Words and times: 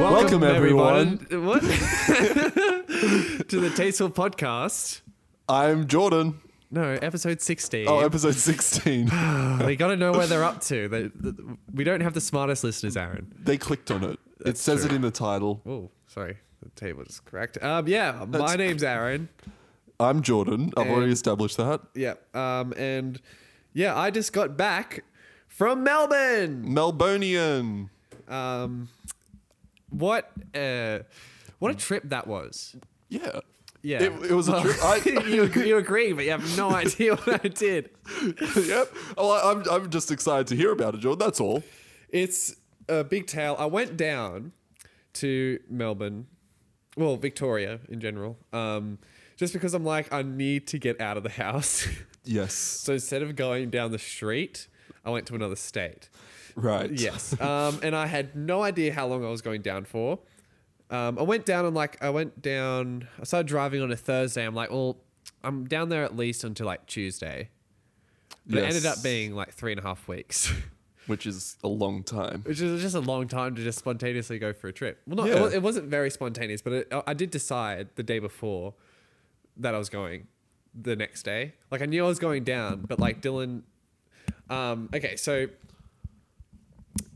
Welcome, 0.00 0.42
everyone. 0.42 1.26
What? 1.30 1.62
to 3.48 3.60
the 3.60 3.72
Tasteful 3.76 4.10
Podcast. 4.10 5.02
I'm 5.48 5.86
Jordan. 5.86 6.40
No, 6.72 6.98
episode 7.00 7.40
16. 7.40 7.86
Oh, 7.88 8.00
episode 8.00 8.34
16. 8.34 9.06
they 9.58 9.76
got 9.76 9.88
to 9.88 9.96
know 9.96 10.10
where 10.12 10.26
they're 10.26 10.42
up 10.42 10.60
to. 10.62 10.88
They, 10.88 11.08
th 11.08 11.36
we 11.72 11.84
don't 11.84 12.00
have 12.00 12.14
the 12.14 12.20
smartest 12.20 12.64
listeners, 12.64 12.96
Aaron. 12.96 13.32
they 13.38 13.56
clicked 13.56 13.92
on 13.92 14.02
it. 14.02 14.18
it 14.44 14.58
says 14.58 14.84
it 14.84 14.92
in 14.92 15.02
the 15.02 15.12
title. 15.12 15.62
Oh, 15.64 15.90
sorry. 16.08 16.38
The 16.62 16.70
table 16.70 17.02
is 17.02 17.20
correct. 17.20 17.62
Um, 17.62 17.86
yeah, 17.86 18.24
my 18.28 18.56
name's 18.56 18.82
Aaron. 18.82 19.28
I'm 20.00 20.22
Jordan. 20.22 20.72
I've 20.76 20.88
already 20.88 21.12
established 21.12 21.56
that. 21.58 21.80
Yeah. 21.94 22.14
Um, 22.34 22.72
and 22.76 23.20
yeah, 23.72 23.98
I 23.98 24.10
just 24.10 24.32
got 24.32 24.56
back 24.56 25.04
from 25.48 25.82
Melbourne. 25.82 26.64
Melbonian. 26.66 27.88
Um, 28.28 28.88
what? 29.90 30.30
Uh, 30.54 31.00
what 31.58 31.70
a 31.72 31.74
trip 31.74 32.04
that 32.06 32.26
was. 32.26 32.76
Yeah. 33.08 33.40
Yeah. 33.82 34.02
It, 34.02 34.30
it 34.30 34.34
was 34.34 34.48
a 34.48 34.60
trip. 34.60 34.76
I, 34.82 34.96
you, 35.26 35.42
agree, 35.42 35.68
you 35.68 35.76
agree, 35.76 36.12
but 36.12 36.24
you 36.24 36.30
have 36.30 36.56
no 36.56 36.70
idea 36.74 37.16
what 37.16 37.44
I 37.44 37.48
did. 37.48 37.90
yep. 38.56 38.92
Oh, 39.16 39.30
I, 39.30 39.52
I'm, 39.52 39.64
I'm 39.70 39.90
just 39.90 40.10
excited 40.10 40.46
to 40.48 40.56
hear 40.56 40.72
about 40.72 40.94
it, 40.94 40.98
Jordan. 40.98 41.18
That's 41.18 41.40
all. 41.40 41.62
It's 42.08 42.56
a 42.88 43.04
big 43.04 43.26
tale. 43.26 43.56
I 43.58 43.66
went 43.66 43.96
down 43.96 44.52
to 45.14 45.58
Melbourne, 45.68 46.26
well, 46.96 47.16
Victoria 47.16 47.80
in 47.88 48.00
general, 48.00 48.38
um, 48.52 48.98
just 49.36 49.52
because 49.52 49.74
I'm 49.74 49.84
like, 49.84 50.12
I 50.12 50.22
need 50.22 50.66
to 50.68 50.78
get 50.78 51.00
out 51.00 51.16
of 51.16 51.22
the 51.22 51.30
house. 51.30 51.86
Yes. 52.24 52.54
so 52.54 52.92
instead 52.94 53.22
of 53.22 53.34
going 53.36 53.70
down 53.70 53.92
the 53.92 53.98
street, 53.98 54.68
I 55.04 55.10
went 55.10 55.26
to 55.26 55.34
another 55.34 55.56
state. 55.56 56.08
Right. 56.54 56.90
Yes. 56.90 57.38
Um, 57.40 57.80
and 57.82 57.94
I 57.96 58.06
had 58.06 58.34
no 58.36 58.62
idea 58.62 58.92
how 58.92 59.06
long 59.06 59.24
I 59.24 59.28
was 59.30 59.40
going 59.42 59.62
down 59.62 59.84
for. 59.84 60.18
Um, 60.90 61.18
I 61.18 61.22
went 61.22 61.46
down 61.46 61.64
and 61.64 61.74
like, 61.74 62.02
I 62.02 62.10
went 62.10 62.42
down, 62.42 63.06
I 63.20 63.24
started 63.24 63.46
driving 63.46 63.80
on 63.82 63.90
a 63.92 63.96
Thursday. 63.96 64.44
I'm 64.44 64.54
like, 64.54 64.70
well, 64.70 64.98
I'm 65.42 65.66
down 65.66 65.88
there 65.88 66.04
at 66.04 66.16
least 66.16 66.44
until 66.44 66.66
like 66.66 66.86
Tuesday. 66.86 67.48
But 68.46 68.58
it 68.58 68.64
ended 68.64 68.86
up 68.86 69.02
being 69.02 69.34
like 69.34 69.52
three 69.52 69.72
and 69.72 69.78
a 69.80 69.82
half 69.84 70.08
weeks. 70.08 70.52
Which 71.06 71.26
is 71.26 71.56
a 71.64 71.68
long 71.68 72.04
time. 72.04 72.42
which 72.44 72.60
is 72.60 72.82
just 72.82 72.94
a 72.94 73.00
long 73.00 73.26
time 73.26 73.56
to 73.56 73.64
just 73.64 73.78
spontaneously 73.80 74.38
go 74.38 74.52
for 74.52 74.68
a 74.68 74.72
trip. 74.72 75.00
Well, 75.06 75.16
not 75.16 75.28
it 75.28 75.34
Yeah. 75.34 75.56
it 75.56 75.62
wasn't 75.62 75.88
very 75.88 76.08
spontaneous, 76.10 76.62
but 76.62 76.72
it, 76.72 76.92
I 77.04 77.14
did 77.14 77.30
decide 77.32 77.88
the 77.96 78.04
day 78.04 78.20
before 78.20 78.74
that 79.56 79.74
I 79.74 79.78
was 79.78 79.88
going 79.88 80.28
the 80.74 80.96
next 80.96 81.22
day. 81.22 81.54
Like 81.70 81.82
I 81.82 81.86
knew 81.86 82.04
I 82.04 82.08
was 82.08 82.18
going 82.18 82.44
down, 82.44 82.84
but 82.88 82.98
like 82.98 83.20
Dylan. 83.20 83.62
Um, 84.48 84.88
okay, 84.94 85.16
so 85.16 85.46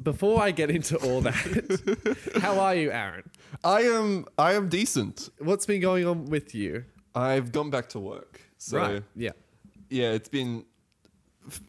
before 0.03 0.41
I 0.43 0.51
get 0.51 0.71
into 0.71 0.97
all 0.99 1.21
that, 1.23 2.37
how 2.41 2.59
are 2.61 2.75
you, 2.75 2.91
Aaron? 2.91 3.25
I 3.63 3.83
am 3.83 4.27
I 4.39 4.55
am 4.55 4.69
decent. 4.69 5.31
What's 5.39 5.67
been 5.67 5.81
going 5.81 6.07
on 6.07 6.27
with 6.27 6.55
you? 6.55 6.85
I've 7.15 7.53
gone 7.53 7.71
back 7.71 7.89
to 7.91 8.01
work. 8.01 8.41
So 8.59 9.01
Yeah. 9.15 9.31
yeah, 9.89 10.11
it's 10.13 10.29
been 10.29 10.65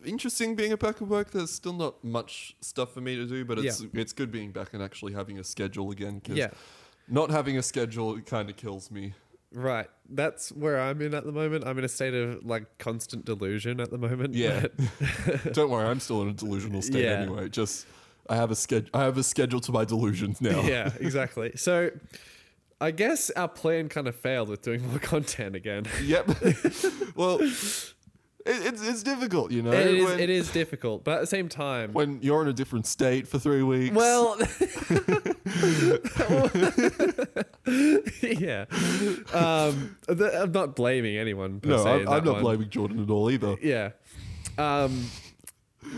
interesting 0.05 0.55
being 0.55 0.75
back 0.75 1.01
at 1.01 1.07
work. 1.07 1.31
There's 1.31 1.51
still 1.51 1.73
not 1.73 2.03
much 2.03 2.55
stuff 2.61 2.93
for 2.93 3.01
me 3.01 3.15
to 3.15 3.25
do, 3.25 3.45
but 3.45 3.59
it's 3.59 3.81
it's 3.93 4.13
good 4.13 4.31
being 4.31 4.51
back 4.51 4.73
and 4.73 4.81
actually 4.83 5.13
having 5.13 5.39
a 5.39 5.43
schedule 5.43 5.91
again. 5.91 6.21
'cause 6.21 6.35
Yeah. 6.37 6.49
not 7.07 7.29
having 7.31 7.57
a 7.57 7.63
schedule 7.63 8.19
kind 8.21 8.49
of 8.49 8.55
kills 8.55 8.89
me. 8.91 9.13
Right. 9.55 9.87
That's 10.09 10.51
where 10.51 10.79
I'm 10.79 11.01
in 11.01 11.13
at 11.15 11.25
the 11.25 11.31
moment. 11.31 11.65
I'm 11.65 11.77
in 11.79 11.85
a 11.85 11.87
state 11.89 12.13
of 12.13 12.45
like 12.45 12.77
constant 12.77 13.25
delusion 13.25 13.79
at 13.79 13.89
the 13.89 13.97
moment. 13.97 14.35
Yeah. 14.35 14.65
Don't 15.53 15.69
worry, 15.71 15.87
I'm 15.87 15.99
still 15.99 16.21
in 16.23 16.27
a 16.29 16.33
delusional 16.33 16.81
state 16.81 17.03
Yeah. 17.05 17.21
anyway. 17.21 17.49
Just 17.49 17.87
I 18.29 18.35
have 18.35 18.51
a 18.51 18.55
schedule. 18.55 18.89
I 18.93 19.03
have 19.03 19.17
a 19.17 19.23
schedule 19.23 19.61
to 19.61 19.71
my 19.71 19.85
delusions 19.85 20.41
now. 20.41 20.61
yeah, 20.61 20.91
exactly. 20.99 21.53
So 21.55 21.89
I 22.81 22.91
guess 22.91 23.29
our 23.31 23.47
plan 23.47 23.87
kind 23.87 24.07
of 24.07 24.15
failed 24.15 24.49
with 24.49 24.61
doing 24.61 24.85
more 24.87 24.99
content 25.13 25.55
again. 25.55 25.85
Yep. 26.03 26.29
well, 27.15 27.39
it, 28.45 28.73
it's 28.73 28.87
it's 28.87 29.03
difficult, 29.03 29.51
you 29.51 29.61
know. 29.63 29.71
it, 29.71 29.87
is, 29.87 30.05
when, 30.05 30.19
it 30.19 30.29
is 30.29 30.51
difficult, 30.51 31.03
but 31.03 31.15
at 31.15 31.21
the 31.21 31.27
same 31.27 31.49
time, 31.49 31.93
when 31.93 32.19
you're 32.21 32.41
in 32.41 32.47
a 32.47 32.53
different 32.53 32.85
state 32.85 33.27
for 33.27 33.39
three 33.39 33.63
weeks. 33.63 33.95
well, 33.95 34.37
yeah. 38.21 38.65
Um, 39.33 39.97
th- 40.07 40.33
I'm 40.33 40.51
not 40.51 40.75
blaming 40.75 41.17
anyone. 41.17 41.59
No, 41.63 41.83
se 41.83 41.89
I'm, 41.89 42.07
I'm 42.07 42.23
not 42.23 42.33
one. 42.33 42.41
blaming 42.43 42.69
Jordan 42.69 43.01
at 43.01 43.09
all 43.09 43.31
either. 43.31 43.57
Yeah. 43.61 43.91
Um, 44.57 45.09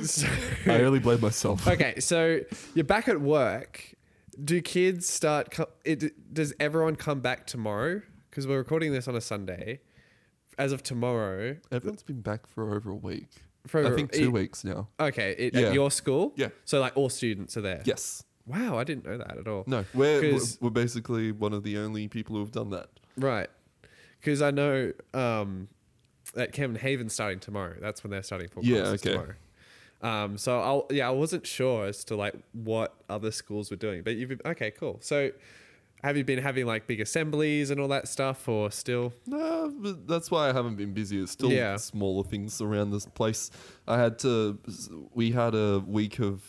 so, 0.03 0.27
I 0.65 0.83
only 0.83 0.99
blame 0.99 1.21
myself. 1.21 1.67
okay, 1.67 1.99
so 1.99 2.39
you're 2.73 2.85
back 2.85 3.07
at 3.07 3.19
work. 3.21 3.93
Do 4.41 4.61
kids 4.61 5.09
start? 5.09 5.51
Co- 5.51 5.69
it, 5.83 6.33
does 6.33 6.53
everyone 6.59 6.95
come 6.95 7.19
back 7.19 7.47
tomorrow? 7.47 8.01
Because 8.29 8.47
we're 8.47 8.57
recording 8.59 8.93
this 8.93 9.07
on 9.07 9.15
a 9.15 9.21
Sunday. 9.21 9.81
As 10.57 10.71
of 10.71 10.81
tomorrow, 10.83 11.57
Everyone's 11.71 12.03
been 12.03 12.21
back 12.21 12.47
for 12.47 12.73
over 12.75 12.89
a 12.91 12.95
week. 12.95 13.29
For 13.67 13.85
I 13.85 13.93
think 13.95 14.11
two 14.11 14.23
it- 14.25 14.31
weeks 14.31 14.63
now. 14.63 14.87
Okay, 14.99 15.35
it, 15.37 15.53
Yeah. 15.53 15.67
at 15.67 15.73
your 15.73 15.91
school? 15.91 16.33
Yeah. 16.35 16.49
So 16.65 16.79
like 16.79 16.95
all 16.95 17.09
students 17.09 17.57
are 17.57 17.61
there? 17.61 17.81
Yes. 17.85 18.23
Wow, 18.45 18.77
I 18.77 18.83
didn't 18.85 19.05
know 19.05 19.17
that 19.17 19.37
at 19.37 19.47
all. 19.47 19.65
No. 19.67 19.83
We're 19.93 20.39
we're 20.61 20.69
basically 20.69 21.31
one 21.33 21.53
of 21.53 21.63
the 21.63 21.77
only 21.77 22.07
people 22.07 22.35
who 22.35 22.41
have 22.41 22.51
done 22.53 22.69
that. 22.69 22.89
Right. 23.17 23.49
Because 24.19 24.41
I 24.41 24.51
know 24.51 24.93
um, 25.13 25.67
that 26.33 26.53
Camden 26.53 26.81
Haven's 26.81 27.13
starting 27.13 27.39
tomorrow. 27.39 27.75
That's 27.81 28.03
when 28.03 28.11
they're 28.11 28.23
starting 28.23 28.47
for 28.47 28.61
Yeah, 28.63 28.87
okay. 28.87 29.11
tomorrow. 29.11 29.33
Um, 30.01 30.37
so 30.37 30.59
I'll 30.61 30.87
yeah, 30.91 31.07
I 31.07 31.11
wasn't 31.11 31.45
sure 31.45 31.87
as 31.87 32.03
to 32.05 32.15
like 32.15 32.35
what 32.53 32.95
other 33.09 33.31
schools 33.31 33.69
were 33.69 33.77
doing, 33.77 34.01
but 34.03 34.15
you've 34.15 34.29
been, 34.29 34.41
okay, 34.45 34.71
cool. 34.71 34.99
So 35.01 35.31
have 36.03 36.15
you 36.17 36.23
been 36.23 36.39
having 36.39 36.65
like 36.65 36.87
big 36.87 37.01
assemblies 37.01 37.69
and 37.71 37.79
all 37.81 37.87
that 37.89 38.07
stuff, 38.07 38.47
or 38.47 38.71
still? 38.71 39.13
No, 39.25 39.69
that's 40.05 40.29
why 40.31 40.49
I 40.49 40.53
haven't 40.53 40.75
been 40.75 40.93
busy. 40.93 41.21
It's 41.21 41.31
still 41.31 41.51
Yeah. 41.51 41.77
smaller 41.77 42.23
things 42.23 42.61
around 42.61 42.91
this 42.91 43.05
place. 43.05 43.49
I 43.87 43.97
had 43.99 44.19
to. 44.19 44.59
We 45.13 45.31
had 45.31 45.55
a 45.55 45.79
week 45.79 46.19
of 46.19 46.43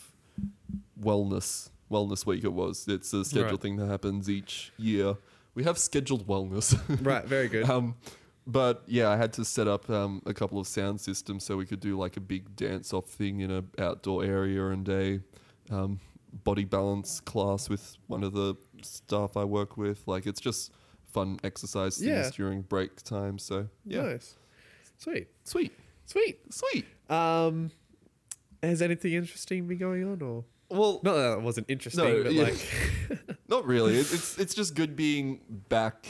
wellness. 0.99 1.69
Wellness 1.91 2.25
week 2.25 2.43
it 2.43 2.53
was. 2.53 2.87
It's 2.87 3.13
a 3.13 3.25
scheduled 3.25 3.51
Right. 3.51 3.61
thing 3.61 3.75
that 3.77 3.87
happens 3.87 4.29
each 4.29 4.71
year. 4.77 5.15
We 5.55 5.63
have 5.63 5.77
scheduled 5.77 6.27
wellness. 6.27 6.77
Right, 7.03 7.25
very 7.25 7.47
good. 7.47 7.69
um, 7.69 7.95
but 8.45 8.83
yeah, 8.87 9.09
I 9.09 9.17
had 9.17 9.33
to 9.33 9.45
set 9.45 9.67
up 9.67 9.89
um, 9.89 10.21
a 10.25 10.33
couple 10.33 10.59
of 10.59 10.67
sound 10.67 11.01
systems 11.01 11.43
so 11.43 11.57
we 11.57 11.65
could 11.65 11.79
do 11.79 11.97
like 11.97 12.17
a 12.17 12.21
big 12.21 12.55
dance 12.55 12.93
off 12.93 13.05
thing 13.07 13.39
in 13.41 13.51
a 13.51 13.63
outdoor 13.79 14.23
area 14.23 14.67
and 14.69 14.87
a 14.89 15.19
um, 15.71 15.99
body 16.43 16.63
balance 16.65 17.19
class 17.19 17.69
with 17.69 17.97
one 18.07 18.23
of 18.23 18.33
the 18.33 18.55
staff 18.85 19.35
I 19.37 19.43
work 19.43 19.77
with. 19.77 20.07
Like 20.07 20.25
it's 20.27 20.39
just 20.41 20.71
fun 21.11 21.39
exercise 21.43 21.97
things 21.97 22.07
Yeah. 22.09 22.29
during 22.35 22.61
break 22.61 23.01
time. 23.03 23.39
So 23.39 23.67
yeah, 23.85 24.03
Nice. 24.03 24.35
Sweet. 24.97 25.27
sweet, 25.43 25.71
Sweet. 26.05 26.39
sweet. 26.53 26.85
Um, 27.09 27.71
has 28.61 28.81
anything 28.81 29.13
interesting 29.13 29.65
been 29.67 29.77
going 29.77 30.03
on, 30.03 30.21
or 30.21 30.43
Well, 30.69 30.99
not 31.03 31.13
that 31.13 31.33
it 31.37 31.41
wasn't 31.41 31.69
interesting, 31.69 32.03
No, 32.03 32.23
but 32.23 32.33
yeah. 32.33 32.43
like 32.43 33.37
not 33.47 33.65
really. 33.65 33.93
It, 33.99 34.11
it's 34.13 34.37
it's 34.37 34.53
just 34.53 34.75
good 34.75 34.95
being 34.95 35.39
back 35.69 36.05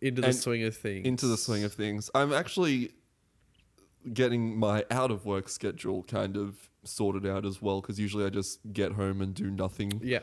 into 0.00 0.20
the 0.20 0.32
swing 0.32 0.64
of 0.64 0.76
things. 0.76 1.06
into 1.06 1.26
the 1.26 1.36
swing 1.36 1.64
of 1.64 1.72
things. 1.72 2.10
I'm 2.14 2.32
actually 2.32 2.90
getting 4.12 4.58
my 4.58 4.84
out 4.90 5.10
of 5.10 5.24
work 5.24 5.48
schedule 5.48 6.02
kind 6.02 6.36
of 6.36 6.68
sorted 6.84 7.24
out 7.24 7.46
as 7.46 7.62
well 7.62 7.80
because 7.80 7.98
usually 8.00 8.24
I 8.24 8.30
just 8.30 8.58
get 8.72 8.92
home 8.92 9.20
and 9.22 9.32
do 9.32 9.48
nothing 9.50 10.00
Yeah. 10.02 10.18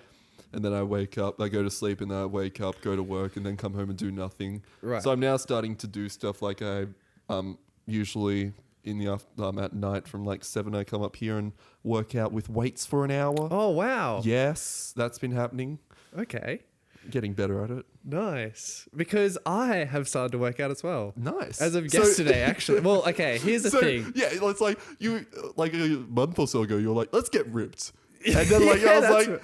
And 0.54 0.64
then 0.64 0.74
I 0.74 0.84
wake 0.84 1.18
up, 1.18 1.40
I 1.42 1.48
go 1.50 1.62
to 1.64 1.70
sleep 1.70 2.02
and 2.02 2.10
then 2.12 2.18
I 2.18 2.26
wake 2.26 2.60
up, 2.62 2.82
go 2.82 2.96
to 2.96 3.04
work 3.04 3.38
and 3.38 3.46
then 3.46 3.56
come 3.58 3.74
home 3.74 3.90
and 3.90 3.98
do 3.98 4.12
nothing. 4.12 4.64
Right. 4.82 5.02
So 5.02 5.12
I'm 5.12 5.20
now 5.20 5.38
starting 5.38 5.76
to 5.78 5.88
do 5.88 6.10
stuff 6.10 6.42
like 6.42 6.62
I 6.62 6.88
um 7.30 7.58
usually 7.86 8.54
in 8.84 8.98
the 8.98 9.08
after, 9.10 9.44
um, 9.44 9.60
at 9.60 9.74
night 9.74 10.08
from 10.08 10.24
like 10.26 10.44
7 10.46 10.74
I 10.74 10.84
come 10.84 11.02
up 11.02 11.16
here 11.18 11.38
and 11.38 11.52
work 11.84 12.16
out 12.16 12.32
with 12.32 12.50
weights 12.50 12.86
for 12.86 13.04
an 13.06 13.12
hour. 13.12 13.48
oh 13.52 13.70
wow. 13.70 14.22
Yes, 14.24 14.94
that's 14.96 15.20
been 15.20 15.32
happening. 15.32 15.80
Okay. 16.18 16.62
Getting 17.10 17.34
better 17.34 17.64
at 17.64 17.72
it. 17.72 17.86
Nice. 18.04 18.88
Because 18.96 19.38
I 19.46 19.78
have 19.78 20.08
started 20.08 20.32
to 20.34 20.38
work 20.38 20.60
out 20.60 20.70
as 20.70 20.84
well. 20.84 21.14
Nice. 21.16 21.62
As 21.62 21.74
of 21.76 21.90
So- 21.90 22.00
yesterday, 22.00 22.42
actually. 22.42 22.82
Well, 22.82 23.08
okay, 23.08 23.38
here's 23.42 23.64
the 23.64 23.70
so, 23.72 23.80
thing. 23.80 24.12
Yeah, 24.16 24.28
it's 24.32 24.62
like 24.62 24.78
you 25.00 25.26
like 25.56 25.74
a 25.74 25.78
month 26.10 26.38
or 26.40 26.48
so 26.48 26.62
ago. 26.64 26.78
You're 26.78 26.96
like, 26.96 27.10
let's 27.14 27.30
get 27.30 27.48
ripped, 27.48 27.94
and 28.26 28.36
then 28.48 28.66
like 28.66 28.82
Yeah, 28.82 28.90
I 28.92 29.00
was 29.00 29.02
that's 29.10 29.28
like, 29.28 29.42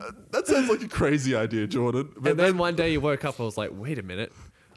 "Uh, 0.00 0.12
that 0.30 0.46
sounds 0.46 0.68
like 0.70 0.82
a 0.82 0.88
crazy 0.88 1.34
idea, 1.34 1.66
Jordan. 1.66 2.10
But 2.16 2.30
And 2.32 2.40
then 2.40 2.58
one 2.58 2.74
day 2.76 2.92
you 2.92 3.00
woke 3.00 3.24
up, 3.24 3.40
I 3.40 3.42
was 3.42 3.56
like, 3.56 3.70
wait 3.72 3.98
a 3.98 4.02
minute, 4.02 4.32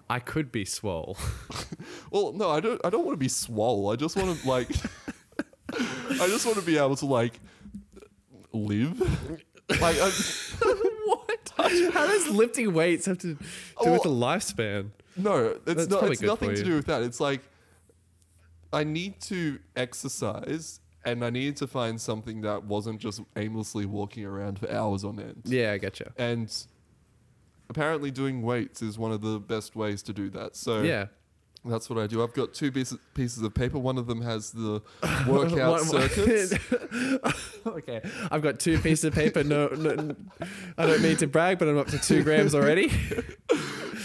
I 0.09 0.19
could 0.19 0.51
be 0.51 0.65
swole. 0.65 1.17
well, 2.11 2.33
no, 2.33 2.49
I 2.49 2.59
don't. 2.59 2.79
I 2.85 2.89
don't 2.89 3.05
want 3.05 3.13
to 3.13 3.19
be 3.23 3.29
swole. 3.29 3.91
I 3.91 3.95
just 3.95 4.15
want 4.17 4.37
to 4.39 4.47
like, 4.47 4.69
I 5.73 6.27
just 6.27 6.45
want 6.45 6.57
to 6.57 6.65
be 6.65 6.77
able 6.77 6.95
to 6.97 7.05
like 7.05 7.39
live. 8.51 8.99
Like, 9.79 9.95
I, 10.01 10.09
what? 11.05 11.51
How 11.57 12.05
does 12.07 12.27
lifting 12.29 12.73
weights 12.73 13.05
have 13.05 13.19
to 13.19 13.35
do 13.35 13.91
with 13.91 14.03
the 14.03 14.09
lifespan? 14.09 14.89
no, 15.15 15.45
it's 15.47 15.59
That's 15.65 15.87
not. 15.87 15.99
probably 15.99 16.11
It's 16.11 16.21
good 16.21 16.27
nothing 16.27 16.49
for 16.49 16.55
to 16.55 16.59
you. 16.59 16.65
do 16.65 16.75
with 16.75 16.87
that. 16.87 17.03
It's 17.03 17.21
like 17.21 17.41
I 18.73 18.83
need 18.83 19.21
to 19.21 19.59
exercise 19.77 20.80
and 21.05 21.23
I 21.25 21.29
needed 21.29 21.57
to 21.57 21.67
find 21.67 21.99
something 21.99 22.41
that 22.41 22.63
wasn't 22.65 22.99
just 22.99 23.21
aimlessly 23.35 23.85
walking 23.85 24.25
around 24.25 24.59
for 24.59 24.71
hours 24.71 25.03
on 25.03 25.19
end. 25.19 25.41
Yeah, 25.45 25.71
I 25.73 25.79
getcha. 25.79 26.11
And 26.17 26.51
apparently 27.69 28.11
doing 28.11 28.41
weights 28.41 28.81
is 28.81 28.97
one 28.97 29.11
of 29.11 29.21
the 29.21 29.39
best 29.39 29.75
ways 29.75 30.01
to 30.03 30.13
do 30.13 30.29
that. 30.31 30.55
So 30.55 30.81
Yeah. 30.81 31.05
that's 31.63 31.89
what 31.89 31.97
I 31.99 32.07
do. 32.07 32.21
I've 32.23 32.33
got 32.33 32.53
two 32.53 32.71
pieces 32.71 32.97
pieces 33.13 33.41
of 33.43 33.53
paper. 33.53 33.77
One 33.79 33.97
of 33.97 34.07
them 34.07 34.21
has 34.21 34.51
the 34.51 34.81
workout 35.27 35.81
circuits. 35.81 36.53
okay, 37.65 38.01
I've 38.31 38.41
got 38.41 38.59
two 38.59 38.77
pieces 38.79 39.05
of 39.05 39.13
paper. 39.13 39.43
No, 39.43 39.67
no, 39.67 40.15
I 40.77 40.85
don't 40.85 41.01
mean 41.01 41.17
to 41.17 41.27
brag, 41.27 41.59
but 41.59 41.67
I'm 41.67 41.77
up 41.77 41.87
to 41.87 41.99
two 41.99 42.23
grams 42.23 42.53
already. 42.55 42.91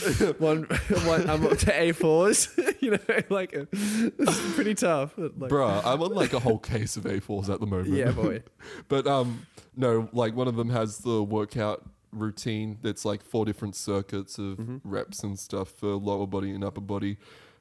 one, 0.39 0.65
one, 1.05 1.29
I'm 1.29 1.45
up 1.47 1.59
to 1.59 1.73
A4s. 1.73 2.77
you 2.83 2.93
know, 2.93 2.99
like 3.29 3.53
it's 3.53 4.55
pretty 4.55 4.75
tough. 4.75 5.15
Like, 5.17 5.51
Bruh, 5.51 5.83
I'm 5.85 6.03
on 6.03 6.13
like 6.15 6.33
a 6.33 6.39
whole 6.41 6.59
case 6.59 6.97
of 6.97 7.05
A4s 7.05 7.49
at 7.49 7.61
the 7.61 7.67
moment. 7.67 7.89
yeah, 7.95 8.11
boy. 8.13 8.43
But 8.89 9.07
um, 9.07 9.47
no, 9.77 10.09
like 10.13 10.35
one 10.35 10.49
of 10.49 10.57
them 10.57 10.71
has 10.71 10.99
the 10.99 11.23
workout 11.23 11.85
routine 12.13 12.79
that's 12.83 13.05
like 13.05 13.23
four 13.23 13.45
different 13.45 13.77
circuits 13.77 14.39
of 14.39 14.57
Mm-hmm. 14.59 14.77
reps 14.85 15.23
and 15.23 15.39
stuff 15.39 15.69
for 15.71 15.89
lower 15.95 16.27
body 16.27 16.51
and 16.53 16.65
upper 16.65 16.81
body. 16.81 17.19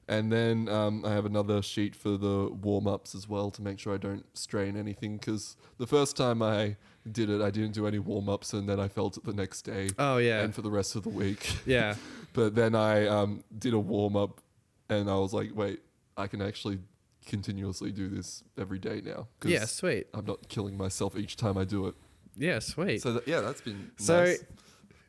And 0.07 0.31
then 0.31 0.69
um, 0.69 1.03
I 1.03 1.11
have 1.13 1.25
another 1.25 1.63
sheet 1.63 1.95
for 1.95 2.11
the 2.17 2.47
warm 2.51 2.85
ups 2.87 3.15
as 3.15 3.27
well 3.27 3.49
to 3.51 3.61
make 3.63 3.79
sure 3.79 3.93
I 3.93 3.97
don't 3.97 4.23
strain 4.37 4.77
anything. 4.77 5.17
Because 5.17 5.57
the 5.79 5.87
first 5.87 6.15
time 6.15 6.43
I 6.43 6.77
did 7.11 7.29
it, 7.29 7.41
I 7.41 7.51
didn't 7.51 7.73
do 7.73 7.85
any 7.87 7.99
warm 7.99 8.29
ups 8.29 8.53
and 8.53 8.67
then 8.67 8.79
I 8.79 8.87
felt 8.87 9.15
it 9.17 9.23
the 9.25 9.33
next 9.33 9.61
day 9.61 9.89
Oh 9.99 10.17
yeah, 10.17 10.41
and 10.41 10.53
for 10.55 10.61
the 10.61 10.71
rest 10.71 10.95
of 10.95 11.03
the 11.03 11.09
week. 11.09 11.55
yeah, 11.65 11.95
But 12.33 12.55
then 12.55 12.73
I 12.75 13.05
um, 13.07 13.43
did 13.57 13.73
a 13.73 13.79
warm 13.79 14.15
up 14.15 14.41
and 14.89 15.09
I 15.09 15.15
was 15.15 15.33
like, 15.33 15.51
wait, 15.55 15.81
I 16.17 16.27
can 16.27 16.41
actually 16.41 16.79
continuously 17.25 17.91
do 17.91 18.07
this 18.09 18.43
every 18.57 18.79
day 18.79 19.01
now. 19.03 19.27
'cause 19.39 19.51
yeah. 19.51 19.65
Sweet. 19.65 20.07
I'm 20.13 20.25
not 20.25 20.47
killing 20.49 20.77
myself 20.77 21.17
each 21.17 21.35
time 21.37 21.57
I 21.57 21.63
do 21.63 21.87
it. 21.87 21.95
Yeah, 22.37 22.59
sweet. 22.59 23.01
So 23.01 23.13
that, 23.13 23.27
yeah, 23.27 23.39
that's 23.41 23.61
been 23.61 23.91
So, 23.97 24.25
nice. 24.25 24.43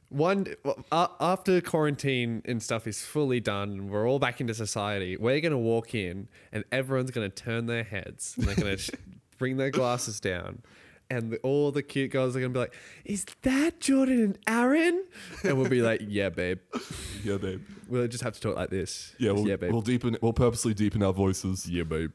one 0.09 0.47
uh, 0.93 1.09
after 1.21 1.61
quarantine 1.61 2.41
and 2.45 2.63
stuff 2.63 2.87
is 2.87 3.05
fully 3.05 3.41
done, 3.41 3.71
and 3.73 3.91
we're 3.91 4.09
all 4.09 4.19
back 4.21 4.41
into 4.41 4.55
society. 4.55 5.17
We're 5.17 5.41
gonna 5.41 5.59
walk 5.59 5.95
in, 5.95 6.29
and 6.53 6.65
everyone's 6.71 7.11
gonna 7.11 7.29
turn 7.29 7.67
their 7.67 7.83
heads, 7.83 8.35
and 8.39 8.47
they're 8.47 8.55
gonna 8.55 8.77
sh- 8.87 8.91
bring 9.39 9.57
their 9.57 9.71
glasses 9.71 10.21
down, 10.21 10.63
and 11.11 11.33
the, 11.33 11.39
all 11.39 11.71
the 11.73 11.83
cute 11.83 12.11
girls 12.11 12.37
are 12.37 12.41
gonna 12.41 12.53
be 12.53 12.59
like, 12.59 12.75
"Is 13.05 13.25
that 13.43 13.81
Jordan 13.81 14.21
and 14.23 14.39
Aaron?" 14.47 15.05
And 15.45 15.59
we'll 15.59 15.69
be 15.71 15.83
like, 15.83 16.03
"Yeah, 16.07 16.29
babe." 16.31 16.59
Yeah, 17.25 17.39
babe. 17.39 17.61
We'll 17.89 18.07
just 18.07 18.23
have 18.23 18.35
to 18.35 18.41
talk 18.41 18.55
like 18.55 18.71
this. 18.71 19.13
Yeah, 19.19 19.33
we'll, 19.33 19.49
yeah, 19.49 19.57
babe. 19.57 19.73
we'll 19.73 19.83
deepen. 19.83 20.17
We'll 20.21 20.33
purposely 20.33 20.75
deepen 20.75 21.03
our 21.03 21.13
voices. 21.13 21.69
yeah, 21.69 21.83
babe. 21.83 22.13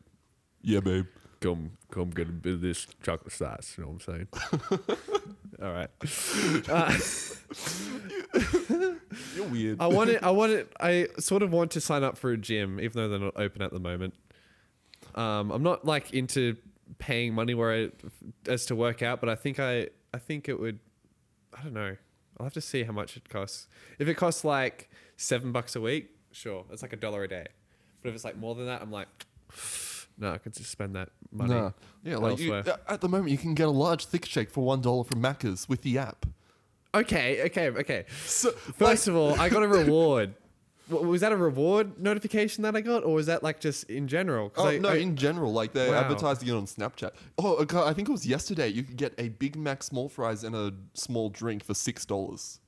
Yeah, 0.61 0.79
babe. 0.79 1.05
Come, 1.41 1.71
come 1.89 2.11
get 2.11 2.29
a 2.29 2.31
bit 2.31 2.53
of 2.53 2.61
this 2.61 2.87
chocolate 3.03 3.33
sauce. 3.33 3.75
You 3.77 3.83
know 3.83 3.89
what 3.97 4.07
I'm 4.07 4.27
saying? 4.69 4.87
all 5.61 5.73
right. 5.73 5.89
Uh, 6.69 6.97
You're 9.35 9.47
weird. 9.47 9.81
I 9.81 9.87
want 9.87 10.09
it. 10.11 10.23
I 10.23 10.31
want 10.31 10.53
it. 10.53 10.71
I 10.79 11.07
sort 11.19 11.43
of 11.43 11.51
want 11.51 11.71
to 11.71 11.81
sign 11.81 12.03
up 12.03 12.17
for 12.17 12.31
a 12.31 12.37
gym, 12.37 12.79
even 12.79 12.91
though 13.01 13.09
they're 13.09 13.19
not 13.19 13.33
open 13.35 13.61
at 13.61 13.71
the 13.73 13.79
moment. 13.79 14.13
Um, 15.15 15.51
I'm 15.51 15.63
not 15.63 15.83
like 15.85 16.13
into 16.13 16.55
paying 16.97 17.33
money 17.33 17.53
where 17.53 17.73
I, 17.73 17.89
as 18.47 18.65
to 18.67 18.75
work 18.75 19.01
out, 19.01 19.19
but 19.19 19.29
I 19.29 19.35
think 19.35 19.59
I, 19.59 19.87
I 20.13 20.17
think 20.17 20.49
it 20.49 20.59
would. 20.59 20.79
I 21.57 21.63
don't 21.63 21.73
know. 21.73 21.95
I'll 22.37 22.45
have 22.45 22.53
to 22.53 22.61
see 22.61 22.83
how 22.83 22.93
much 22.93 23.17
it 23.17 23.29
costs. 23.29 23.67
If 23.99 24.07
it 24.07 24.15
costs 24.15 24.43
like 24.43 24.89
seven 25.17 25.51
bucks 25.51 25.75
a 25.75 25.81
week, 25.81 26.09
sure, 26.31 26.65
it's 26.71 26.81
like 26.81 26.93
a 26.93 26.97
dollar 26.97 27.23
a 27.23 27.27
day. 27.27 27.45
But 28.01 28.09
if 28.09 28.15
it's 28.15 28.23
like 28.23 28.37
more 28.37 28.55
than 28.55 28.65
that, 28.65 28.81
I'm 28.81 28.91
like, 28.91 29.07
no, 30.17 30.31
I 30.33 30.37
could 30.37 30.53
just 30.53 30.71
spend 30.71 30.95
that 30.95 31.09
money. 31.31 31.53
Yeah, 32.03 32.17
like 32.17 32.39
you, 32.39 32.53
elsewhere. 32.53 32.75
Uh, 32.87 32.93
at 32.93 33.01
the 33.01 33.09
moment, 33.09 33.31
you 33.31 33.37
can 33.37 33.53
get 33.53 33.67
a 33.67 33.71
large 33.71 34.05
thick 34.05 34.25
shake 34.25 34.49
for 34.49 34.63
one 34.63 34.81
dollar 34.81 35.03
from 35.03 35.21
Macca's 35.21 35.67
with 35.69 35.81
the 35.81 35.97
app. 35.97 36.25
Okay, 36.93 37.43
okay, 37.45 37.69
okay. 37.69 38.05
So, 38.25 38.51
First 38.51 39.07
of 39.07 39.15
all, 39.15 39.39
I 39.39 39.49
got 39.49 39.63
a 39.63 39.67
reward. 39.67 40.35
Was 40.91 41.21
that 41.21 41.31
a 41.31 41.37
reward 41.37 41.99
notification 41.99 42.63
that 42.63 42.75
I 42.75 42.81
got, 42.81 43.03
or 43.03 43.13
was 43.13 43.25
that 43.27 43.41
like 43.43 43.59
just 43.59 43.89
in 43.89 44.07
general? 44.07 44.51
Oh 44.57 44.67
I- 44.67 44.77
no! 44.77 44.89
I- 44.89 44.95
in 44.97 45.15
general, 45.15 45.53
like 45.53 45.73
they're 45.73 45.91
Wow. 45.91 46.01
advertising 46.01 46.49
it 46.49 46.51
on 46.53 46.65
Snapchat. 46.65 47.11
Oh, 47.37 47.65
I 47.85 47.93
think 47.93 48.09
it 48.09 48.11
was 48.11 48.25
yesterday. 48.25 48.67
You 48.67 48.83
could 48.83 48.97
get 48.97 49.13
a 49.17 49.29
Big 49.29 49.55
Mac 49.55 49.83
small 49.83 50.09
fries 50.09 50.43
and 50.43 50.55
a 50.55 50.73
small 50.93 51.29
drink 51.29 51.63
for 51.63 51.73
six 51.73 52.05
dollars. 52.05 52.59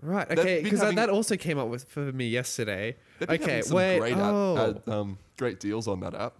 right, 0.00 0.30
okay, 0.30 0.62
because 0.62 0.80
that, 0.80 0.94
that 0.96 1.08
also 1.08 1.36
came 1.36 1.58
up 1.58 1.68
with 1.68 1.84
for 1.88 2.12
me 2.12 2.28
yesterday. 2.28 2.96
Okay, 3.22 3.62
wait. 3.70 3.98
great, 4.00 4.16
oh. 4.16 4.70
app, 4.76 4.88
um, 4.88 5.18
great 5.38 5.60
deals 5.60 5.86
on 5.88 6.00
that 6.00 6.14
app. 6.14 6.34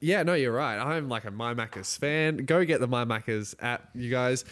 Yeah, 0.00 0.24
no, 0.24 0.34
you're 0.34 0.52
right. 0.52 0.78
I'm 0.78 1.08
like 1.08 1.24
a 1.24 1.30
My 1.30 1.54
Macca's 1.54 1.96
fan. 1.96 2.38
Go 2.38 2.64
get 2.64 2.80
the 2.80 2.88
My 2.88 3.04
Macca's 3.04 3.54
app, 3.60 3.88
you 3.94 4.10
guys. 4.10 4.44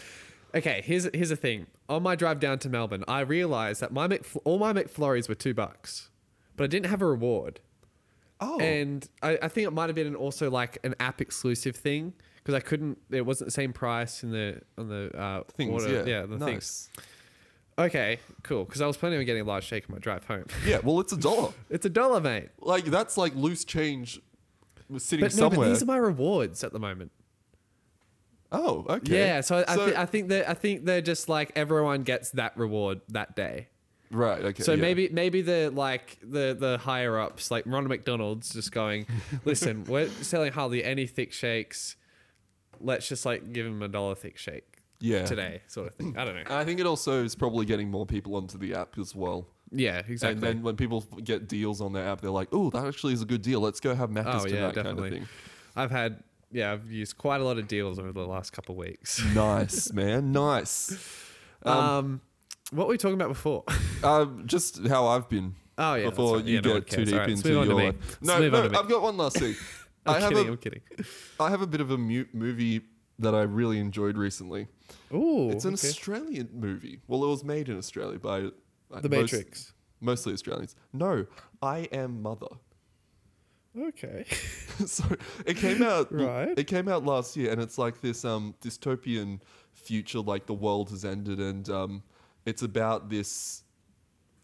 Okay, 0.55 0.81
here's 0.85 1.09
here's 1.13 1.29
the 1.29 1.35
thing. 1.35 1.67
On 1.91 2.01
my 2.01 2.15
drive 2.15 2.39
down 2.39 2.57
to 2.59 2.69
Melbourne, 2.69 3.03
I 3.07 3.19
realized 3.19 3.81
that 3.81 3.91
my 3.91 4.07
Mcfl- 4.07 4.41
all 4.45 4.57
my 4.57 4.71
McFlurries 4.71 5.27
were 5.27 5.35
two 5.35 5.53
bucks, 5.53 6.09
but 6.55 6.63
I 6.63 6.67
didn't 6.67 6.85
have 6.85 7.01
a 7.01 7.05
reward. 7.05 7.59
Oh, 8.39 8.59
And 8.59 9.07
I, 9.21 9.37
I 9.41 9.47
think 9.49 9.67
it 9.67 9.71
might 9.71 9.87
have 9.89 9.95
been 9.95 10.15
also 10.15 10.49
like 10.49 10.77
an 10.83 10.95
app 10.99 11.21
exclusive 11.21 11.75
thing 11.75 12.13
because 12.37 12.55
I 12.55 12.59
couldn't. 12.61 12.97
It 13.11 13.25
wasn't 13.25 13.49
the 13.49 13.51
same 13.51 13.73
price 13.73 14.23
in 14.23 14.31
the 14.31 14.61
on 14.77 14.87
the 14.87 15.11
uh, 15.15 15.43
things. 15.57 15.83
order. 15.83 15.93
yeah, 16.07 16.21
yeah, 16.21 16.25
the 16.25 16.37
nice. 16.37 16.45
things. 16.45 16.89
Okay, 17.77 18.19
cool. 18.43 18.63
Because 18.65 18.81
I 18.81 18.87
was 18.87 18.95
planning 18.97 19.19
on 19.19 19.25
getting 19.25 19.41
a 19.41 19.45
large 19.45 19.65
shake 19.65 19.89
on 19.89 19.95
my 19.95 19.99
drive 19.99 20.23
home. 20.25 20.45
Yeah, 20.65 20.79
well, 20.83 20.99
it's 21.01 21.11
a 21.13 21.17
dollar. 21.17 21.51
it's 21.69 21.85
a 21.85 21.89
dollar, 21.89 22.21
mate. 22.21 22.49
Like 22.59 22.85
that's 22.85 23.17
like 23.17 23.35
loose 23.35 23.65
change 23.65 24.19
sitting 24.97 25.25
But 25.25 25.33
no, 25.35 25.49
somewhere. 25.49 25.67
but 25.67 25.73
these 25.73 25.83
are 25.83 25.87
my 25.87 25.97
rewards 25.97 26.63
at 26.63 26.73
the 26.73 26.79
moment. 26.79 27.11
Oh, 28.51 28.85
okay. 28.89 29.17
Yeah, 29.19 29.41
so, 29.41 29.63
I, 29.67 29.75
So- 29.75 29.89
thi- 29.89 29.95
I 29.95 30.05
think 30.05 30.29
that 30.29 30.49
I 30.49 30.53
think 30.53 30.85
they're 30.85 31.01
just 31.01 31.29
like 31.29 31.51
everyone 31.55 32.03
gets 32.03 32.31
that 32.31 32.55
reward 32.57 33.01
that 33.09 33.35
day. 33.35 33.67
right. 34.11 34.43
Okay. 34.43 34.63
So 34.63 34.73
yeah. 34.73 34.81
maybe 34.81 35.09
maybe 35.09 35.41
the 35.41 35.71
like 35.73 36.17
the 36.21 36.55
the 36.59 36.77
higher 36.77 37.17
ups 37.19 37.49
like 37.51 37.63
Ronald 37.65 37.89
McDonald's 37.89 38.53
just 38.53 38.71
going, 38.71 39.05
listen, 39.45 39.85
we're 39.85 40.09
selling 40.21 40.51
hardly 40.51 40.83
any 40.83 41.07
thick 41.07 41.31
shakes. 41.33 41.95
Let's 42.79 43.07
just 43.07 43.25
like 43.25 43.53
give 43.53 43.65
him 43.65 43.81
a 43.83 43.87
dollar 43.87 44.15
thick 44.15 44.37
shake 44.37 44.79
yeah. 44.99 45.23
today, 45.25 45.61
sort 45.67 45.87
of 45.87 45.95
thing. 45.95 46.17
I 46.17 46.25
don't 46.25 46.35
know. 46.35 46.43
I 46.49 46.65
think 46.65 46.79
it 46.79 46.85
also 46.87 47.23
is 47.23 47.35
probably 47.35 47.65
getting 47.65 47.89
more 47.91 48.05
people 48.05 48.35
onto 48.35 48.57
the 48.57 48.73
app 48.73 48.97
as 48.97 49.13
well. 49.15 49.47
Yeah, 49.71 49.99
exactly. 49.99 50.31
And 50.31 50.41
then 50.41 50.63
when 50.63 50.75
people 50.75 51.01
get 51.23 51.47
deals 51.47 51.79
on 51.79 51.93
their 51.93 52.05
app, 52.05 52.19
they're 52.21 52.31
like, 52.31 52.49
"Oh, 52.51 52.69
that 52.71 52.85
actually 52.85 53.13
is 53.13 53.21
a 53.21 53.25
good 53.25 53.41
deal. 53.41 53.61
Let's 53.61 53.79
go 53.79 53.95
have 53.95 54.09
Macca's 54.09 54.43
Oh, 54.43 54.47
yeah, 54.47 54.55
tonight," 54.55 54.75
kind 54.75 54.85
definitely. 54.87 55.07
of 55.09 55.13
thing. 55.13 55.27
I've 55.75 55.91
had 55.91 56.23
yeah, 56.51 56.71
I've 56.73 56.91
used 56.91 57.17
quite 57.17 57.41
a 57.41 57.43
lot 57.43 57.57
of 57.57 57.67
deals 57.67 57.99
over 57.99 58.11
the 58.11 58.27
last 58.27 58.51
couple 58.53 58.73
of 58.73 58.79
weeks. 58.79 59.21
Nice, 59.35 59.91
man. 59.93 60.31
Nice. 60.31 60.91
Um, 61.63 61.77
Um, 61.77 62.21
what 62.71 62.87
were 62.87 62.91
we 62.91 62.97
talking 62.97 63.15
about 63.15 63.29
before? 63.29 63.63
um, 64.03 64.43
just 64.45 64.85
how 64.87 65.07
I've 65.07 65.27
been. 65.29 65.55
Oh 65.77 65.95
yeah, 65.95 66.09
before 66.09 66.37
right. 66.37 66.45
you 66.45 66.55
Yeah, 66.55 66.61
no 66.73 66.79
too 66.81 67.05
deep 67.05 67.15
right, 67.15 67.29
into 67.29 67.47
move 67.47 67.57
on 67.59 67.67
to 67.67 67.73
your 67.73 67.83
life. 67.85 68.21
No, 68.21 68.49
no. 68.49 68.63
I've 68.79 68.87
got 68.89 69.01
one 69.01 69.17
last 69.17 69.37
thing. 69.39 69.55
I 70.05 70.15
I'm 70.15 70.21
have 70.21 70.29
kidding. 70.31 70.47
a, 70.47 70.51
I'm 70.51 70.57
kidding. 70.57 70.81
I 71.39 71.49
have 71.49 71.61
a 71.61 71.67
bit 71.67 71.79
of 71.81 71.91
a 71.91 71.97
mu- 71.97 72.25
movie 72.33 72.81
that 73.19 73.35
I 73.35 73.41
really 73.43 73.77
enjoyed 73.79 74.17
recently. 74.17 74.67
Oh, 75.11 75.51
It's 75.51 75.65
an 75.65 75.75
okay. 75.75 75.87
Australian 75.89 76.49
movie. 76.53 76.99
Well, 77.07 77.23
it 77.23 77.27
was 77.27 77.43
made 77.43 77.69
in 77.69 77.77
Australia 77.77 78.17
by 78.19 78.41
uh, 78.93 78.99
The 79.01 79.09
most- 79.09 79.31
Matrix. 79.33 79.73
mostly 79.99 80.33
Australians. 80.33 80.75
No, 80.91 81.27
I 81.61 81.87
Am 81.91 82.21
Mother. 82.21 82.47
Okay. 83.79 84.25
so 84.85 85.03
it 85.45 85.57
came 85.57 85.81
out 85.93 86.11
Right. 86.11 86.57
It 86.57 86.67
came 86.67 86.87
out 86.87 87.05
last 87.05 87.37
year, 87.37 87.51
and 87.51 87.61
it's 87.61 87.77
like 87.77 88.01
this 88.01 88.25
um 88.25 88.55
dystopian 88.61 89.39
future, 89.73 90.19
like 90.19 90.45
the 90.45 90.53
world 90.53 90.89
has 90.89 91.05
ended, 91.05 91.39
and 91.39 91.69
um 91.69 92.03
it's 92.45 92.61
about 92.61 93.09
this. 93.09 93.63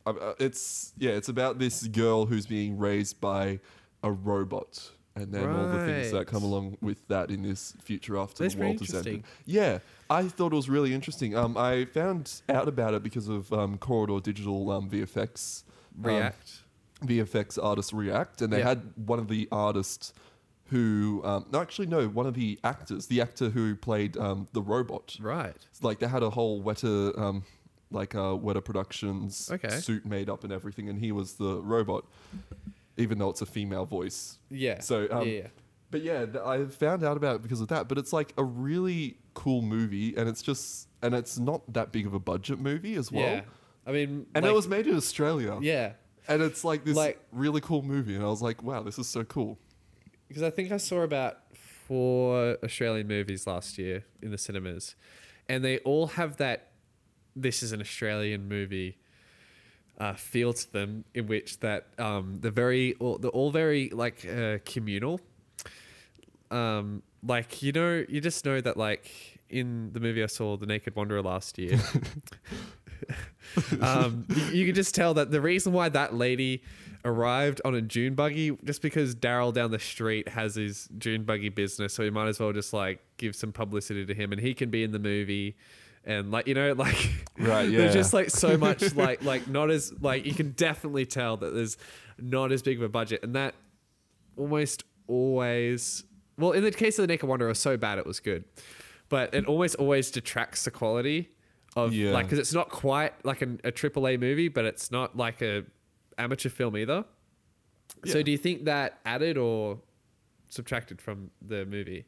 Uh, 0.06 0.12
uh, 0.12 0.34
it's 0.40 0.94
yeah, 0.98 1.12
it's 1.12 1.30
about 1.30 1.60
this 1.60 1.88
girl 1.88 2.26
who's 2.26 2.46
being 2.46 2.78
raised 2.78 3.20
by 3.20 3.60
a 4.04 4.12
robot, 4.12 4.92
and 5.16 5.34
then 5.34 5.50
all 5.50 5.68
the 5.68 5.86
things 5.86 6.12
that 6.12 6.28
come 6.28 6.44
along 6.44 6.78
with 6.82 7.06
that 7.08 7.30
in 7.30 7.42
this 7.42 7.74
future 7.82 8.18
after 8.18 8.44
That's 8.44 8.56
the 8.56 8.62
world 8.62 8.80
has 8.80 8.94
ended. 8.94 9.24
Yeah, 9.46 9.80
I 10.10 10.28
thought 10.28 10.54
it 10.54 10.56
was 10.56 10.70
really 10.70 10.94
interesting. 10.94 11.36
Um, 11.36 11.58
I 11.58 11.86
found 11.86 12.42
out 12.48 12.68
about 12.68 12.94
it 12.94 13.04
because 13.04 13.28
of 13.28 13.52
um, 13.52 13.78
Corridor 13.78 14.20
Digital 14.22 14.72
um, 14.72 14.90
VFX. 14.90 15.64
um, 15.98 16.06
React. 16.06 16.62
VFX 17.06 17.62
artist 17.64 17.94
React, 17.94 18.42
and 18.44 18.54
they 18.54 18.62
had 18.62 18.92
one 18.96 19.20
of 19.20 19.28
the 19.28 19.48
artists 19.52 20.14
who, 20.70 21.22
um, 21.24 21.46
no, 21.52 21.62
actually, 21.62 21.88
no, 21.88 22.08
one 22.08 22.26
of 22.26 22.34
the 22.34 22.60
actors, 22.64 23.08
the 23.08 23.22
actor 23.22 23.50
who 23.50 23.76
played 23.76 24.18
um, 24.18 24.48
the 24.54 24.62
robot. 24.62 25.16
right. 25.22 25.56
It's 25.72 25.82
like 25.84 26.00
they 26.00 26.08
had 26.08 26.24
a 26.24 26.30
whole 26.30 26.62
Weta, 26.62 27.18
um, 27.18 27.44
like 27.92 28.16
uh, 28.16 28.36
Weta 28.36 28.64
Productions 28.64 29.50
Okay. 29.52 29.70
suit 29.70 30.06
made 30.06 30.30
up 30.30 30.44
and 30.44 30.52
everything, 30.52 30.90
and 30.90 31.00
he 31.00 31.12
was 31.14 31.36
the 31.36 31.62
robot, 31.62 32.04
even 32.98 33.18
though 33.18 33.30
it's 33.30 33.42
a 33.42 33.46
female 33.46 33.86
voice. 33.86 34.40
Yeah. 34.50 34.80
So, 34.82 35.08
um, 35.12 35.28
yeah. 35.28 35.48
But 35.90 36.02
yeah, 36.02 36.26
th- 36.26 36.44
I 36.44 36.66
found 36.66 37.06
out 37.06 37.16
about 37.16 37.38
it 37.38 37.42
because 37.44 37.62
of 37.62 37.70
that. 37.70 37.88
But 37.88 37.98
it's 37.98 38.12
like 38.12 38.34
a 38.38 38.44
really 38.44 39.20
cool 39.36 39.62
movie, 39.62 40.18
and 40.18 40.28
it's 40.28 40.42
just, 40.42 40.90
and 41.02 41.16
it's 41.16 41.38
not 41.40 41.62
that 41.74 41.94
big 41.94 42.06
of 42.06 42.14
a 42.14 42.20
budget 42.20 42.60
movie 42.60 42.96
as 42.96 43.10
well. 43.10 43.24
yeah. 43.24 43.42
I 43.86 43.94
mean, 43.94 44.26
And 44.36 44.44
like- 44.44 44.52
it 44.52 44.56
was 44.56 44.68
made 44.68 44.86
in 44.88 44.98
Australia. 44.98 45.58
Yeah. 45.62 45.94
And 46.28 46.42
it's 46.42 46.64
like 46.64 46.84
this 46.84 46.96
Like- 46.96 47.20
really 47.32 47.62
cool 47.62 47.82
movie, 47.82 48.16
and 48.16 48.24
I 48.24 48.28
was 48.28 48.42
like, 48.42 48.62
wow, 48.64 48.84
this 48.84 48.98
is 49.00 49.08
so 49.08 49.24
cool. 49.24 49.58
because 50.28 50.44
I 50.44 50.50
think 50.50 50.72
I 50.72 50.78
saw 50.78 51.02
about 51.04 51.38
four 51.88 52.58
Australian 52.64 53.08
movies 53.08 53.48
last 53.48 53.78
year 53.78 54.04
in 54.22 54.32
the 54.32 54.38
cinemas, 54.38 54.96
and 55.48 55.64
they 55.64 55.78
all 55.80 56.08
have 56.08 56.38
that. 56.38 56.72
This 57.36 57.62
is 57.64 57.72
an 57.72 57.82
Australian 57.82 58.48
movie. 58.50 58.98
Uh, 60.00 60.14
feel 60.14 60.54
to 60.54 60.72
them 60.74 61.06
in 61.16 61.26
which 61.26 61.60
that 61.62 61.88
um, 61.98 62.38
the 62.42 62.52
very 62.52 62.94
all, 63.00 63.18
they're 63.18 63.32
all 63.32 63.50
very 63.52 63.90
like 63.90 64.26
uh, 64.28 64.58
communal. 64.64 65.20
Um, 66.52 67.02
like 67.24 67.64
you 67.64 67.72
know, 67.72 68.06
you 68.08 68.22
just 68.22 68.46
know 68.46 68.62
that 68.62 68.78
like 68.78 69.10
in 69.50 69.92
the 69.94 70.00
movie 70.00 70.22
I 70.22 70.28
saw, 70.28 70.56
The 70.58 70.66
Naked 70.68 70.96
Wanderer 70.96 71.22
last 71.24 71.58
year. 71.58 71.80
um, 73.82 74.26
you, 74.30 74.44
you 74.60 74.66
could 74.66 74.76
just 74.76 74.96
tell 74.96 75.14
that 75.16 75.32
the 75.32 75.42
reason 75.42 75.74
why 75.74 75.90
that 75.90 76.14
lady 76.14 76.64
arrived 77.06 77.62
on 77.64 77.76
a 77.76 77.82
dune 77.82 78.16
buggy 78.16 78.58
just 78.64 78.82
because 78.82 79.16
Daryl 79.16 79.54
down 79.54 79.72
the 79.72 79.80
street 79.80 80.28
has 80.30 80.56
his 80.56 80.86
dune 80.98 81.24
buggy 81.24 81.50
business, 81.50 81.94
so 81.94 82.04
he 82.04 82.10
might 82.10 82.28
as 82.28 82.40
well 82.40 82.54
just 82.54 82.74
like 82.74 83.00
give 83.18 83.36
some 83.36 83.52
publicity 83.52 84.06
to 84.06 84.14
him, 84.14 84.32
and 84.32 84.42
he 84.42 84.54
can 84.54 84.70
be 84.70 84.84
in 84.84 84.92
the 84.92 85.00
movie. 85.00 85.56
And 86.06 86.32
like 86.32 86.48
you 86.48 86.54
know, 86.54 86.74
like 86.78 87.10
Right, 87.38 87.70
there's 87.70 87.72
yeah. 87.72 87.92
just 87.92 88.14
like 88.14 88.30
so 88.30 88.58
much 88.58 88.96
like 88.96 89.24
like 89.24 89.48
not 89.48 89.72
as 89.72 89.94
like 90.02 90.26
you 90.26 90.34
can 90.34 90.52
definitely 90.52 91.06
tell 91.06 91.38
that 91.38 91.54
there's 91.54 91.78
not 92.20 92.52
as 92.52 92.62
big 92.62 92.78
of 92.78 92.84
a 92.84 92.90
budget, 92.90 93.24
and 93.24 93.36
that 93.36 93.56
almost 94.36 94.84
always 95.08 96.04
well 96.38 96.52
in 96.52 96.64
the 96.64 96.72
case 96.72 97.00
of 97.00 97.04
the 97.04 97.08
Naked 97.08 97.28
Wanderer, 97.28 97.48
it 97.48 97.52
was 97.52 97.60
so 97.60 97.78
bad 97.78 97.98
it 97.98 98.06
was 98.06 98.20
good, 98.20 98.44
but 99.10 99.34
it 99.34 99.46
almost 99.46 99.76
always 99.76 100.12
detracts 100.12 100.66
the 100.66 100.72
quality 100.72 101.30
of 101.78 101.94
Yeah. 101.94 102.12
like 102.12 102.26
because 102.26 102.40
it's 102.40 102.54
not 102.54 102.70
quite 102.70 103.14
like 103.26 103.42
an, 103.42 103.60
a 103.64 103.72
triple 103.72 104.08
A 104.08 104.18
movie, 104.18 104.48
but 104.50 104.66
it's 104.66 104.92
not 104.92 105.16
like 105.16 105.42
a 105.42 105.64
amateur 106.18 106.50
film 106.50 106.76
either. 106.78 107.06
So 108.06 108.22
do 108.22 108.32
you 108.32 108.38
think 108.38 108.66
that 108.66 109.00
added 109.06 109.38
or 109.38 109.80
subtracted 110.50 111.02
from 111.02 111.32
the 111.42 111.66
movie? 111.66 112.06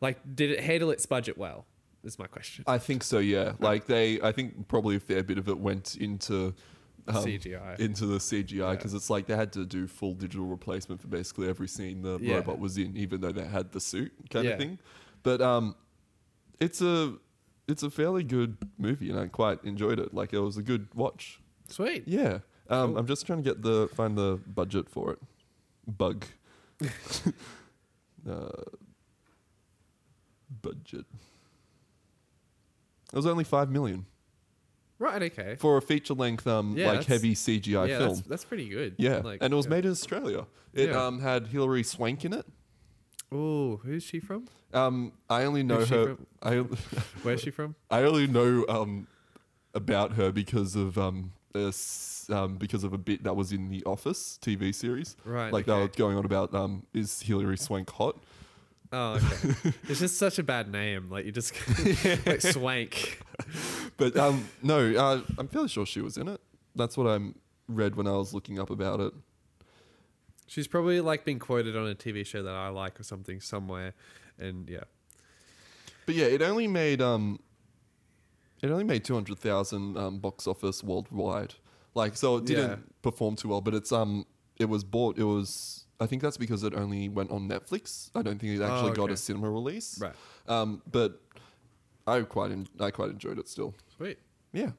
Like, 0.00 0.18
did 0.34 0.50
it 0.50 0.60
handle 0.60 0.90
its 0.90 1.06
budget 1.06 1.36
well? 1.38 1.66
Is 2.04 2.18
my 2.18 2.26
question. 2.26 2.64
I 2.66 2.78
think 2.78 3.02
so, 3.02 3.18
yeah. 3.18 3.52
Like 3.60 3.86
they, 3.86 4.20
I 4.20 4.30
think 4.32 4.68
probably 4.68 4.96
a 4.96 5.00
fair 5.00 5.22
bit 5.22 5.38
of 5.38 5.48
it 5.48 5.58
went 5.58 5.96
into 5.96 6.54
um, 7.08 7.14
CGI. 7.24 7.78
into 7.80 8.04
the 8.06 8.18
CGI 8.18 8.52
Yeah. 8.58 8.70
because 8.72 8.92
it's 8.92 9.08
like 9.08 9.26
they 9.26 9.36
had 9.36 9.52
to 9.54 9.64
do 9.64 9.86
full 9.86 10.14
digital 10.14 10.44
replacement 10.46 11.00
for 11.00 11.08
basically 11.08 11.48
every 11.48 11.68
scene 11.68 12.02
the 12.02 12.18
Yeah. 12.20 12.36
robot 12.36 12.58
was 12.58 12.76
in, 12.76 12.96
even 12.96 13.20
though 13.22 13.32
they 13.32 13.44
had 13.46 13.72
the 13.72 13.80
suit 13.80 14.12
kind 14.30 14.44
Yeah. 14.46 14.52
of 14.52 14.58
thing. 14.58 14.78
But 15.22 15.40
um, 15.40 15.76
it's 16.60 16.82
a 16.82 17.14
it's 17.68 17.82
a 17.82 17.90
fairly 17.90 18.24
good 18.24 18.56
movie, 18.78 19.10
and 19.10 19.18
I 19.18 19.26
quite 19.26 19.62
enjoyed 19.64 19.98
it. 19.98 20.12
Like 20.14 20.32
it 20.32 20.40
was 20.40 20.56
a 20.56 20.62
good 20.62 20.88
watch. 20.94 21.40
Sweet. 21.68 22.04
Yeah. 22.06 22.38
Um, 22.68 22.90
Cool. 22.90 22.98
I'm 22.98 23.06
just 23.06 23.26
trying 23.26 23.42
to 23.42 23.48
get 23.48 23.62
the 23.62 23.88
find 23.94 24.16
the 24.16 24.38
budget 24.46 24.88
for 24.88 25.12
it. 25.12 25.18
Bug. 25.86 26.24
uh, 28.28 28.48
budget. 30.62 31.04
It 33.12 33.16
was 33.16 33.26
only 33.26 33.44
five 33.44 33.70
million 33.70 34.06
Right. 34.98 35.22
Okay. 35.24 35.56
for 35.58 35.76
a 35.76 35.82
feature 35.82 36.14
length, 36.14 36.46
um, 36.46 36.76
Yeah, 36.76 36.92
like 36.92 37.04
heavy 37.06 37.34
CGI 37.34 37.88
yeah, 37.88 37.98
film. 37.98 38.14
that's, 38.14 38.20
that's 38.26 38.44
pretty 38.44 38.68
good. 38.68 38.94
Yeah, 38.96 39.18
Like, 39.18 39.38
and 39.42 39.52
it 39.52 39.56
was 39.56 39.66
yeah. 39.66 39.70
made 39.70 39.84
in 39.84 39.90
Australia. 39.90 40.46
It 40.72 40.90
um 40.92 41.20
had 41.20 41.48
Hilary 41.48 41.82
Swank 41.82 42.24
in 42.24 42.32
it. 42.32 42.46
Oh, 43.30 43.76
who's 43.84 44.02
she 44.04 44.20
from? 44.20 44.46
Um, 44.74 45.12
I 45.30 45.44
only 45.44 45.62
know 45.62 45.78
Who's 45.78 45.88
she 45.88 45.94
her. 45.94 46.16
from? 46.16 46.26
I 46.42 46.56
Where's 47.22 47.40
she 47.40 47.50
from? 47.50 47.76
I 47.90 48.02
only 48.02 48.26
know 48.26 48.64
um 48.68 49.06
about 49.72 50.12
her 50.12 50.30
because 50.32 50.76
of 50.76 50.98
um, 50.98 51.32
a 51.54 51.68
s 51.68 52.28
um 52.32 52.56
because 52.56 52.84
of 52.84 52.92
a 52.92 52.98
bit 52.98 53.22
that 53.24 53.34
was 53.36 53.52
in 53.52 53.68
the 53.70 53.82
Office 53.84 54.38
TV 54.42 54.74
series. 54.74 55.16
Right. 55.24 55.52
Like 55.52 55.66
they 55.66 55.72
were 55.72 55.80
okay. 55.82 55.98
going 55.98 56.16
on 56.16 56.24
about 56.24 56.54
um 56.54 56.86
is 56.92 57.22
Hilary 57.22 57.56
Swank 57.56 57.90
hot? 57.90 58.16
Oh, 58.92 59.14
okay. 59.14 59.72
it's 59.88 60.00
just 60.00 60.18
such 60.18 60.38
a 60.38 60.42
bad 60.42 60.70
name. 60.70 61.08
Like 61.10 61.24
you 61.24 61.32
just 61.32 61.54
like 62.26 62.40
swank. 62.40 63.20
But 63.96 64.16
um 64.16 64.48
no, 64.62 64.94
uh, 64.94 65.20
I'm 65.38 65.48
fairly 65.48 65.68
sure 65.68 65.86
she 65.86 66.00
was 66.00 66.16
in 66.16 66.28
it. 66.28 66.40
That's 66.74 66.96
what 66.96 67.06
I 67.06 67.18
read 67.68 67.96
when 67.96 68.06
I 68.06 68.12
was 68.12 68.34
looking 68.34 68.58
up 68.58 68.70
about 68.70 69.00
it. 69.00 69.12
She's 70.46 70.68
probably 70.68 71.00
like 71.00 71.24
been 71.24 71.38
quoted 71.38 71.76
on 71.76 71.88
a 71.88 71.94
TV 71.94 72.24
show 72.26 72.42
that 72.42 72.54
I 72.54 72.68
like 72.68 73.00
or 73.00 73.02
something 73.02 73.40
somewhere, 73.40 73.94
and 74.38 74.68
yeah. 74.68 74.84
But 76.06 76.14
yeah, 76.16 76.26
it 76.26 76.42
only 76.42 76.68
made 76.68 77.00
um 77.00 77.40
it 78.62 78.70
only 78.70 78.84
made 78.84 79.04
two 79.04 79.14
hundred 79.14 79.38
thousand 79.38 79.96
um, 79.96 80.18
box 80.18 80.46
office 80.46 80.82
worldwide. 80.82 81.54
Like 81.94 82.16
so 82.16 82.36
it 82.36 82.44
didn't 82.44 82.70
Yeah. 82.70 82.76
perform 83.02 83.36
too 83.36 83.48
well, 83.48 83.60
but 83.60 83.74
it's 83.74 83.90
um 83.92 84.26
it 84.58 84.66
was 84.66 84.84
bought 84.84 85.16
it 85.18 85.24
was 85.24 85.86
I 86.00 86.06
think 86.06 86.22
that's 86.22 86.36
because 86.36 86.62
it 86.62 86.74
only 86.74 87.08
went 87.08 87.30
on 87.30 87.48
Netflix. 87.48 88.10
I 88.14 88.22
don't 88.22 88.38
think 88.38 88.58
it 88.58 88.62
actually 88.62 88.90
got 88.92 88.98
Oh, 89.00 89.04
okay. 89.04 89.12
a 89.14 89.16
cinema 89.16 89.50
release. 89.50 89.98
Right. 90.00 90.14
Um 90.46 90.82
but 90.90 91.20
I 92.06 92.20
quite 92.22 92.50
en- 92.52 92.68
I 92.80 92.90
quite 92.90 93.10
enjoyed 93.10 93.38
it 93.38 93.48
still. 93.48 93.74
Sweet. 93.96 94.18
Yeah. 94.52 94.72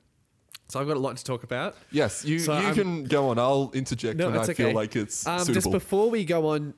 So 0.68 0.80
I've 0.80 0.88
got 0.88 0.98
a 0.98 1.00
lot 1.00 1.16
to 1.18 1.24
talk 1.24 1.44
about. 1.44 1.76
Yes, 1.92 2.26
you 2.26 2.40
So 2.40 2.54
you 2.58 2.66
I'm- 2.68 2.76
can 2.76 3.04
go 3.06 3.30
on. 3.30 3.38
I'll 3.40 3.72
interject 3.74 4.18
No, 4.18 4.30
when 4.30 4.40
I 4.40 4.44
it's 4.46 4.54
feel 4.58 4.74
like 4.74 4.96
it's 4.96 5.26
Um, 5.28 5.46
just 5.46 5.70
before 5.72 6.10
we 6.10 6.26
go 6.26 6.48
on 6.50 6.74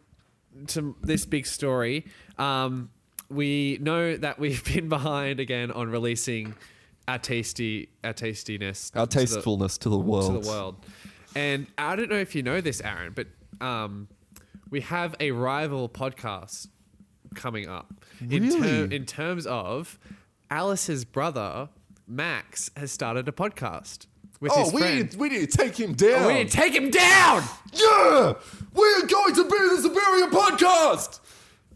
to 0.67 0.95
this 1.01 1.25
big 1.25 1.45
story, 1.45 2.05
um, 2.37 2.89
we 3.29 3.77
know 3.81 4.17
that 4.17 4.39
we've 4.39 4.63
been 4.73 4.89
behind 4.89 5.39
again 5.39 5.71
on 5.71 5.89
releasing 5.89 6.53
our 7.07 7.17
tasty, 7.19 7.89
our 8.03 8.11
tastiness, 8.13 8.91
Our 8.93 9.07
to 9.07 9.19
the- 9.19 9.25
tastefulness 9.25 9.77
to 9.79 9.89
the 9.89 9.97
world. 9.97 10.33
to 10.33 10.39
the 10.41 10.47
world. 10.53 10.85
And 11.35 11.67
I 11.77 11.95
don't 11.95 12.09
know 12.09 12.17
if 12.17 12.35
you 12.35 12.43
know 12.43 12.59
this, 12.59 12.81
Aaron, 12.81 13.13
but 13.15 13.27
um, 13.65 14.09
we 14.69 14.81
have 14.81 15.15
a 15.21 15.31
rival 15.31 15.87
podcast 15.87 16.67
coming 17.35 17.69
up. 17.69 17.93
In, 18.19 18.49
ter- 18.49 18.59
Really? 18.59 18.95
in 18.95 19.05
terms 19.05 19.45
of 19.45 19.97
Alice's 20.49 21.05
brother, 21.05 21.69
Max, 22.07 22.71
has 22.77 22.91
started 22.91 23.27
a 23.27 23.31
podcast 23.31 24.07
with 24.39 24.51
Oh, 24.55 24.63
his 24.63 24.73
we 24.73 24.81
friend. 24.81 24.95
need, 25.11 25.15
we 25.15 25.29
need 25.29 25.51
to 25.51 25.57
take 25.57 25.77
him 25.79 25.93
down. 25.93 26.25
we 26.27 26.33
need 26.35 26.49
to 26.49 26.55
take 26.57 26.73
him 26.73 26.89
down. 26.89 27.43
yeah, 27.73 28.33
we're 28.73 29.05
going 29.07 29.35
to 29.35 29.43
be 29.43 29.57
the 29.75 29.79
Superior 29.81 30.27
Podcast. 30.27 31.19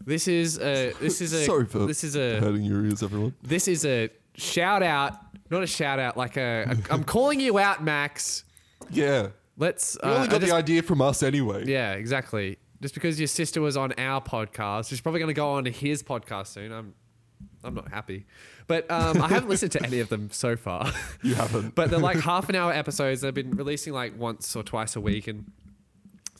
This 0.04 0.26
is 0.26 0.58
a 0.58 0.92
this 1.00 1.20
is 1.20 1.32
a 1.32 1.44
Sorry 1.46 1.66
for 1.66 1.80
this 1.86 2.02
is 2.02 2.16
a 2.16 2.40
hurting 2.40 2.62
your 2.62 2.84
ears, 2.84 3.02
everyone. 3.02 3.34
this 3.42 3.68
is 3.68 3.84
a 3.84 4.08
shout 4.36 4.82
out, 4.82 5.12
not 5.50 5.62
a 5.62 5.66
shout 5.66 5.98
out, 5.98 6.16
like 6.16 6.36
a, 6.36 6.64
a 6.68 6.76
I'm 6.92 7.04
calling 7.04 7.38
you 7.40 7.58
out, 7.58 7.84
Max. 7.84 8.44
Yeah, 8.90 9.28
Let's. 9.56 9.96
you 10.02 10.08
uh, 10.08 10.14
only 10.14 10.26
I 10.28 10.30
got 10.30 10.40
just- 10.40 10.50
the 10.50 10.56
idea 10.56 10.82
from 10.82 11.00
us 11.02 11.22
anyway. 11.22 11.66
Yeah, 11.66 11.92
exactly. 11.92 12.58
Just 12.80 12.94
because 12.94 13.20
your 13.20 13.28
sister 13.28 13.60
was 13.60 13.76
on 13.76 13.92
our 13.96 14.20
podcast, 14.20 14.88
she's 14.88 15.00
probably 15.00 15.20
going 15.20 15.28
to 15.28 15.34
go 15.34 15.50
on 15.50 15.62
to 15.64 15.70
his 15.70 16.02
podcast 16.02 16.48
soon. 16.48 16.72
I'm, 16.72 16.94
I'm 17.64 17.74
not 17.74 17.90
happy, 17.90 18.26
but 18.66 18.90
um, 18.90 19.20
I 19.22 19.28
haven't 19.28 19.48
listened 19.48 19.72
to 19.72 19.82
any 19.84 20.00
of 20.00 20.08
them 20.08 20.30
so 20.32 20.56
far. 20.56 20.90
You 21.22 21.34
haven't. 21.34 21.74
but 21.74 21.90
they're 21.90 21.98
like 22.00 22.18
half 22.20 22.48
an 22.48 22.54
hour 22.56 22.72
episodes. 22.72 23.20
They've 23.20 23.32
been 23.32 23.52
releasing 23.52 23.92
like 23.92 24.18
once 24.18 24.54
or 24.56 24.62
twice 24.62 24.96
a 24.96 25.00
week, 25.00 25.28
and 25.28 25.50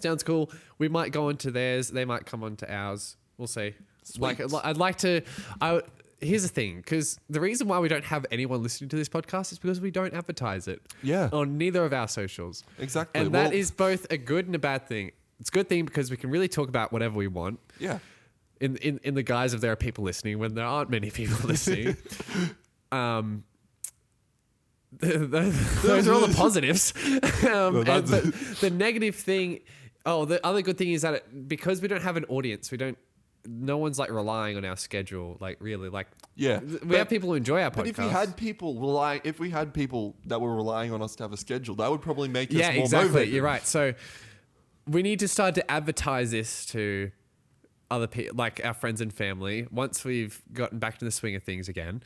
sounds 0.01 0.23
cool. 0.23 0.51
We 0.79 0.89
might 0.89 1.13
go 1.13 1.29
on 1.29 1.37
to 1.39 1.51
theirs. 1.51 1.89
They 1.89 2.05
might 2.05 2.27
come 2.27 2.43
on 2.43 2.57
to 2.57 2.73
ours. 2.73 3.17
We'll 3.39 3.47
see. 3.47 3.75
Like, 4.19 4.41
I'd 4.65 4.77
like 4.77 4.99
to. 4.99 5.23
I 5.61 5.83
here's 6.21 6.43
the 6.43 6.49
thing, 6.49 6.77
because 6.77 7.19
the 7.29 7.41
reason 7.41 7.67
why 7.69 7.79
we 7.81 7.89
don't 7.89 8.05
have 8.05 8.25
anyone 8.31 8.63
listening 8.63 8.89
to 8.91 8.97
this 8.97 9.09
podcast 9.09 9.51
is 9.53 9.59
because 9.59 9.81
we 9.81 9.91
don't 9.91 10.15
advertise 10.15 10.69
it. 10.69 10.81
Yeah. 11.03 11.29
On 11.33 11.59
neither 11.59 11.85
of 11.85 11.93
our 11.93 12.07
socials. 12.09 12.63
Exactly. 12.79 13.21
And 13.21 13.35
that 13.35 13.51
Well- 13.51 13.53
is 13.59 13.71
both 13.71 14.07
a 14.11 14.17
good 14.17 14.47
and 14.47 14.55
a 14.55 14.59
bad 14.61 14.87
thing. 14.87 15.11
It's 15.41 15.49
a 15.49 15.53
good 15.53 15.69
thing 15.69 15.85
because 15.85 16.11
we 16.13 16.17
can 16.17 16.31
really 16.31 16.47
talk 16.47 16.69
about 16.69 16.93
whatever 16.93 17.17
we 17.17 17.27
want 17.27 17.59
yeah, 17.81 17.99
in 18.63 18.77
in, 18.77 19.01
in 19.03 19.15
the 19.15 19.23
guise 19.23 19.53
of 19.55 19.61
there 19.61 19.73
are 19.73 19.77
people 19.77 20.05
listening 20.05 20.39
when 20.39 20.55
there 20.55 20.65
aren't 20.65 20.89
many 20.91 21.11
people 21.11 21.37
listening. 21.49 21.97
um, 22.91 23.45
the- 24.99 25.19
the- 25.19 25.79
those 25.83 26.07
are 26.09 26.13
all 26.15 26.27
the 26.27 26.35
positives. 26.35 26.93
um, 27.47 27.77
and, 27.77 27.87
that's- 27.87 28.11
but 28.11 28.25
the 28.61 28.71
negative 28.71 29.17
thing, 29.17 29.61
oh, 30.07 30.25
the 30.25 30.45
other 30.47 30.63
good 30.63 30.79
thing 30.79 30.91
is 30.93 31.03
that 31.03 31.15
it, 31.15 31.49
because 31.49 31.81
we 31.83 31.89
don't 31.89 32.03
have 32.03 32.17
an 32.17 32.25
audience, 32.27 32.71
we 32.71 32.79
don't. 32.79 32.99
No 33.45 33.77
one's 33.79 33.99
like 33.99 34.11
relying 34.13 34.57
on 34.57 34.65
our 34.65 34.77
schedule. 34.77 35.37
Like 35.41 35.57
really, 35.61 35.89
like 35.89 36.07
yeah. 36.37 36.61
we 36.61 36.77
But- 36.79 36.99
have 36.99 37.09
people 37.09 37.31
who 37.31 37.35
enjoy 37.35 37.61
our 37.63 37.71
podcast. 37.73 37.77
But 37.77 37.87
if 37.89 37.99
we 37.99 38.09
had 38.09 38.37
people 38.37 38.79
rely, 38.79 39.21
if 39.25 39.41
we 39.41 39.51
had 39.51 39.75
people 39.75 40.15
that 40.27 40.41
were 40.41 40.55
relying 40.55 40.93
on 40.93 41.03
us 41.03 41.17
to 41.17 41.25
have 41.25 41.33
a 41.33 41.37
schedule, 41.37 41.75
that 41.77 41.91
would 41.91 42.03
probably 42.03 42.29
make 42.29 42.51
us 42.51 42.57
yeah, 42.57 42.73
more 42.75 42.85
exactly. 42.85 43.09
motivated. 43.09 43.35
You're 43.35 43.43
right. 43.45 43.67
So 43.67 43.95
we 44.87 45.03
need 45.03 45.19
to 45.21 45.27
start 45.29 45.57
to 45.57 45.69
advertise 45.69 46.31
this 46.31 46.65
to 46.67 47.11
other 47.93 48.07
people, 48.07 48.37
like 48.37 48.61
our 48.65 48.75
friends 48.75 49.01
and 49.01 49.13
family, 49.13 49.67
once 49.71 50.05
we've 50.05 50.41
gotten 50.53 50.79
back 50.79 50.99
to 50.99 51.05
the 51.05 51.11
swing 51.11 51.35
of 51.37 51.43
things 51.43 51.69
again, 51.69 52.03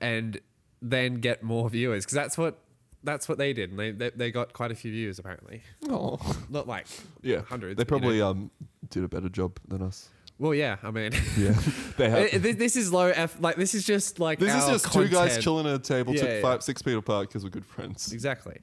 and 0.00 0.40
then 0.82 1.14
get 1.16 1.42
more 1.42 1.68
viewers 1.70 2.04
because 2.04 2.14
that's 2.14 2.36
what 2.38 2.58
that's 3.04 3.28
what 3.28 3.38
they 3.38 3.52
did, 3.52 3.70
and 3.70 3.78
they, 3.78 3.90
they 3.92 4.10
they 4.10 4.30
got 4.30 4.52
quite 4.52 4.70
a 4.72 4.74
few 4.74 4.90
views 4.90 5.18
apparently. 5.18 5.62
Oh, 5.88 6.18
Not 6.48 6.66
like 6.66 6.86
yeah. 7.22 7.42
hundreds. 7.42 7.76
They 7.76 7.84
but, 7.84 7.94
you 7.94 7.98
probably 8.00 8.18
know. 8.18 8.30
um 8.30 8.50
did 8.90 9.04
a 9.04 9.08
better 9.08 9.28
job 9.28 9.58
than 9.68 9.82
us. 9.82 10.08
well, 10.38 10.54
yeah. 10.54 10.76
I 10.82 10.90
mean, 10.90 11.12
Yeah, 11.36 11.54
they 11.96 12.08
have. 12.10 12.42
this, 12.42 12.56
this 12.56 12.76
is 12.76 12.92
low 12.92 13.06
F. 13.08 13.36
Like 13.40 13.56
this 13.56 13.74
is 13.74 13.84
just 13.84 14.18
like 14.20 14.38
This 14.38 14.54
is 14.54 14.64
our 14.64 14.72
just 14.72 14.92
two 14.92 15.08
guys 15.08 15.38
chilling 15.42 15.66
at 15.66 15.74
a 15.74 15.78
table, 15.78 16.14
Yeah, 16.14 16.20
took 16.22 16.30
yeah. 16.30 16.40
five, 16.42 16.62
six 16.62 16.82
feet 16.82 16.96
apart 16.96 17.28
because 17.28 17.42
we're 17.44 17.50
good 17.50 17.66
friends. 17.66 18.12
Exactly. 18.12 18.58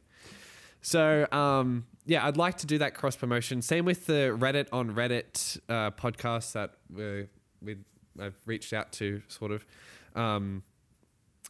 So, 0.82 1.26
um, 1.32 1.86
yeah, 2.06 2.26
I'd 2.26 2.38
like 2.38 2.58
to 2.60 2.68
do 2.68 2.78
that 2.80 2.94
cross 2.96 3.16
promotion. 3.16 3.62
Same 3.62 3.86
with 3.86 4.06
the 4.06 4.36
Reddit 4.38 4.68
on 4.72 4.92
Reddit 4.94 5.60
uh, 5.70 5.92
podcast 5.92 6.54
that 6.54 6.76
we 6.94 7.28
we 7.62 7.78
I've 8.20 8.36
reached 8.46 8.74
out 8.74 8.92
to, 8.94 9.22
sort 9.28 9.52
of. 9.52 9.66
Um, 10.16 10.64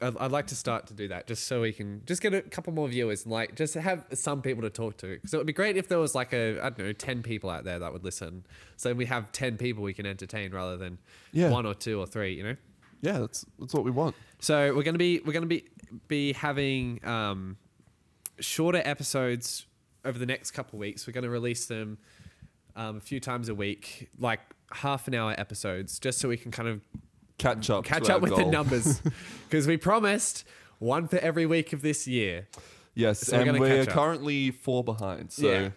I'd, 0.01 0.17
I'd 0.17 0.31
like 0.31 0.47
to 0.47 0.55
start 0.55 0.87
to 0.87 0.93
do 0.93 1.07
that 1.09 1.27
just 1.27 1.45
so 1.47 1.61
we 1.61 1.71
can 1.73 2.01
just 2.05 2.21
get 2.21 2.33
a 2.33 2.41
couple 2.41 2.73
more 2.73 2.87
viewers 2.87 3.23
and 3.23 3.31
like 3.31 3.55
just 3.55 3.73
have 3.75 4.05
some 4.13 4.41
people 4.41 4.61
to 4.63 4.69
talk 4.69 4.97
to. 4.97 5.07
Because 5.07 5.33
it 5.33 5.37
would 5.37 5.47
be 5.47 5.53
great 5.53 5.77
if 5.77 5.87
there 5.87 5.99
was 5.99 6.15
like 6.15 6.33
a 6.33 6.59
I 6.59 6.69
don't 6.69 6.79
know 6.87 6.93
ten 6.93 7.21
people 7.23 7.49
out 7.49 7.63
there 7.63 7.79
that 7.79 7.91
would 7.93 8.03
listen. 8.03 8.45
So 8.77 8.93
we 8.93 9.05
have 9.05 9.31
ten 9.31 9.57
people 9.57 9.83
we 9.83 9.93
can 9.93 10.05
entertain 10.05 10.51
rather 10.51 10.77
than 10.77 10.99
Yeah. 11.31 11.49
one 11.49 11.65
or 11.65 11.73
two 11.73 11.99
or 11.99 12.05
three. 12.07 12.33
You 12.35 12.43
know. 12.43 12.55
Yeah, 13.01 13.19
that's 13.19 13.45
that's 13.59 13.73
what 13.73 13.83
we 13.83 13.91
want. 13.91 14.15
So 14.39 14.73
we're 14.75 14.83
gonna 14.83 14.97
be 14.97 15.19
we're 15.25 15.33
gonna 15.33 15.45
be 15.45 15.65
be 16.07 16.33
having 16.33 17.03
um, 17.05 17.57
shorter 18.39 18.81
episodes 18.85 19.65
over 20.05 20.17
the 20.19 20.25
next 20.25 20.51
couple 20.51 20.77
of 20.77 20.81
weeks. 20.81 21.05
We're 21.07 21.13
gonna 21.13 21.29
release 21.29 21.65
them 21.65 21.97
um, 22.75 22.97
a 22.97 23.01
few 23.01 23.19
times 23.19 23.49
a 23.49 23.55
week, 23.55 24.09
like 24.19 24.39
half 24.71 25.07
an 25.07 25.13
hour 25.15 25.35
episodes, 25.37 25.99
just 25.99 26.19
so 26.19 26.27
we 26.29 26.37
can 26.37 26.51
kind 26.51 26.67
of 26.69 26.81
Catch 27.37 27.69
up. 27.69 27.83
catch 27.83 28.09
up 28.09 28.21
with 28.21 28.35
the 28.35 28.45
numbers 28.59 29.01
because 29.49 29.67
we 29.67 29.75
promised 29.77 30.45
one 30.79 31.07
for 31.07 31.17
every 31.17 31.45
week 31.45 31.73
of 31.73 31.81
this 31.81 32.07
year. 32.07 32.47
Yes, 32.95 33.19
So 33.21 33.37
we're 33.39 33.49
and 33.49 33.59
we're 33.59 33.85
currently 33.87 34.51
four 34.51 34.83
behind, 34.83 35.31
so 35.31 35.49
Yeah. 35.49 35.69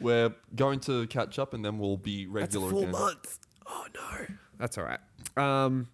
we're 0.00 0.34
going 0.54 0.80
to 0.80 1.06
catch 1.06 1.38
up, 1.38 1.54
and 1.54 1.64
then 1.64 1.78
we'll 1.78 1.96
be 1.96 2.26
regular 2.26 2.68
again. 2.70 2.90
month. 2.90 3.38
Oh 3.66 3.86
no, 3.94 4.26
that's 4.58 4.76
all 4.76 4.84
right. 4.84 4.98
Um, 5.36 5.88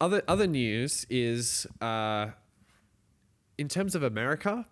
other 0.00 0.22
other 0.28 0.46
news 0.46 1.04
is 1.10 1.66
uh, 1.80 2.28
in 3.58 3.68
terms 3.68 3.94
of 3.94 4.02
America, 4.02 4.66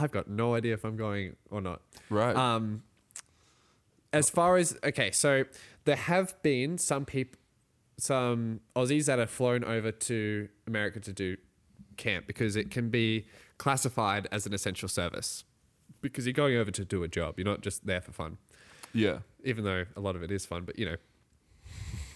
I've 0.00 0.10
got 0.10 0.28
no 0.28 0.54
idea 0.54 0.74
if 0.74 0.84
I'm 0.84 0.96
going 0.96 1.36
or 1.50 1.60
not. 1.60 1.82
Right. 2.08 2.34
Um, 2.34 2.82
as 4.12 4.30
far 4.30 4.56
as 4.56 4.76
okay, 4.82 5.10
so 5.10 5.44
there 5.84 5.96
have 5.96 6.40
been 6.42 6.78
some 6.78 7.04
people, 7.04 7.38
some 7.98 8.60
Aussies 8.74 9.06
that 9.06 9.18
have 9.18 9.30
flown 9.30 9.64
over 9.64 9.92
to 9.92 10.48
America 10.66 11.00
to 11.00 11.12
do 11.12 11.36
camp 11.96 12.26
because 12.26 12.56
it 12.56 12.70
can 12.70 12.88
be 12.88 13.26
classified 13.58 14.26
as 14.32 14.46
an 14.46 14.54
essential 14.54 14.88
service 14.88 15.44
because 16.00 16.26
you're 16.26 16.32
going 16.32 16.56
over 16.56 16.70
to 16.70 16.84
do 16.84 17.02
a 17.02 17.08
job. 17.08 17.34
You're 17.36 17.46
not 17.46 17.60
just 17.60 17.86
there 17.86 18.00
for 18.00 18.12
fun 18.12 18.38
yeah. 18.92 19.18
even 19.44 19.64
though 19.64 19.84
a 19.96 20.00
lot 20.00 20.16
of 20.16 20.22
it 20.22 20.30
is 20.30 20.46
fun, 20.46 20.64
but 20.64 20.78
you 20.78 20.86
know. 20.86 20.96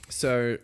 So 0.09 0.59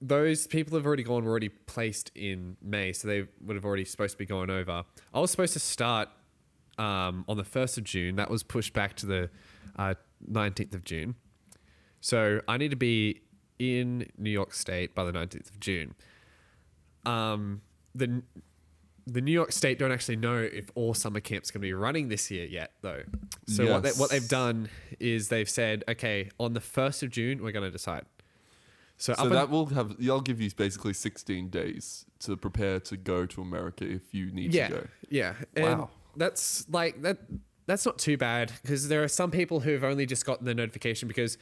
those 0.00 0.46
people 0.46 0.76
have 0.76 0.86
already 0.86 1.02
gone, 1.02 1.24
were 1.24 1.30
already 1.30 1.48
placed 1.48 2.10
in 2.14 2.56
May, 2.62 2.92
so 2.92 3.06
they 3.06 3.24
would 3.42 3.56
have 3.56 3.64
already 3.64 3.84
supposed 3.84 4.12
to 4.12 4.18
be 4.18 4.26
going 4.26 4.50
over. 4.50 4.84
I 5.12 5.20
was 5.20 5.30
supposed 5.30 5.52
to 5.52 5.60
start 5.60 6.08
um, 6.78 7.24
on 7.28 7.36
the 7.36 7.44
1st 7.44 7.78
of 7.78 7.84
June. 7.84 8.16
That 8.16 8.30
was 8.30 8.42
pushed 8.42 8.72
back 8.72 8.96
to 8.96 9.06
the 9.06 9.30
uh, 9.76 9.94
19th 10.30 10.74
of 10.74 10.84
June. 10.84 11.16
So 12.00 12.40
I 12.48 12.56
need 12.56 12.70
to 12.70 12.76
be 12.76 13.20
in 13.58 14.06
New 14.16 14.30
York 14.30 14.54
State 14.54 14.94
by 14.94 15.04
the 15.04 15.12
19th 15.12 15.50
of 15.50 15.60
June. 15.60 15.94
Um, 17.04 17.62
the 17.94 18.22
the 19.06 19.20
New 19.20 19.32
York 19.32 19.50
State 19.50 19.78
don't 19.78 19.90
actually 19.90 20.16
know 20.16 20.36
if 20.36 20.70
all 20.76 20.94
summer 20.94 21.20
camps 21.20 21.50
going 21.50 21.60
to 21.60 21.66
be 21.66 21.72
running 21.72 22.08
this 22.08 22.30
year 22.30 22.44
yet, 22.44 22.72
though. 22.80 23.02
So 23.48 23.64
what 23.72 23.82
they, 23.82 23.90
what 23.90 24.10
they've 24.10 24.28
done 24.28 24.68
is 25.00 25.28
they've 25.28 25.48
said, 25.50 25.82
okay, 25.88 26.30
on 26.38 26.52
the 26.52 26.60
first 26.60 27.02
of 27.02 27.10
June 27.10 27.42
we're 27.42 27.50
going 27.50 27.64
to 27.64 27.70
decide. 27.72 28.04
So, 29.00 29.14
So 29.14 29.30
that 29.30 29.48
will 29.48 29.66
have. 29.66 29.96
I'll 30.06 30.20
give 30.20 30.40
you 30.40 30.50
basically 30.54 30.92
16 30.92 31.48
days 31.48 32.04
to 32.20 32.36
prepare 32.36 32.78
to 32.80 32.96
go 32.98 33.24
to 33.24 33.40
America 33.40 33.84
if 33.84 34.12
you 34.14 34.30
need 34.30 34.52
yeah, 34.52 34.68
to 34.68 34.74
go. 34.74 34.86
yeah, 35.08 35.34
and 35.56 35.78
Wow. 35.80 35.90
that's 36.16 36.68
like 36.68 37.00
that. 37.02 37.18
That's 37.66 37.86
not 37.86 37.98
too 37.98 38.16
bad 38.16 38.52
because 38.62 38.88
there 38.88 39.02
are 39.02 39.08
some 39.08 39.30
people 39.30 39.60
who've 39.60 39.84
only 39.84 40.04
just 40.06 40.24
gotten 40.24 40.44
the 40.46 40.54
notification 40.54 41.08
because. 41.08 41.38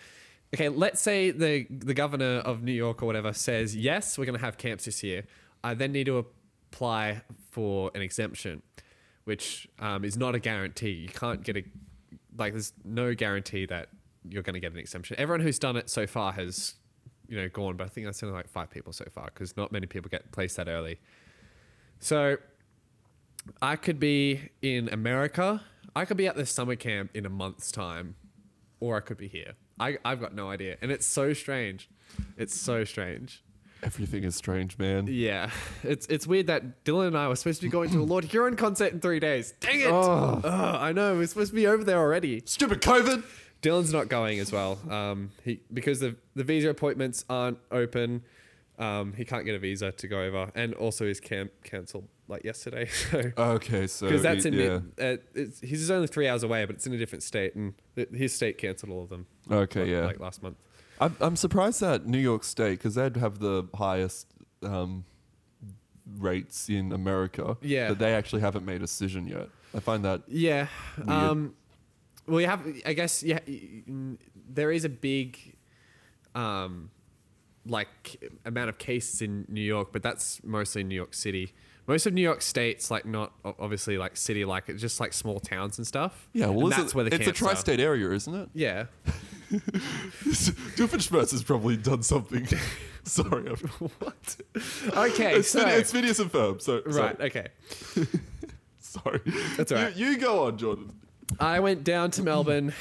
Okay, 0.54 0.70
let's 0.70 1.02
say 1.02 1.30
the 1.30 1.66
the 1.68 1.92
governor 1.92 2.38
of 2.38 2.62
New 2.62 2.72
York 2.72 3.02
or 3.02 3.06
whatever 3.06 3.34
says 3.34 3.76
yes, 3.76 4.16
we're 4.16 4.24
going 4.24 4.38
to 4.38 4.44
have 4.44 4.56
camps 4.56 4.86
this 4.86 5.02
year. 5.02 5.24
I 5.62 5.74
then 5.74 5.92
need 5.92 6.06
to 6.06 6.16
apply 6.16 7.20
for 7.50 7.90
an 7.94 8.00
exemption, 8.00 8.62
which 9.24 9.68
um, 9.78 10.06
is 10.06 10.16
not 10.16 10.34
a 10.34 10.38
guarantee. 10.38 10.92
You 10.92 11.08
can't 11.08 11.42
get 11.42 11.58
a 11.58 11.64
like. 12.38 12.54
There's 12.54 12.72
no 12.82 13.14
guarantee 13.14 13.66
that 13.66 13.90
you're 14.26 14.42
going 14.42 14.54
to 14.54 14.60
get 14.60 14.72
an 14.72 14.78
exemption. 14.78 15.16
Everyone 15.18 15.40
who's 15.40 15.58
done 15.58 15.76
it 15.76 15.90
so 15.90 16.06
far 16.06 16.32
has, 16.32 16.76
you 17.28 17.36
know, 17.36 17.48
gone. 17.48 17.76
But 17.76 17.84
I 17.84 17.88
think 17.88 18.06
that's 18.06 18.22
only 18.22 18.34
like 18.34 18.48
five 18.48 18.70
people 18.70 18.92
so 18.92 19.04
far 19.10 19.26
because 19.26 19.56
not 19.56 19.72
many 19.72 19.86
people 19.86 20.08
get 20.08 20.30
placed 20.32 20.56
that 20.56 20.68
early. 20.68 20.98
So 22.00 22.36
I 23.60 23.76
could 23.76 24.00
be 24.00 24.50
in 24.62 24.88
America. 24.88 25.62
I 25.94 26.04
could 26.04 26.16
be 26.16 26.26
at 26.26 26.36
the 26.36 26.46
summer 26.46 26.76
camp 26.76 27.10
in 27.14 27.26
a 27.26 27.30
month's 27.30 27.72
time, 27.72 28.14
or 28.80 28.96
I 28.96 29.00
could 29.00 29.16
be 29.16 29.28
here. 29.28 29.54
I, 29.80 29.98
I've 30.04 30.20
got 30.20 30.34
no 30.34 30.50
idea. 30.50 30.76
And 30.82 30.90
it's 30.90 31.06
so 31.06 31.32
strange. 31.32 31.88
It's 32.36 32.58
so 32.58 32.84
strange. 32.84 33.42
Everything 33.82 34.24
is 34.24 34.34
strange, 34.34 34.76
man. 34.78 35.06
Yeah. 35.08 35.50
It's 35.84 36.06
it's 36.08 36.26
weird 36.26 36.48
that 36.48 36.84
Dylan 36.84 37.08
and 37.08 37.16
I 37.16 37.28
were 37.28 37.36
supposed 37.36 37.60
to 37.60 37.66
be 37.66 37.70
going 37.70 37.90
to 37.90 38.02
a 38.02 38.04
Lord 38.04 38.24
Huron 38.24 38.56
concert 38.56 38.92
in 38.92 39.00
three 39.00 39.20
days. 39.20 39.54
Dang 39.60 39.80
it. 39.80 39.86
Oh. 39.86 40.40
Ugh, 40.42 40.76
I 40.80 40.92
know. 40.92 41.14
We're 41.14 41.26
supposed 41.28 41.52
to 41.52 41.54
be 41.54 41.68
over 41.68 41.84
there 41.84 41.98
already. 41.98 42.42
Stupid 42.44 42.82
COVID. 42.82 43.22
Dylan's 43.62 43.92
not 43.92 44.08
going 44.08 44.38
as 44.38 44.52
well. 44.52 44.78
Um, 44.90 45.30
he 45.44 45.60
because 45.72 46.00
the 46.00 46.16
the 46.34 46.44
visa 46.44 46.68
appointments 46.70 47.24
aren't 47.28 47.58
open. 47.70 48.22
Um, 48.78 49.12
he 49.14 49.24
can't 49.24 49.44
get 49.44 49.56
a 49.56 49.58
visa 49.58 49.90
to 49.90 50.06
go 50.08 50.22
over, 50.22 50.52
and 50.54 50.72
also 50.74 51.04
his 51.04 51.18
camp 51.18 51.50
cancelled 51.64 52.06
like 52.28 52.44
yesterday. 52.44 52.86
So 53.10 53.32
Okay, 53.36 53.88
so 53.88 54.06
because 54.06 54.22
that's 54.22 54.44
it- 54.44 54.54
in 54.54 54.60
yeah. 54.60 54.78
the, 54.96 55.14
uh, 55.14 55.16
it's, 55.34 55.60
he's 55.60 55.90
only 55.90 56.06
three 56.06 56.28
hours 56.28 56.44
away, 56.44 56.64
but 56.64 56.76
it's 56.76 56.86
in 56.86 56.92
a 56.92 56.98
different 56.98 57.24
state, 57.24 57.56
and 57.56 57.74
th- 57.96 58.10
his 58.14 58.32
state 58.32 58.56
cancelled 58.58 58.92
all 58.92 59.02
of 59.02 59.08
them. 59.08 59.26
Okay, 59.50 59.80
like, 59.80 59.88
yeah. 59.90 60.04
like 60.06 60.20
last 60.20 60.42
month. 60.44 60.56
I'm, 61.00 61.16
I'm 61.20 61.34
surprised 61.36 61.80
that 61.80 62.06
New 62.06 62.18
York 62.18 62.44
State, 62.44 62.78
because 62.78 62.94
they'd 62.94 63.16
have 63.16 63.38
the 63.40 63.64
highest 63.74 64.26
um, 64.62 65.04
rates 66.18 66.68
in 66.68 66.92
America, 66.92 67.56
Yeah. 67.60 67.88
that 67.88 67.98
they 67.98 68.14
actually 68.14 68.40
haven't 68.42 68.64
made 68.64 68.76
a 68.76 68.78
decision 68.80 69.26
yet. 69.26 69.48
I 69.74 69.80
find 69.80 70.04
that 70.04 70.22
Yeah. 70.28 70.68
Weird. 70.96 71.08
Um, 71.08 71.54
well, 72.28 72.40
you 72.40 72.46
have. 72.46 72.66
I 72.86 72.92
guess 72.92 73.22
yeah. 73.22 73.40
There 74.50 74.70
is 74.70 74.84
a 74.84 74.88
big, 74.88 75.56
um, 76.34 76.90
like 77.66 78.22
amount 78.44 78.68
of 78.68 78.78
cases 78.78 79.22
in 79.22 79.46
New 79.48 79.60
York, 79.60 79.92
but 79.92 80.02
that's 80.02 80.42
mostly 80.44 80.84
New 80.84 80.94
York 80.94 81.14
City. 81.14 81.52
Most 81.86 82.04
of 82.04 82.12
New 82.12 82.22
York 82.22 82.42
State's 82.42 82.90
like 82.90 83.06
not 83.06 83.32
obviously 83.44 83.96
like 83.96 84.14
city 84.14 84.44
like 84.44 84.68
it's 84.68 84.82
just 84.82 85.00
like 85.00 85.14
small 85.14 85.40
towns 85.40 85.78
and 85.78 85.86
stuff. 85.86 86.28
yeah. 86.34 86.46
Well, 86.48 86.68
that's 86.68 86.92
it, 86.92 86.94
where 86.94 87.04
the 87.04 87.14
it's 87.14 87.26
a 87.26 87.32
tri-state 87.32 87.80
area, 87.80 88.10
isn't 88.10 88.34
it? 88.34 88.50
Yeah. 88.52 88.86
Doofenshmirtz 89.50 91.30
has 91.30 91.42
probably 91.42 91.78
done 91.78 92.02
something. 92.02 92.46
Sorry, 93.04 93.48
I'm, 93.48 93.56
what? 94.00 94.36
Okay. 94.86 95.36
it's, 95.36 95.48
so 95.48 95.66
it's 95.66 95.90
Phineas 95.90 96.18
and 96.18 96.30
Ferb. 96.30 96.60
So 96.60 96.82
right. 96.84 97.18
Okay. 97.18 97.48
Sorry. 98.78 99.20
That's 99.56 99.72
all 99.72 99.78
right. 99.78 99.96
You, 99.96 100.08
you 100.08 100.18
go 100.18 100.46
on, 100.46 100.58
Jordan. 100.58 100.92
I 101.40 101.60
went 101.60 101.84
down 101.84 102.10
to 102.12 102.22
Melbourne. 102.22 102.72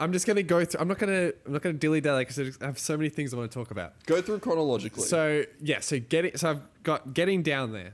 I'm 0.00 0.12
just 0.12 0.26
gonna 0.26 0.42
go 0.42 0.64
through. 0.64 0.80
I'm 0.80 0.88
not 0.88 0.98
gonna. 0.98 1.32
I'm 1.46 1.52
not 1.52 1.62
gonna 1.62 1.74
dilly 1.74 2.00
dally 2.00 2.24
because 2.24 2.58
I 2.60 2.66
have 2.66 2.78
so 2.78 2.96
many 2.96 3.08
things 3.08 3.32
I 3.32 3.36
want 3.36 3.50
to 3.50 3.58
talk 3.58 3.70
about. 3.70 3.92
Go 4.06 4.20
through 4.20 4.40
chronologically. 4.40 5.04
So 5.04 5.44
yeah, 5.60 5.80
so 5.80 5.98
getting 6.00 6.36
so 6.36 6.50
I've 6.50 6.60
got 6.82 7.14
getting 7.14 7.42
down 7.42 7.72
there. 7.72 7.92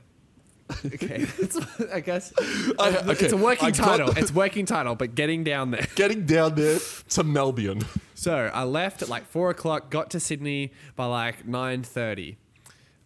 Okay, 0.87 1.27
it's, 1.38 1.59
I 1.92 2.01
guess 2.01 2.33
I- 2.79 3.03
it's 3.09 3.33
a 3.33 3.37
working 3.37 3.66
I 3.68 3.70
got 3.73 3.85
title. 3.85 4.12
the- 4.12 4.20
It's 4.20 4.33
working 4.33 4.66
title, 4.66 4.94
but 4.94 5.14
getting 5.14 5.42
down 5.44 5.73
there. 5.73 5.87
Getting 5.96 6.27
down 6.27 6.55
there 6.55 6.79
to 7.11 7.25
Melbourne. 7.25 7.83
So 8.14 8.51
I 8.55 8.62
left 8.64 9.03
at 9.03 9.09
like 9.09 9.27
four 9.27 9.51
o'clock. 9.51 9.90
Got 9.90 10.11
to 10.11 10.20
Sydney 10.20 10.73
by 10.96 11.07
like 11.07 11.46
nine 11.46 11.83
thirty. 11.83 12.37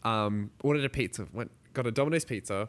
Um, 0.05 0.51
ordered 0.63 0.85
a 0.85 0.89
pizza. 0.91 1.27
Went 1.33 1.51
got 1.73 1.87
a 1.87 1.91
Domino's 1.91 2.25
pizza. 2.25 2.67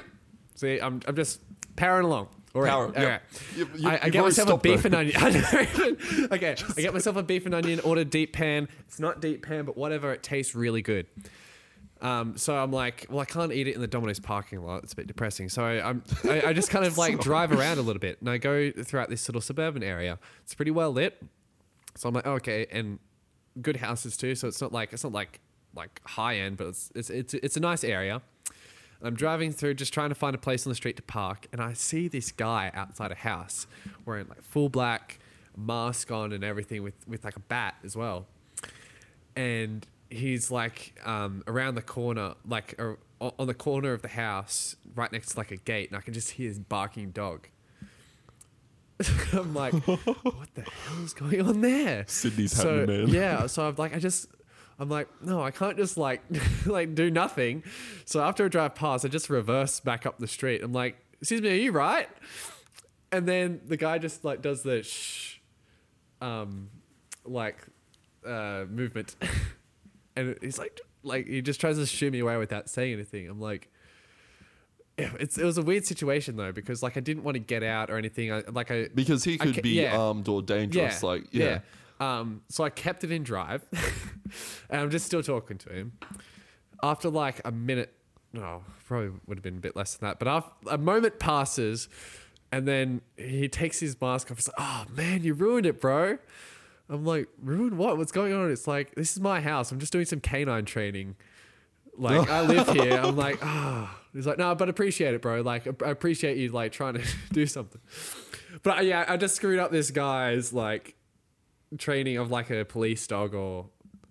See, 0.55 0.79
I'm 0.79 1.01
I'm 1.07 1.15
just 1.15 1.41
powering 1.75 2.05
along. 2.05 2.29
All 2.55 2.61
right. 2.61 2.69
Power- 2.69 2.85
all 2.87 2.93
yeah. 3.03 3.09
right. 3.09 3.21
You- 3.55 3.69
you- 3.75 3.89
I, 3.89 3.99
I 4.03 4.09
get 4.09 4.23
myself 4.23 4.49
a 4.49 4.57
beef 4.57 4.83
there. 4.83 4.87
and 4.87 4.95
onion. 4.95 5.15
I 5.19 5.65
don't 5.65 6.31
okay, 6.31 6.55
I 6.77 6.81
get 6.81 6.93
myself 6.93 7.17
a 7.17 7.23
beef 7.23 7.45
and 7.45 7.53
onion. 7.53 7.79
Ordered 7.81 8.09
deep 8.09 8.33
pan. 8.33 8.69
It's 8.87 8.99
not 8.99 9.19
deep 9.21 9.45
pan, 9.45 9.65
but 9.65 9.75
whatever. 9.77 10.13
It 10.13 10.23
tastes 10.23 10.55
really 10.55 10.81
good. 10.81 11.05
Um, 12.01 12.37
so 12.37 12.55
I'm 12.55 12.71
like, 12.71 13.07
well, 13.09 13.19
I 13.19 13.25
can't 13.25 13.51
eat 13.51 13.67
it 13.67 13.75
in 13.75 13.81
the 13.81 13.87
Domino's 13.87 14.19
parking 14.19 14.63
lot. 14.63 14.83
It's 14.83 14.93
a 14.93 14.95
bit 14.95 15.07
depressing. 15.07 15.49
So 15.49 15.63
I, 15.63 15.89
I'm, 15.89 16.03
I, 16.25 16.41
I 16.47 16.53
just 16.53 16.69
kind 16.69 16.85
of 16.85 16.97
like 17.03 17.19
drive 17.19 17.51
around 17.51 17.77
a 17.77 17.81
little 17.81 17.99
bit, 17.99 18.19
and 18.21 18.29
I 18.29 18.37
go 18.37 18.71
throughout 18.71 19.09
this 19.09 19.27
little 19.27 19.41
suburban 19.41 19.83
area. 19.83 20.17
It's 20.43 20.53
pretty 20.53 20.71
well 20.71 20.91
lit. 20.91 21.21
So 21.95 22.07
I'm 22.09 22.15
like, 22.15 22.25
okay, 22.27 22.67
and 22.71 22.99
good 23.61 23.77
houses 23.77 24.17
too. 24.17 24.35
So 24.35 24.47
it's 24.47 24.61
not 24.61 24.71
like 24.71 24.93
it's 24.93 25.03
not 25.03 25.13
like 25.13 25.39
like 25.75 25.99
high 26.05 26.37
end, 26.37 26.57
but 26.57 26.67
it's 26.67 26.91
it's 26.95 27.09
it's, 27.09 27.33
it's 27.33 27.57
a 27.57 27.61
nice 27.61 27.83
area. 27.83 28.21
I'm 29.07 29.15
driving 29.15 29.51
through, 29.51 29.75
just 29.75 29.93
trying 29.93 30.09
to 30.09 30.15
find 30.15 30.35
a 30.35 30.37
place 30.37 30.65
on 30.65 30.71
the 30.71 30.75
street 30.75 30.97
to 30.97 31.03
park, 31.03 31.47
and 31.51 31.61
I 31.61 31.73
see 31.73 32.07
this 32.07 32.31
guy 32.31 32.71
outside 32.73 33.11
a 33.11 33.15
house 33.15 33.67
wearing 34.05 34.27
like 34.27 34.41
full 34.41 34.69
black, 34.69 35.19
mask 35.57 36.11
on, 36.11 36.31
and 36.31 36.43
everything 36.43 36.83
with 36.83 36.95
with 37.07 37.23
like 37.23 37.35
a 37.35 37.41
bat 37.41 37.75
as 37.83 37.95
well. 37.95 38.27
And 39.35 39.85
he's 40.09 40.51
like 40.51 40.99
um, 41.05 41.43
around 41.47 41.75
the 41.75 41.81
corner, 41.81 42.35
like 42.47 42.79
uh, 42.79 42.93
on 43.19 43.47
the 43.47 43.53
corner 43.53 43.93
of 43.93 44.01
the 44.01 44.09
house, 44.09 44.75
right 44.95 45.11
next 45.11 45.31
to 45.31 45.37
like 45.37 45.51
a 45.51 45.57
gate, 45.57 45.89
and 45.89 45.97
I 45.97 46.01
can 46.01 46.13
just 46.13 46.31
hear 46.31 46.47
his 46.47 46.59
barking 46.59 47.11
dog. 47.11 47.47
I'm 49.33 49.53
like, 49.53 49.73
what 49.87 50.53
the 50.55 50.61
hell 50.61 51.03
is 51.03 51.13
going 51.13 51.41
on 51.41 51.61
there? 51.61 52.05
Sydney's 52.07 52.53
so 52.53 52.85
man. 52.85 53.07
yeah, 53.09 53.47
so 53.47 53.67
I'm 53.67 53.75
like, 53.75 53.93
I 53.95 53.99
just, 53.99 54.27
I'm 54.77 54.89
like, 54.89 55.07
no, 55.21 55.41
I 55.41 55.51
can't 55.51 55.77
just 55.77 55.97
like, 55.97 56.21
like 56.65 56.95
do 56.95 57.09
nothing. 57.09 57.63
So 58.05 58.21
after 58.21 58.45
I 58.45 58.47
drive 58.49 58.75
past, 58.75 59.05
I 59.05 59.07
just 59.07 59.29
reverse 59.29 59.79
back 59.79 60.05
up 60.05 60.19
the 60.19 60.27
street. 60.27 60.61
I'm 60.63 60.73
like, 60.73 60.97
excuse 61.21 61.41
me, 61.41 61.49
are 61.49 61.53
you 61.55 61.71
right? 61.71 62.09
And 63.11 63.25
then 63.27 63.61
the 63.65 63.77
guy 63.77 63.97
just 63.99 64.25
like 64.25 64.41
does 64.41 64.63
the 64.63 64.83
shh, 64.83 65.37
um, 66.21 66.69
like, 67.23 67.57
uh, 68.25 68.65
movement, 68.69 69.15
and 70.15 70.35
he's 70.41 70.57
like, 70.59 70.81
like 71.03 71.27
he 71.27 71.41
just 71.41 71.61
tries 71.61 71.77
to 71.77 71.85
shoo 71.85 72.11
me 72.11 72.19
away 72.19 72.35
without 72.37 72.69
saying 72.69 72.93
anything. 72.93 73.29
I'm 73.29 73.39
like. 73.39 73.69
It's, 74.97 75.37
it 75.37 75.43
was 75.43 75.57
a 75.57 75.61
weird 75.61 75.85
situation 75.85 76.37
though 76.37 76.53
because 76.53 76.81
like 76.81 76.95
I 76.95 77.01
didn't 77.01 77.23
want 77.23 77.35
to 77.35 77.39
get 77.39 77.63
out 77.63 77.89
or 77.91 77.97
anything. 77.97 78.31
I, 78.31 78.43
like 78.49 78.71
I 78.71 78.87
Because 78.95 79.25
he 79.25 79.37
could 79.37 79.55
ca- 79.55 79.61
be 79.61 79.71
yeah. 79.71 79.97
armed 79.97 80.29
or 80.29 80.41
dangerous. 80.41 81.03
Like, 81.03 81.25
yeah. 81.31 81.59
Um, 81.99 82.41
so 82.49 82.63
I 82.63 82.69
kept 82.69 83.03
it 83.03 83.11
in 83.11 83.23
drive, 83.23 83.65
and 84.69 84.81
I'm 84.81 84.89
just 84.89 85.05
still 85.05 85.23
talking 85.23 85.57
to 85.59 85.69
him. 85.69 85.93
After 86.83 87.09
like 87.09 87.41
a 87.45 87.51
minute, 87.51 87.93
no, 88.33 88.63
probably 88.85 89.11
would 89.27 89.37
have 89.37 89.43
been 89.43 89.57
a 89.57 89.61
bit 89.61 89.75
less 89.75 89.95
than 89.95 90.09
that. 90.09 90.19
But 90.19 90.27
after, 90.27 90.51
a 90.69 90.77
moment 90.77 91.19
passes, 91.19 91.87
and 92.51 92.67
then 92.67 93.01
he 93.17 93.47
takes 93.47 93.79
his 93.79 93.99
mask 93.99 94.29
off. 94.31 94.37
He's 94.37 94.47
like, 94.47 94.55
"Oh 94.59 94.85
man, 94.95 95.23
you 95.23 95.33
ruined 95.33 95.65
it, 95.65 95.79
bro." 95.79 96.17
I'm 96.89 97.05
like, 97.05 97.27
"Ruined 97.41 97.77
what? 97.77 97.97
What's 97.97 98.11
going 98.11 98.33
on?" 98.33 98.51
It's 98.51 98.67
like, 98.67 98.95
"This 98.95 99.13
is 99.13 99.21
my 99.21 99.41
house. 99.41 99.71
I'm 99.71 99.79
just 99.79 99.93
doing 99.93 100.05
some 100.05 100.19
canine 100.19 100.65
training." 100.65 101.15
Like 101.97 102.29
I 102.29 102.41
live 102.45 102.69
here. 102.69 102.99
I'm 102.99 103.15
like, 103.15 103.39
ah. 103.41 103.99
He's 104.13 104.25
like, 104.25 104.37
no, 104.37 104.55
but 104.55 104.69
appreciate 104.69 105.13
it, 105.13 105.21
bro. 105.21 105.41
Like, 105.41 105.67
I 105.83 105.89
appreciate 105.89 106.37
you 106.37 106.49
like 106.49 106.71
trying 106.71 106.93
to 106.93 107.03
do 107.33 107.45
something. 107.45 107.81
But 108.63 108.79
uh, 108.79 108.81
yeah, 108.81 109.05
I 109.07 109.17
just 109.17 109.35
screwed 109.35 109.59
up 109.59 109.71
this 109.71 109.91
guy's 109.91 110.53
like 110.53 110.95
training 111.77 112.17
of 112.17 112.31
like 112.31 112.49
a 112.49 112.65
police 112.65 113.05
dog 113.07 113.33
or 113.33 113.67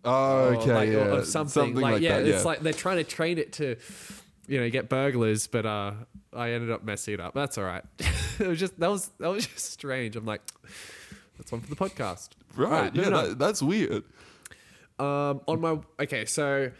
Oh, 0.06 0.10
or, 0.50 0.56
okay. 0.56 0.74
like, 0.74 0.88
yeah. 0.90 1.14
or 1.14 1.24
something. 1.24 1.76
like, 1.76 2.02
yeah, 2.02 2.18
that, 2.18 2.26
it's 2.26 2.44
like 2.44 2.60
they're 2.60 2.74
trying 2.74 2.98
to 2.98 3.04
train 3.04 3.38
it 3.38 3.54
to, 3.54 3.76
you 4.46 4.60
know, 4.60 4.68
get 4.68 4.90
burglars. 4.90 5.46
But 5.46 5.64
uh, 5.64 5.92
I 6.32 6.50
ended 6.50 6.70
up 6.70 6.84
messing 6.84 7.14
it 7.14 7.20
up. 7.20 7.32
That's 7.34 7.56
all 7.56 7.64
right. 7.64 7.82
it 8.38 8.46
was 8.46 8.60
just 8.60 8.78
that 8.80 8.90
was 8.90 9.10
that 9.18 9.28
was 9.28 9.46
just 9.46 9.72
strange. 9.72 10.14
I'm 10.16 10.26
like, 10.26 10.42
that's 11.38 11.50
one 11.50 11.62
for 11.62 11.68
the 11.70 11.76
podcast. 11.76 12.30
right. 12.54 12.70
Alright, 12.70 12.94
yeah, 12.96 13.08
that, 13.08 13.38
that's 13.38 13.62
weird. 13.62 14.04
Um, 14.98 15.40
on 15.48 15.60
my 15.60 15.78
okay, 15.98 16.26
so 16.26 16.70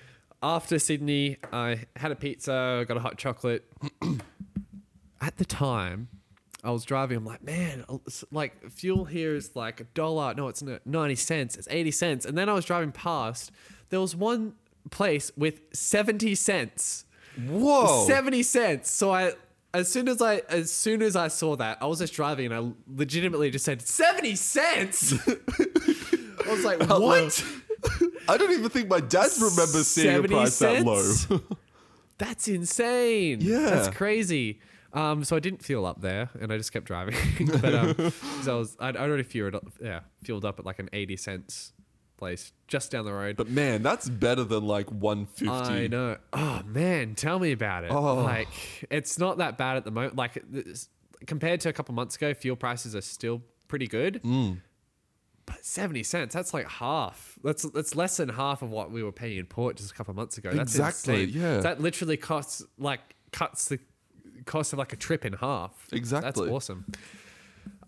after 0.42 0.78
Sydney, 0.78 1.38
I 1.50 1.80
had 1.96 2.12
a 2.12 2.16
pizza, 2.16 2.84
got 2.86 2.98
a 2.98 3.00
hot 3.00 3.16
chocolate. 3.16 3.64
At 5.22 5.38
the 5.38 5.46
time, 5.46 6.08
I 6.64 6.70
was 6.70 6.84
driving. 6.84 7.18
I'm 7.18 7.24
like, 7.24 7.42
man, 7.42 7.84
like 8.32 8.70
fuel 8.70 9.04
here 9.04 9.34
is 9.34 9.54
like 9.54 9.80
a 9.80 9.84
dollar. 9.84 10.34
No, 10.34 10.48
it's 10.48 10.62
ninety 10.84 11.16
cents. 11.16 11.56
It's 11.56 11.68
eighty 11.70 11.90
cents. 11.90 12.24
And 12.24 12.36
then 12.36 12.48
I 12.48 12.54
was 12.54 12.64
driving 12.64 12.92
past. 12.92 13.52
There 13.90 14.00
was 14.00 14.16
one 14.16 14.54
place 14.90 15.30
with 15.36 15.60
seventy 15.72 16.34
cents. 16.34 17.04
Whoa. 17.48 18.06
70 18.06 18.42
cents. 18.44 18.90
So 18.90 19.12
I 19.12 19.32
as 19.72 19.90
soon 19.90 20.08
as 20.08 20.22
I 20.22 20.42
as 20.48 20.70
soon 20.72 21.02
as 21.02 21.16
I 21.16 21.28
saw 21.28 21.56
that, 21.56 21.78
I 21.80 21.86
was 21.86 21.98
just 21.98 22.14
driving 22.14 22.52
and 22.52 22.54
I 22.54 22.72
legitimately 22.96 23.50
just 23.50 23.64
said 23.64 23.82
70 23.82 24.36
cents. 24.36 25.12
I 25.28 26.50
was 26.50 26.64
like, 26.64 26.80
"What?" 26.88 27.44
I 28.28 28.36
don't 28.36 28.52
even 28.52 28.68
think 28.70 28.88
my 28.88 29.00
dad 29.00 29.30
remembers 29.36 29.88
seeing 29.88 30.08
a 30.08 30.12
70 30.12 30.34
price 30.34 30.58
that 30.60 30.84
low. 30.84 31.40
That's 32.18 32.48
insane. 32.48 33.40
Yeah. 33.40 33.70
That's 33.70 33.96
crazy. 33.96 34.60
Um, 34.94 35.24
so 35.24 35.36
I 35.36 35.40
didn't 35.40 35.62
fuel 35.62 35.84
up 35.86 36.00
there, 36.00 36.30
and 36.40 36.52
I 36.52 36.56
just 36.56 36.72
kept 36.72 36.86
driving. 36.86 37.16
but 37.60 37.74
um, 37.74 37.94
'cause 37.96 38.48
I 38.48 38.54
was, 38.54 38.76
I'd 38.80 38.96
already 38.96 39.24
fueled 39.24 39.54
up, 39.54 39.66
yeah, 39.82 40.00
fueled 40.22 40.44
up 40.44 40.58
at 40.58 40.64
like 40.64 40.78
an 40.78 40.88
eighty 40.92 41.16
cents 41.16 41.72
place 42.16 42.52
just 42.68 42.92
down 42.92 43.04
the 43.04 43.12
road. 43.12 43.36
but 43.36 43.48
man, 43.50 43.82
that's 43.82 44.08
better 44.08 44.44
than 44.44 44.64
like 44.64 44.88
150. 44.92 45.50
I 45.50 45.88
know. 45.88 46.16
Oh 46.32 46.62
man, 46.64 47.16
tell 47.16 47.40
me 47.40 47.50
about 47.50 47.82
it. 47.82 47.90
Oh. 47.90 48.22
Like, 48.22 48.46
it's 48.88 49.18
not 49.18 49.38
that 49.38 49.58
bad 49.58 49.76
at 49.76 49.84
the 49.84 49.90
moment. 49.90 50.14
Like, 50.14 50.40
compared 51.26 51.60
to 51.62 51.68
a 51.68 51.72
couple 51.72 51.92
months 51.94 52.14
ago, 52.14 52.32
fuel 52.32 52.54
prices 52.54 52.94
are 52.94 53.00
still 53.00 53.42
pretty 53.66 53.88
good. 53.88 54.22
Mm. 54.22 54.60
But 55.46 55.62
seventy 55.64 56.02
cents—that's 56.04 56.54
like 56.54 56.68
half. 56.68 57.36
That's 57.44 57.64
that's 57.70 57.94
less 57.96 58.16
than 58.16 58.28
half 58.30 58.62
of 58.62 58.70
what 58.70 58.90
we 58.90 59.02
were 59.02 59.12
paying 59.12 59.36
in 59.38 59.44
port 59.46 59.76
just 59.76 59.90
a 59.90 59.94
couple 59.94 60.14
months 60.14 60.38
ago. 60.38 60.50
That's 60.52 60.74
Exactly, 60.74 61.24
insane. 61.24 61.42
yeah. 61.42 61.56
That 61.58 61.80
literally 61.82 62.16
costs 62.16 62.62
like 62.78 63.00
cuts 63.32 63.66
the 63.66 63.78
cost 64.44 64.72
of 64.72 64.78
like 64.78 64.92
a 64.92 64.96
trip 64.96 65.24
in 65.24 65.34
half. 65.34 65.72
Exactly. 65.92 66.28
That's 66.28 66.40
awesome. 66.40 66.86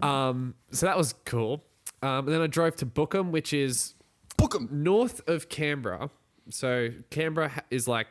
Um, 0.01 0.55
so 0.71 0.87
that 0.87 0.97
was 0.97 1.15
cool. 1.25 1.65
Um, 2.03 2.27
and 2.27 2.29
then 2.29 2.41
I 2.41 2.47
drove 2.47 2.77
to 2.77 2.87
Bookham, 2.87 3.31
which 3.31 3.53
is 3.53 3.95
Bookham 4.37 4.71
north 4.71 5.27
of 5.29 5.49
Canberra. 5.49 6.11
So 6.51 6.91
Canberra 7.11 7.49
ha- 7.49 7.65
is 7.71 7.89
like, 7.89 8.07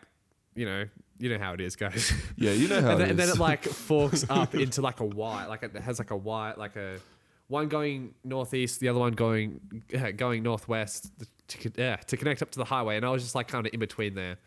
you 0.56 0.66
know, 0.66 0.86
you 1.18 1.30
know 1.30 1.38
how 1.38 1.54
it 1.54 1.62
is, 1.62 1.76
guys. 1.76 2.12
Yeah, 2.38 2.52
you 2.52 2.68
know 2.68 2.82
how 2.82 2.92
and, 2.92 2.96
it 2.96 3.04
then, 3.04 3.10
and 3.12 3.20
then 3.20 3.30
it 3.30 3.40
like 3.40 3.64
forks 3.64 4.26
up 4.30 4.56
into 4.56 4.82
like 4.82 5.00
a 5.00 5.06
Y, 5.06 5.46
like 5.46 5.64
it 5.64 5.76
has 5.76 6.00
like 6.00 6.12
a 6.12 6.18
Y, 6.18 6.54
like 6.58 6.76
a 6.76 7.00
one 7.48 7.70
going 7.70 8.14
northeast, 8.24 8.80
the 8.80 8.90
other 8.90 9.00
one 9.00 9.14
going 9.14 9.62
uh, 9.98 10.12
going 10.12 10.44
northwest 10.44 11.12
to 11.48 11.72
yeah 11.78 11.96
to 11.96 12.18
connect 12.18 12.42
up 12.42 12.52
to 12.52 12.58
the 12.58 12.66
highway. 12.66 12.98
And 12.98 13.06
I 13.06 13.10
was 13.10 13.24
just 13.24 13.36
like 13.36 13.48
kind 13.48 13.66
of 13.66 13.74
in 13.74 13.80
between 13.80 14.16
there, 14.16 14.38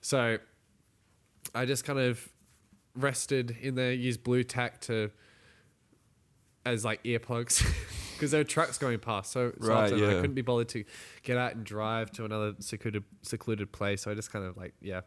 so 0.00 0.38
I 1.54 1.64
just 1.64 1.84
kind 1.84 2.00
of 2.00 2.28
rested 2.98 3.56
in 3.60 3.74
there, 3.74 3.92
used 3.92 4.22
blue 4.22 4.44
tack 4.44 4.80
to 4.82 5.10
as 6.66 6.84
like 6.84 7.02
earplugs 7.04 7.64
because 8.14 8.30
there 8.30 8.40
were 8.40 8.44
trucks 8.44 8.78
going 8.78 8.98
past. 8.98 9.32
So, 9.32 9.52
so 9.60 9.66
Right, 9.68 9.92
often 9.92 10.04
I 10.04 10.14
couldn't 10.14 10.34
be 10.34 10.42
bothered 10.42 10.68
to 10.70 10.84
get 11.22 11.38
out 11.38 11.54
and 11.54 11.64
drive 11.64 12.10
to 12.12 12.24
another 12.24 12.54
secluded 12.60 13.04
secluded 13.22 13.72
place. 13.72 14.02
So 14.02 14.10
I 14.10 14.14
just 14.14 14.32
kind 14.32 14.44
of 14.44 14.56
like 14.56 14.74
yeah. 14.80 15.02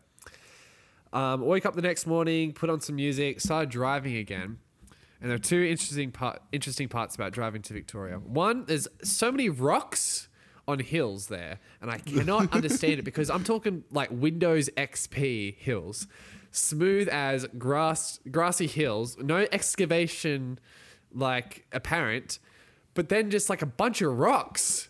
Um, 1.14 1.42
wake 1.42 1.66
up 1.66 1.76
the 1.76 1.82
next 1.82 2.08
morning, 2.08 2.54
put 2.54 2.70
on 2.70 2.80
some 2.80 2.96
music, 2.96 3.42
started 3.42 3.70
driving 3.70 4.16
again. 4.16 4.60
And 5.20 5.30
there 5.30 5.36
are 5.36 5.40
two 5.40 5.62
interesting 5.62 6.12
part, 6.12 6.42
interesting 6.52 6.88
parts 6.88 7.16
about 7.16 7.32
driving 7.32 7.62
to 7.64 7.74
Victoria. 7.74 8.16
One, 8.16 8.66
there's 8.66 8.88
so 9.04 9.30
many 9.32 9.50
rocks 9.50 10.30
on 10.68 10.80
hills 10.80 11.28
there, 11.28 11.60
and 11.82 11.92
I 11.92 11.98
cannot 11.98 12.52
understand 12.54 13.00
it 13.00 13.04
because 13.04 13.30
I'm 13.30 13.44
talking 13.44 13.84
like 13.92 14.10
Windows 14.12 14.70
XP 14.78 15.58
hills, 15.58 16.08
smooth 16.52 17.08
as 17.10 17.48
grass, 17.58 18.20
grassy 18.30 18.68
hills, 18.68 19.18
no 19.18 19.48
excavation 19.52 20.60
like 21.14 21.66
apparent, 21.72 22.40
but 22.94 23.10
then 23.10 23.30
just 23.30 23.50
like 23.50 23.62
a 23.62 23.66
bunch 23.66 24.02
of 24.02 24.18
rocks, 24.18 24.90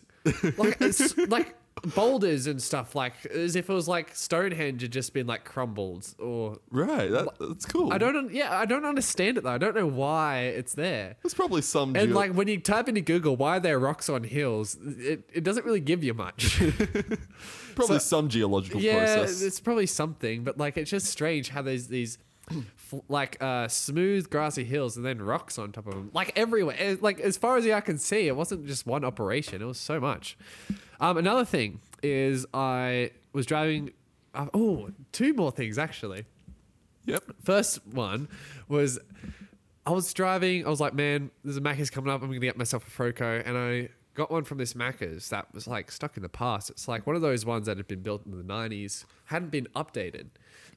like 0.56 0.76
it's, 0.80 1.16
like 1.28 1.56
boulders 1.94 2.46
and 2.46 2.62
stuff, 2.62 2.94
like 2.94 3.26
as 3.26 3.56
if 3.56 3.68
it 3.68 3.72
was 3.72 3.88
like 3.88 4.14
Stonehenge 4.14 4.82
had 4.82 4.92
just 4.92 5.12
been 5.12 5.26
like 5.26 5.44
crumbled 5.44 6.06
or 6.18 6.58
Right, 6.70 7.10
that, 7.10 7.28
that's 7.40 7.66
cool. 7.66 7.92
I 7.92 7.98
don't. 7.98 8.16
un- 8.16 8.30
Yeah, 8.32 8.56
I 8.56 8.64
don't 8.64 8.84
understand 8.84 9.38
it 9.38 9.44
though. 9.44 9.50
I 9.50 9.58
don't 9.58 9.74
know 9.74 9.86
why 9.86 10.40
it's 10.40 10.74
there. 10.74 11.16
There's 11.22 11.34
probably 11.34 11.62
some. 11.62 11.96
And 11.96 12.08
geo- 12.08 12.14
like 12.16 12.32
when 12.32 12.48
you 12.48 12.58
type 12.60 12.88
into 12.88 13.00
Google, 13.00 13.36
why 13.36 13.56
are 13.56 13.60
there 13.60 13.78
rocks 13.78 14.08
on 14.08 14.24
hills? 14.24 14.76
It, 14.82 15.28
it 15.32 15.44
doesn't 15.44 15.64
really 15.66 15.80
give 15.80 16.04
you 16.04 16.14
much. 16.14 16.60
probably 17.74 17.96
so- 17.96 17.98
some 17.98 18.28
geological 18.28 18.80
yeah, 18.80 19.14
process. 19.16 19.42
it's 19.42 19.60
probably 19.60 19.86
something, 19.86 20.44
but 20.44 20.58
like 20.58 20.76
it's 20.76 20.90
just 20.90 21.06
strange 21.06 21.48
how 21.50 21.62
there's 21.62 21.88
these 21.88 22.18
f- 22.50 23.00
like 23.08 23.40
uh, 23.40 23.68
smooth 23.68 24.28
grassy 24.30 24.64
hills 24.64 24.96
and 24.96 25.04
then 25.04 25.20
rocks 25.20 25.58
on 25.58 25.72
top 25.72 25.86
of 25.86 25.94
them, 25.94 26.10
like 26.12 26.32
everywhere. 26.36 26.96
Like 27.00 27.20
as 27.20 27.36
far 27.36 27.56
as 27.56 27.64
the 27.64 27.74
eye 27.74 27.80
can 27.80 27.98
see, 27.98 28.26
it 28.28 28.36
wasn't 28.36 28.66
just 28.66 28.86
one 28.86 29.04
operation; 29.04 29.62
it 29.62 29.66
was 29.66 29.78
so 29.78 30.00
much. 30.00 30.36
Um, 31.00 31.16
another 31.16 31.44
thing 31.44 31.80
is 32.02 32.46
I 32.52 33.10
was 33.32 33.46
driving. 33.46 33.92
Uh, 34.34 34.46
oh, 34.54 34.90
two 35.12 35.34
more 35.34 35.50
things 35.50 35.78
actually. 35.78 36.24
Yep. 37.04 37.24
First 37.42 37.86
one 37.86 38.28
was 38.68 38.98
I 39.84 39.90
was 39.90 40.12
driving. 40.12 40.64
I 40.64 40.68
was 40.68 40.80
like, 40.80 40.94
man, 40.94 41.30
there's 41.44 41.56
a 41.56 41.60
Macca's 41.60 41.90
coming 41.90 42.12
up. 42.12 42.22
I'm 42.22 42.28
gonna 42.28 42.40
get 42.40 42.56
myself 42.56 42.86
a 42.86 42.90
Froco, 42.90 43.42
and 43.44 43.58
I 43.58 43.88
got 44.14 44.30
one 44.30 44.44
from 44.44 44.58
this 44.58 44.74
Macca's 44.74 45.28
that 45.30 45.52
was 45.52 45.66
like 45.66 45.90
stuck 45.90 46.16
in 46.16 46.22
the 46.22 46.28
past. 46.28 46.70
It's 46.70 46.86
like 46.86 47.06
one 47.06 47.16
of 47.16 47.22
those 47.22 47.44
ones 47.44 47.66
that 47.66 47.76
had 47.76 47.88
been 47.88 48.02
built 48.02 48.24
in 48.26 48.36
the 48.36 48.44
90s, 48.44 49.04
hadn't 49.26 49.50
been 49.50 49.66
updated. 49.74 50.26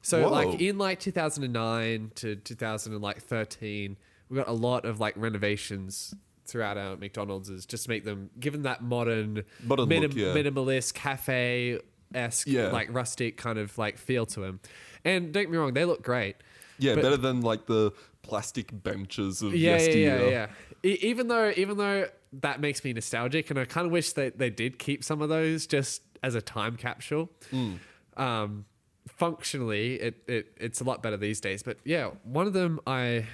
So 0.02 0.22
Whoa. 0.22 0.30
like 0.30 0.60
in 0.60 0.78
like 0.78 1.00
2009 1.00 2.12
to 2.16 2.36
2013, 2.36 3.96
we 4.28 4.36
got 4.36 4.48
a 4.48 4.52
lot 4.52 4.84
of 4.84 5.00
like 5.00 5.14
renovations 5.16 6.14
throughout 6.46 6.78
our 6.78 6.96
McDonald's 6.96 7.48
is 7.50 7.66
just 7.66 7.84
to 7.84 7.90
make 7.90 8.04
them 8.04 8.30
given 8.38 8.62
that 8.62 8.82
modern, 8.82 9.42
Modern 9.64 9.88
look, 9.88 10.14
yeah. 10.14 10.26
minimalist 10.26 10.94
cafe 10.94 11.80
esque 12.14 12.46
Yeah. 12.46 12.68
like 12.68 12.88
rustic 12.94 13.36
kind 13.36 13.58
of 13.58 13.76
like 13.78 13.98
feel 13.98 14.26
to 14.26 14.40
them. 14.40 14.60
And 15.04 15.32
don't 15.32 15.44
get 15.44 15.50
me 15.50 15.56
wrong, 15.58 15.74
they 15.74 15.84
look 15.84 16.02
great. 16.02 16.36
Yeah, 16.78 16.94
But- 16.94 17.02
better 17.02 17.16
than 17.16 17.40
like 17.40 17.66
the 17.66 17.92
plastic 18.22 18.70
benches 18.72 19.42
of 19.42 19.54
yeah, 19.56 19.76
yeah, 19.78 19.90
yeah, 19.94 20.28
yeah. 20.28 20.46
E- 20.84 20.98
even 21.02 21.28
though, 21.28 21.52
even 21.56 21.76
though 21.78 22.06
that 22.32 22.60
makes 22.60 22.84
me 22.84 22.92
nostalgic, 22.92 23.50
and 23.50 23.58
I 23.58 23.64
kind 23.64 23.86
of 23.86 23.92
wish 23.92 24.12
that 24.12 24.38
they 24.38 24.50
did 24.50 24.78
keep 24.78 25.02
some 25.02 25.22
of 25.22 25.28
those 25.28 25.66
just 25.66 26.02
as 26.22 26.34
a 26.34 26.42
time 26.42 26.76
capsule. 26.76 27.30
Mm. 27.52 27.78
Um, 28.16 28.64
functionally, 29.06 29.94
it, 29.94 30.22
it 30.26 30.52
it's 30.56 30.80
a 30.80 30.84
lot 30.84 31.02
better 31.02 31.16
these 31.16 31.40
days. 31.40 31.62
But 31.62 31.78
yeah, 31.84 32.10
one 32.24 32.46
of 32.46 32.52
them 32.52 32.80
I, 32.86 33.26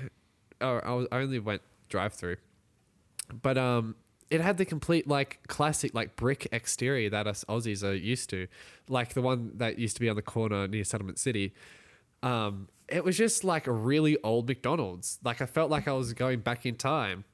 oh, 0.61 0.79
I, 0.79 0.93
was, 0.93 1.07
I 1.13 1.19
only 1.19 1.39
went 1.39 1.63
drive 1.89 2.15
through, 2.15 2.37
but 3.43 3.59
um, 3.59 3.97
it 4.31 4.41
had 4.41 4.59
the 4.59 4.65
complete 4.65 5.07
like 5.07 5.41
classic 5.49 5.95
like 5.95 6.17
brick 6.17 6.49
exterior 6.53 7.11
that 7.11 7.27
us 7.27 7.45
Aussies 7.49 7.83
are 7.83 7.95
used 7.95 8.31
to, 8.31 8.49
like 8.89 9.15
the 9.15 9.23
one 9.23 9.53
that 9.57 9.79
used 9.79 9.97
to 9.97 10.01
be 10.01 10.09
on 10.09 10.17
the 10.17 10.23
corner 10.23 10.67
near 10.69 10.85
Settlement 10.85 11.19
City. 11.19 11.55
Um, 12.23 12.69
it 12.89 13.05
was 13.05 13.17
just 13.17 13.43
like 13.43 13.67
a 13.67 13.73
really 13.73 14.17
old 14.23 14.49
McDonald's. 14.49 15.19
Like 15.25 15.41
I 15.41 15.47
felt 15.47 15.71
like 15.71 15.89
I 15.89 15.93
was 15.93 16.13
going 16.13 16.41
back 16.41 16.67
in 16.67 16.77
time. 16.77 17.25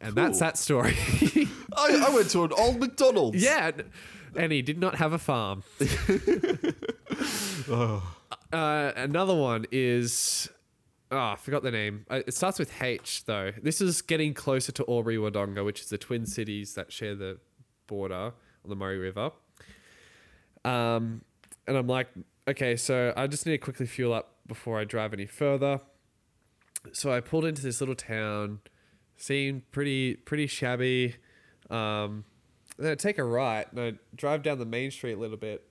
And 0.00 0.14
that's 0.14 0.38
that 0.38 0.56
story. 0.56 0.96
I, 1.76 2.06
I 2.08 2.14
went 2.14 2.30
to 2.30 2.44
an 2.44 2.52
old 2.52 2.80
McDonald's. 2.80 3.42
yeah. 3.42 3.72
And 4.36 4.52
he 4.52 4.62
did 4.62 4.78
not 4.78 4.96
have 4.96 5.12
a 5.12 5.18
farm. 5.18 5.62
Oh. 7.68 8.16
Uh, 8.52 8.92
another 8.96 9.34
one 9.34 9.66
is 9.70 10.48
oh, 11.10 11.18
I 11.18 11.36
forgot 11.36 11.62
the 11.62 11.70
name. 11.70 12.06
Uh, 12.10 12.22
It 12.26 12.34
starts 12.34 12.58
with 12.58 12.82
H 12.82 13.24
though. 13.26 13.52
This 13.62 13.80
is 13.80 14.02
getting 14.02 14.34
closer 14.34 14.72
to 14.72 14.84
Albury 14.88 15.16
Wodonga, 15.16 15.64
which 15.64 15.80
is 15.80 15.88
the 15.88 15.98
twin 15.98 16.26
cities 16.26 16.74
that 16.74 16.92
share 16.92 17.14
the 17.14 17.38
border 17.86 18.32
on 18.64 18.68
the 18.68 18.74
Murray 18.76 18.98
River. 18.98 19.30
Um, 20.64 21.22
and 21.66 21.76
I'm 21.76 21.86
like, 21.86 22.08
okay, 22.48 22.76
so 22.76 23.12
I 23.16 23.26
just 23.26 23.46
need 23.46 23.52
to 23.52 23.58
quickly 23.58 23.86
fuel 23.86 24.12
up 24.12 24.36
before 24.46 24.78
I 24.80 24.84
drive 24.84 25.12
any 25.12 25.26
further. 25.26 25.80
So 26.92 27.12
I 27.12 27.20
pulled 27.20 27.44
into 27.44 27.62
this 27.62 27.80
little 27.80 27.94
town, 27.94 28.60
seemed 29.16 29.70
pretty 29.70 30.14
pretty 30.16 30.46
shabby. 30.46 31.16
Um, 31.68 32.24
then 32.84 32.92
I 32.92 32.94
take 32.94 33.18
a 33.18 33.24
right 33.24 33.66
and 33.72 33.80
I 33.80 33.92
drive 34.14 34.42
down 34.42 34.58
the 34.58 34.66
main 34.66 34.90
street 34.90 35.12
a 35.14 35.18
little 35.18 35.36
bit. 35.36 35.64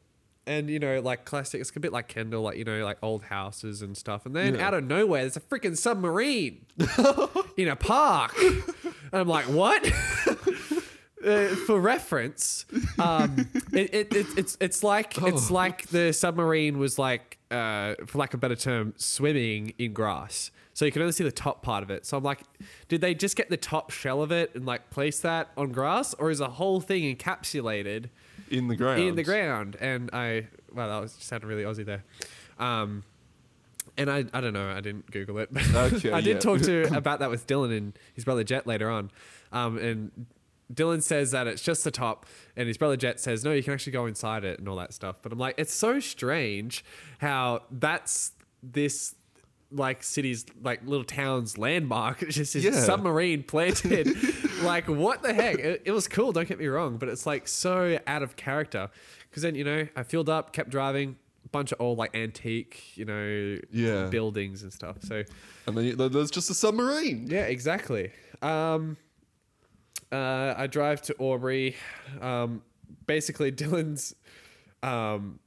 And 0.47 0.69
you 0.69 0.79
know, 0.79 0.99
like 0.99 1.25
classic, 1.25 1.61
it's 1.61 1.71
a 1.75 1.79
bit 1.79 1.91
like 1.93 2.07
Kendall, 2.07 2.41
like 2.43 2.57
you 2.57 2.63
know, 2.63 2.83
like 2.83 2.97
old 3.03 3.23
houses 3.25 3.81
and 3.83 3.95
stuff. 3.95 4.25
And 4.25 4.35
then 4.35 4.55
Yeah. 4.55 4.67
out 4.67 4.73
of 4.73 4.83
nowhere, 4.83 5.21
there's 5.21 5.37
a 5.37 5.41
freaking 5.41 5.77
submarine 5.77 6.65
in 7.57 7.67
a 7.67 7.75
park. 7.75 8.33
and 8.41 8.63
I'm 9.13 9.27
like, 9.27 9.45
what? 9.45 9.85
uh, 11.25 11.47
for 11.67 11.79
reference, 11.79 12.65
um, 12.97 13.47
it, 13.73 13.93
it, 13.93 14.15
it, 14.15 14.25
it's 14.37 14.57
it's 14.59 14.83
like 14.83 15.17
it's 15.21 15.51
Oh. 15.51 15.53
like 15.53 15.87
the 15.89 16.13
submarine 16.13 16.79
was 16.79 16.97
like, 16.97 17.37
uh, 17.51 17.95
for 18.07 18.17
lack 18.17 18.33
of 18.33 18.39
a 18.39 18.41
better 18.41 18.55
term, 18.55 18.93
swimming 18.97 19.73
in 19.77 19.93
grass. 19.93 20.51
So 20.79 20.85
you 20.85 20.93
can 20.93 21.01
only 21.01 21.11
see 21.11 21.25
the 21.25 21.31
top 21.33 21.61
part 21.61 21.83
of 21.83 21.91
it. 21.91 22.05
So 22.05 22.15
I'm 22.15 22.23
like, 22.23 22.39
did 22.87 23.01
they 23.01 23.13
just 23.13 23.35
get 23.35 23.49
the 23.49 23.57
top 23.57 23.91
shell 23.91 24.21
of 24.21 24.31
it 24.31 24.55
and 24.55 24.65
like 24.65 24.89
place 24.91 25.19
that 25.19 25.49
on 25.57 25.73
grass, 25.73 26.13
or 26.13 26.31
is 26.31 26.37
the 26.37 26.47
whole 26.47 26.79
thing 26.79 27.17
encapsulated 27.17 28.05
In 28.49 28.69
the 28.69 28.77
ground. 28.77 29.01
in 29.01 29.15
the 29.15 29.23
ground? 29.23 29.75
And 29.81 30.09
I, 30.13 30.47
well, 30.73 30.87
that 30.87 31.01
was 31.01 31.15
just 31.15 31.27
sounded 31.27 31.47
really 31.47 31.63
Aussie 31.63 31.83
there. 31.83 32.05
Um, 32.59 33.03
and 33.97 34.09
I, 34.09 34.23
I 34.33 34.39
don't 34.39 34.53
know. 34.53 34.71
I 34.71 34.79
didn't 34.79 35.11
Google 35.11 35.39
it. 35.39 35.49
But 35.51 35.69
Okay, 35.75 36.13
I 36.13 36.21
did 36.21 36.35
yeah. 36.35 36.39
talk 36.39 36.61
to 36.61 36.83
about 36.95 37.19
that 37.19 37.29
with 37.29 37.45
Dylan 37.45 37.75
and 37.77 37.99
his 38.13 38.23
brother 38.23 38.45
Jet 38.45 38.65
later 38.65 38.89
on. 38.89 39.11
Um, 39.51 39.77
and 39.79 40.27
Dylan 40.73 41.03
says 41.03 41.31
that 41.31 41.45
it's 41.45 41.61
just 41.61 41.83
the 41.83 41.91
top, 41.91 42.25
and 42.55 42.69
his 42.69 42.77
brother 42.77 42.95
Jet 42.95 43.19
says 43.19 43.43
no, 43.43 43.51
you 43.51 43.63
can 43.63 43.73
actually 43.73 43.91
go 43.91 44.05
inside 44.05 44.45
it 44.45 44.59
and 44.59 44.69
all 44.69 44.77
that 44.77 44.93
stuff. 44.93 45.17
But 45.21 45.33
I'm 45.33 45.39
like, 45.39 45.55
it's 45.57 45.73
so 45.73 45.99
strange 45.99 46.85
how 47.17 47.63
that's 47.69 48.31
this 48.63 49.15
like 49.71 50.01
city's 50.03 50.45
like 50.63 50.81
little 50.85 51.03
town's 51.03 51.57
landmark. 51.57 52.23
It's 52.23 52.35
just 52.41 52.53
this 52.53 52.63
Yeah. 52.63 52.71
submarine 52.71 53.43
planted. 53.43 54.07
like 54.63 54.87
what 54.87 55.21
the 55.21 55.33
heck? 55.33 55.59
It, 55.59 55.83
it 55.85 55.91
was 55.91 56.07
cool. 56.07 56.31
Don't 56.31 56.47
get 56.47 56.57
me 56.59 56.67
wrong, 56.67 56.97
but 56.97 57.07
it's 57.09 57.25
like 57.25 57.47
so 57.47 57.99
out 58.07 58.23
of 58.23 58.35
character. 58.35 58.89
Because 59.29 59.43
then 59.43 59.55
you 59.55 59.63
know 59.63 59.87
I 59.95 60.03
filled 60.03 60.29
up, 60.29 60.53
kept 60.53 60.69
driving. 60.69 61.17
Bunch 61.51 61.71
of 61.71 61.81
old 61.81 61.97
like 61.97 62.15
antique, 62.15 62.95
you 62.95 63.05
know, 63.05 63.57
Yeah. 63.71 64.05
buildings 64.09 64.61
and 64.61 64.71
stuff. 64.71 64.97
So 65.01 65.23
And 65.65 65.75
then 65.77 65.97
there's 66.11 66.29
just 66.29 66.49
a 66.51 66.53
submarine. 66.53 67.27
yeah, 67.27 67.45
exactly. 67.45 68.11
Um, 68.43 68.97
uh, 70.11 70.53
I 70.57 70.67
drive 70.67 71.01
to 71.03 71.15
Albury. 71.19 71.75
Um, 72.21 72.61
basically, 73.07 73.51
Dylan's 73.61 74.15
um, 74.83 75.39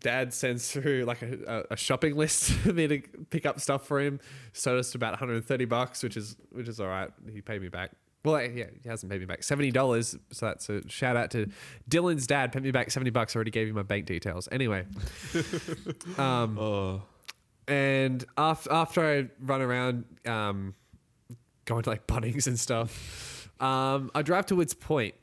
dad 0.00 0.34
sends 0.34 0.70
through 0.72 1.04
like 1.04 1.22
a, 1.22 1.64
a, 1.70 1.76
shopping 1.76 2.16
list 2.16 2.50
for 2.62 2.72
me 2.72 2.88
to 2.88 3.00
pick 3.30 3.46
up 3.46 3.60
stuff 3.60 3.86
for 3.86 4.00
him. 4.00 4.20
So 4.52 4.78
it's 4.78 4.94
about 4.94 5.12
130 5.12 5.64
bucks, 5.66 6.02
which 6.02 6.16
is 6.16 6.36
which 6.50 6.68
is 6.68 6.80
all 6.80 6.88
right. 6.88 7.10
He 7.32 7.40
paid 7.40 7.62
me 7.62 7.68
back. 7.68 7.92
Well, 8.24 8.42
yeah, 8.42 8.64
he 8.82 8.88
hasn't 8.88 9.12
paid 9.12 9.20
me 9.20 9.26
back 9.26 9.44
seventy 9.44 9.70
dollars. 9.70 10.16
So 10.32 10.46
that's 10.46 10.68
a 10.68 10.88
shout 10.88 11.16
out 11.16 11.30
to 11.30 11.48
Dylan's 11.88 12.26
dad. 12.26 12.50
Paid 12.50 12.64
me 12.64 12.72
back 12.72 12.90
seventy 12.90 13.10
bucks. 13.10 13.36
Already 13.36 13.52
gave 13.52 13.68
you 13.68 13.74
my 13.74 13.84
bank 13.84 14.06
details. 14.06 14.48
Anyway, 14.50 14.84
um, 16.18 16.58
Oh. 16.58 17.02
and 17.68 18.24
after 18.36 18.72
after 18.72 19.00
I 19.00 19.28
run 19.40 19.62
around, 19.62 20.06
um, 20.26 20.74
going 21.66 21.84
to 21.84 21.90
like 21.90 22.08
Bunnings 22.08 22.48
and 22.48 22.58
stuff, 22.58 23.48
um, 23.60 24.10
I 24.12 24.22
drive 24.22 24.46
to 24.46 24.56
Woods 24.56 24.74
Point, 24.74 25.14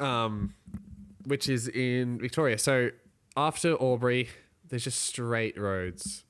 um, 0.00 0.54
which 1.26 1.50
is 1.50 1.68
in 1.68 2.18
Victoria. 2.18 2.56
So 2.56 2.92
after 3.36 3.72
Albury, 3.80 4.28
there's 4.68 4.84
just 4.84 5.00
straight 5.04 5.58
roads. 5.58 6.24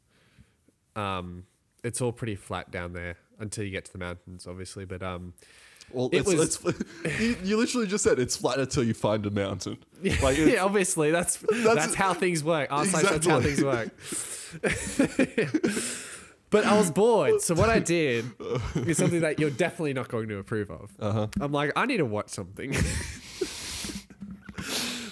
Um, 0.95 1.45
it's 1.85 2.01
all 2.01 2.13
pretty 2.13 2.35
flat 2.37 2.71
down 2.71 2.93
there 2.93 3.17
until 3.39 3.65
you 3.65 3.71
get 3.71 3.85
to 3.87 3.93
the 3.93 3.99
mountains, 3.99 4.47
obviously. 4.47 4.85
But 4.87 5.03
um, 5.03 5.35
Well, 5.93 6.09
It 6.13 6.19
it's, 6.27 6.35
was- 6.35 6.65
it's, 7.05 7.21
you, 7.21 7.37
you 7.45 7.57
literally 7.57 7.87
just 7.87 8.03
said 8.05 8.19
it's 8.19 8.37
flat 8.37 8.59
until 8.59 8.83
you 8.85 8.95
find 8.95 9.25
a 9.27 9.31
mountain. 9.31 9.79
Like, 10.23 10.37
yeah, 10.39 10.63
obviously 10.63 11.11
that's 11.19 11.39
that's, 11.65 11.95
how 11.95 12.13
things 12.15 12.45
work. 12.45 12.71
Our 12.71 12.85
side, 12.85 13.05
that's 13.07 13.27
how 13.27 13.41
things 13.41 13.63
work. 13.65 13.91
but 16.51 16.65
I 16.65 16.77
was 16.79 16.91
bored, 16.91 17.41
so 17.41 17.55
what 17.55 17.69
I 17.71 17.79
did 17.81 18.25
is 18.77 18.99
something 18.99 19.21
that 19.21 19.39
you're 19.41 19.51
definitely 19.51 19.95
not 19.95 20.09
going 20.09 20.29
to 20.29 20.37
approve 20.39 20.71
of. 20.71 20.91
Uh-huh. 21.01 21.27
I'm 21.41 21.53
like, 21.53 21.73
I 21.77 21.87
need 21.87 21.97
to 21.99 22.05
watch 22.05 22.29
something. 22.31 22.75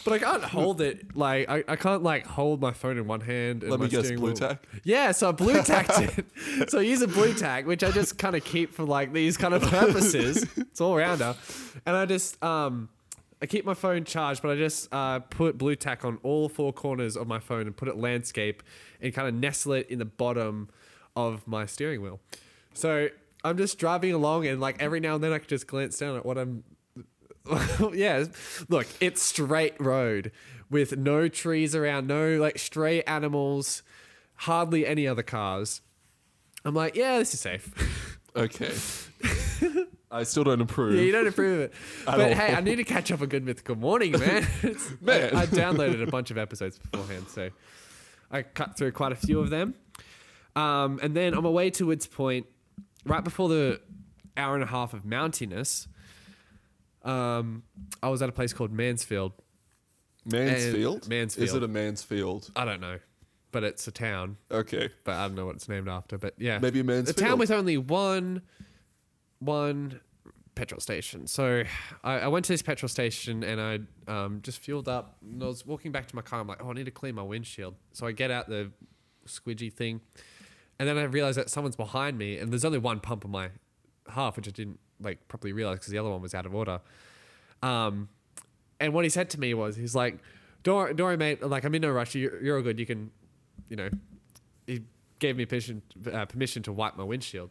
But 0.05 0.13
I 0.15 0.19
can't 0.19 0.45
hold 0.45 0.81
it 0.81 1.17
like 1.17 1.49
I, 1.49 1.65
I 1.67 1.77
can't 1.77 2.03
like 2.03 2.27
hold 2.27 2.61
my 2.61 2.73
phone 2.73 2.99
in 2.99 3.07
one 3.07 3.21
hand. 3.21 3.63
And 3.63 3.71
Let 3.71 3.81
me 3.81 3.89
guess, 3.89 4.11
blue 4.11 4.35
tack? 4.35 4.67
Yeah, 4.83 5.13
so 5.13 5.31
I 5.31 5.33
blue 5.33 5.63
tacked 5.63 5.99
it. 6.59 6.71
So 6.71 6.79
I 6.79 6.83
use 6.83 7.01
a 7.01 7.09
blue 7.09 7.33
tack, 7.33 7.67
which 7.67 7.83
I 7.83 7.91
just 7.91 8.19
kind 8.19 8.37
of 8.37 8.45
keep 8.45 8.73
for 8.75 8.85
like 8.85 9.13
these 9.13 9.37
kind 9.37 9.55
of 9.55 9.63
purposes. 9.71 10.47
It's 10.57 10.81
all 10.81 10.97
rounder, 10.97 11.35
and 11.87 11.97
I 11.97 12.05
just 12.07 12.43
um 12.43 12.91
I 13.41 13.47
keep 13.47 13.65
my 13.65 13.75
phone 13.75 14.05
charged, 14.05 14.43
but 14.43 14.51
I 14.53 14.57
just 14.57 14.89
uh, 14.93 15.19
put 15.21 15.59
blue 15.59 15.77
tack 15.77 16.05
on 16.05 16.19
all 16.23 16.49
four 16.49 16.73
corners 16.73 17.17
of 17.17 17.27
my 17.27 17.39
phone 17.39 17.67
and 17.67 17.77
put 17.77 17.89
it 17.89 17.97
landscape 17.97 18.63
and 19.03 19.13
kind 19.13 19.29
of 19.29 19.35
nestle 19.35 19.75
it 19.75 19.91
in 19.91 19.99
the 19.99 20.07
bottom 20.07 20.71
of 21.15 21.47
my 21.47 21.67
steering 21.67 22.01
wheel. 22.01 22.21
So 22.73 23.09
I'm 23.45 23.59
just 23.59 23.79
driving 23.79 24.13
along, 24.13 24.47
and 24.47 24.61
like 24.61 24.81
every 24.81 25.01
now 25.01 25.17
and 25.17 25.23
then 25.25 25.33
I 25.33 25.39
can 25.39 25.49
just 25.49 25.67
glance 25.67 25.99
down 25.99 26.17
at 26.17 26.25
what 26.25 26.39
I'm 26.39 26.65
yeah, 27.93 28.25
look, 28.69 28.87
it's 29.01 29.23
straight 29.23 29.75
road 29.81 30.33
with 30.71 30.97
no 30.97 31.29
trees 31.29 31.75
around, 31.75 32.07
no 32.07 32.39
like 32.39 32.59
stray 32.59 33.03
animals, 33.03 33.83
hardly 34.37 34.87
any 34.87 35.07
other 35.07 35.23
cars. 35.23 35.83
I'm 36.65 36.75
like, 36.75 36.97
yeah, 36.97 37.19
this 37.19 37.35
is 37.35 37.41
safe. 37.41 38.01
Okay. 38.37 38.73
I 40.11 40.25
still 40.25 40.43
don't 40.43 40.61
approve. 40.61 40.97
yeah, 40.97 41.03
you 41.03 41.13
don't 41.13 41.29
approve 41.29 41.53
of 41.53 41.61
it. 41.61 41.73
But 42.05 42.21
all. 42.21 42.35
hey, 42.35 42.53
I 42.53 42.61
need 42.61 42.77
to 42.77 42.85
catch 42.85 43.13
up 43.13 43.21
on 43.21 43.29
good 43.29 43.45
mythical 43.45 43.77
morning, 43.77 44.11
man. 44.11 44.45
Man. 45.01 45.37
I, 45.37 45.43
I 45.43 45.47
downloaded 45.47 46.03
a 46.03 46.11
bunch 46.11 46.33
of 46.33 46.39
episodes 46.39 46.77
beforehand, 46.77 47.27
so 47.29 47.51
I 48.33 48.43
cut 48.43 48.77
through 48.77 48.91
quite 48.91 49.13
a 49.13 49.15
few 49.15 49.39
of 49.39 49.51
them. 49.51 49.75
Um, 50.57 50.99
and 51.01 51.15
then 51.15 51.33
on 51.33 51.45
my 51.45 51.49
way 51.49 51.71
to 51.71 51.87
Woods 51.87 52.09
Point, 52.09 52.47
right 53.07 53.23
before 53.23 53.49
the 53.49 53.81
hour 54.37 54.57
and 54.57 54.65
a 54.65 54.67
half 54.67 54.95
of 54.95 55.05
mountiness, 55.05 55.87
um, 57.05 57.63
I 58.03 58.09
was 58.09 58.23
at 58.23 58.29
a 58.29 58.33
place 58.33 58.53
called 58.53 58.73
Mansfield. 58.73 59.33
Mansfield? 60.25 61.09
Mansfield. 61.09 61.49
Is 61.49 61.55
it 61.55 61.63
a 61.63 61.69
Mansfield? 61.69 62.51
I 62.57 62.65
don't 62.65 62.81
know, 62.81 62.99
but 63.53 63.63
it's 63.65 63.87
a 63.87 63.93
town. 63.93 64.37
Okay. 64.51 64.89
But 65.05 65.17
I 65.17 65.27
don't 65.27 65.35
know 65.35 65.47
what 65.47 65.57
it's 65.57 65.69
named 65.69 65.89
after. 65.89 66.17
But 66.19 66.35
yeah, 66.39 66.59
Maybe 66.59 66.79
a 66.81 66.83
a 66.83 66.85
Mansfield. 66.85 67.19
town 67.19 67.39
with 67.39 67.51
only 67.51 67.77
one, 67.77 68.41
one 69.39 70.01
petrol 70.55 70.81
station. 70.81 71.27
So 71.27 71.65
I, 72.03 72.21
I 72.21 72.29
went 72.29 72.47
to 72.47 72.53
this 72.53 72.63
petrol 72.63 72.89
station 72.89 73.43
and 73.45 73.61
I 73.61 73.81
um, 74.11 74.41
just 74.43 74.61
fueled 74.61 74.89
up. 74.89 75.19
And 75.23 75.43
I 75.43 75.47
was 75.47 75.67
walking 75.67 75.93
back 75.93 76.07
to 76.07 76.17
my 76.17 76.23
car. 76.23 76.41
I'm 76.41 76.47
like, 76.47 76.63
oh, 76.65 76.71
I 76.71 76.73
need 76.73 76.87
to 76.87 76.91
clean 76.91 77.15
my 77.17 77.23
windshield. 77.23 77.75
So 77.93 78.07
I 78.07 78.13
get 78.13 78.31
out 78.31 78.49
the 78.49 78.71
squidgy 79.27 79.73
thing, 79.73 80.01
and 80.79 80.89
then 80.89 80.99
I 80.99 81.05
realize 81.05 81.37
that 81.37 81.49
someone's 81.49 81.77
behind 81.77 82.19
me, 82.19 82.39
and 82.39 82.53
there's 82.53 82.65
only 82.65 82.79
one 82.79 83.01
pump 83.01 83.25
on 83.25 83.31
my 83.31 83.49
half, 84.09 84.37
which 84.37 84.47
I 84.47 84.51
didn't 84.51 84.79
like 85.01 85.27
properly 85.29 85.53
realized 85.53 85.81
because 85.81 85.93
the 85.93 85.99
other 85.99 86.11
one 86.11 86.21
was 86.23 86.35
out 86.35 86.47
of 86.47 86.55
order. 86.55 86.81
Um, 87.63 88.09
and 88.81 88.93
what 88.93 89.05
he 89.05 89.09
said 89.11 89.31
to 89.31 89.41
me 89.41 89.55
was, 89.55 89.77
he's 89.77 89.95
like, 89.95 90.19
"Don't, 90.63 90.77
worry- 90.77 90.95
don't 90.95 91.07
worry, 91.07 91.17
mate. 91.17 91.43
Like, 91.43 91.65
I'm 91.65 91.75
in 91.75 91.83
no 91.83 91.91
rush. 91.91 92.15
You're, 92.15 92.43
you're 92.43 92.57
all 92.57 92.63
good. 92.63 92.79
You 92.79 92.87
can, 92.87 93.11
you 93.69 93.77
know." 93.77 93.89
He 94.67 94.83
gave 95.19 95.37
me 95.37 95.45
permission, 95.47 95.83
uh, 96.13 96.25
permission 96.25 96.63
to 96.65 96.73
wipe 96.73 96.97
my 96.97 97.05
windshield, 97.05 97.51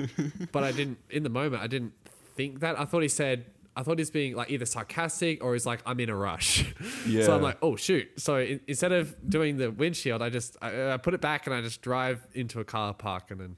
but 0.52 0.62
I 0.64 0.72
didn't. 0.72 0.98
In 1.10 1.22
the 1.24 1.28
moment, 1.28 1.62
I 1.62 1.66
didn't 1.66 1.92
think 2.36 2.60
that. 2.60 2.78
I 2.78 2.84
thought 2.84 3.02
he 3.02 3.08
said. 3.08 3.46
I 3.74 3.82
thought 3.82 3.98
he's 3.98 4.10
being 4.10 4.36
like 4.36 4.50
either 4.50 4.66
sarcastic 4.66 5.42
or 5.42 5.54
he's 5.54 5.64
like, 5.64 5.80
I'm 5.86 5.98
in 5.98 6.10
a 6.10 6.14
rush. 6.14 6.74
Yeah. 7.06 7.22
so 7.26 7.34
I'm 7.34 7.40
like, 7.40 7.56
oh 7.62 7.74
shoot. 7.74 8.06
So 8.18 8.36
in, 8.36 8.60
instead 8.66 8.92
of 8.92 9.16
doing 9.26 9.56
the 9.56 9.70
windshield, 9.70 10.20
I 10.20 10.28
just 10.28 10.58
I, 10.60 10.92
I 10.92 10.96
put 10.98 11.14
it 11.14 11.22
back 11.22 11.46
and 11.46 11.56
I 11.56 11.62
just 11.62 11.80
drive 11.80 12.26
into 12.34 12.60
a 12.60 12.64
car 12.64 12.92
park 12.92 13.30
and 13.30 13.40
then 13.40 13.56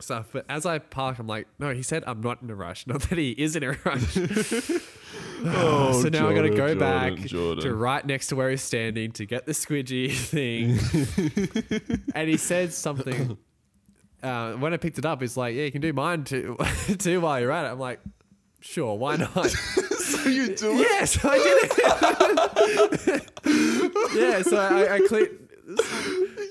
stuff. 0.00 0.28
But 0.32 0.44
as 0.48 0.66
I 0.66 0.78
park, 0.78 1.18
I'm 1.18 1.26
like, 1.26 1.46
no, 1.58 1.72
he 1.72 1.82
said 1.82 2.04
I'm 2.06 2.20
not 2.20 2.42
in 2.42 2.50
a 2.50 2.54
rush. 2.54 2.86
Not 2.86 3.02
that 3.02 3.18
he 3.18 3.30
is 3.30 3.56
in 3.56 3.62
a 3.62 3.76
rush. 3.84 4.16
Oh, 5.46 6.00
so 6.02 6.08
now 6.08 6.28
I 6.28 6.34
got 6.34 6.42
to 6.42 6.48
go 6.50 6.74
Jordan, 6.74 6.78
back 7.16 7.28
to 7.28 7.74
right 7.74 8.04
next 8.04 8.28
to 8.28 8.36
where 8.36 8.48
he's 8.50 8.62
standing 8.62 9.12
to 9.12 9.26
get 9.26 9.44
the 9.44 9.52
squidgy 9.52 10.10
thing. 10.10 10.78
and 12.14 12.28
he 12.30 12.36
said 12.38 12.72
something. 12.72 13.36
Uh, 14.22 14.52
when 14.54 14.72
I 14.72 14.78
picked 14.78 14.96
it 14.98 15.04
up, 15.04 15.20
he's 15.20 15.36
like, 15.36 15.54
"Yeah, 15.54 15.64
you 15.64 15.70
can 15.70 15.82
do 15.82 15.92
mine 15.92 16.24
too, 16.24 16.56
too 16.98 17.20
while 17.20 17.38
you're 17.40 17.52
at 17.52 17.66
it." 17.66 17.72
I'm 17.72 17.78
like, 17.78 18.00
"Sure, 18.60 18.96
why 18.96 19.16
not?" 19.16 19.50
so 19.50 20.28
you 20.30 20.56
do 20.56 20.72
it? 20.72 20.78
yes, 20.78 21.22
I 21.22 21.36
did 21.36 21.72
it. 23.04 24.16
yeah, 24.16 24.42
so 24.42 24.56
I, 24.56 24.94
I 24.94 25.00
cleaned. 25.06 25.38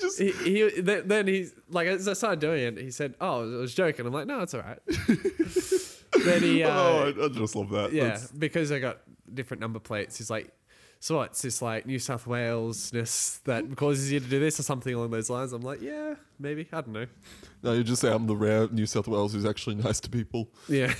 Just 0.03 0.19
He, 0.19 0.31
he 0.31 0.81
then, 0.81 1.07
then 1.07 1.27
he's 1.27 1.53
like, 1.69 1.87
as 1.87 2.07
I 2.07 2.13
started 2.13 2.39
doing 2.39 2.61
it, 2.63 2.77
he 2.77 2.91
said, 2.91 3.15
"Oh, 3.21 3.41
I 3.41 3.57
was 3.57 3.73
joking." 3.73 4.05
I'm 4.05 4.13
like, 4.13 4.27
"No, 4.27 4.41
it's 4.41 4.53
all 4.53 4.61
right." 4.61 4.79
then 6.25 6.41
he, 6.41 6.63
uh, 6.63 6.69
oh, 6.71 7.13
I, 7.21 7.25
I 7.25 7.27
just 7.29 7.55
love 7.55 7.69
that. 7.69 7.93
yeah, 7.93 8.03
That's- 8.03 8.31
because 8.31 8.71
I 8.71 8.79
got 8.79 8.99
different 9.33 9.61
number 9.61 9.79
plates. 9.79 10.17
He's 10.17 10.29
like, 10.29 10.51
so 10.99 11.17
what's 11.17 11.41
this 11.41 11.61
like 11.61 11.85
New 11.85 11.99
South 11.99 12.25
Walesness 12.25 13.41
that 13.43 13.75
causes 13.75 14.11
you 14.11 14.19
to 14.21 14.25
do 14.25 14.39
this 14.39 14.59
or 14.59 14.63
something 14.63 14.93
along 14.93 15.11
those 15.11 15.29
lines? 15.29 15.51
I'm 15.53 15.61
like, 15.61 15.81
yeah, 15.81 16.15
maybe. 16.39 16.67
I 16.71 16.81
don't 16.81 16.93
know. 16.93 17.07
no, 17.61 17.73
you 17.73 17.83
just 17.83 18.01
say 18.01 18.11
I'm 18.11 18.25
the 18.27 18.35
rare 18.35 18.67
New 18.69 18.85
South 18.85 19.07
Wales 19.07 19.33
who's 19.33 19.45
actually 19.45 19.75
nice 19.75 19.99
to 20.01 20.09
people. 20.09 20.49
Yeah. 20.69 20.93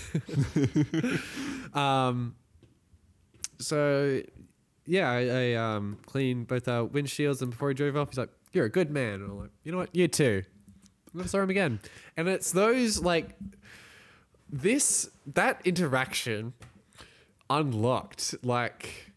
um. 1.74 2.36
So, 3.60 4.22
yeah, 4.86 5.10
I, 5.10 5.54
I 5.54 5.54
um 5.54 6.00
cleaned 6.06 6.48
both 6.48 6.68
our 6.68 6.86
windshields, 6.86 7.42
and 7.42 7.52
before 7.52 7.70
he 7.70 7.76
drove 7.76 7.96
off, 7.96 8.10
he's 8.10 8.18
like, 8.18 8.30
"You're 8.54 8.66
a 8.66 8.72
good 8.72 8.92
man." 8.92 9.16
And 9.16 9.32
I'm 9.32 9.39
like, 9.39 9.52
"You 9.63 9.72
know 9.72 9.80
what? 9.80 9.96
You 9.96 10.08
too." 10.08 10.44
I'm 11.13 11.20
gonna 11.20 11.30
saw 11.30 11.42
him 11.42 11.50
again, 11.50 11.80
and 12.18 12.28
it's 12.28 12.52
those 12.52 13.02
like 13.02 13.36
this 14.50 15.10
that 15.28 15.62
interaction 15.66 16.54
unlocked 17.50 18.36
like 18.44 19.12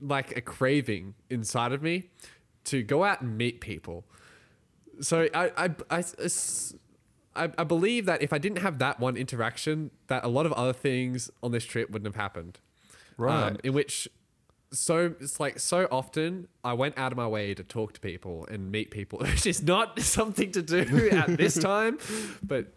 like 0.00 0.36
a 0.36 0.40
craving 0.40 1.14
inside 1.30 1.72
of 1.72 1.82
me 1.82 2.10
to 2.64 2.82
go 2.82 3.04
out 3.04 3.20
and 3.20 3.36
meet 3.36 3.60
people. 3.60 4.04
So 5.00 5.28
I 5.34 5.50
I 5.56 5.70
I, 5.90 6.04
I, 7.34 7.50
I 7.58 7.64
believe 7.64 8.06
that 8.06 8.22
if 8.22 8.32
I 8.32 8.38
didn't 8.38 8.58
have 8.58 8.78
that 8.78 8.98
one 8.98 9.16
interaction, 9.16 9.90
that 10.06 10.24
a 10.24 10.28
lot 10.28 10.46
of 10.46 10.52
other 10.54 10.72
things 10.72 11.30
on 11.42 11.52
this 11.52 11.64
trip 11.64 11.90
wouldn't 11.90 12.06
have 12.06 12.20
happened. 12.20 12.58
Right. 13.18 13.50
Um, 13.50 13.56
in 13.64 13.72
which 13.72 14.08
so 14.76 15.14
it's 15.20 15.40
like 15.40 15.58
so 15.58 15.88
often 15.90 16.48
I 16.62 16.74
went 16.74 16.98
out 16.98 17.12
of 17.12 17.16
my 17.16 17.26
way 17.26 17.54
to 17.54 17.64
talk 17.64 17.94
to 17.94 18.00
people 18.00 18.46
and 18.50 18.70
meet 18.70 18.90
people, 18.90 19.18
which 19.22 19.46
is 19.46 19.62
not 19.62 20.00
something 20.16 20.52
to 20.52 20.62
do 20.62 21.08
at 21.10 21.36
this 21.36 21.58
time, 21.58 21.98
but 22.42 22.72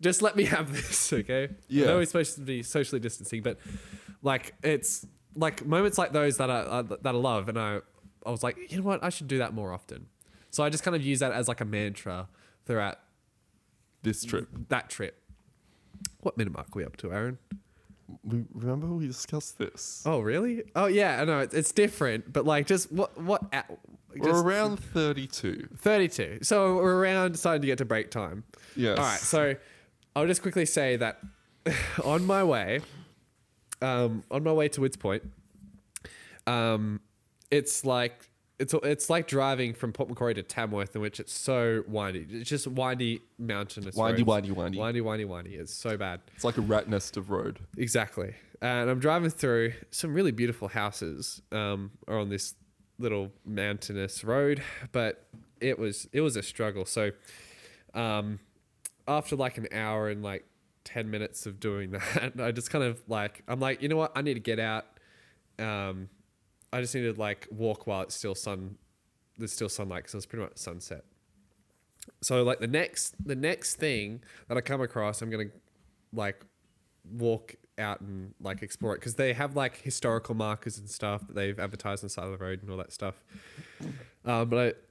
just 0.00 0.22
let 0.22 0.36
me 0.36 0.44
have 0.44 0.72
this, 0.72 1.12
okay? 1.12 1.48
Yeah. 1.68 1.84
I 1.84 1.86
know 1.88 1.96
we're 1.96 2.06
supposed 2.06 2.34
to 2.34 2.42
be 2.42 2.62
socially 2.62 3.00
distancing, 3.00 3.42
but 3.42 3.58
like 4.22 4.54
it's 4.62 5.06
like 5.34 5.64
moments 5.64 5.98
like 5.98 6.12
those 6.12 6.36
that 6.38 6.50
I, 6.50 6.78
I 6.78 6.82
that 6.82 7.06
I 7.06 7.10
love, 7.10 7.48
and 7.48 7.58
I 7.58 7.80
I 8.24 8.30
was 8.30 8.42
like, 8.42 8.70
you 8.70 8.78
know 8.78 8.84
what, 8.84 9.02
I 9.02 9.08
should 9.08 9.28
do 9.28 9.38
that 9.38 9.54
more 9.54 9.72
often. 9.72 10.06
So 10.50 10.64
I 10.64 10.70
just 10.70 10.84
kind 10.84 10.94
of 10.96 11.02
use 11.02 11.20
that 11.20 11.32
as 11.32 11.48
like 11.48 11.60
a 11.60 11.64
mantra 11.64 12.28
throughout 12.64 12.98
this 14.02 14.24
trip. 14.24 14.48
that 14.68 14.88
trip. 14.90 15.22
What 16.20 16.36
minute 16.36 16.52
mark 16.52 16.68
are 16.68 16.78
we 16.78 16.84
up 16.84 16.96
to, 16.98 17.12
Aaron? 17.12 17.38
We, 18.22 18.44
remember 18.54 18.86
we 18.88 19.06
discussed 19.06 19.58
this. 19.58 20.02
Oh, 20.06 20.20
really? 20.20 20.62
Oh, 20.76 20.86
yeah. 20.86 21.20
I 21.20 21.24
know 21.24 21.40
it's, 21.40 21.54
it's 21.54 21.72
different, 21.72 22.32
but 22.32 22.44
like, 22.44 22.66
just 22.66 22.92
what 22.92 23.20
what? 23.20 23.42
At, 23.52 23.70
We're 24.16 24.42
around 24.42 24.78
32. 24.78 25.68
thirty-two. 25.76 26.38
So 26.42 26.76
we're 26.76 26.96
around 26.96 27.36
starting 27.38 27.62
to 27.62 27.66
get 27.66 27.78
to 27.78 27.84
break 27.84 28.10
time. 28.10 28.44
Yes. 28.76 28.98
All 28.98 29.04
right. 29.04 29.18
So 29.18 29.54
I'll 30.14 30.26
just 30.26 30.42
quickly 30.42 30.66
say 30.66 30.96
that 30.96 31.18
on 32.04 32.24
my 32.26 32.44
way, 32.44 32.80
um, 33.82 34.22
on 34.30 34.44
my 34.44 34.52
way 34.52 34.68
to 34.68 34.80
Woods 34.80 34.96
Point, 34.96 35.22
um, 36.46 37.00
it's 37.50 37.84
like 37.84 38.28
it's 38.58 38.74
it's 38.82 39.10
like 39.10 39.26
driving 39.26 39.74
from 39.74 39.92
Port 39.92 40.08
Macquarie 40.08 40.34
to 40.34 40.42
Tamworth, 40.42 40.94
in 40.96 41.02
which 41.02 41.20
it's 41.20 41.32
so 41.32 41.84
windy. 41.86 42.26
It's 42.30 42.48
just 42.48 42.66
windy 42.66 43.22
mountainous. 43.38 43.94
Windy, 43.94 44.22
roads. 44.22 44.28
windy, 44.28 44.50
windy. 44.52 44.78
windy, 44.78 45.00
windy, 45.00 45.24
windy. 45.24 45.54
It's 45.56 45.74
so 45.74 45.96
bad. 45.96 46.20
It's 46.34 46.44
like 46.44 46.56
a 46.56 46.62
rat 46.62 46.88
nest 46.88 47.16
of 47.16 47.30
road. 47.30 47.58
Exactly. 47.76 48.34
And 48.62 48.88
I'm 48.88 48.98
driving 48.98 49.28
through 49.28 49.74
some 49.90 50.14
really 50.14 50.32
beautiful 50.32 50.68
houses 50.68 51.42
um, 51.52 51.90
are 52.08 52.18
on 52.18 52.30
this 52.30 52.54
little 52.98 53.30
mountainous 53.44 54.24
road, 54.24 54.62
but 54.92 55.26
it 55.60 55.78
was 55.78 56.08
it 56.12 56.22
was 56.22 56.36
a 56.36 56.42
struggle. 56.42 56.86
So 56.86 57.10
um, 57.92 58.38
after 59.06 59.36
like 59.36 59.58
an 59.58 59.68
hour 59.72 60.08
and 60.08 60.22
like 60.22 60.46
10 60.84 61.10
minutes 61.10 61.44
of 61.44 61.60
doing 61.60 61.90
that, 62.14 62.40
I 62.40 62.52
just 62.52 62.70
kind 62.70 62.84
of 62.84 63.02
like 63.06 63.42
I'm 63.48 63.60
like, 63.60 63.82
you 63.82 63.88
know 63.88 63.96
what? 63.96 64.12
I 64.16 64.22
need 64.22 64.34
to 64.34 64.40
get 64.40 64.58
out. 64.58 64.86
Um, 65.58 66.08
I 66.72 66.80
just 66.80 66.94
need 66.94 67.02
to 67.02 67.18
like 67.18 67.48
walk 67.50 67.86
while 67.86 68.02
it's 68.02 68.14
still 68.14 68.34
sun 68.34 68.76
there's 69.38 69.52
still 69.52 69.68
sunlight 69.68 70.02
because 70.02 70.14
it 70.14 70.18
was 70.18 70.26
pretty 70.26 70.44
much 70.44 70.56
sunset. 70.56 71.04
So 72.22 72.42
like 72.42 72.60
the 72.60 72.66
next 72.66 73.14
the 73.24 73.36
next 73.36 73.76
thing 73.76 74.22
that 74.48 74.56
I 74.56 74.60
come 74.60 74.80
across, 74.80 75.22
I'm 75.22 75.30
gonna 75.30 75.50
like 76.12 76.44
walk 77.10 77.56
out 77.78 78.00
and 78.00 78.32
like 78.40 78.62
explore 78.62 78.94
it 78.94 79.00
because 79.00 79.16
they 79.16 79.32
have 79.32 79.54
like 79.54 79.82
historical 79.82 80.34
markers 80.34 80.78
and 80.78 80.88
stuff 80.88 81.26
that 81.26 81.34
they've 81.34 81.58
advertised 81.58 82.02
on 82.02 82.06
the 82.06 82.10
side 82.10 82.24
of 82.24 82.38
the 82.38 82.44
road 82.44 82.62
and 82.62 82.70
all 82.70 82.76
that 82.78 82.92
stuff. 82.92 83.22
Um, 84.24 84.48
but 84.48 84.82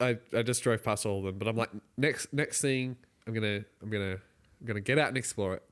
I, 0.00 0.08
I, 0.10 0.18
I 0.36 0.42
just 0.42 0.62
drove 0.62 0.82
past 0.84 1.04
all 1.04 1.18
of 1.18 1.24
them. 1.24 1.38
But 1.38 1.48
I'm 1.48 1.56
like, 1.56 1.70
next 1.96 2.32
next 2.32 2.60
thing, 2.60 2.96
I'm 3.26 3.34
gonna 3.34 3.64
I'm 3.82 3.90
gonna 3.90 4.18
I'm 4.60 4.66
gonna 4.66 4.80
get 4.80 4.98
out 4.98 5.08
and 5.08 5.16
explore 5.16 5.54
it. 5.54 5.62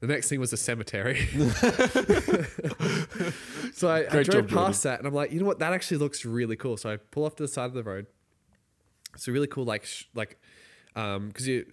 The 0.00 0.06
next 0.06 0.28
thing 0.28 0.40
was 0.40 0.52
a 0.52 0.56
cemetery. 0.56 1.26
so 3.72 3.88
I, 3.88 4.06
I 4.10 4.22
drove 4.22 4.46
job, 4.46 4.48
past 4.48 4.82
that 4.82 4.98
and 4.98 5.08
I'm 5.08 5.14
like, 5.14 5.32
you 5.32 5.40
know 5.40 5.46
what? 5.46 5.58
That 5.58 5.72
actually 5.72 5.98
looks 5.98 6.24
really 6.24 6.56
cool. 6.56 6.76
So 6.76 6.90
I 6.90 6.96
pull 6.96 7.24
off 7.24 7.36
to 7.36 7.42
the 7.42 7.48
side 7.48 7.66
of 7.66 7.74
the 7.74 7.82
road. 7.82 8.06
It's 9.14 9.26
a 9.26 9.32
really 9.32 9.46
cool, 9.46 9.64
like, 9.64 9.86
sh- 9.86 10.04
like, 10.14 10.38
um, 10.94 11.28
because 11.28 11.48
you 11.48 11.64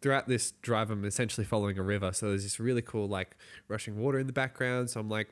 throughout 0.00 0.28
this 0.28 0.52
drive, 0.62 0.90
I'm 0.90 1.04
essentially 1.04 1.44
following 1.44 1.78
a 1.78 1.82
river. 1.82 2.12
So 2.12 2.28
there's 2.28 2.44
this 2.44 2.60
really 2.60 2.82
cool, 2.82 3.08
like, 3.08 3.36
rushing 3.68 3.98
water 3.98 4.18
in 4.18 4.26
the 4.26 4.32
background. 4.32 4.90
So 4.90 5.00
I'm 5.00 5.08
like, 5.08 5.28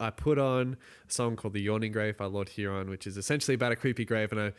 I 0.00 0.10
put 0.10 0.38
on 0.38 0.76
a 1.08 1.12
song 1.12 1.36
called 1.36 1.54
"The 1.54 1.60
Yawning 1.60 1.92
Grave" 1.92 2.16
by 2.16 2.24
Lord 2.24 2.48
Huron, 2.48 2.90
which 2.90 3.06
is 3.06 3.16
essentially 3.16 3.54
about 3.54 3.72
a 3.72 3.76
creepy 3.76 4.04
grave, 4.04 4.32
and 4.32 4.40
I 4.40 4.52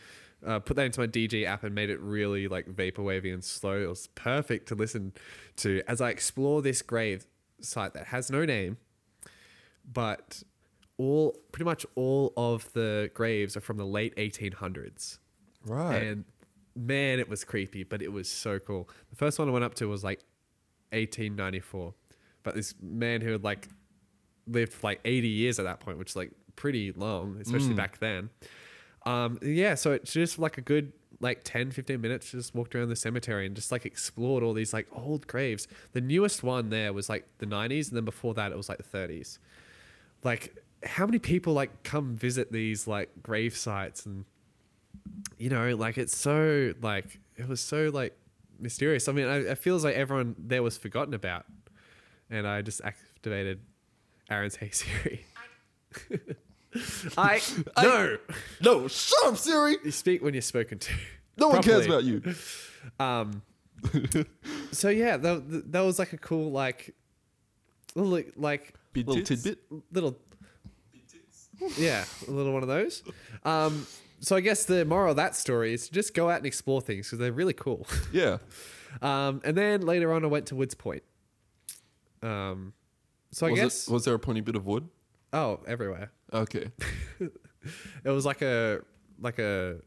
uh, 0.45 0.59
put 0.59 0.75
that 0.77 0.85
into 0.85 0.99
my 0.99 1.07
DJ 1.07 1.45
app 1.45 1.63
and 1.63 1.75
made 1.75 1.89
it 1.89 1.99
really 1.99 2.47
like 2.47 2.67
vaporwavy 2.67 3.33
and 3.33 3.43
slow. 3.43 3.81
It 3.81 3.89
was 3.89 4.07
perfect 4.07 4.67
to 4.69 4.75
listen 4.75 5.13
to 5.57 5.81
as 5.87 6.01
I 6.01 6.09
explore 6.09 6.61
this 6.61 6.81
grave 6.81 7.25
site 7.59 7.93
that 7.93 8.07
has 8.07 8.31
no 8.31 8.45
name, 8.45 8.77
but 9.91 10.43
all 10.97 11.35
pretty 11.51 11.65
much 11.65 11.85
all 11.95 12.33
of 12.37 12.71
the 12.73 13.09
graves 13.13 13.57
are 13.57 13.61
from 13.61 13.77
the 13.77 13.85
late 13.85 14.15
1800s. 14.15 15.17
Right. 15.65 15.95
And 15.95 16.25
man, 16.75 17.19
it 17.19 17.29
was 17.29 17.43
creepy, 17.43 17.83
but 17.83 18.01
it 18.01 18.11
was 18.11 18.29
so 18.29 18.59
cool. 18.59 18.89
The 19.09 19.15
first 19.15 19.39
one 19.39 19.49
I 19.49 19.51
went 19.51 19.65
up 19.65 19.75
to 19.75 19.87
was 19.87 20.03
like 20.03 20.23
1894. 20.91 21.93
But 22.43 22.55
this 22.55 22.73
man 22.81 23.21
who 23.21 23.31
had 23.31 23.43
like 23.43 23.67
lived 24.47 24.73
for 24.73 24.87
like 24.87 24.99
80 25.05 25.27
years 25.27 25.59
at 25.59 25.63
that 25.63 25.79
point, 25.79 25.97
which 25.97 26.11
is 26.11 26.15
like 26.15 26.31
pretty 26.55 26.91
long, 26.91 27.37
especially 27.41 27.73
back 27.73 27.99
then. 27.99 28.29
Um, 29.05 29.39
yeah, 29.41 29.75
so 29.75 29.91
it's 29.91 30.13
just 30.13 30.39
like 30.39 30.57
a 30.57 30.61
good 30.61 30.93
like 31.19 31.41
10, 31.43 31.71
15 31.71 32.01
minutes, 32.01 32.31
just 32.31 32.55
walked 32.55 32.75
around 32.75 32.89
the 32.89 32.95
cemetery 32.95 33.45
and 33.45 33.55
just 33.55 33.71
like 33.71 33.85
explored 33.85 34.43
all 34.43 34.53
these 34.53 34.73
like 34.73 34.87
old 34.91 35.27
graves. 35.27 35.67
The 35.93 36.01
newest 36.01 36.43
one 36.43 36.69
there 36.69 36.93
was 36.93 37.09
like 37.09 37.25
the 37.37 37.45
90s, 37.45 37.89
and 37.89 37.97
then 37.97 38.05
before 38.05 38.33
that, 38.35 38.51
it 38.51 38.57
was 38.57 38.69
like 38.69 38.77
the 38.77 38.97
30s. 38.97 39.37
Like, 40.23 40.55
how 40.83 41.05
many 41.05 41.19
people 41.19 41.53
like 41.53 41.83
come 41.83 42.15
visit 42.15 42.51
these 42.51 42.87
like 42.87 43.09
grave 43.21 43.55
sites 43.55 44.05
and 44.05 44.25
you 45.37 45.49
know, 45.49 45.75
like 45.75 45.97
it's 45.97 46.15
so 46.15 46.73
like 46.81 47.19
it 47.35 47.47
was 47.47 47.61
so 47.61 47.89
like 47.93 48.15
mysterious. 48.59 49.07
I 49.07 49.11
mean, 49.11 49.27
I, 49.27 49.37
it 49.37 49.57
feels 49.57 49.83
like 49.83 49.95
everyone 49.95 50.35
there 50.37 50.63
was 50.63 50.77
forgotten 50.77 51.13
about, 51.13 51.45
and 52.29 52.47
I 52.47 52.61
just 52.61 52.81
activated 52.83 53.59
Aaron's 54.31 54.55
Hey 54.55 54.69
Siri. 54.71 55.25
I 57.17 57.41
no, 57.77 58.17
no, 58.61 58.87
shut 58.87 59.25
up, 59.27 59.37
Siri. 59.37 59.75
you 59.83 59.91
speak 59.91 60.23
when 60.23 60.33
you're 60.33 60.41
spoken 60.41 60.79
to. 60.79 60.93
No 61.37 61.49
one 61.49 61.61
cares 61.61 61.85
about 61.85 62.05
you. 62.05 62.21
Um, 62.99 63.41
so 64.71 64.87
yeah, 64.89 65.17
that, 65.17 65.71
that 65.71 65.81
was 65.81 65.99
like 65.99 66.13
a 66.13 66.17
cool 66.17 66.49
like, 66.51 66.95
little 67.95 68.23
like 68.37 68.73
Little 68.95 69.21
tidbit. 69.21 69.59
little 69.91 70.17
yeah 71.77 72.05
a 72.27 72.31
little 72.31 72.51
one 72.53 72.63
of 72.63 72.67
those 72.67 73.03
um 73.45 73.85
so 74.19 74.35
i 74.35 74.39
guess 74.41 74.65
the 74.65 74.83
moral 74.83 75.11
of 75.11 75.15
that 75.17 75.35
story 75.35 75.73
is 75.75 75.87
to 75.87 75.93
just 75.93 76.15
go 76.15 76.27
out 76.27 76.37
and 76.37 76.45
explore 76.47 76.81
things 76.81 77.05
because 77.05 77.19
they're 77.19 77.31
really 77.31 77.53
cool 77.53 77.85
Yeah. 78.11 78.39
um 79.03 79.41
and 79.45 79.55
then 79.55 79.81
later 79.81 80.11
on 80.11 80.23
i 80.25 80.27
went 80.27 80.47
to 80.47 80.55
woods 80.55 80.73
point 80.73 81.03
um 82.23 82.73
so 83.31 83.47
i 83.47 83.51
was, 83.51 83.59
guess 83.59 83.87
it, 83.87 83.93
was 83.93 84.05
there 84.05 84.13
a 84.13 84.19
pointy 84.19 84.41
bit 84.41 84.55
of 84.55 84.65
wood? 84.65 84.87
oh 85.33 85.59
everywhere 85.67 86.11
Okay. 86.33 86.71
it 87.19 88.09
was 88.09 88.25
like 88.25 88.41
a 88.41 88.79
like 89.19 89.37
a 89.39 89.79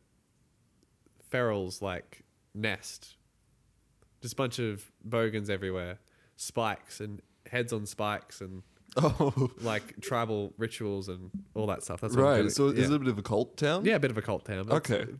feral's 1.30 1.80
like 1.80 2.22
nest. 2.54 3.16
Just 4.20 4.34
a 4.34 4.36
bunch 4.36 4.58
of 4.58 4.90
bogans 5.04 5.50
everywhere, 5.50 5.98
spikes 6.36 7.00
and 7.00 7.20
heads 7.50 7.72
on 7.72 7.86
spikes 7.86 8.40
and 8.40 8.62
Oh, 8.96 9.50
like 9.60 10.00
tribal 10.00 10.52
rituals 10.56 11.08
and 11.08 11.30
all 11.54 11.66
that 11.66 11.82
stuff. 11.82 12.00
That's 12.00 12.14
right. 12.14 12.50
So 12.50 12.70
yeah. 12.70 12.82
is 12.82 12.90
it 12.90 12.94
a 12.96 12.98
bit 12.98 13.08
of 13.08 13.18
a 13.18 13.22
cult 13.22 13.56
town? 13.56 13.84
yeah, 13.84 13.96
a 13.96 13.98
bit 13.98 14.10
of 14.10 14.18
a 14.18 14.22
cult 14.22 14.44
town. 14.44 14.66
That's- 14.68 14.90
Okay. 14.90 15.12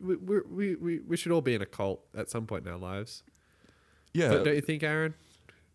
we, 0.00 0.16
we, 0.16 0.40
we, 0.50 0.74
we, 0.74 0.98
we 1.00 1.16
should 1.16 1.32
all 1.32 1.40
be 1.40 1.54
in 1.54 1.62
a 1.62 1.66
cult 1.66 2.04
at 2.16 2.28
some 2.28 2.46
point 2.46 2.66
in 2.66 2.72
our 2.72 2.78
lives. 2.78 3.22
Yeah. 4.12 4.28
Don't, 4.28 4.44
don't 4.44 4.54
you 4.56 4.60
think, 4.60 4.82
Aaron? 4.82 5.14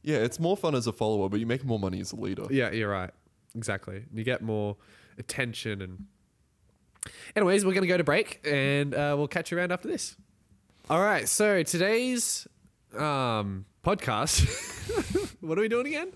Yeah. 0.04 0.18
It's 0.18 0.40
more 0.40 0.56
fun 0.56 0.76
as 0.76 0.88
a 0.88 0.94
follower, 0.94 1.30
but 1.30 1.40
you 1.40 1.46
make 1.46 1.66
more 1.66 1.80
money 1.80 2.00
as 2.00 2.12
a 2.12 2.16
leader. 2.16 2.46
Yeah, 2.50 2.72
you're 2.72 2.92
right. 2.92 3.12
Exactly. 3.56 4.04
You 4.14 4.24
get 4.24 4.42
more 4.42 4.78
attention 5.18 5.82
and. 5.82 6.06
Anyways, 7.36 7.66
we're 7.66 7.74
gonna 7.74 7.88
go 7.88 7.98
to 7.98 8.04
break 8.04 8.40
and 8.46 8.94
uh, 8.94 9.16
we'll 9.18 9.28
catch 9.28 9.52
you 9.52 9.58
around 9.58 9.74
after 9.74 9.90
this. 9.90 10.16
All 10.90 11.02
right. 11.02 11.28
So 11.28 11.62
today's 11.64 12.48
um, 12.98 13.66
podcast, 13.84 14.46
what 15.42 15.58
are 15.58 15.62
we 15.62 15.68
doing 15.68 15.88
again? 15.88 16.12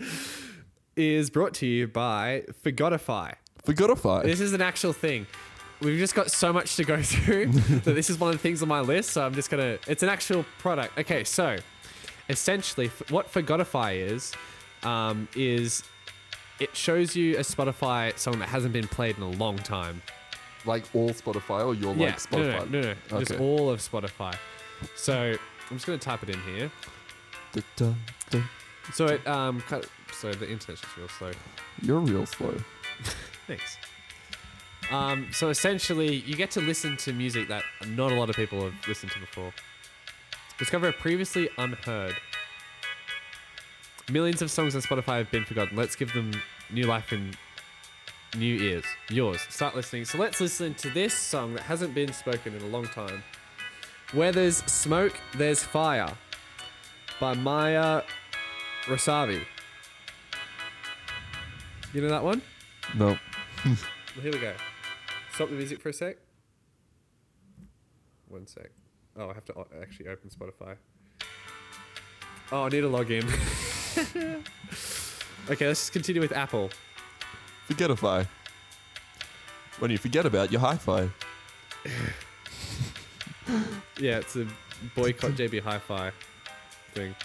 Is 0.96 1.30
brought 1.30 1.54
to 1.56 1.66
you 1.66 1.88
by 1.88 2.44
Forgotify. 2.64 3.34
Forgotify. 3.66 4.24
This 4.24 4.40
is 4.40 4.54
an 4.54 4.62
actual 4.62 4.94
thing. 4.94 5.28
We've 5.82 6.00
just 6.00 6.16
got 6.16 6.32
so 6.32 6.52
much 6.52 6.76
to 6.78 6.84
go 6.84 7.02
through 7.04 7.48
that 7.52 7.94
this 7.94 8.10
is 8.10 8.20
one 8.20 8.30
of 8.30 8.36
the 8.36 8.42
things 8.42 8.62
on 8.62 8.68
my 8.68 8.82
list. 8.82 9.12
So 9.12 9.26
I'm 9.26 9.34
just 9.34 9.50
gonna. 9.50 9.78
It's 9.88 10.04
an 10.04 10.10
actual 10.10 10.46
product. 10.60 10.98
Okay, 10.98 11.24
so 11.24 11.58
essentially, 12.30 12.88
what 13.10 13.30
Forgotify 13.30 13.94
is, 13.94 14.34
um, 14.84 15.28
is 15.36 15.84
it 16.60 16.76
shows 16.76 17.16
you 17.16 17.38
a 17.38 17.42
Spotify 17.42 18.18
song 18.18 18.40
that 18.40 18.50
hasn't 18.50 18.74
been 18.74 18.88
played 18.88 19.18
in 19.18 19.24
a 19.24 19.30
long 19.32 19.58
time. 19.58 20.02
like 20.66 20.84
all 20.94 21.12
Spotify, 21.12 21.66
or 21.66 21.74
you're 21.74 21.94
yeah, 21.96 22.08
like 22.08 22.20
Spotify. 22.20 22.70
no, 22.70 22.82
no, 22.82 22.82
no, 22.82 22.94
no, 23.12 23.20
just 23.20 23.32
Okay. 23.32 23.44
all 23.44 23.70
of 23.70 23.80
Spotify. 23.80 24.36
So 24.96 25.36
I'm 25.70 25.76
just 25.78 25.86
gonna 25.86 25.98
type 25.98 26.24
it 26.24 26.30
in 26.30 26.42
here. 26.42 26.70
Da, 27.54 27.62
da, 27.78 27.94
da. 28.32 28.42
So 28.94 29.06
it 29.06 29.26
um, 29.28 29.62
kind 29.62 29.84
of, 29.84 29.90
so 30.14 30.32
the 30.34 30.50
internet's 30.50 30.82
just 30.82 30.98
real 30.98 31.08
slow. 31.08 31.32
You're 31.82 32.00
real 32.00 32.26
slow. 32.26 32.54
Thanks. 33.48 33.78
Um, 34.92 35.28
so 35.32 35.50
essentially, 35.50 36.16
you 36.16 36.36
get 36.36 36.52
to 36.52 36.62
listen 36.62 36.98
to 36.98 37.14
music 37.14 37.48
that 37.50 37.64
not 37.88 38.12
a 38.12 38.16
lot 38.16 38.30
of 38.30 38.36
people 38.36 38.62
have 38.62 38.74
listened 38.88 39.12
to 39.14 39.20
before. 39.20 39.54
Discover 40.60 40.89
a 40.89 40.93
previously 40.93 41.49
unheard. 41.58 42.16
Millions 44.12 44.41
of 44.41 44.49
songs 44.49 44.76
on 44.76 44.82
Spotify 44.82 45.18
have 45.18 45.30
been 45.30 45.45
forgotten. 45.45 45.78
Let's 45.78 45.95
give 45.95 46.14
them 46.14 46.32
new 46.72 46.86
life 46.86 47.12
and 47.12 47.38
new 48.36 48.55
ears. 48.55 48.84
Yours. 49.10 49.41
Start 49.49 49.76
listening. 49.76 50.05
So 50.05 50.18
let's 50.18 50.41
listen 50.41 50.74
to 50.76 50.89
this 50.89 51.14
song 51.14 51.53
that 51.53 51.64
hasn't 51.64 51.93
been 51.93 52.12
spoken 52.12 52.55
in 52.55 52.62
a 52.62 52.68
long 52.68 52.86
time. 52.86 53.24
Where 54.14 54.32
there's 54.32 54.58
smoke, 54.64 55.14
there's 55.36 55.64
fire. 55.64 56.14
By 57.20 57.34
Maya 57.34 58.03
Rasavi. 58.86 59.43
You 61.93 62.01
know 62.01 62.10
that 62.10 62.24
one? 62.24 62.41
No. 62.95 63.18
Well, 63.66 63.78
here 64.22 64.32
we 64.32 64.39
go. 64.39 64.53
Stop 65.34 65.49
the 65.49 65.55
music 65.55 65.82
for 65.82 65.89
a 65.89 65.93
sec. 65.93 66.18
One 68.28 68.47
sec. 68.47 68.72
Oh, 69.18 69.30
I 69.30 69.34
have 69.34 69.45
to 69.45 69.65
actually 69.82 70.09
open 70.09 70.30
Spotify. 70.30 70.76
Oh, 72.51 72.63
I 72.63 72.70
need 72.70 72.82
to 72.82 72.88
log 72.88 73.09
in. 73.11 73.26
okay, 75.49 75.68
let's 75.68 75.89
continue 75.89 76.22
with 76.22 76.32
Apple. 76.32 76.70
Forgetify. 77.68 78.28
When 79.80 79.91
you 79.91 79.97
forget 79.97 80.26
about 80.26 80.51
your 80.51 80.61
hi-fi. 80.61 81.09
Yeah, 83.99 84.20
it's 84.20 84.36
a 84.36 84.45
boycott 84.95 85.32
JB 85.32 85.63
Hi-Fi 85.63 86.11
thing. 86.93 87.15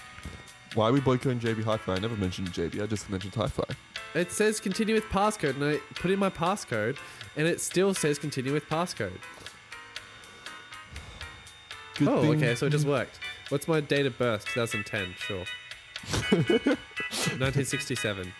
Why 0.74 0.88
are 0.88 0.92
we 0.92 1.00
boycotting 1.00 1.38
JB 1.38 1.64
Hi-Fi? 1.64 1.94
I 1.94 1.98
never 1.98 2.16
mentioned 2.16 2.48
JB. 2.52 2.82
I 2.82 2.86
just 2.86 3.10
mentioned 3.10 3.34
Hi-Fi. 3.34 3.64
It 4.14 4.32
says 4.32 4.58
continue 4.58 4.94
with 4.94 5.04
passcode, 5.04 5.56
and 5.56 5.64
I 5.64 5.80
put 5.96 6.10
in 6.10 6.18
my 6.18 6.30
passcode, 6.30 6.96
and 7.36 7.46
it 7.46 7.60
still 7.60 7.92
says 7.92 8.18
continue 8.18 8.52
with 8.54 8.66
passcode. 8.68 9.18
Good 11.96 12.08
oh, 12.08 12.22
thing- 12.22 12.36
okay, 12.36 12.54
so 12.54 12.66
it 12.66 12.70
just 12.70 12.86
worked. 12.86 13.18
What's 13.48 13.68
my 13.68 13.80
date 13.80 14.06
of 14.06 14.18
birth? 14.18 14.46
2010, 14.46 15.14
sure. 15.18 15.44
1967. 17.38 18.32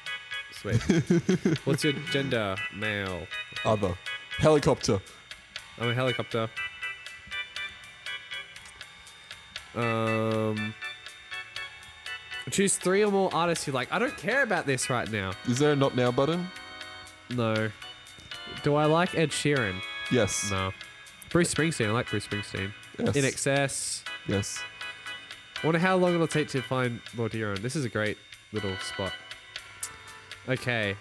Sweet. 0.52 1.58
What's 1.64 1.84
your 1.84 1.92
gender? 2.10 2.56
Male. 2.74 3.26
Other. 3.64 3.96
Helicopter. 4.38 5.00
I'm 5.78 5.90
a 5.90 5.94
helicopter. 5.94 6.48
Um, 9.74 10.74
choose 12.50 12.76
three 12.76 13.04
or 13.04 13.10
more 13.10 13.34
artists 13.34 13.66
you 13.66 13.72
like. 13.72 13.92
I 13.92 13.98
don't 13.98 14.16
care 14.16 14.42
about 14.42 14.66
this 14.66 14.90
right 14.90 15.10
now. 15.10 15.32
Is 15.46 15.58
there 15.58 15.72
a 15.72 15.76
not 15.76 15.96
now 15.96 16.10
button? 16.10 16.48
No. 17.30 17.70
Do 18.62 18.74
I 18.74 18.84
like 18.84 19.14
Ed 19.14 19.30
Sheeran? 19.30 19.80
Yes. 20.10 20.50
No. 20.50 20.72
Bruce 21.30 21.52
Springsteen. 21.52 21.86
I 21.88 21.92
like 21.92 22.10
Bruce 22.10 22.26
Springsteen. 22.26 22.72
Yes. 22.98 23.16
INXS. 23.16 24.02
yes. 24.28 24.60
I 25.62 25.66
wonder 25.66 25.78
how 25.78 25.96
long 25.96 26.14
it'll 26.14 26.26
take 26.26 26.48
to 26.48 26.60
find 26.62 27.00
Lord 27.16 27.32
Huron. 27.32 27.62
This 27.62 27.76
is 27.76 27.84
a 27.84 27.88
great 27.88 28.18
little 28.52 28.76
spot. 28.78 29.12
Okay. 30.48 30.96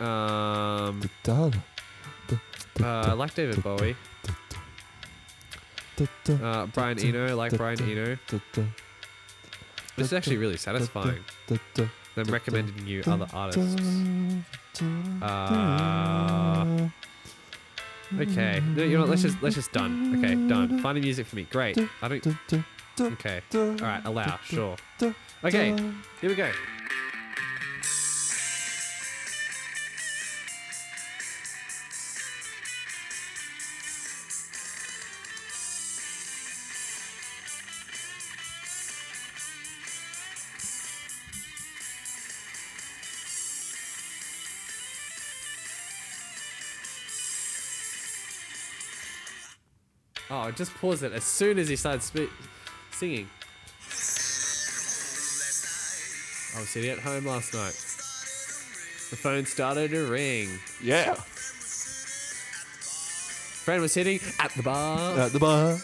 Um, 0.00 1.02
uh, 1.28 2.34
I 2.82 3.12
like 3.12 3.34
David 3.34 3.62
Bowie. 3.62 3.94
Uh, 6.28 6.66
Brian 6.66 6.98
Eno, 6.98 7.28
I 7.28 7.32
like 7.34 7.56
Brian 7.56 7.80
Eno. 7.80 8.16
This 9.96 10.06
is 10.06 10.12
actually 10.12 10.38
really 10.38 10.56
satisfying. 10.56 11.22
Them 12.16 12.24
recommending 12.28 12.86
you 12.86 13.02
other 13.06 13.26
artists. 13.32 13.82
Uh, 15.22 16.88
okay. 18.20 18.62
No, 18.76 18.82
you 18.82 18.94
know 18.94 19.00
what? 19.00 19.10
Let's 19.10 19.22
just 19.22 19.42
let's 19.42 19.54
just 19.56 19.72
done. 19.72 20.16
Okay, 20.18 20.34
done. 20.48 20.78
Find 20.80 20.96
the 20.96 21.00
music 21.02 21.26
for 21.26 21.36
me. 21.36 21.46
Great. 21.50 21.78
I 22.02 22.08
don't. 22.08 22.26
Okay. 23.00 23.40
All 23.54 23.70
right. 23.80 24.02
Allow. 24.04 24.38
Sure. 24.44 24.76
Okay. 25.44 25.76
Here 26.20 26.30
we 26.30 26.34
go. 26.34 26.50
Oh, 50.54 50.56
just 50.56 50.74
pause 50.76 51.02
it 51.02 51.12
as 51.12 51.24
soon 51.24 51.58
as 51.58 51.68
he 51.68 51.74
started 51.74 52.00
singing. 52.92 53.28
I 56.54 56.60
was 56.60 56.68
sitting 56.68 56.90
at 56.90 57.00
home 57.00 57.26
last 57.26 57.52
night. 57.52 57.74
The 59.10 59.16
phone 59.16 59.46
started 59.46 59.90
to 59.90 60.06
ring. 60.06 60.60
Yeah. 60.80 61.14
Friend 63.64 63.82
was 63.82 63.90
sitting 63.92 64.20
at 64.38 64.52
the 64.52 64.62
bar. 64.62 65.18
At 65.18 65.32
the 65.32 65.40
bar. 65.40 65.76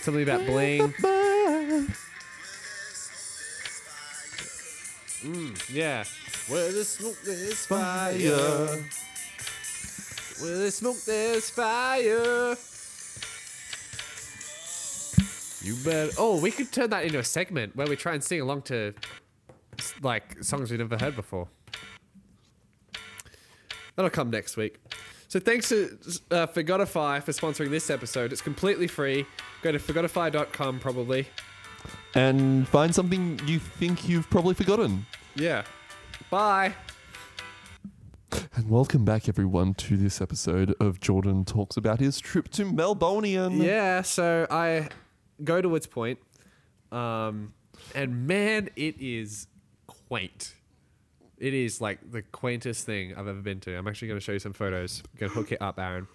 Something 0.00 0.22
about 0.22 0.46
bling. 0.46 0.92
Mm, 5.24 5.74
yeah. 5.74 6.04
Where 6.46 6.70
the 6.70 6.84
smoke, 6.84 7.16
there's 7.24 7.66
fire. 7.66 8.12
Fire. 8.12 8.84
Where 10.40 10.58
the 10.58 10.70
smoke, 10.70 11.02
there's 11.04 11.50
fire. 11.50 12.56
You 15.68 15.76
better. 15.84 16.10
Oh, 16.16 16.40
we 16.40 16.50
could 16.50 16.72
turn 16.72 16.88
that 16.90 17.04
into 17.04 17.18
a 17.18 17.24
segment 17.24 17.76
where 17.76 17.86
we 17.86 17.94
try 17.94 18.14
and 18.14 18.24
sing 18.24 18.40
along 18.40 18.62
to 18.62 18.94
like 20.00 20.42
songs 20.42 20.70
we've 20.70 20.80
never 20.80 20.96
heard 20.96 21.14
before. 21.14 21.46
That'll 23.94 24.08
come 24.08 24.30
next 24.30 24.56
week. 24.56 24.78
So 25.28 25.38
thanks 25.38 25.68
to 25.68 25.98
uh, 26.30 26.46
Forgotify 26.46 27.20
for 27.20 27.32
sponsoring 27.32 27.68
this 27.68 27.90
episode. 27.90 28.32
It's 28.32 28.40
completely 28.40 28.86
free. 28.86 29.26
Go 29.60 29.70
to 29.70 29.78
forgotify.com 29.78 30.80
probably. 30.80 31.28
And 32.14 32.66
find 32.68 32.94
something 32.94 33.38
you 33.44 33.58
think 33.58 34.08
you've 34.08 34.30
probably 34.30 34.54
forgotten. 34.54 35.04
Yeah. 35.34 35.64
Bye. 36.30 36.72
And 38.56 38.70
welcome 38.70 39.04
back, 39.04 39.28
everyone, 39.28 39.74
to 39.74 39.98
this 39.98 40.22
episode 40.22 40.74
of 40.80 40.98
Jordan 40.98 41.44
Talks 41.44 41.76
About 41.76 42.00
His 42.00 42.20
Trip 42.20 42.48
to 42.52 42.64
Melbourne. 42.64 43.60
Yeah, 43.60 44.00
so 44.00 44.46
I 44.50 44.88
go 45.42 45.60
to 45.60 45.68
Woods 45.68 45.86
Point, 45.86 46.18
um, 46.92 47.52
and 47.94 48.26
man, 48.26 48.70
it 48.76 48.96
is 49.00 49.46
quaint. 49.86 50.54
It 51.38 51.54
is 51.54 51.80
like 51.80 52.10
the 52.10 52.22
quaintest 52.22 52.84
thing 52.84 53.12
I've 53.12 53.28
ever 53.28 53.40
been 53.40 53.60
to. 53.60 53.76
I'm 53.76 53.86
actually 53.86 54.08
going 54.08 54.18
to 54.18 54.24
show 54.24 54.32
you 54.32 54.40
some 54.40 54.52
photos. 54.52 55.02
I'm 55.12 55.18
going 55.20 55.30
to 55.30 55.38
hook 55.38 55.52
it 55.52 55.62
up, 55.62 55.78
Aaron. 55.78 56.08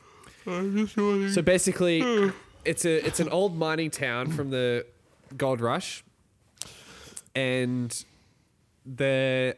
So 1.32 1.42
basically, 1.42 2.32
it's 2.66 2.84
a 2.86 3.06
it's 3.06 3.20
an 3.22 3.30
old 3.30 3.58
mining 3.58 3.90
town 3.90 4.32
from 4.32 4.50
the 4.50 4.86
gold 5.38 5.62
rush, 5.62 6.04
and 7.34 8.04
there 8.86 9.56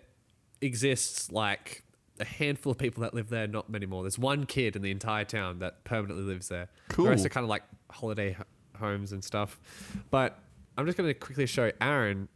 exists 0.61 1.31
like 1.31 1.83
a 2.19 2.25
handful 2.25 2.71
of 2.71 2.77
people 2.77 3.01
that 3.01 3.13
live 3.15 3.29
there. 3.29 3.47
Not 3.47 3.69
many 3.69 3.87
more. 3.87 4.03
There's 4.03 4.19
one 4.19 4.45
kid 4.45 4.75
in 4.75 4.83
the 4.83 4.91
entire 4.91 5.25
town 5.25 5.59
that 5.59 5.83
permanently 5.83 6.23
lives 6.23 6.49
there. 6.49 6.69
Cool. 6.89 7.05
The 7.05 7.11
rest 7.11 7.25
are 7.25 7.29
kind 7.29 7.43
of 7.43 7.49
like 7.49 7.63
holiday 7.89 8.37
homes 8.77 9.11
and 9.11 9.23
stuff. 9.23 9.59
But 10.11 10.39
I'm 10.77 10.85
just 10.85 10.97
going 10.97 11.07
to 11.09 11.13
quickly 11.13 11.45
show 11.45 11.71
Aaron. 11.81 12.27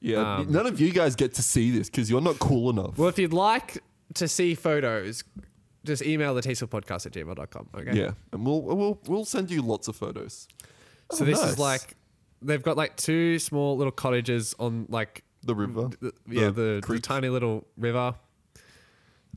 Yeah, 0.00 0.36
Um, 0.36 0.52
none 0.52 0.66
of 0.66 0.80
you 0.80 0.90
guys 0.92 1.14
get 1.16 1.34
to 1.34 1.42
see 1.42 1.70
this 1.70 1.88
because 1.88 2.10
you're 2.10 2.20
not 2.20 2.38
cool 2.38 2.68
enough. 2.70 2.98
Well, 2.98 3.08
if 3.08 3.18
you'd 3.18 3.32
like 3.32 3.82
to 4.14 4.28
see 4.28 4.54
photos, 4.54 5.24
just 5.84 6.02
email 6.02 6.34
the 6.34 6.42
tastefulpodcast 6.42 7.06
at 7.06 7.12
gmail.com. 7.12 7.68
Okay. 7.74 7.96
Yeah, 7.96 8.10
and 8.32 8.44
we'll 8.44 8.60
we'll 8.62 9.00
we'll 9.06 9.24
send 9.24 9.50
you 9.50 9.62
lots 9.62 9.88
of 9.88 9.96
photos. 9.96 10.46
So 11.12 11.22
Oh, 11.22 11.26
this 11.26 11.40
nice. 11.40 11.52
is 11.52 11.58
like 11.58 11.96
they've 12.42 12.62
got 12.62 12.76
like 12.76 12.96
two 12.96 13.38
small 13.38 13.76
little 13.78 13.92
cottages 13.92 14.54
on 14.58 14.86
like 14.90 15.24
the 15.42 15.54
river. 15.54 15.88
the, 16.00 16.12
yeah 16.28 16.46
the, 16.46 16.50
the 16.50 16.80
creek. 16.82 17.02
tiny 17.02 17.28
little 17.30 17.66
river. 17.78 18.14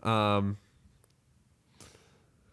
Um, 0.03 0.57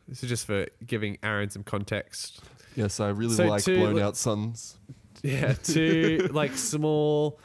this 0.09 0.23
is 0.23 0.29
just 0.29 0.47
for 0.47 0.67
giving 0.87 1.19
Aaron 1.23 1.51
some 1.51 1.63
context. 1.65 2.41
Yes, 2.77 3.01
I 3.01 3.09
really 3.11 3.35
So 3.35 3.47
like 3.47 3.64
blown 3.64 3.99
out 4.01 4.16
suns. 4.16 4.77
Yeah, 5.22 5.53
two 5.55 6.29
like 6.33 6.57
small, 6.57 7.39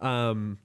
um, 0.00 0.58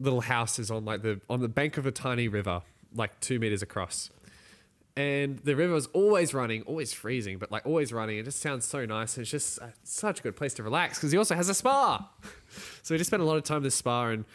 little 0.00 0.20
houses 0.20 0.70
on 0.70 0.84
like 0.84 1.02
the 1.02 1.20
on 1.30 1.40
the 1.40 1.48
bank 1.48 1.78
of 1.78 1.86
a 1.86 1.90
tiny 1.92 2.28
river, 2.28 2.62
like 2.94 3.18
two 3.20 3.38
meters 3.38 3.62
across. 3.62 4.10
And 4.94 5.38
the 5.38 5.56
river 5.56 5.74
is 5.74 5.86
always 5.94 6.34
running, 6.34 6.62
always 6.64 6.92
freezing, 6.92 7.38
but 7.38 7.50
like 7.50 7.64
always 7.64 7.94
running. 7.94 8.18
It 8.18 8.24
just 8.24 8.40
sounds 8.40 8.66
so 8.66 8.84
nice. 8.84 9.16
And 9.16 9.22
It's 9.22 9.30
just 9.30 9.58
uh, 9.62 9.68
such 9.84 10.20
a 10.20 10.22
good 10.22 10.36
place 10.36 10.52
to 10.54 10.62
relax 10.62 10.98
because 10.98 11.12
he 11.12 11.16
also 11.16 11.34
has 11.34 11.48
a 11.48 11.54
spa. 11.54 12.10
so 12.82 12.92
we 12.94 12.98
just 12.98 13.08
spent 13.08 13.22
a 13.22 13.26
lot 13.26 13.38
of 13.38 13.44
time 13.44 13.58
at 13.58 13.62
the 13.62 13.70
spa, 13.70 14.08
and 14.08 14.26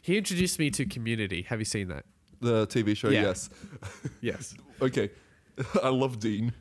he 0.00 0.16
introduced 0.16 0.58
me 0.58 0.70
to 0.70 0.86
Community. 0.86 1.42
Have 1.42 1.58
you 1.58 1.66
seen 1.66 1.88
that? 1.88 2.06
The 2.40 2.66
TV 2.66 2.96
show, 2.96 3.10
Yeah. 3.10 3.22
yes. 3.22 3.50
Yes. 4.22 4.54
Okay, 4.80 5.10
I 5.82 5.88
love 5.88 6.18
Dean. 6.18 6.52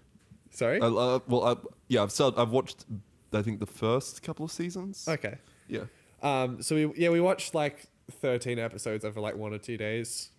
Sorry. 0.56 0.82
I, 0.82 0.86
uh, 0.86 1.20
well, 1.28 1.44
I, 1.44 1.56
yeah, 1.90 2.04
I've 2.04 2.12
started, 2.12 2.40
I've 2.40 2.52
watched. 2.52 2.86
I 3.34 3.42
think 3.42 3.60
the 3.60 3.66
first 3.66 4.24
couple 4.24 4.46
of 4.46 4.52
seasons. 4.52 5.06
okay. 5.08 5.38
Yeah. 5.68 5.82
Um, 6.24 6.62
so 6.62 6.76
we 6.76 6.94
yeah 6.96 7.10
we 7.10 7.20
watched 7.20 7.54
like 7.54 7.84
thirteen 8.10 8.58
episodes 8.58 9.04
over 9.04 9.20
like 9.20 9.36
one 9.36 9.54
or 9.54 9.58
two 9.58 9.78
days, 9.78 10.30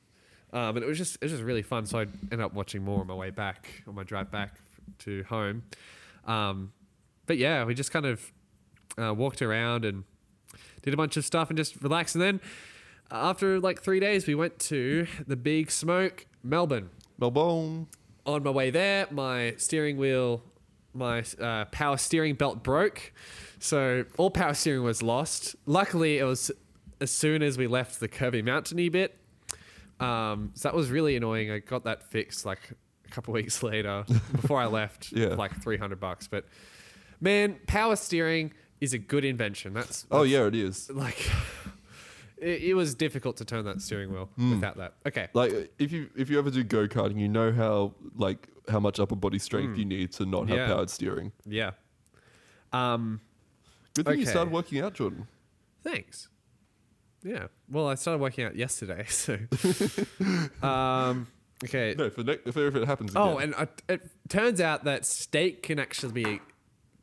um, 0.53 0.77
and 0.77 0.79
it 0.79 0.87
was 0.87 0.97
just 0.97 1.17
it 1.17 1.23
was 1.23 1.33
just 1.33 1.45
really 1.45 1.63
fun. 1.63 1.85
So 1.85 1.99
I 1.99 2.03
ended 2.03 2.41
up 2.41 2.55
watching 2.55 2.83
more 2.83 3.01
on 3.01 3.07
my 3.07 3.15
way 3.15 3.31
back 3.31 3.83
on 3.87 3.95
my 3.95 4.03
drive 4.03 4.31
back 4.31 4.55
to 5.01 5.23
home. 5.25 5.65
Um, 6.27 6.73
but 7.27 7.37
yeah, 7.37 7.65
we 7.65 7.75
just 7.75 7.93
kind 7.93 8.07
of 8.07 8.33
uh, 8.99 9.13
walked 9.13 9.43
around 9.43 9.85
and 9.85 10.05
did 10.83 10.95
a 10.95 10.97
bunch 10.97 11.17
of 11.17 11.25
stuff 11.25 11.51
and 11.51 11.57
just 11.57 11.83
relaxed. 11.83 12.15
And 12.15 12.23
then 12.23 12.41
after 13.11 13.61
like 13.61 13.83
three 13.83 14.01
days, 14.01 14.27
we 14.27 14.35
went 14.35 14.59
to 14.61 15.07
the 15.27 15.37
Big 15.37 15.71
Smoke, 15.71 16.27
Melbourne. 16.43 16.91
Melbourne. 17.19 17.89
On 18.27 18.43
my 18.43 18.51
way 18.51 18.71
there, 18.71 19.07
my 19.11 19.55
steering 19.57 19.97
wheel, 19.97 20.43
my 20.93 21.23
uh, 21.41 21.65
power 21.67 21.97
steering 21.97 22.35
belt 22.35 22.63
broke. 22.65 23.13
So 23.61 24.05
all 24.19 24.31
power 24.31 24.53
steering 24.55 24.83
was 24.83 25.03
lost. 25.03 25.55
Luckily, 25.65 26.19
it 26.19 26.25
was 26.25 26.51
as 27.01 27.11
soon 27.11 27.43
as 27.43 27.57
we 27.57 27.67
left 27.67 28.01
the 28.01 28.09
curvy 28.09 28.43
Mountainy 28.45 28.89
bit. 28.89 29.17
Um, 30.01 30.51
so 30.55 30.69
that 30.69 30.75
was 30.75 30.91
really 30.91 31.17
annoying. 31.17 31.51
I 31.51 31.61
got 31.61 31.85
that 31.85 32.03
fixed 32.11 32.45
like 32.45 32.59
a 33.07 33.11
couple 33.11 33.33
weeks 33.41 33.63
later 33.63 34.05
before 34.33 34.61
I 34.61 34.67
left, 34.67 35.13
Yeah. 35.17 35.29
for 35.31 35.37
like 35.37 35.63
300 35.63 36.01
bucks. 36.01 36.27
But 36.29 36.45
man, 37.21 37.59
power 37.67 37.97
steering 37.97 38.53
is 38.81 38.93
a 38.93 38.99
good 38.99 39.25
invention. 39.25 39.73
That's, 39.73 40.05
Oh 40.11 40.23
yeah, 40.25 40.47
it 40.47 40.55
is. 40.55 40.91
like 40.91 41.31
it, 42.39 42.63
it 42.63 42.75
was 42.75 42.95
difficult 42.95 43.37
to 43.39 43.45
turn 43.45 43.65
that 43.65 43.81
steering 43.81 44.13
wheel 44.13 44.29
Hmm. 44.37 44.51
without 44.53 44.77
that. 44.77 44.95
Okay. 45.07 45.29
Like 45.33 45.73
if 45.79 45.93
you 45.93 46.11
if 46.17 46.29
you 46.31 46.39
ever 46.39 46.51
do 46.51 46.63
go 46.65 46.87
karting, 46.87 47.19
you 47.21 47.29
know 47.29 47.53
how 47.53 47.95
like 48.17 48.49
how 48.69 48.81
much 48.81 48.99
upper 49.01 49.17
body 49.17 49.39
strength 49.39 49.79
you 49.79 49.85
need 49.85 50.13
to 50.13 50.27
not 50.27 50.49
have. 50.49 50.59
Yeah. 50.59 50.67
powered 50.67 50.91
steering. 50.91 51.33
Yeah. 51.45 51.71
Um, 52.73 53.21
Good 53.95 54.07
thing 54.07 54.19
you 54.19 54.27
started 54.27 54.53
working 54.53 54.81
out, 54.83 54.95
Jordan. 54.95 55.27
Thanks. 55.83 56.29
Yeah. 57.23 57.47
Well, 57.71 57.89
I 57.89 57.95
started 57.95 58.21
working 58.21 58.45
out 58.45 58.55
yesterday, 58.57 59.05
so. 59.09 59.39
um, 60.63 61.27
okay. 61.65 61.95
No, 61.97 62.11
for 62.11 62.23
ne- 62.23 62.39
if, 62.45 62.57
if 62.57 62.75
it 62.77 62.87
happens. 62.87 63.13
Oh, 63.17 63.39
and 63.39 63.55
I, 63.55 63.69
it 63.89 64.03
turns 64.29 64.61
out 64.61 64.85
that 64.85 65.07
steak 65.07 65.63
can 65.63 65.79
actually 65.79 66.13
be 66.13 66.41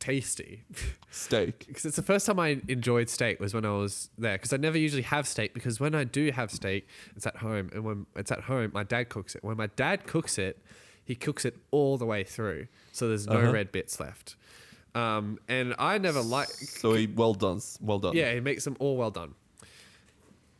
tasty 0.04 0.64
steak. 1.10 1.64
because 1.66 1.84
it's 1.84 1.96
the 1.96 2.02
first 2.02 2.26
time 2.26 2.38
I 2.38 2.60
enjoyed 2.68 3.08
steak 3.08 3.40
was 3.40 3.54
when 3.54 3.64
I 3.64 3.72
was 3.72 4.10
there 4.18 4.36
because 4.36 4.52
I 4.52 4.56
never 4.56 4.76
usually 4.78 5.02
have 5.02 5.26
steak 5.26 5.54
because 5.54 5.80
when 5.80 5.94
I 5.94 6.04
do 6.04 6.30
have 6.32 6.50
steak, 6.50 6.86
it's 7.16 7.26
at 7.26 7.36
home, 7.36 7.70
and 7.72 7.84
when 7.84 8.06
it's 8.16 8.30
at 8.32 8.40
home, 8.42 8.70
my 8.74 8.82
dad 8.84 9.08
cooks 9.08 9.34
it. 9.34 9.42
When 9.44 9.56
my 9.56 9.68
dad 9.68 10.06
cooks 10.06 10.38
it, 10.38 10.58
he 11.04 11.14
cooks 11.14 11.44
it 11.44 11.56
all 11.70 11.96
the 11.98 12.06
way 12.06 12.24
through, 12.24 12.66
so 12.92 13.08
there's 13.08 13.26
no 13.26 13.36
Uh-huh. 13.38 13.52
red 13.52 13.72
bits 13.72 13.98
left. 14.00 14.36
Um, 14.94 15.38
and 15.48 15.74
I 15.78 15.98
never 15.98 16.20
like 16.20 16.48
So 16.48 16.92
he 16.94 17.06
well 17.06 17.34
done. 17.34 17.60
Well 17.80 17.98
done. 17.98 18.14
Yeah, 18.14 18.32
he 18.32 18.40
makes 18.40 18.64
them 18.64 18.76
all 18.78 18.96
well 18.96 19.10
done. 19.10 19.34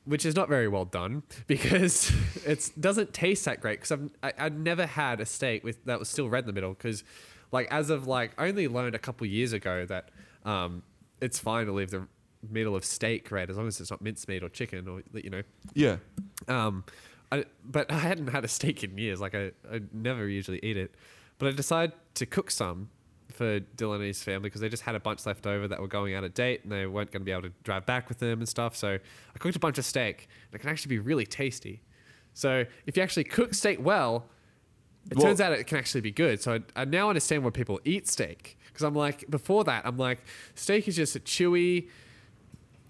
Which 0.07 0.27
is 0.27 0.37
not 0.37 0.49
very 0.51 0.69
well 0.69 0.85
done 0.85 1.23
because 1.47 2.13
it 2.47 2.71
doesn't 2.79 3.15
taste 3.15 3.45
that 3.47 3.61
great. 3.61 3.81
Because 3.81 3.93
I've 3.93 4.11
I, 4.23 4.33
I've 4.47 4.59
never 4.59 4.87
had 4.87 5.21
a 5.21 5.27
steak 5.27 5.65
with 5.65 5.83
that 5.87 5.99
was 5.99 6.09
still 6.09 6.29
red 6.29 6.41
in 6.45 6.47
the 6.47 6.53
middle. 6.53 6.75
Because 6.75 7.05
like 7.53 7.69
as 7.71 7.91
of 7.91 8.07
like 8.07 8.33
I 8.39 8.49
only 8.49 8.69
learned 8.69 8.95
a 8.95 8.99
couple 8.99 9.27
years 9.27 9.53
ago 9.53 9.87
that 9.87 10.11
um, 10.45 10.83
it's 11.21 11.39
fine 11.39 11.67
to 11.67 11.73
leave 11.73 11.91
the 11.91 12.07
middle 12.51 12.77
of 12.77 12.85
steak 12.85 13.31
red 13.31 13.51
as 13.51 13.57
long 13.57 13.67
as 13.67 13.81
it's 13.81 13.91
not 13.91 14.03
mincemeat 14.03 14.43
or 14.43 14.49
chicken 14.49 14.89
or 14.89 15.03
you 15.19 15.31
know. 15.31 15.43
Yeah. 15.75 15.97
Um, 16.49 16.85
I, 17.33 17.45
but 17.65 17.91
I 17.91 17.99
hadn't 17.99 18.29
had 18.29 18.45
a 18.45 18.49
steak 18.49 18.85
in 18.85 18.97
years. 18.99 19.21
Like 19.21 19.35
I, 19.35 19.53
I 19.71 19.81
never 19.93 20.29
usually 20.29 20.61
eat 20.63 20.77
it, 20.77 20.95
but 21.39 21.49
I 21.49 21.53
decided 21.53 21.95
to 22.15 22.27
cook 22.27 22.51
some 22.51 22.91
for 23.33 23.61
Dylan 23.61 23.97
and 23.97 24.05
his 24.05 24.23
family 24.23 24.49
because 24.49 24.61
they 24.61 24.69
just 24.69 24.85
had 24.85 24.95
a 24.95 25.01
bunch 25.01 25.27
left 25.27 25.47
over 25.47 25.67
that 25.67 25.81
were 25.81 25.89
going 25.89 26.15
out 26.15 26.25
of 26.25 26.35
date 26.35 26.63
and 26.63 26.71
they 26.71 26.87
weren't 26.87 27.11
going 27.11 27.23
to 27.23 27.25
be 27.25 27.33
able 27.33 27.43
to 27.43 27.53
drive 27.65 27.85
back 27.85 28.09
with 28.09 28.19
them 28.19 28.39
and 28.39 28.49
stuff. 28.49 28.77
So 28.77 28.93
I 28.95 29.39
cooked 29.39 29.57
a 29.57 29.61
bunch 29.61 29.79
of 29.79 29.85
steak 29.85 30.29
and 30.47 30.55
it 30.55 30.61
can 30.61 30.71
actually 30.71 30.91
be 30.91 30.99
really 31.01 31.27
tasty. 31.27 31.83
So 32.33 32.65
if 32.87 32.97
you 32.97 33.03
actually 33.03 33.25
cook 33.25 33.55
steak 33.55 33.79
well, 33.81 34.27
it 35.11 35.17
Well- 35.17 35.27
turns 35.27 35.41
out 35.41 35.53
it 35.53 35.65
can 35.67 35.79
actually 35.79 36.01
be 36.01 36.11
good. 36.13 36.41
So 36.41 36.55
I, 36.55 36.83
I 36.83 36.85
now 36.85 37.09
understand 37.09 37.45
why 37.45 37.51
people 37.51 37.81
eat 37.85 38.09
steak. 38.09 38.59
Because 38.67 38.83
I'm 38.83 38.95
like 38.95 39.31
before 39.31 39.63
that 39.65 39.87
I'm 39.87 39.97
like 39.99 40.19
steak 40.55 40.89
is 40.89 40.97
just 40.97 41.15
a 41.15 41.21
chewy, 41.21 41.89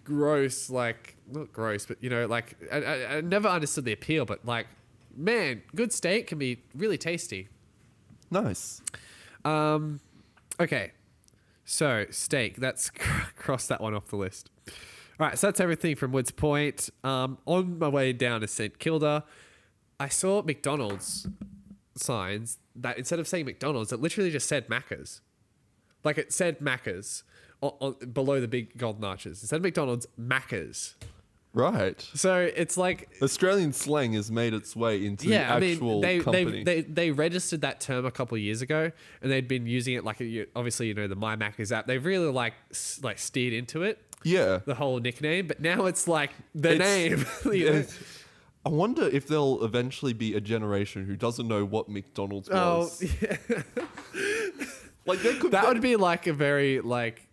gross 0.03 0.69
like 0.71 1.17
not 1.31 1.53
gross 1.53 1.87
but 1.87 1.97
you 2.03 2.11
know 2.11 2.27
like 2.27 2.57
I, 2.71 2.77
I, 2.83 3.17
I 3.17 3.21
never 3.23 3.49
understood 3.49 3.85
the 3.87 3.93
appeal 3.93 4.27
but 4.27 4.45
like 4.45 4.67
man 5.17 5.63
good 5.75 5.93
steak 5.93 6.27
can 6.27 6.39
be 6.39 6.63
really 6.75 6.99
tasty. 6.99 7.49
Nice. 8.31 8.81
um 9.45 10.01
okay. 10.61 10.93
So 11.67 12.07
steak 12.11 12.57
that's 12.57 12.91
cross 13.37 13.67
that 13.69 13.81
one 13.81 13.95
off 13.95 14.09
the 14.09 14.17
list. 14.17 14.51
All 15.21 15.27
right 15.27 15.39
so 15.39 15.47
that's 15.49 15.61
everything 15.61 15.97
from 15.97 16.13
woods 16.13 16.31
point. 16.31 16.89
Um 17.03 17.39
on 17.47 17.79
my 17.79 17.89
way 17.89 18.13
down 18.13 18.41
to 18.41 18.49
st 18.49 18.79
kilda 18.79 19.25
i 20.01 20.09
saw 20.09 20.43
mcdonald's 20.43 21.29
signs 21.97 22.59
that 22.75 22.99
instead 22.99 23.19
of 23.19 23.29
saying 23.29 23.45
mcdonald's 23.45 23.93
it 23.93 24.01
literally 24.01 24.31
just 24.31 24.49
said 24.49 24.69
macca's 24.69 25.21
like 26.03 26.19
it 26.19 26.33
said 26.33 26.59
macca's 26.59 27.23
on, 27.61 27.73
on, 27.81 27.95
below 28.13 28.41
the 28.41 28.49
big 28.49 28.77
golden 28.77 29.05
arches 29.05 29.43
instead 29.43 29.57
of 29.57 29.63
mcdonald's 29.63 30.07
macca's 30.21 30.95
Right. 31.57 32.01
so 32.15 32.51
it's 32.57 32.77
like 32.77 33.09
Australian 33.23 33.73
slang 33.73 34.15
has 34.15 34.29
made 34.29 34.55
its 34.55 34.75
way 34.75 35.07
into 35.07 35.29
yeah, 35.29 35.55
I 35.55 35.61
mean, 35.61 36.01
they, 36.01 36.19
company. 36.19 36.65
they 36.65 36.81
they 36.81 36.81
they 36.81 37.11
registered 37.13 37.61
that 37.61 37.81
term 37.81 38.05
a 38.05 38.11
couple 38.11 38.35
of 38.35 38.41
years 38.43 38.61
ago, 38.61 38.91
and 39.23 39.31
they'd 39.31 39.47
been 39.47 39.65
using 39.65 39.95
it 39.95 40.03
like 40.03 40.21
obviously 40.57 40.89
you 40.89 40.95
know 40.95 41.07
the 41.07 41.15
My 41.15 41.37
Macca's 41.37 41.71
app. 41.71 41.87
They've 41.87 42.05
really 42.05 42.27
like 42.27 42.55
like 43.05 43.21
steered 43.21 43.53
into 43.53 43.85
it 43.85 44.03
yeah. 44.25 44.61
the 44.67 44.75
whole 44.75 44.99
nickname, 44.99 45.47
but 45.47 45.61
now 45.61 45.87
it's 45.87 46.09
like 46.09 46.31
the 46.57 46.73
It's- 46.73 46.81
name. 46.81 47.27
you 47.55 47.67
know? 47.71 47.77
It's- 47.79 48.24
I 48.67 48.71
wonder 48.71 49.03
if 49.07 49.27
there'll 49.27 49.63
eventually 49.65 50.13
be 50.15 50.35
a 50.35 50.41
generation 50.41 51.05
who 51.05 51.17
doesn't 51.17 51.47
know 51.47 51.65
what 51.65 51.89
McDonald's 51.89 52.49
Oh, 52.51 52.79
was. 52.81 53.03
Like 55.07 55.21
there 55.21 55.35
could 55.39 55.51
that 55.53 55.67
would 55.69 55.83
be 55.83 55.97
like 55.97 56.27
a 56.27 56.33
very 56.33 56.81
like 56.81 57.29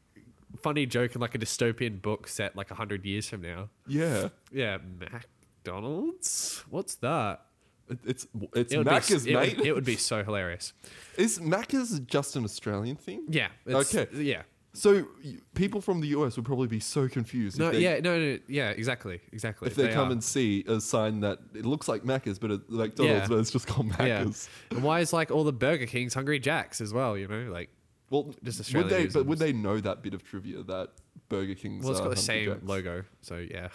funny 0.61 0.85
joke 0.85 1.15
in 1.15 1.21
like 1.21 1.35
a 1.35 1.39
dystopian 1.39 2.01
book 2.01 2.27
set 2.27 2.53
like 2.55 2.69
hundred 2.69 3.05
years 3.05 3.29
from 3.29 3.41
now. 3.41 3.69
yeah. 3.87 4.27
Yeah, 4.51 4.77
McDonald's. 4.99 6.63
What's 6.69 6.95
that? 6.95 7.45
It- 7.89 7.99
It's 8.05 8.27
it's 8.53 8.73
It 8.73 8.77
would 8.79 8.87
Macca's, 8.87 9.23
be, 9.25 9.31
it 9.31 9.35
mate. 9.35 9.57
would, 9.57 9.65
it 9.67 9.73
would 9.73 9.85
be 9.85 9.95
so 9.95 10.21
hilarious. 10.23 10.73
Is 11.17 11.39
Macca's 11.39 11.99
just 12.01 12.35
an 12.35 12.43
Australian 12.43 12.97
thing? 12.97 13.23
Yeah. 13.29 13.47
it's- 13.65 13.95
Okay. 13.95 14.07
Yeah. 14.21 14.43
So 14.73 15.05
y- 15.23 15.37
people 15.53 15.81
from 15.81 15.99
the 15.99 16.07
US 16.09 16.37
would 16.37 16.45
probably 16.45 16.67
be 16.67 16.79
so 16.79 17.07
confused 17.09 17.59
No. 17.59 17.67
if 17.67 17.73
they, 17.73 17.79
yeah. 17.81 17.99
No. 17.99 18.17
No. 18.17 18.39
Yeah. 18.47 18.69
Exactly. 18.69 19.19
Exactly. 19.33 19.67
if 19.67 19.75
they, 19.75 19.89
come 19.89 20.09
are. 20.09 20.11
and 20.13 20.23
see 20.23 20.63
a 20.67 20.79
sign 20.79 21.19
that 21.21 21.39
it 21.53 21.65
looks 21.65 21.87
like 21.89 22.03
Macca's, 22.03 22.39
but 22.39 22.51
it's 22.51 22.69
McDonald's, 22.69 23.21
Yeah. 23.23 23.27
but 23.27 23.39
it's 23.39 23.51
just 23.51 23.67
called 23.67 23.87
Yeah. 23.99 24.23
Macca's. 24.23 24.49
And 24.69 24.81
why 24.81 25.01
is 25.01 25.11
like 25.11 25.29
all 25.29 25.43
the 25.43 25.51
Burger 25.53 25.85
Kings 25.85 26.13
Hungry 26.13 26.39
Jacks 26.39 26.79
as 26.79 26.93
well? 26.93 27.17
You 27.17 27.27
know, 27.27 27.51
like 27.51 27.69
Well, 28.09 28.33
Just 28.43 28.73
would 28.73 28.87
they? 28.89 29.07
But 29.07 29.25
would 29.25 29.39
they 29.39 29.51
know 29.53 29.79
that 29.81 30.01
bit 30.01 30.13
of 30.13 30.23
trivia 30.23 30.63
that 30.63 30.89
Burger 31.29 31.55
King's? 31.55 31.83
Well, 31.83 31.91
it's 31.91 31.99
uh, 31.99 32.03
got 32.05 32.15
the 32.15 32.21
Hungry 32.21 32.45
same 32.45 32.49
Jacks? 32.53 32.63
logo, 32.63 33.03
so 33.21 33.37
yeah. 33.37 33.67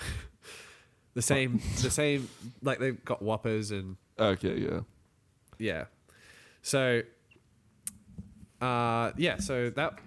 the 1.15 1.23
same, 1.23 1.61
the 1.83 1.91
same. 1.91 2.29
Like 2.63 2.79
they've 2.79 3.03
got 3.05 3.21
Whoppers 3.23 3.71
and 3.71 3.97
Okay, 4.19 4.59
yeah. 4.59 4.81
yeah. 5.59 5.85
So, 6.63 7.03
uh, 8.61 9.13
yeah. 9.17 9.39
So 9.39 9.71
that 9.71 9.99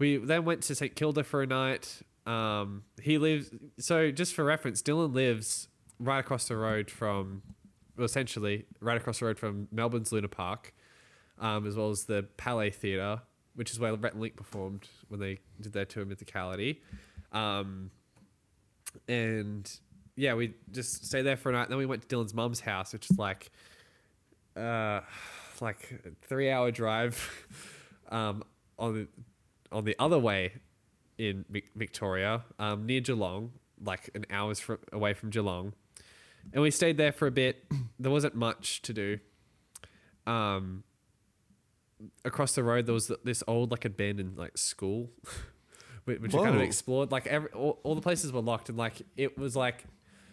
we 0.00 0.16
then 0.16 0.44
went 0.44 0.62
to 0.62 0.74
St 0.74 0.96
Kilda 0.96 1.22
for 1.22 1.42
a 1.42 1.46
night. 1.46 2.02
Um, 2.26 2.82
he 3.00 3.18
lives. 3.18 3.50
So 3.78 4.10
just 4.10 4.34
for 4.34 4.42
reference, 4.42 4.82
Dylan 4.82 5.14
lives 5.14 5.68
right 6.00 6.18
across 6.18 6.48
the 6.48 6.56
road 6.56 6.90
from, 6.90 7.42
well, 7.96 8.06
essentially 8.06 8.64
right 8.80 8.96
across 8.96 9.20
the 9.20 9.26
road 9.26 9.38
from 9.38 9.68
Melbourne's 9.70 10.10
Luna 10.10 10.28
Park, 10.28 10.74
um, 11.38 11.66
as 11.66 11.76
well 11.76 11.90
as 11.90 12.04
the 12.04 12.26
Palais 12.38 12.70
Theatre, 12.70 13.20
which 13.54 13.70
is 13.70 13.78
where 13.78 13.94
Rhett 13.94 14.14
and 14.14 14.22
Link 14.22 14.36
performed 14.36 14.88
when 15.08 15.20
they 15.20 15.38
did 15.60 15.74
their 15.74 15.84
tour 15.84 16.06
Mythicality. 16.06 16.78
Um, 17.32 17.90
and 19.06 19.70
yeah, 20.16 20.32
we 20.32 20.54
just 20.72 21.04
stayed 21.04 21.22
there 21.22 21.36
for 21.36 21.50
a 21.50 21.52
night. 21.52 21.68
Then 21.68 21.78
we 21.78 21.86
went 21.86 22.08
to 22.08 22.16
Dylan's 22.16 22.32
mum's 22.32 22.60
house, 22.60 22.94
which 22.94 23.10
is 23.10 23.18
like, 23.18 23.50
uh, 24.56 25.00
like 25.60 26.00
a 26.06 26.26
three 26.26 26.50
hour 26.50 26.70
drive, 26.70 27.46
um, 28.08 28.42
on 28.78 28.94
the 28.94 29.08
on 29.72 29.84
the 29.84 29.96
other 29.98 30.18
way 30.18 30.52
in 31.18 31.44
Victoria, 31.76 32.44
um, 32.58 32.86
near 32.86 33.00
Geelong, 33.00 33.52
like 33.82 34.10
an 34.14 34.26
hour's 34.30 34.60
fr- 34.60 34.74
away 34.92 35.14
from 35.14 35.30
Geelong, 35.30 35.74
and 36.52 36.62
we 36.62 36.70
stayed 36.70 36.96
there 36.96 37.12
for 37.12 37.26
a 37.26 37.32
bit. 37.32 37.64
There 38.00 38.10
wasn't 38.10 38.34
much 38.34 38.80
to 38.82 38.94
do. 38.94 39.18
Um, 40.26 40.84
across 42.24 42.54
the 42.54 42.62
road 42.62 42.86
there 42.86 42.94
was 42.94 43.12
this 43.24 43.42
old 43.46 43.70
like 43.70 43.84
abandoned 43.84 44.38
like 44.38 44.56
school 44.56 45.10
which 46.04 46.20
we 46.20 46.28
kind 46.28 46.56
of 46.56 46.62
explored 46.62 47.12
like 47.12 47.26
every 47.26 47.50
all, 47.50 47.78
all 47.82 47.94
the 47.94 48.00
places 48.00 48.32
were 48.32 48.40
locked 48.40 48.68
and 48.68 48.78
like 48.78 49.02
it 49.16 49.36
was 49.38 49.54
like 49.54 49.84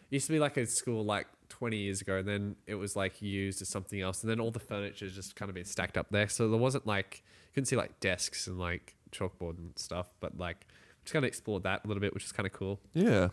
used 0.09 0.27
to 0.27 0.33
be 0.33 0.39
like 0.39 0.57
a 0.57 0.65
school 0.65 1.03
like 1.03 1.27
20 1.49 1.77
years 1.77 2.01
ago 2.01 2.17
and 2.17 2.27
then 2.27 2.55
it 2.65 2.75
was 2.75 2.95
like 2.95 3.21
used 3.21 3.61
as 3.61 3.69
something 3.69 4.01
else 4.01 4.21
and 4.21 4.29
then 4.29 4.39
all 4.39 4.51
the 4.51 4.59
furniture 4.59 5.09
just 5.09 5.35
kind 5.35 5.49
of 5.49 5.55
been 5.55 5.65
stacked 5.65 5.97
up 5.97 6.07
there 6.09 6.27
so 6.27 6.49
there 6.49 6.59
wasn't 6.59 6.85
like 6.87 7.23
you 7.25 7.53
couldn't 7.53 7.65
see 7.67 7.75
like 7.75 7.99
desks 7.99 8.47
and 8.47 8.57
like 8.59 8.95
chalkboard 9.11 9.57
and 9.57 9.71
stuff 9.77 10.07
but 10.19 10.37
like 10.37 10.65
just 11.03 11.13
kind 11.13 11.23
of 11.23 11.27
explored 11.27 11.63
that 11.63 11.83
a 11.83 11.87
little 11.87 12.01
bit 12.01 12.13
which 12.13 12.23
is 12.25 12.31
kind 12.31 12.45
of 12.47 12.53
cool 12.53 12.79
Yeah. 12.93 13.29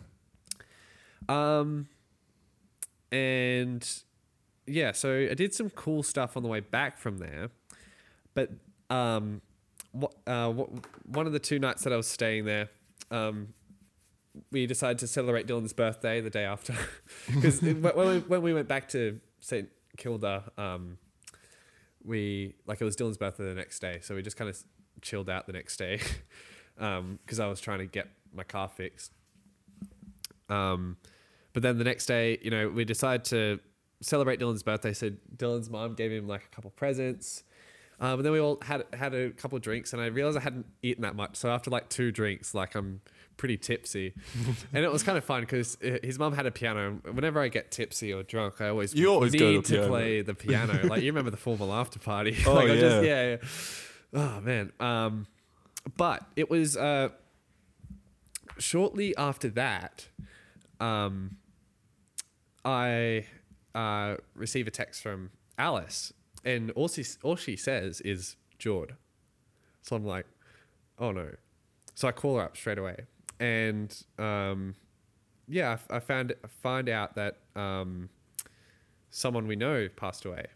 um, 1.29 1.87
and 3.11 3.87
yeah, 4.67 4.91
so 4.93 5.27
I 5.29 5.33
did 5.35 5.53
some 5.53 5.69
cool 5.69 6.03
stuff 6.03 6.35
on 6.35 6.43
the 6.43 6.49
way 6.49 6.59
back 6.59 6.97
from 6.97 7.19
there, 7.19 7.49
but 8.33 8.49
um, 8.89 9.41
what, 9.91 10.13
uh, 10.25 10.49
what, 10.51 10.69
one 11.05 11.27
of 11.27 11.33
the 11.33 11.39
two 11.39 11.59
nights 11.59 11.83
that 11.83 11.93
I 11.93 11.97
was 11.97 12.07
staying 12.07 12.45
there, 12.45 12.69
um, 13.11 13.49
we 14.51 14.65
decided 14.65 14.97
to 14.99 15.07
celebrate 15.07 15.45
Dylan's 15.47 15.71
birthday 15.73 16.19
the 16.19 16.31
day 16.31 16.43
after, 16.45 16.73
because 17.33 17.61
when 17.61 17.81
we, 17.81 18.19
when 18.19 18.41
we 18.41 18.53
went 18.53 18.67
back 18.67 18.89
to 18.89 19.19
St 19.39 19.69
Kilda, 19.97 20.51
um, 20.57 20.97
we 22.03 22.55
like 22.65 22.81
it 22.81 22.85
was 22.85 22.95
Dylan's 22.97 23.17
birthday 23.17 23.45
the 23.45 23.53
next 23.55 23.79
day, 23.79 23.99
so 24.01 24.15
we 24.15 24.23
just 24.23 24.35
kind 24.35 24.49
of 24.49 24.57
chilled 25.01 25.29
out 25.29 25.47
the 25.47 25.53
next 25.53 25.77
day, 25.77 25.99
because 26.77 27.39
I 27.39 27.47
was 27.47 27.59
trying 27.59 27.79
to 27.79 27.85
get 27.85 28.07
my 28.33 28.43
car 28.43 28.67
fixed. 28.69 29.11
Um, 30.49 30.97
but 31.53 31.63
then 31.63 31.77
the 31.77 31.83
next 31.83 32.05
day, 32.05 32.37
you 32.41 32.51
know, 32.51 32.69
we 32.69 32.85
decided 32.85 33.23
to 33.25 33.59
celebrate 34.01 34.39
Dylan's 34.39 34.63
birthday. 34.63 34.93
So 34.93 35.11
Dylan's 35.35 35.69
mom 35.69 35.93
gave 35.95 36.11
him 36.11 36.27
like 36.27 36.43
a 36.43 36.55
couple 36.55 36.69
presents. 36.71 37.43
Um, 37.99 38.15
and 38.19 38.25
then 38.25 38.33
we 38.33 38.39
all 38.41 38.57
had 38.61 38.83
had 38.91 39.13
a 39.13 39.29
couple 39.29 39.55
of 39.55 39.61
drinks, 39.61 39.93
and 39.93 40.01
I 40.01 40.07
realized 40.07 40.37
I 40.37 40.41
hadn't 40.41 40.65
eaten 40.83 41.03
that 41.03 41.15
much. 41.15 41.37
So 41.37 41.49
after 41.49 41.71
like 41.71 41.87
two 41.87 42.11
drinks, 42.11 42.53
like 42.53 42.75
I'm 42.75 42.99
pretty 43.37 43.55
tipsy, 43.55 44.13
and 44.73 44.83
it 44.83 44.91
was 44.91 45.01
kind 45.01 45.17
of 45.17 45.23
fun 45.23 45.41
because 45.41 45.77
his 46.03 46.19
mom 46.19 46.33
had 46.33 46.45
a 46.45 46.51
piano. 46.51 46.99
And 47.05 47.15
whenever 47.15 47.39
I 47.39 47.47
get 47.47 47.71
tipsy 47.71 48.11
or 48.11 48.21
drunk, 48.23 48.59
I 48.59 48.67
always 48.67 48.93
You 48.93 49.11
always 49.13 49.31
need 49.31 49.39
go 49.39 49.61
to 49.61 49.77
to, 49.83 49.87
play 49.87 50.21
the 50.21 50.33
piano. 50.35 50.85
like 50.87 51.03
you 51.03 51.07
remember 51.13 51.31
the 51.31 51.37
formal 51.37 51.71
after 51.73 51.97
party? 51.97 52.35
Oh, 52.45 52.53
like, 52.55 52.69
I 52.69 52.75
just- 52.75 53.05
yeah. 53.05 53.23
yeah, 53.23 53.29
yeah. 53.41 53.47
Oh 54.15 54.39
man. 54.41 54.71
Um, 54.79 55.27
but 55.97 56.23
it 56.37 56.49
was 56.49 56.77
uh, 56.77 57.09
shortly 58.57 59.15
after 59.17 59.49
that, 59.49 60.07
um, 60.79 61.37
I 62.63 63.25
uh, 63.75 64.15
receive 64.33 64.67
a 64.67 64.71
text 64.71 65.03
from 65.03 65.31
Alice, 65.57 66.13
and 66.43 66.71
all 66.71 66.87
she 66.87 67.03
all 67.21 67.35
she 67.35 67.57
says 67.57 68.01
is 68.01 68.37
Jord. 68.57 68.95
So 69.81 69.95
I'm 69.95 70.05
like, 70.05 70.25
oh 70.97 71.11
no. 71.11 71.31
So 71.93 72.07
I 72.07 72.11
call 72.11 72.37
her 72.37 72.43
up 72.43 72.57
straight 72.57 72.77
away, 72.77 73.05
and 73.39 73.95
um, 74.17 74.75
yeah, 75.47 75.77
I, 75.89 75.97
I 75.97 75.99
found 75.99 76.33
find 76.47 76.87
out 76.89 77.15
that 77.15 77.37
um, 77.55 78.09
someone 79.09 79.45
we 79.45 79.55
know 79.55 79.89
passed 79.95 80.25
away. 80.25 80.47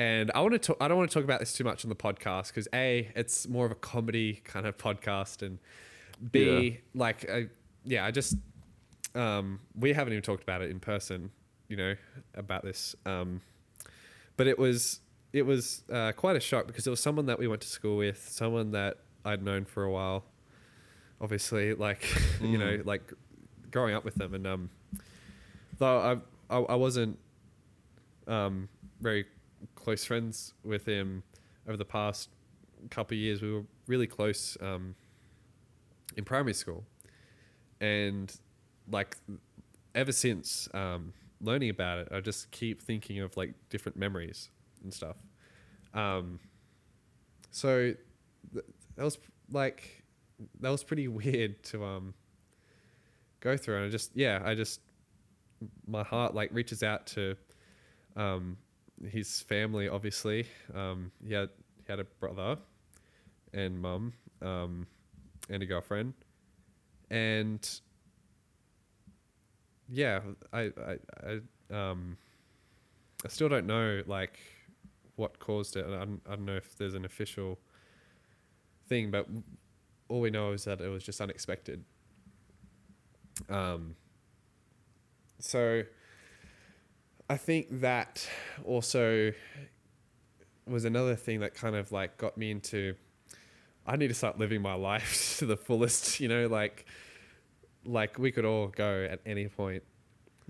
And 0.00 0.30
I 0.34 0.40
want 0.40 0.54
to 0.54 0.58
talk. 0.58 0.78
I 0.80 0.88
don't 0.88 0.96
want 0.96 1.10
to 1.10 1.14
talk 1.14 1.24
about 1.24 1.40
this 1.40 1.52
too 1.52 1.62
much 1.62 1.84
on 1.84 1.90
the 1.90 1.94
podcast 1.94 2.48
because 2.48 2.66
a, 2.72 3.10
it's 3.14 3.46
more 3.46 3.66
of 3.66 3.70
a 3.70 3.74
comedy 3.74 4.40
kind 4.44 4.64
of 4.66 4.78
podcast, 4.78 5.42
and 5.42 5.58
b, 6.32 6.78
like, 6.94 7.28
I, 7.30 7.48
yeah, 7.84 8.06
I 8.06 8.10
just 8.10 8.34
um, 9.14 9.60
we 9.78 9.92
haven't 9.92 10.14
even 10.14 10.22
talked 10.22 10.42
about 10.42 10.62
it 10.62 10.70
in 10.70 10.80
person, 10.80 11.30
you 11.68 11.76
know, 11.76 11.96
about 12.34 12.64
this. 12.64 12.96
Um, 13.04 13.42
but 14.38 14.46
it 14.46 14.58
was 14.58 15.00
it 15.34 15.42
was 15.42 15.82
uh, 15.92 16.12
quite 16.12 16.34
a 16.34 16.40
shock 16.40 16.66
because 16.66 16.86
it 16.86 16.90
was 16.90 17.00
someone 17.00 17.26
that 17.26 17.38
we 17.38 17.46
went 17.46 17.60
to 17.60 17.68
school 17.68 17.98
with, 17.98 18.26
someone 18.30 18.70
that 18.70 18.96
I'd 19.26 19.42
known 19.42 19.66
for 19.66 19.84
a 19.84 19.90
while. 19.90 20.24
Obviously, 21.20 21.74
like 21.74 22.06
you 22.40 22.56
know, 22.56 22.78
Mm. 22.78 22.86
like 22.86 23.12
growing 23.70 23.94
up 23.94 24.06
with 24.06 24.14
them, 24.14 24.32
and 24.32 24.46
um, 24.46 24.70
though 25.76 26.22
I 26.50 26.56
I, 26.56 26.58
I 26.60 26.74
wasn't 26.76 27.18
um, 28.26 28.70
very 29.02 29.26
close 29.74 30.04
friends 30.04 30.54
with 30.64 30.86
him 30.86 31.22
over 31.66 31.76
the 31.76 31.84
past 31.84 32.30
couple 32.90 33.16
years. 33.16 33.42
We 33.42 33.52
were 33.52 33.64
really 33.86 34.06
close 34.06 34.56
um, 34.60 34.94
in 36.16 36.24
primary 36.24 36.54
school, 36.54 36.84
and 37.80 38.34
like 38.90 39.16
ever 39.94 40.12
since 40.12 40.68
um, 40.74 41.12
learning 41.40 41.70
about 41.70 41.98
it, 41.98 42.08
I 42.12 42.20
just 42.20 42.50
keep 42.50 42.80
thinking 42.80 43.20
of 43.20 43.36
like 43.36 43.54
different 43.68 43.96
memories 43.96 44.50
and 44.82 44.92
stuff. 44.92 45.16
Um, 45.94 46.38
so 47.50 47.94
th- 48.52 48.64
that 48.96 49.04
was 49.04 49.18
like 49.50 50.04
that 50.60 50.70
was 50.70 50.84
pretty 50.84 51.08
weird 51.08 51.62
to 51.64 51.84
um 51.84 52.14
go 53.40 53.56
through, 53.56 53.76
and 53.76 53.86
I 53.86 53.88
just 53.88 54.12
yeah, 54.14 54.40
I 54.44 54.54
just 54.54 54.80
my 55.86 56.02
heart 56.02 56.34
like 56.34 56.50
reaches 56.52 56.82
out 56.82 57.06
to 57.08 57.36
um 58.16 58.56
his 59.08 59.40
family. 59.40 59.88
Obviously, 59.88 60.46
um, 60.74 61.10
he 61.26 61.34
had 61.34 61.50
he 61.76 61.84
had 61.88 62.00
a 62.00 62.04
brother 62.04 62.58
and 63.52 63.80
mum 63.80 64.12
um, 64.42 64.86
and 65.48 65.62
a 65.62 65.66
girlfriend, 65.66 66.14
and 67.10 67.80
yeah, 69.88 70.20
I, 70.52 70.70
I, 70.86 70.98
I, 71.26 71.74
um, 71.74 72.16
I 73.24 73.28
still 73.28 73.48
don't 73.48 73.66
know 73.66 74.02
like 74.06 74.38
what 75.16 75.38
caused 75.38 75.76
it. 75.76 75.84
I 75.86 75.90
don't, 75.90 76.22
I 76.26 76.30
don't 76.36 76.44
know 76.44 76.56
if 76.56 76.76
there's 76.76 76.94
an 76.94 77.04
official 77.04 77.58
thing, 78.88 79.10
but 79.10 79.26
all 80.08 80.20
we 80.20 80.30
know 80.30 80.52
is 80.52 80.64
that 80.64 80.80
it 80.80 80.88
was 80.88 81.02
just 81.02 81.20
unexpected. 81.20 81.84
Um, 83.48 83.96
so 85.38 85.82
I 87.30 87.36
think 87.36 87.80
that 87.80 88.28
also 88.64 89.32
was 90.66 90.84
another 90.84 91.14
thing 91.14 91.40
that 91.40 91.54
kind 91.54 91.76
of 91.76 91.92
like 91.92 92.16
got 92.18 92.36
me 92.36 92.50
into 92.50 92.94
I 93.86 93.96
need 93.96 94.08
to 94.08 94.14
start 94.14 94.38
living 94.38 94.60
my 94.60 94.74
life 94.90 95.36
to 95.38 95.46
the 95.46 95.56
fullest, 95.56 96.18
you 96.18 96.26
know, 96.28 96.48
like 96.48 96.86
like 97.84 98.18
we 98.18 98.32
could 98.32 98.44
all 98.44 98.66
go 98.66 99.06
at 99.08 99.20
any 99.24 99.46
point. 99.46 99.84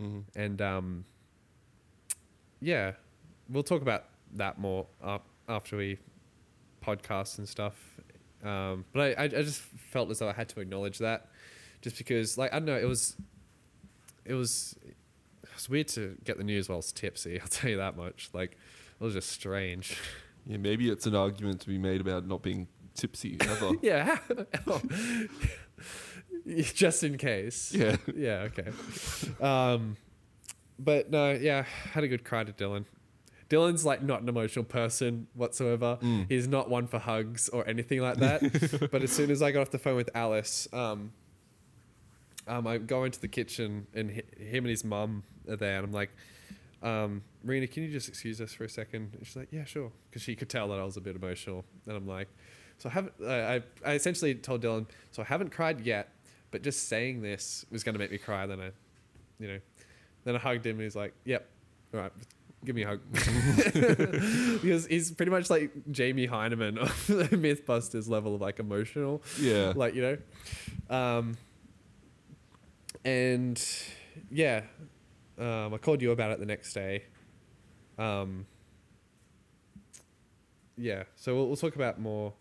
Mhm. 0.01 0.25
And 0.35 0.63
um 0.63 1.05
yeah, 2.61 2.93
we'll 3.51 3.63
talk 3.63 3.83
about 3.83 4.05
that 4.37 4.59
more 4.59 4.87
up 5.03 5.27
after 5.49 5.77
we 5.77 5.99
podcast 6.83 7.39
and 7.39 7.49
stuff. 7.49 7.75
Um, 8.43 8.87
but 8.95 9.19
I, 9.19 9.23
I, 9.23 9.25
I 9.25 9.29
just 9.29 9.61
felt 9.61 10.11
as 10.11 10.21
though 10.21 10.29
I 10.29 10.33
had 10.33 10.49
to 10.51 10.61
acknowledge 10.61 10.99
that, 10.99 11.29
just 11.83 11.99
because, 11.99 12.39
like, 12.39 12.53
I 12.55 12.59
don't 12.59 12.67
know, 12.67 12.79
it 12.79 12.89
was, 12.89 13.17
it 14.25 14.33
was, 14.35 14.77
it 15.61 15.65
was 15.65 15.69
weird 15.69 15.89
to 15.89 16.17
get 16.25 16.39
the 16.39 16.45
news 16.45 16.69
was 16.69 16.91
tipsy. 16.91 17.39
I'll 17.41 17.47
tell 17.47 17.71
you 17.71 17.77
that 17.77 17.97
much. 17.97 18.31
Like, 18.33 18.53
it 18.53 19.05
was 19.05 19.15
just 19.15 19.31
strange. 19.31 19.99
Yeah, 20.47 20.57
maybe 20.57 20.89
it's 20.89 21.07
an 21.07 21.15
argument 21.15 21.61
to 21.61 21.69
be 21.69 21.77
made 21.77 22.01
about 22.01 22.27
not 22.27 22.43
being 22.43 22.67
tipsy 22.95 23.37
ever. 23.41 23.73
yeah, 23.83 24.19
just 26.63 27.05
in 27.05 27.19
case. 27.19 27.75
yeah. 27.75 27.97
yeah, 28.15 28.49
okay. 28.49 28.71
Um, 29.41 29.97
but 30.79 31.11
no, 31.11 31.33
yeah, 31.33 31.65
had 31.93 32.05
a 32.05 32.09
good 32.09 32.25
cry 32.25 32.45
to 32.45 32.53
Dylan. 32.53 32.87
Dylan's 33.51 33.85
like 33.85 34.03
not 34.03 34.23
an 34.23 34.29
emotional 34.31 34.65
person 34.65 35.27
whatsoever. 35.35 35.99
Mm. 36.01 36.27
He's 36.29 36.49
not 36.49 36.71
one 36.71 36.87
for 36.87 36.99
hugs 36.99 37.51
or 37.51 37.69
anything 37.69 38.01
like 38.01 38.17
that. 38.19 38.91
but 38.91 39.03
as 39.03 39.11
soon 39.11 39.31
as 39.31 39.43
I 39.43 39.51
got 39.51 39.61
off 39.61 39.71
the 39.71 39.79
phone 39.79 39.97
with 39.97 40.09
Alice, 40.15 40.69
um, 40.73 41.13
um, 42.51 42.67
I 42.67 42.79
go 42.79 43.05
into 43.05 43.21
the 43.21 43.29
kitchen 43.29 43.87
and 43.95 44.11
hi- 44.11 44.43
him 44.43 44.65
and 44.65 44.71
his 44.71 44.85
mum 44.85 45.23
are 45.49 45.57
there, 45.57 45.77
and 45.77 45.85
I'm 45.87 45.93
like, 45.93 46.11
um, 46.83 47.23
Marina, 47.45 47.67
can 47.67 47.83
you 47.85 47.91
just 47.91 48.09
excuse 48.09 48.41
us 48.41 48.53
for 48.53 48.65
a 48.65 48.69
second? 48.69 49.15
And 49.17 49.27
she's 49.27 49.37
like, 49.37 49.49
yeah, 49.51 49.65
sure, 49.65 49.91
because 50.09 50.23
she 50.23 50.35
could 50.35 50.49
tell 50.49 50.69
that 50.69 50.79
I 50.81 50.85
was 50.85 50.97
a 50.97 51.01
bit 51.01 51.17
emotional, 51.17 51.65
and 51.87 51.97
I'm 51.97 52.07
like, 52.07 52.29
so 52.79 52.89
I 52.89 52.93
haven't. 52.93 53.13
I, 53.27 53.55
I, 53.57 53.63
I 53.87 53.93
essentially 53.95 54.35
told 54.35 54.63
Dylan, 54.63 54.87
so 55.13 55.23
I 55.23 55.27
haven't 55.27 55.51
cried 55.51 55.81
yet, 55.83 56.09
but 56.51 56.63
just 56.63 56.89
saying 56.89 57.23
this 57.23 57.65
was 57.71 57.85
going 57.85 57.95
to 57.95 57.99
make 57.99 58.11
me 58.11 58.19
cry. 58.19 58.47
Then 58.47 58.61
I, 58.61 58.71
you 59.39 59.49
know, 59.49 59.59
then 60.25 60.35
I 60.37 60.39
hugged 60.39 60.65
him, 60.67 60.77
and 60.77 60.83
he's 60.83 60.97
like, 60.97 61.13
yep, 61.25 61.49
all 61.95 62.01
right. 62.01 62.13
Give 62.63 62.77
me 62.77 62.83
a 62.83 62.89
hug 62.89 63.01
because 63.15 64.85
he's 64.87 65.11
pretty 65.13 65.31
much 65.31 65.49
like 65.49 65.71
Jamie 65.91 66.29
Hyneman 66.29 66.77
of 66.77 67.07
the 67.07 67.25
MythBusters 67.37 68.07
level 68.09 68.35
of 68.35 68.43
like 68.43 68.59
emotional 68.59 69.23
Yeah. 69.41 69.73
like 69.75 69.95
you 69.95 70.03
know 70.03 70.95
um 70.95 71.39
and 73.05 73.63
yeah 74.31 74.63
um 75.39 75.73
i 75.73 75.79
called 75.79 76.03
you 76.03 76.11
about 76.11 76.31
it 76.31 76.39
the 76.41 76.47
next 76.47 76.73
day 76.73 77.05
um 77.99 78.47
yeah 80.77 81.05
so 81.17 81.35
we'll, 81.35 81.47
we'll 81.47 81.57
talk 81.57 81.77
about 81.77 82.01
more 82.01 82.33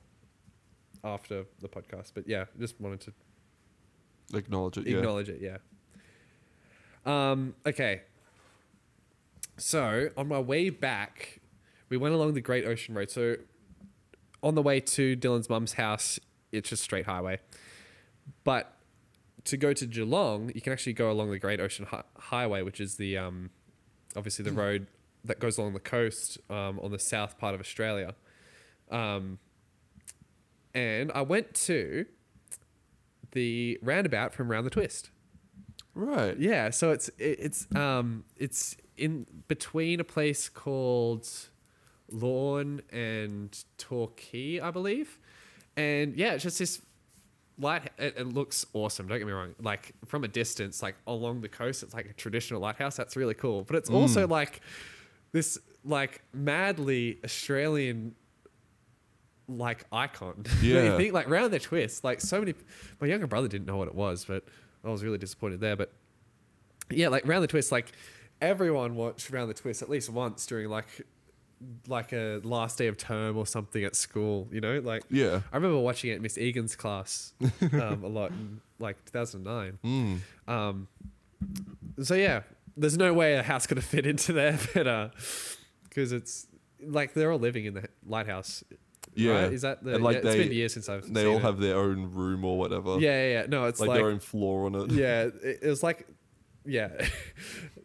after 1.04 1.46
the 1.62 1.68
podcast 1.68 2.12
but 2.14 2.28
yeah 2.28 2.46
just 2.60 2.80
wanted 2.80 3.00
to 3.02 3.14
Acknowledge 4.34 4.78
it. 4.78 4.86
Yeah. 4.88 4.98
acknowledge 4.98 5.30
it 5.30 5.40
yeah 5.42 5.58
um 7.06 7.56
okay 7.66 8.02
so 9.58 10.10
on 10.18 10.28
my 10.28 10.40
way 10.40 10.70
back 10.70 11.40
we 11.90 11.98
went 11.98 12.14
along 12.14 12.34
the 12.34 12.42
great 12.42 12.66
ocean 12.66 12.94
road 12.96 13.10
so 13.10 13.36
on 14.44 14.56
the 14.56 14.62
way 14.62 14.80
to 14.80 15.16
dylan's 15.16 15.50
mum's 15.50 15.74
house 15.74 16.20
it's 16.52 16.70
just 16.70 16.84
straight 16.84 17.06
highway 17.06 17.40
but 18.44 18.74
to 19.50 19.58
go 19.58 19.74
to 19.74 19.86
geelong 19.86 20.52
you 20.56 20.62
can 20.62 20.74
actually 20.74 20.94
go 20.94 21.12
along 21.12 21.30
the 21.32 21.40
great 21.40 21.60
ocean 21.60 21.86
Hi- 21.90 22.04
highway 22.18 22.62
which 22.62 22.80
is 22.80 22.96
the 22.96 23.18
um 23.18 23.50
obviously 24.16 24.44
the 24.44 24.52
road 24.52 24.88
that 25.26 25.40
goes 25.40 25.58
along 25.58 25.74
the 25.74 25.80
coast 25.80 26.38
um, 26.50 26.80
on 26.80 26.92
the 26.92 27.00
south 27.00 27.38
part 27.38 27.54
of 27.54 27.60
australia. 27.60 28.16
Um, 28.90 29.38
and 30.74 31.12
i 31.12 31.22
went 31.22 31.54
to 31.56 32.06
the 33.32 33.78
roundabout 33.82 34.34
from 34.34 34.50
round 34.50 34.66
the 34.66 34.72
twist. 34.72 35.10
Right. 35.94 36.38
yeah, 36.40 36.70
so 36.70 36.92
it's 36.92 37.10
it, 37.18 37.40
it's 37.40 37.68
um 37.76 38.24
it's 38.38 38.78
in 38.98 39.26
between 39.48 40.00
a 40.00 40.04
place 40.04 40.50
called 40.50 41.28
Lorne 42.12 42.82
and 42.92 43.64
Torquay, 43.78 44.60
I 44.60 44.72
believe, 44.72 45.20
and 45.76 46.16
yeah, 46.16 46.34
it's 46.34 46.44
just 46.44 46.60
this 46.60 46.82
light. 47.60 47.92
It, 47.98 48.16
it 48.18 48.28
looks 48.28 48.66
awesome. 48.74 49.08
Don't 49.08 49.18
get 49.18 49.28
me 49.28 49.34
wrong. 49.34 49.56
Like 49.62 49.94
from 50.06 50.24
a 50.24 50.28
distance, 50.28 50.82
like 50.82 50.96
along 51.08 51.42
the 51.42 51.50
coast, 51.50 51.84
it's 51.84 51.94
like 51.94 52.08
a 52.08 52.14
traditional 52.14 52.62
lighthouse. 52.62 52.96
That's 52.96 53.16
really 53.16 53.34
cool. 53.34 53.64
But 53.64 53.76
it's 53.78 53.90
mm. 53.90 53.96
also 53.96 54.28
like 54.28 54.62
this 55.32 55.58
like 55.84 56.22
madly 56.34 57.20
Australian 57.24 58.16
like 59.48 59.86
icon. 59.92 60.36
Don't 60.44 60.56
you 60.64 60.76
Yeah. 60.76 60.98
think 60.98 61.14
like 61.14 61.30
round 61.30 61.52
the 61.54 61.60
twist, 61.60 62.04
like 62.04 62.22
so 62.22 62.40
many. 62.40 62.54
My 63.00 63.08
younger 63.08 63.28
brother 63.28 63.48
didn't 63.48 63.68
know 63.68 63.78
what 63.78 63.88
it 63.88 63.96
was, 63.96 64.26
but 64.26 64.44
I 64.84 64.90
was 64.90 65.04
really 65.04 65.18
disappointed 65.18 65.60
there. 65.60 65.76
But 65.76 65.92
yeah, 66.90 67.10
like 67.10 67.28
round 67.28 67.44
the 67.44 67.48
twist, 67.48 67.72
like 67.72 67.92
everyone 68.42 68.96
watched 68.96 69.30
round 69.30 69.50
the 69.50 69.54
twist 69.54 69.82
at 69.82 69.90
least 69.90 70.10
once 70.10 70.46
during 70.46 70.70
like 70.70 71.06
like 71.88 72.14
a 72.14 72.40
last 72.44 72.78
day 72.78 72.88
of 72.88 72.98
term 72.98 73.38
or 73.38 73.46
something 73.46 73.84
at 73.84 73.96
school. 73.96 74.48
You 74.52 74.62
know, 74.62 74.80
like 74.80 75.04
Yeah. 75.10 75.42
I 75.52 75.56
remember 75.56 75.80
watching 75.80 76.12
it 76.12 76.16
in 76.18 76.22
Miss 76.22 76.38
Egan's 76.38 76.76
class 76.76 77.34
um, 77.74 78.04
a 78.04 78.08
lot 78.08 78.32
in 78.32 78.62
like 78.80 79.04
2009. 79.06 79.80
Mm. 79.84 80.20
Um, 80.54 80.88
so 82.02 82.16
yeah, 82.16 82.42
there's 82.78 82.98
no 82.98 83.14
way 83.14 83.36
a 83.36 83.44
house 83.44 83.68
could 83.68 83.78
have 83.78 83.86
fit 83.86 84.06
into 84.06 84.34
there, 84.34 84.58
but 84.74 84.88
uh, 84.88 85.10
because 85.84 86.12
it's 86.12 86.48
like 86.82 87.14
they're 87.14 87.32
all 87.32 87.40
living 87.40 87.66
in 87.66 87.74
the 87.74 87.88
lighthouse. 88.06 88.64
Yeah. 89.16 89.44
right? 89.44 89.54
is 89.54 89.64
that 89.64 89.84
the? 89.84 89.96
And, 89.96 90.04
like, 90.04 90.14
yeah, 90.14 90.20
it's 90.20 90.30
they- 90.30 90.44
been 90.44 90.52
years 90.54 90.74
since 90.74 90.88
I've. 90.88 91.12
They 91.14 91.26
all 91.26 91.38
it. 91.38 91.42
have 91.42 91.60
their 91.60 91.76
own 91.78 92.12
room 92.14 92.46
or 92.46 92.58
whatever. 92.58 93.00
Yeah, 93.00 93.24
yeah, 93.24 93.32
yeah. 93.42 93.46
No, 93.50 93.66
it's 93.66 93.80
Like, 93.82 93.90
like, 93.90 93.98
their 94.00 94.10
own 94.10 94.20
floor 94.20 94.66
on 94.68 94.76
it. 94.76 94.92
yeah, 94.92 95.24
it, 95.44 95.60
it 95.64 95.68
was 95.68 95.84
like, 95.84 96.08
yeah, 96.66 96.90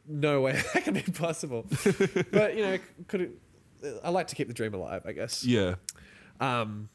no 0.07 0.43
way 0.43 0.53
that 0.75 0.85
can 0.85 0.95
be 0.95 1.01
possible. 1.03 1.67
but 2.31 2.57
you 2.57 2.63
know, 2.63 2.79
could 3.09 3.23
it, 3.23 3.31
I 4.03 4.11
like 4.11 4.29
to 4.29 4.35
keep 4.35 4.49
the 4.49 4.55
dream 4.55 4.75
alive, 4.75 5.03
I 5.05 5.13
guess. 5.13 5.45
Yeah. 5.45 5.75
Um, 6.41 6.89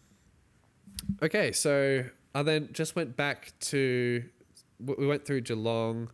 okay, 1.22 1.52
so 1.52 2.04
I 2.34 2.44
then 2.44 2.70
just 2.72 2.96
went 2.96 3.16
back 3.16 3.54
to. 3.62 4.24
We 4.80 5.08
went 5.08 5.26
through 5.26 5.42
Geelong. 5.42 6.10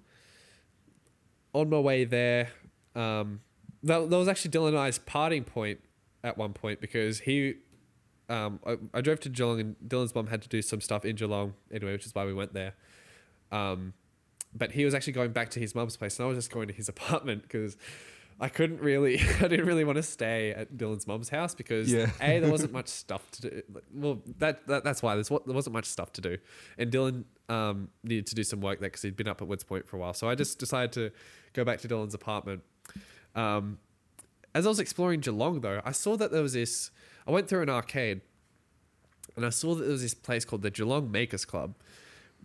On 1.54 1.70
my 1.70 1.80
way 1.80 2.04
there, 2.04 2.50
um, 2.96 3.40
that, 3.82 4.10
that 4.10 4.18
was 4.18 4.28
actually 4.28 4.52
Dylan 4.52 4.70
and 4.70 4.78
I's 4.78 4.98
parting 4.98 5.46
point 5.46 5.80
at 6.22 6.38
one 6.38 6.52
point 6.52 6.82
because 6.82 7.20
he, 7.20 7.54
um, 8.28 8.60
I, 8.68 8.78
I 8.94 9.00
drove 9.00 9.22
to 9.22 9.30
Geelong 9.30 9.62
and 9.62 9.76
Dylan's 9.88 10.14
mum 10.14 10.28
had 10.28 10.42
to 10.42 10.50
do 10.50 10.62
some 10.62 10.82
stuff 10.82 11.06
in 11.06 11.16
Geelong 11.16 11.54
anyway, 11.72 11.94
which 11.94 12.06
is 12.06 12.14
why 12.14 12.26
we 12.26 12.34
went 12.34 12.54
there. 12.54 12.74
Um, 13.54 13.94
but 14.54 14.72
he 14.72 14.84
was 14.84 14.94
actually 14.94 15.14
going 15.14 15.32
back 15.32 15.50
to 15.52 15.60
his 15.60 15.76
mum's 15.76 15.96
place, 15.98 16.18
and 16.18 16.26
I 16.26 16.30
was 16.30 16.38
just 16.38 16.52
going 16.52 16.68
to 16.68 16.74
his 16.74 16.90
apartment 16.96 17.44
because 17.44 17.78
I 18.40 18.50
couldn't 18.50 18.82
really, 18.82 19.20
I 19.40 19.48
didn't 19.48 19.66
really 19.66 19.86
want 19.86 19.96
to 19.98 20.04
stay 20.04 20.52
at 20.52 20.76
Dylan's 20.78 21.08
mom's 21.08 21.30
house 21.30 21.56
because 21.56 21.92
Yeah. 21.92 22.10
a 22.22 22.40
there 22.40 22.52
wasn't 22.52 22.74
much 22.80 22.88
stuff 22.90 23.30
to 23.32 23.42
do. 23.50 23.62
Well, 23.94 24.22
that, 24.40 24.68
that 24.68 24.84
that's 24.84 25.02
why 25.02 25.16
there's 25.16 25.32
what 25.32 25.46
there 25.46 25.56
wasn't 25.56 25.74
much 25.74 25.86
stuff 25.86 26.12
to 26.14 26.22
do, 26.22 26.38
and 26.78 26.92
Dylan 26.92 27.24
um, 27.48 27.90
needed 28.04 28.28
to 28.28 28.36
do 28.36 28.44
some 28.44 28.60
work 28.60 28.80
there 28.80 28.90
because 28.90 29.04
he'd 29.04 29.16
been 29.16 29.28
up 29.28 29.42
at 29.42 29.48
Woods 29.48 29.64
Point 29.64 29.88
for 29.88 29.96
a 29.98 30.00
while. 30.00 30.14
So 30.14 30.28
I 30.30 30.36
just 30.36 30.60
decided 30.60 30.92
to 30.94 31.12
go 31.54 31.64
back 31.64 31.80
to 31.82 31.88
Dylan's 31.88 32.14
apartment. 32.14 32.62
Um, 33.36 33.78
as 34.54 34.66
I 34.66 34.70
was 34.70 34.80
exploring 34.80 35.20
Geelong, 35.22 35.62
though, 35.62 35.82
I 35.86 35.92
saw 35.92 36.18
that 36.18 36.32
there 36.32 36.42
was 36.42 36.54
this. 36.54 36.92
I 37.28 37.32
went 37.32 37.48
through 37.48 37.62
an 37.62 37.70
arcade, 37.70 38.22
and 39.36 39.46
I 39.46 39.50
saw 39.50 39.76
that 39.76 39.84
there 39.84 39.92
was 39.92 40.02
this 40.02 40.14
place 40.14 40.44
called 40.46 40.62
the 40.62 40.72
Geelong 40.72 41.10
Makers 41.12 41.46
Club, 41.46 41.76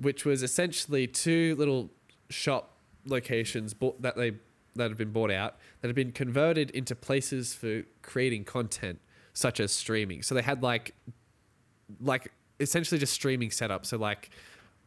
which 0.00 0.24
was 0.24 0.42
essentially 0.42 1.06
two 1.06 1.54
little 1.56 1.90
shop 2.28 2.76
locations 3.06 3.74
bought, 3.74 4.00
that 4.02 4.16
they 4.16 4.32
that 4.76 4.90
had 4.90 4.96
been 4.96 5.12
bought 5.12 5.30
out 5.30 5.58
that 5.80 5.88
had 5.88 5.96
been 5.96 6.12
converted 6.12 6.70
into 6.70 6.94
places 6.94 7.54
for 7.54 7.82
creating 8.02 8.44
content 8.44 9.00
such 9.32 9.60
as 9.60 9.72
streaming. 9.72 10.22
So 10.22 10.34
they 10.34 10.42
had 10.42 10.62
like 10.62 10.94
like 12.00 12.32
essentially 12.60 12.98
just 12.98 13.12
streaming 13.12 13.50
setup. 13.50 13.86
So 13.86 13.96
like 13.96 14.30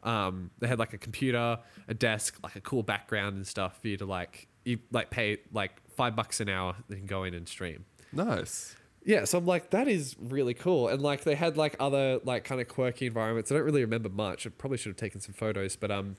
um, 0.03 0.51
they 0.59 0.67
had 0.67 0.79
like 0.79 0.93
a 0.93 0.97
computer, 0.97 1.59
a 1.87 1.93
desk, 1.93 2.37
like 2.43 2.55
a 2.55 2.61
cool 2.61 2.83
background 2.83 3.35
and 3.35 3.47
stuff 3.47 3.79
for 3.81 3.87
you 3.87 3.97
to 3.97 4.05
like 4.05 4.47
you 4.65 4.79
like 4.91 5.09
pay 5.09 5.39
like 5.51 5.71
five 5.95 6.15
bucks 6.15 6.39
an 6.39 6.49
hour 6.49 6.75
and 6.87 6.97
can 6.97 7.05
go 7.05 7.23
in 7.23 7.33
and 7.33 7.47
stream. 7.47 7.85
Nice. 8.11 8.75
Yeah, 9.05 9.25
so 9.25 9.37
I'm 9.37 9.45
like, 9.45 9.71
that 9.71 9.89
is 9.89 10.15
really 10.17 10.53
cool. 10.53 10.87
And 10.87 11.01
like 11.01 11.23
they 11.23 11.35
had 11.35 11.57
like 11.57 11.75
other 11.79 12.19
like 12.23 12.45
kind 12.45 12.61
of 12.61 12.67
quirky 12.69 13.05
environments. 13.07 13.51
I 13.51 13.55
don't 13.55 13.65
really 13.65 13.81
remember 13.81 14.09
much. 14.09 14.47
I 14.47 14.49
probably 14.49 14.77
should 14.77 14.91
have 14.91 14.97
taken 14.97 15.19
some 15.19 15.33
photos, 15.33 15.75
but 15.75 15.91
um 15.91 16.15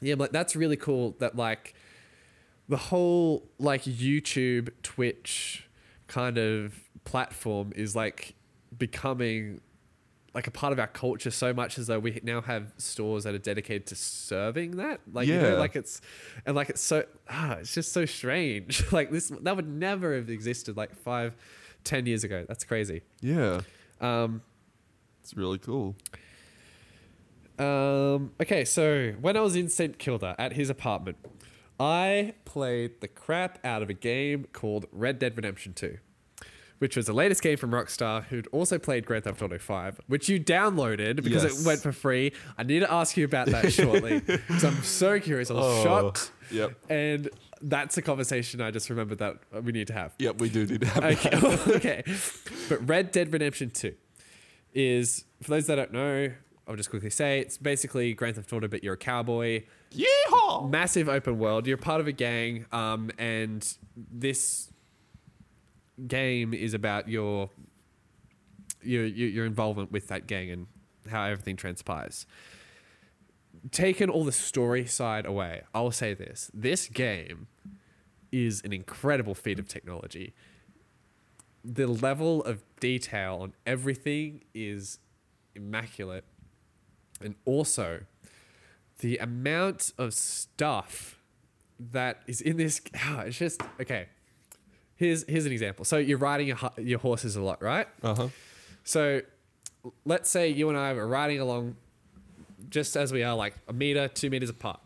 yeah, 0.00 0.12
I'm 0.14 0.18
like 0.18 0.32
that's 0.32 0.54
really 0.54 0.76
cool 0.76 1.16
that 1.18 1.36
like 1.36 1.74
the 2.68 2.76
whole 2.76 3.48
like 3.58 3.82
YouTube, 3.84 4.70
Twitch 4.82 5.68
kind 6.06 6.38
of 6.38 6.74
platform 7.04 7.72
is 7.76 7.94
like 7.96 8.34
becoming 8.76 9.60
like 10.34 10.46
a 10.46 10.50
part 10.50 10.72
of 10.72 10.78
our 10.78 10.86
culture 10.86 11.30
so 11.30 11.52
much 11.54 11.78
as 11.78 11.86
though 11.86 11.98
we 11.98 12.20
now 12.22 12.40
have 12.42 12.72
stores 12.76 13.24
that 13.24 13.34
are 13.34 13.38
dedicated 13.38 13.86
to 13.86 13.94
serving 13.96 14.76
that 14.76 15.00
like 15.12 15.26
you 15.26 15.36
know 15.36 15.52
Yeah. 15.54 15.58
like 15.58 15.74
it's 15.74 16.00
and 16.46 16.54
like 16.54 16.68
it's 16.68 16.82
so 16.82 17.04
ah 17.30 17.54
it's 17.54 17.72
just 17.74 17.92
so 17.92 18.04
strange 18.04 18.84
like 18.92 19.10
this 19.10 19.32
that 19.40 19.56
would 19.56 19.66
never 19.68 20.14
have 20.14 20.28
existed 20.28 20.76
like 20.76 20.94
five 20.94 21.34
ten 21.82 22.04
years 22.06 22.24
ago 22.24 22.44
that's 22.46 22.62
crazy 22.64 23.00
Yeah. 23.22 23.62
um 24.02 24.42
It's 25.22 25.34
really 25.34 25.58
cool. 25.58 25.96
Um, 27.58 28.30
okay, 28.40 28.64
so 28.64 29.12
when 29.20 29.36
I 29.36 29.40
was 29.40 29.56
in 29.56 29.68
St. 29.68 29.98
Kilda 29.98 30.36
at 30.38 30.52
his 30.52 30.70
apartment, 30.70 31.16
I 31.80 32.34
played 32.44 33.00
the 33.00 33.08
crap 33.08 33.58
out 33.64 33.82
of 33.82 33.90
a 33.90 33.94
game 33.94 34.46
called 34.52 34.86
Red 34.92 35.18
Dead 35.18 35.36
Redemption 35.36 35.74
2, 35.74 35.98
which 36.78 36.96
was 36.96 37.06
the 37.06 37.12
latest 37.12 37.42
game 37.42 37.56
from 37.56 37.70
Rockstar, 37.70 38.24
who'd 38.24 38.48
also 38.48 38.78
played 38.78 39.06
Grand 39.06 39.24
Theft 39.24 39.40
Auto 39.42 39.58
5, 39.58 40.00
which 40.08 40.28
you 40.28 40.40
downloaded 40.40 41.22
because 41.22 41.44
Yes. 41.44 41.60
it 41.62 41.66
went 41.66 41.80
for 41.80 41.92
free. 41.92 42.32
I 42.56 42.62
need 42.64 42.80
to 42.80 42.92
ask 42.92 43.16
you 43.16 43.24
about 43.24 43.46
that 43.48 43.72
shortly 43.72 44.18
because 44.26 44.64
I'm 44.64 44.82
so 44.82 45.20
curious. 45.20 45.50
I 45.50 45.54
was 45.54 45.64
Oh, 45.66 45.84
shocked. 45.84 46.32
Yep. 46.50 46.72
And 46.90 47.28
that's 47.60 47.96
a 47.96 48.02
conversation 48.02 48.60
I 48.60 48.70
just 48.70 48.88
remembered 48.90 49.18
that 49.18 49.36
we 49.62 49.72
need 49.72 49.86
to 49.88 49.92
have. 49.92 50.14
Yep, 50.18 50.40
we 50.40 50.48
do 50.48 50.66
need 50.66 50.80
to 50.80 50.86
have 50.88 51.04
Okay. 51.04 51.30
okay. 51.76 52.02
But 52.68 52.88
Red 52.88 53.12
Dead 53.12 53.32
Redemption 53.32 53.70
2 53.70 53.94
is, 54.74 55.24
for 55.42 55.50
those 55.50 55.66
that 55.66 55.76
don't 55.76 55.92
know, 55.92 56.32
I'll 56.68 56.76
just 56.76 56.90
quickly 56.90 57.08
say 57.08 57.40
it's 57.40 57.56
basically 57.56 58.12
Grand 58.12 58.36
Theft 58.36 58.52
Auto, 58.52 58.68
but 58.68 58.84
you're 58.84 58.94
a 58.94 58.98
cowboy. 58.98 59.64
Yeehaw! 59.92 60.68
Massive 60.68 61.08
open 61.08 61.38
world. 61.38 61.66
You're 61.66 61.78
part 61.78 62.00
of 62.00 62.06
a 62.06 62.12
gang, 62.12 62.66
um, 62.72 63.10
and 63.16 63.66
this 63.96 64.70
game 66.06 66.52
is 66.52 66.74
about 66.74 67.08
your 67.08 67.48
your 68.82 69.06
your, 69.06 69.46
involvement 69.46 69.90
with 69.90 70.08
that 70.08 70.26
gang 70.26 70.50
and 70.50 70.66
how 71.10 71.24
everything 71.24 71.56
transpires. 71.56 72.26
Taken 73.72 74.10
all 74.10 74.24
the 74.24 74.32
story 74.32 74.86
side 74.86 75.24
away, 75.24 75.62
I 75.74 75.80
will 75.80 75.90
say 75.90 76.12
this: 76.12 76.50
this 76.52 76.86
game 76.86 77.46
is 78.30 78.60
an 78.62 78.74
incredible 78.74 79.34
feat 79.34 79.58
of 79.58 79.66
technology. 79.68 80.34
The 81.64 81.86
level 81.86 82.44
of 82.44 82.62
detail 82.78 83.38
on 83.40 83.54
everything 83.66 84.42
is 84.54 84.98
immaculate, 85.54 86.24
and 87.20 87.34
also 87.44 88.00
the 89.00 89.18
amount 89.18 89.92
of 89.98 90.14
stuff 90.14 91.18
that 91.78 92.22
is 92.26 92.40
in 92.40 92.56
this. 92.56 92.80
ah, 92.96 93.20
it's 93.20 93.38
just 93.38 93.62
okay. 93.80 94.06
Here's 94.96 95.24
here's 95.28 95.46
an 95.46 95.52
example. 95.52 95.84
So 95.84 95.98
you're 95.98 96.18
riding 96.18 96.48
your 96.48 96.58
your 96.76 96.98
horses 96.98 97.36
a 97.36 97.42
lot, 97.42 97.62
right? 97.62 97.86
Uh 98.02 98.14
huh. 98.14 98.28
So 98.84 99.22
let's 100.04 100.28
say 100.28 100.48
you 100.48 100.68
and 100.68 100.78
I 100.78 100.92
were 100.92 101.06
riding 101.06 101.40
along 101.40 101.76
just 102.68 102.96
as 102.96 103.12
we 103.12 103.22
are, 103.22 103.36
like 103.36 103.54
a 103.68 103.72
meter, 103.72 104.08
two 104.08 104.30
meters 104.30 104.50
apart. 104.50 104.80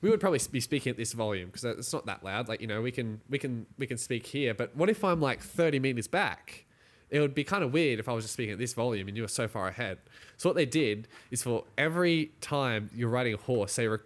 We 0.00 0.10
would 0.10 0.20
probably 0.20 0.40
be 0.50 0.60
speaking 0.60 0.90
at 0.90 0.96
this 0.96 1.12
volume 1.14 1.46
because 1.46 1.64
it's 1.64 1.92
not 1.92 2.06
that 2.06 2.22
loud. 2.22 2.48
Like 2.48 2.60
you 2.60 2.66
know, 2.66 2.82
we 2.82 2.92
can 2.92 3.20
we 3.28 3.38
can 3.38 3.66
we 3.78 3.86
can 3.86 3.98
speak 3.98 4.26
here. 4.26 4.54
But 4.54 4.76
what 4.76 4.88
if 4.88 5.02
I'm 5.02 5.20
like 5.20 5.40
30 5.40 5.80
meters 5.80 6.08
back? 6.08 6.66
It 7.10 7.20
would 7.20 7.34
be 7.34 7.44
kind 7.44 7.62
of 7.62 7.72
weird 7.72 7.98
if 8.00 8.08
I 8.08 8.12
was 8.12 8.24
just 8.24 8.34
speaking 8.34 8.52
at 8.52 8.58
this 8.58 8.74
volume 8.74 9.08
and 9.08 9.16
you 9.16 9.22
were 9.22 9.28
so 9.28 9.46
far 9.46 9.68
ahead. 9.68 9.98
So 10.36 10.48
what 10.48 10.56
they 10.56 10.66
did 10.66 11.06
is 11.30 11.42
for 11.42 11.64
every 11.78 12.32
time 12.40 12.90
you're 12.94 13.08
riding 13.08 13.34
a 13.34 13.36
horse, 13.36 13.76
they 13.76 13.86
re- 13.86 13.98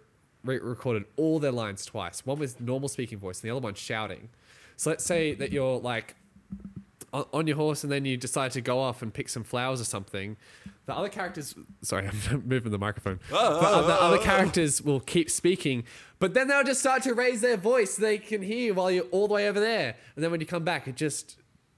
re- 0.43 0.59
recorded 0.59 1.05
all 1.15 1.39
their 1.39 1.51
lines 1.51 1.85
twice. 1.85 2.25
One 2.25 2.39
with 2.39 2.61
normal 2.61 2.89
speaking 2.89 3.17
voice, 3.17 3.41
and 3.41 3.49
the 3.49 3.55
other 3.55 3.63
one 3.63 3.73
shouting. 3.73 4.29
So 4.75 4.89
let's 4.91 5.03
say 5.03 5.33
that 5.35 5.51
you're 5.51 5.79
like 5.79 6.15
on, 7.13 7.25
on 7.33 7.47
your 7.47 7.55
horse 7.57 7.83
and 7.83 7.91
then 7.91 8.05
you 8.05 8.17
decide 8.17 8.51
to 8.51 8.61
go 8.61 8.79
off 8.79 9.01
and 9.01 9.13
pick 9.13 9.29
some 9.29 9.43
flowers 9.43 9.81
or 9.81 9.85
something, 9.85 10.37
the 10.85 10.95
other 10.95 11.09
characters, 11.09 11.55
sorry, 11.81 12.07
I'm 12.29 12.43
moving 12.47 12.71
the 12.71 12.77
microphone. 12.79 13.19
the, 13.29 13.35
the 13.35 14.01
other 14.01 14.17
characters 14.17 14.81
will 14.81 14.99
keep 14.99 15.29
speaking, 15.29 15.83
but 16.19 16.33
then 16.33 16.47
they'll 16.47 16.63
just 16.63 16.79
start 16.79 17.03
to 17.03 17.13
raise 17.13 17.41
their 17.41 17.57
voice 17.57 17.95
so 17.95 18.01
they 18.01 18.17
can 18.17 18.41
hear 18.41 18.57
you 18.57 18.73
while 18.73 18.89
you're 18.89 19.05
all 19.05 19.27
the 19.27 19.33
way 19.33 19.47
over 19.47 19.59
there. 19.59 19.95
And 20.15 20.23
then 20.23 20.31
when 20.31 20.39
you 20.39 20.47
come 20.47 20.63
back, 20.63 20.87
it 20.87 20.95
just 20.95 21.37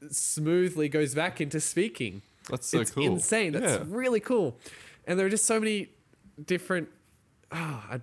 smoothly 0.10 0.90
goes 0.90 1.14
back 1.16 1.40
into 1.42 1.60
speaking. 1.60 2.22
That's 2.50 2.68
so 2.68 2.80
it's 2.82 2.92
cool. 2.92 3.06
insane. 3.06 3.54
That's 3.54 3.74
Yeah. 3.78 3.84
really 3.88 4.20
cool. 4.20 4.58
And 5.06 5.20
there 5.20 5.26
are 5.26 5.30
just 5.30 5.46
so 5.46 5.60
many 5.60 5.90
different. 6.44 6.90
Oh, 7.52 7.84
I, 7.90 8.02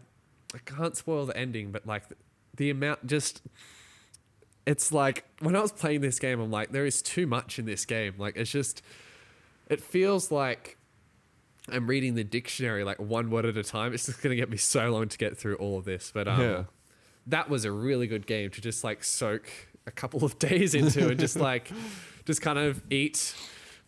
I 0.55 0.59
can't 0.65 0.97
spoil 0.97 1.27
the 1.27 1.37
ending, 1.37 1.71
but 1.73 1.87
like 1.87 2.09
the, 2.09 2.17
the 2.57 2.71
amount, 2.71 3.07
just 3.07 3.43
it's 4.67 4.93
like 4.93 5.25
when 5.41 5.57
I 5.57 5.61
was 5.61 5.73
playing 5.73 6.03
this 6.03 6.19
game, 6.19 6.41
I'm 6.41 6.51
like, 6.51 6.71
there 6.73 6.87
is 6.87 7.01
too 7.03 7.27
much 7.27 7.59
in 7.59 7.65
this 7.65 7.85
game. 7.85 8.15
Like 8.19 8.37
it's 8.37 8.51
just, 8.51 8.83
it 9.69 9.81
feels 9.81 10.31
like 10.31 10.77
I'm 11.71 11.87
reading 11.87 12.15
the 12.15 12.25
dictionary 12.25 12.85
like 12.85 12.99
one 13.01 13.31
word 13.31 13.47
at 13.47 13.57
a 13.57 13.65
time. 13.65 13.93
It's 13.95 14.07
just 14.07 14.23
gonna 14.23 14.37
get 14.37 14.51
me 14.51 14.57
so 14.57 14.91
long 14.91 15.09
to 15.09 15.19
get 15.19 15.37
through 15.37 15.57
all 15.57 15.79
of 15.79 15.85
this. 15.85 16.11
But 16.15 16.29
um, 16.29 16.41
Yeah. 16.41 16.65
that 17.27 17.49
was 17.51 17.65
a 17.65 17.73
really 17.73 18.07
good 18.07 18.27
game 18.27 18.51
to 18.51 18.61
just 18.61 18.85
like 18.85 19.03
soak 19.05 19.49
a 19.89 19.93
couple 19.93 20.25
of 20.25 20.39
days 20.51 20.75
into 20.75 21.09
and 21.09 21.19
just 21.19 21.37
like 21.37 21.71
just 22.25 22.41
kind 22.43 22.59
of 22.59 22.81
eat 22.91 23.35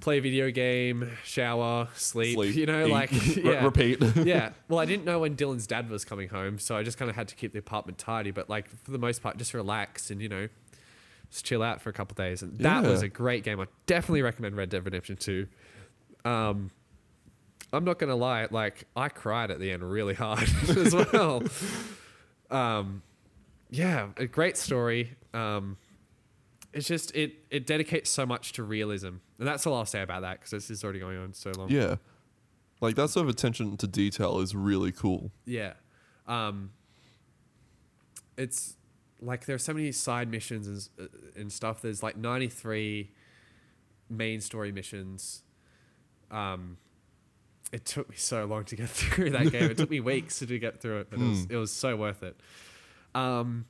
play 0.01 0.18
video 0.18 0.51
game 0.51 1.11
shower 1.24 1.86
sleep, 1.94 2.34
Sleep, 2.34 2.57
you 2.57 2.64
know 2.66 2.86
eat, 2.86 2.90
like 2.90 3.11
yeah. 3.36 3.62
repeat. 3.62 4.03
yeah. 4.16 4.51
Well 4.68 4.80
i 4.80 4.86
didn't 4.86 5.05
know 5.05 5.20
when 5.20 5.36
dylan's 5.36 5.66
dad 5.66 5.90
was 5.90 6.05
coming 6.07 6.30
home 6.30 6.59
so 6.59 6.74
i 6.76 6.82
just 6.82 6.96
kind 6.96 7.11
of 7.11 7.16
had 7.16 7.28
to 7.28 7.34
keep 7.34 7.53
the 7.53 7.59
apartment 7.59 7.98
tidy 7.98 8.30
but 8.30 8.48
like 8.48 8.68
for 8.68 8.90
the 8.92 8.98
most 8.98 9.22
part 9.22 9.36
just 9.36 9.53
relax 9.53 10.11
and 10.11 10.22
you 10.22 10.28
know 10.28 10.48
just 11.30 11.44
chill 11.44 11.62
out 11.62 11.80
for 11.80 11.90
a 11.90 11.92
couple 11.92 12.14
of 12.14 12.16
days. 12.16 12.42
And 12.42 12.59
that 12.59 12.82
was 12.82 13.03
a 13.03 13.09
great 13.09 13.44
game. 13.44 13.61
I 13.61 13.66
definitely 13.86 14.22
recommend 14.22 14.57
red 14.57 14.68
dead 14.68 14.84
redemption 14.84 15.16
2 15.16 15.46
um 16.24 16.70
i'm 17.72 17.82
not 17.84 17.98
gonna 17.98 18.14
lie 18.16 18.46
like 18.51 18.84
i 18.94 19.09
cried 19.09 19.51
at 19.51 19.59
the 19.59 19.70
end 19.70 19.82
really 19.82 20.12
hard 20.12 20.46
as 20.68 20.94
well. 20.94 21.42
Um 22.51 23.03
yeah 23.70 24.09
a 24.16 24.26
great 24.26 24.57
story. 24.57 25.16
Um 25.32 25.76
it's 26.73 26.87
just 26.87 27.14
it 27.16 27.33
it 27.51 27.66
dedicates 27.66 28.11
so 28.11 28.25
much 28.25 28.53
to 28.53 28.62
realism 28.62 29.09
and 29.39 29.47
that's 29.49 29.66
all 29.66 29.75
i'll 29.75 29.85
say 29.87 30.03
about 30.03 30.23
that 30.23 30.39
because 30.39 30.51
this 30.51 30.71
is 30.71 30.85
already 30.85 31.01
going 31.01 31.18
on 31.18 31.33
so 31.33 31.51
long 31.57 31.68
Yeah. 31.71 31.97
Like 32.81 32.95
that 32.97 33.11
sort 33.11 33.25
of 33.27 33.31
attention 33.31 33.77
to 33.77 33.87
detail 33.87 34.41
is 34.41 34.55
really 34.55 34.91
cool. 34.91 35.33
Yeah. 35.45 35.75
Um, 36.27 36.71
it's 38.39 38.77
like 39.21 39.45
there's 39.45 39.62
so 39.62 39.75
many 39.75 39.93
side 39.93 40.31
missions 40.31 40.66
and, 40.97 41.09
uh, 41.09 41.41
and 41.41 41.53
stuff. 41.53 41.83
There's 41.83 42.03
like 42.03 42.16
93 42.16 43.11
main 44.09 44.41
story 44.41 44.73
missions. 44.73 45.43
Um, 46.31 46.79
it 47.71 47.85
took 47.85 48.09
me 48.09 48.16
so 48.16 48.47
long 48.47 48.64
to 48.64 48.77
get 48.77 48.89
through 49.01 49.31
that 49.31 49.53
game. 49.53 49.64
It 49.71 49.77
took 49.77 49.91
me 49.91 50.01
weeks 50.01 50.39
to 50.39 50.59
get 50.59 50.81
through 50.81 51.01
it, 51.01 51.11
but 51.11 51.21
it 51.21 51.29
was 51.29 51.45
it 51.51 51.57
was 51.57 51.71
so 51.71 51.97
worth 51.97 52.23
it. 52.23 52.41
Um, 53.14 53.66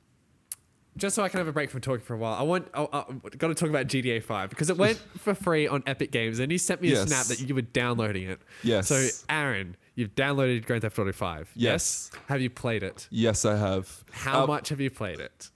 just 0.97 1.15
so 1.15 1.23
I 1.23 1.29
can 1.29 1.37
have 1.39 1.47
a 1.47 1.53
break 1.53 1.69
from 1.69 1.81
talking 1.81 2.03
for 2.05 2.13
a 2.13 2.17
while, 2.17 2.33
I 2.33 2.43
want 2.43 2.67
I, 2.73 2.83
I 2.91 3.03
got 3.37 3.47
to 3.47 3.55
talk 3.55 3.69
about 3.69 3.87
GTA 3.87 4.21
5 4.23 4.49
because 4.49 4.69
it 4.69 4.77
went 4.77 4.97
for 5.17 5.33
free 5.33 5.67
on 5.67 5.83
Epic 5.87 6.11
Games, 6.11 6.39
and 6.39 6.51
you 6.51 6.57
sent 6.57 6.81
me 6.81 6.89
a 6.89 6.91
Yes. 6.91 7.07
snap 7.07 7.25
that 7.27 7.39
you 7.47 7.55
were 7.55 7.61
downloading 7.61 8.29
it. 8.29 8.39
Yes. 8.63 8.87
So 8.87 9.07
Aaron, 9.29 9.77
you've 9.95 10.15
downloaded 10.15 10.65
Grand 10.65 10.81
Theft 10.81 10.97
Auto 10.99 11.11
5. 11.11 11.51
Yes. 11.55 12.11
Have 12.27 12.41
you 12.41 12.49
played 12.49 12.83
it? 12.83 13.07
Yes, 13.09 13.45
I 13.45 13.55
have. 13.57 14.03
How 14.11 14.41
Um, 14.43 14.47
much 14.47 14.69
have 14.69 14.79
you 14.81 14.89
played 14.89 15.19
it? 15.19 15.49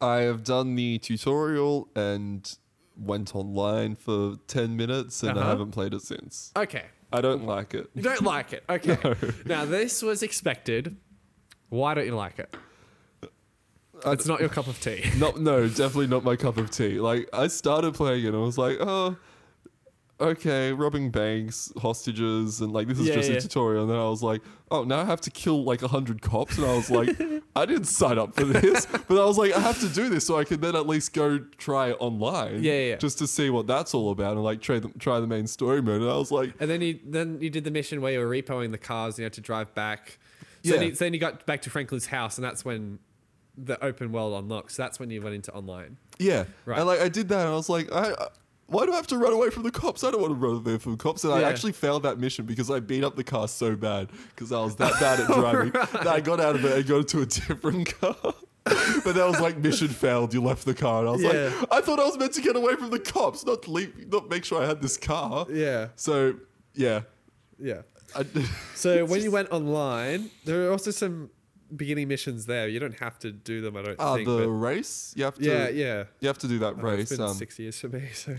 I 0.00 0.18
have 0.18 0.44
done 0.44 0.74
the 0.74 0.98
tutorial 0.98 1.88
and 1.96 2.56
went 2.98 3.34
online 3.34 3.94
for 3.94 4.36
10 4.46 4.76
minutes 4.76 5.22
and 5.22 5.32
Uh-huh. 5.38 5.46
I 5.46 5.50
haven't 5.50 5.70
played 5.72 5.92
it 5.94 6.02
since. 6.02 6.52
Okay. 6.56 6.84
I 7.12 7.20
don't 7.20 7.44
like 7.44 7.72
it. 7.74 7.88
You 7.94 8.02
don't 8.02 8.22
like 8.22 8.52
it. 8.52 8.64
Okay. 8.70 8.96
Now 9.44 9.64
this 9.64 10.02
was 10.02 10.22
expected. 10.22 10.96
Why 11.68 11.94
don't 11.94 12.06
you 12.06 12.14
like 12.16 12.38
it? 12.38 12.54
It's 14.04 14.26
not 14.26 14.40
your 14.40 14.48
cup 14.48 14.66
of 14.66 14.80
tea. 14.80 15.04
Not, 15.16 15.40
no, 15.40 15.66
definitely 15.68 16.06
not 16.08 16.22
my 16.24 16.36
cup 16.36 16.58
of 16.58 16.70
tea. 16.70 17.00
Like, 17.00 17.28
I 17.32 17.46
started 17.48 17.94
playing 17.94 18.24
it 18.24 18.28
and 18.28 18.36
I 18.36 18.40
was 18.40 18.58
like, 18.58 18.76
oh, 18.80 19.16
okay, 20.20 20.72
robbing 20.72 21.10
banks, 21.10 21.72
hostages, 21.80 22.60
and 22.60 22.72
like, 22.72 22.88
this 22.88 22.98
is 22.98 23.08
Yeah, 23.08 23.14
just 23.14 23.30
yeah. 23.30 23.36
a 23.36 23.40
tutorial. 23.40 23.82
And 23.82 23.90
then 23.90 23.98
I 23.98 24.08
was 24.08 24.22
like, 24.22 24.42
oh, 24.70 24.84
now 24.84 25.00
I 25.00 25.04
have 25.04 25.20
to 25.22 25.30
kill 25.30 25.64
like 25.64 25.80
a 25.82 25.86
100 25.86 26.22
cops. 26.22 26.56
And 26.58 26.66
I 26.66 26.74
was 26.76 26.90
like, 26.90 27.08
I 27.56 27.66
didn't 27.66 27.84
sign 27.84 28.18
up 28.18 28.34
for 28.34 28.44
this. 28.44 28.86
But 28.86 29.20
I 29.22 29.24
was 29.26 29.38
like, 29.38 29.52
I 29.56 29.60
have 29.60 29.80
to 29.80 29.88
do 29.88 30.08
this 30.08 30.26
so 30.26 30.38
I 30.38 30.44
can 30.44 30.60
then 30.60 30.76
at 30.76 30.86
least 30.86 31.12
go 31.12 31.38
try 31.58 31.90
it 31.90 31.96
online. 32.00 32.62
Yeah, 32.62 32.72
yeah, 32.72 32.88
yeah. 32.90 32.96
Just 32.96 33.18
to 33.18 33.26
see 33.26 33.50
what 33.50 33.66
that's 33.66 33.94
all 33.94 34.10
about 34.10 34.32
and 34.32 34.42
like 34.44 34.60
try 34.60 34.78
the, 34.78 34.88
try 34.98 35.20
the 35.20 35.26
main 35.26 35.46
story 35.46 35.82
mode. 35.82 36.00
And 36.02 36.10
I 36.10 36.16
was 36.16 36.30
like, 36.32 36.54
And 36.60 36.70
then 36.70 36.80
you 36.82 36.98
then 37.04 37.38
you 37.40 37.50
did 37.50 37.64
the 37.64 37.70
mission 37.70 38.00
where 38.00 38.12
you 38.12 38.18
were 38.20 38.28
repoing 38.28 38.70
the 38.72 38.78
cars 38.78 39.14
and 39.14 39.18
you 39.20 39.24
had 39.24 39.32
to 39.34 39.40
drive 39.40 39.74
back. 39.74 40.18
So, 40.64 40.72
then, 40.72 40.82
Yeah. 40.82 40.88
you, 40.88 40.94
so 40.94 41.04
then 41.04 41.14
you 41.14 41.20
got 41.20 41.46
back 41.46 41.62
to 41.62 41.70
Franklin's 41.70 42.06
house 42.06 42.36
and 42.38 42.44
that's 42.44 42.64
when 42.64 42.98
the 43.56 43.82
open 43.84 44.12
world 44.12 44.34
unlocked. 44.42 44.72
So 44.72 44.82
that's 44.82 44.98
when 45.00 45.10
you 45.10 45.22
went 45.22 45.34
into 45.34 45.52
online. 45.52 45.96
Yeah, 46.18 46.44
Right. 46.64 46.78
and 46.78 46.86
like 46.86 47.00
I 47.00 47.08
did 47.08 47.28
that, 47.30 47.40
and 47.40 47.48
I 47.48 47.54
was 47.54 47.68
like, 47.68 47.90
I, 47.92 48.12
I- 48.12 48.28
why 48.68 48.84
do 48.84 48.92
I 48.92 48.96
have 48.96 49.06
to 49.08 49.16
run 49.18 49.32
away 49.32 49.50
from 49.50 49.62
the 49.62 49.70
cops? 49.70 50.02
I 50.02 50.10
don't 50.10 50.20
want 50.20 50.32
to 50.32 50.34
run 50.44 50.56
away 50.56 50.76
from 50.78 50.90
the 50.92 50.98
cops. 50.98 51.22
And 51.22 51.32
I 51.32 51.42
actually 51.44 51.70
failed 51.70 52.02
that 52.02 52.18
mission 52.18 52.46
because 52.46 52.68
I 52.68 52.80
beat 52.80 53.04
up 53.04 53.14
the 53.14 53.22
car 53.22 53.46
so 53.46 53.76
bad 53.76 54.08
because 54.34 54.50
I 54.50 54.58
was 54.58 54.74
that 54.76 54.92
bad 55.00 55.20
at 55.20 55.28
driving 55.28 55.70
that 55.70 56.06
I 56.08 56.18
got 56.20 56.40
out 56.40 56.56
of 56.56 56.64
it 56.64 56.72
and 56.76 56.84
got 56.84 56.96
into 56.98 57.20
a 57.22 57.26
different 57.26 57.86
car. 58.00 58.16
but 58.64 59.14
that 59.14 59.24
was 59.24 59.38
like 59.40 59.56
mission 59.58 59.86
failed. 59.86 60.34
You 60.34 60.42
left 60.42 60.64
the 60.64 60.74
car, 60.74 60.98
and 60.98 61.08
I 61.08 61.12
was 61.12 61.22
Yeah. 61.22 61.52
like, 61.60 61.68
I 61.70 61.80
thought 61.80 62.00
I 62.00 62.04
was 62.06 62.18
meant 62.18 62.32
to 62.32 62.42
get 62.42 62.56
away 62.56 62.74
from 62.74 62.90
the 62.90 62.98
cops, 62.98 63.46
not 63.46 63.68
leave, 63.68 64.10
not 64.10 64.28
make 64.28 64.44
sure 64.44 64.60
I 64.60 64.66
had 64.66 64.82
this 64.82 64.96
car. 64.96 65.46
Yeah. 65.48 65.88
So 65.94 66.34
yeah, 66.74 67.02
Yeah. 67.60 67.82
I, 68.16 68.24
So 68.74 69.04
when 69.04 69.22
you 69.22 69.30
went 69.30 69.50
online, 69.52 70.30
there 70.44 70.66
are 70.68 70.72
also 70.72 70.90
some 70.90 71.30
beginning 71.74 72.08
missions 72.08 72.46
there. 72.46 72.68
You 72.68 72.78
don't 72.78 72.98
have 73.00 73.18
to 73.20 73.32
do 73.32 73.60
them, 73.60 73.76
I 73.76 73.82
don't 73.82 73.96
ah, 73.98 74.14
think. 74.14 74.26
the 74.26 74.48
race 74.48 75.12
you 75.16 75.24
have 75.24 75.36
to. 75.36 75.44
yeah, 75.44 75.68
yeah. 75.68 76.04
You 76.20 76.28
have 76.28 76.38
to 76.38 76.48
do 76.48 76.58
that 76.60 76.80
race. 76.82 77.10
It's 77.10 77.18
been 77.18 77.26
um, 77.26 77.34
six 77.34 77.58
years 77.58 77.80
for 77.80 77.88
me. 77.88 78.02
So 78.14 78.34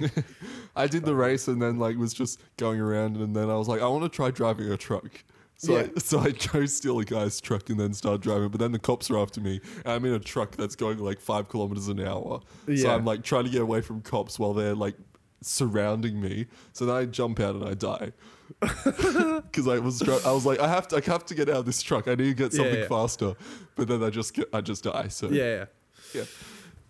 I 0.76 0.88
did 0.88 1.06
the 1.06 1.16
race 1.16 1.48
and 1.48 1.62
then 1.62 1.78
like 1.78 1.98
was 1.98 2.14
just 2.14 2.40
going 2.58 2.80
around 2.80 3.18
and 3.18 3.36
then 3.36 3.50
I 3.50 3.56
was 3.56 3.68
like, 3.68 3.82
I 3.82 3.88
want 3.88 4.04
to 4.04 4.10
try 4.10 4.32
driving 4.32 4.72
a 4.72 4.78
truck. 4.78 5.24
So 5.58 5.74
Yeah. 5.74 5.88
I, 5.96 6.00
so 6.00 6.20
I 6.20 6.32
go 6.32 6.66
steal 6.66 7.00
a 7.00 7.06
guy's 7.06 7.42
truck 7.42 7.70
and 7.70 7.80
then 7.80 7.94
start 7.94 8.22
driving, 8.22 8.50
but 8.50 8.60
then 8.60 8.72
the 8.72 8.80
cops 8.80 9.10
are 9.10 9.18
after 9.18 9.42
me. 9.42 9.60
And 9.86 9.94
I'm 9.94 10.06
in 10.06 10.14
a 10.14 10.20
truck 10.20 10.56
that's 10.56 10.76
going 10.76 11.00
like 11.00 11.20
five 11.20 11.50
kilometers 11.50 11.88
an 11.88 12.00
hour. 12.00 12.42
Yeah. 12.68 12.84
So 12.84 12.90
I'm 12.92 13.06
like 13.06 13.24
trying 13.24 13.46
to 13.46 13.50
get 13.50 13.62
away 13.62 13.82
from 13.82 14.02
cops 14.02 14.40
while 14.40 14.54
they're 14.54 14.76
like 14.76 14.96
surrounding 15.42 16.20
me. 16.22 16.48
So 16.74 16.86
then 16.86 16.96
I 16.96 17.06
jump 17.06 17.40
out 17.40 17.56
and 17.56 17.66
I 17.66 17.74
die. 17.74 18.12
Because 18.62 19.68
I 19.68 19.80
was 19.80 20.02
I 20.02 20.32
was 20.32 20.46
like 20.46 20.60
I 20.60 20.68
have 20.68 20.88
to 20.90 20.98
I 20.98 21.02
have 21.12 21.26
to 21.26 21.36
get 21.36 21.50
out 21.50 21.58
of 21.58 21.66
this 21.66 21.82
truck. 21.82 22.08
I 22.08 22.16
need 22.16 22.26
to 22.26 22.34
get 22.34 22.54
something 22.54 22.80
yeah. 22.80 22.88
faster. 22.88 23.34
But 23.76 23.88
then 23.88 24.04
I 24.04 24.10
just 24.10 24.34
get 24.34 24.50
I 24.54 24.62
just 24.62 24.84
die. 24.84 25.08
So 25.10 25.30
yeah, 25.30 25.44
yeah. 25.44 25.66
yeah. 26.14 26.24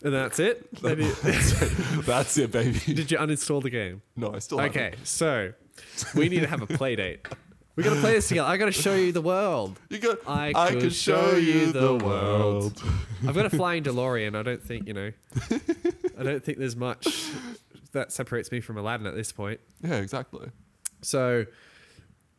And 0.03 0.13
that's 0.13 0.39
it. 0.39 0.69
Then 0.81 0.99
you- 0.99 1.11
That's 2.03 2.37
it, 2.37 2.51
baby. 2.51 2.79
did 2.93 3.11
you 3.11 3.17
uninstall 3.17 3.63
the 3.63 3.71
game? 3.71 4.01
no, 4.15 4.33
I 4.33 4.39
still 4.39 4.59
haven't. 4.59 4.77
Okay, 4.77 4.95
so 5.03 5.53
we 6.15 6.29
need 6.29 6.41
to 6.41 6.47
have 6.47 6.61
a 6.61 6.67
play 6.67 6.95
date. 6.95 7.27
We 7.75 7.83
gotta 7.83 7.99
play 7.99 8.13
this 8.13 8.27
together. 8.27 8.47
I 8.47 8.57
gotta 8.57 8.71
show 8.71 8.95
you 8.95 9.11
the 9.11 9.21
world. 9.21 9.79
You 9.89 9.99
got 9.99 10.17
I 10.27 10.51
I, 10.55 10.71
could 10.71 10.81
could 10.81 10.93
show 10.93 11.35
you 11.35 11.71
the 11.71 11.95
world. 11.95 12.81
I've 13.27 13.35
got 13.35 13.45
a 13.45 13.51
flying 13.51 13.83
DeLorean. 13.83 14.35
I 14.35 14.41
don't 14.41 14.63
think 14.63 14.87
you 14.87 14.93
know. 14.93 15.11
I 16.17 16.23
don't 16.23 16.43
think 16.43 16.57
there's 16.57 16.75
much 16.75 17.29
that 17.91 18.11
separates 18.11 18.51
me 18.51 18.61
from 18.61 18.77
Aladdin 18.77 19.05
at 19.07 19.15
this 19.15 19.31
point. 19.31 19.59
Yeah, 19.83 19.95
exactly. 19.95 20.49
So 21.01 21.45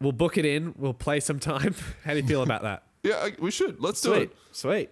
we'll 0.00 0.12
book 0.12 0.36
it 0.38 0.44
in. 0.44 0.74
We'll 0.76 0.94
play 0.94 1.20
some 1.20 1.38
time. 1.38 1.74
How 2.04 2.12
do 2.14 2.20
you 2.20 2.26
feel 2.26 2.42
about 2.42 2.62
that? 2.62 2.82
Yeah, 3.04 3.28
we 3.38 3.52
should. 3.52 3.80
Let's 3.80 4.00
do 4.00 4.12
it. 4.14 4.36
sweet. 4.50 4.90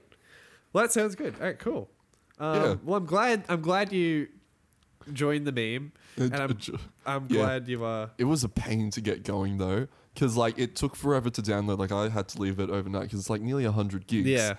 Well, 0.73 0.85
that 0.85 0.93
sounds 0.93 1.17
good. 1.17 1.35
All 1.41 1.47
right, 1.47 1.59
cool. 1.59 1.91
Um, 2.39 2.55
Yeah. 2.63 2.75
Well, 2.85 2.97
I'm 2.99 3.05
glad. 3.05 3.45
I'm 3.49 3.61
glad 3.61 3.93
you 3.93 4.29
joined 5.13 5.45
the 5.45 5.53
meme, 5.53 5.91
and 6.17 6.35
I'm, 6.35 6.57
I'm 7.05 7.27
yeah. 7.29 7.37
glad 7.41 7.69
you 7.69 7.85
are. 7.85 8.11
it 8.17 8.25
was 8.25 8.45
a 8.45 8.49
pain 8.49 8.91
to 8.93 9.01
get 9.01 9.25
going 9.25 9.59
though, 9.59 9.89
because 10.15 10.37
like 10.37 10.57
it 10.57 10.77
took 10.77 10.95
forever 10.95 11.31
to 11.31 11.43
download. 11.43 11.79
Like 11.79 11.91
I 11.93 12.09
had 12.09 12.29
to 12.29 12.41
leave 12.41 12.61
it 12.61 12.71
overnight 12.71 13.03
because 13.03 13.19
it's 13.19 13.29
like 13.31 13.41
nearly 13.43 13.65
hundred 13.65 14.07
gigs. 14.07 14.29
Yeah. 14.29 14.55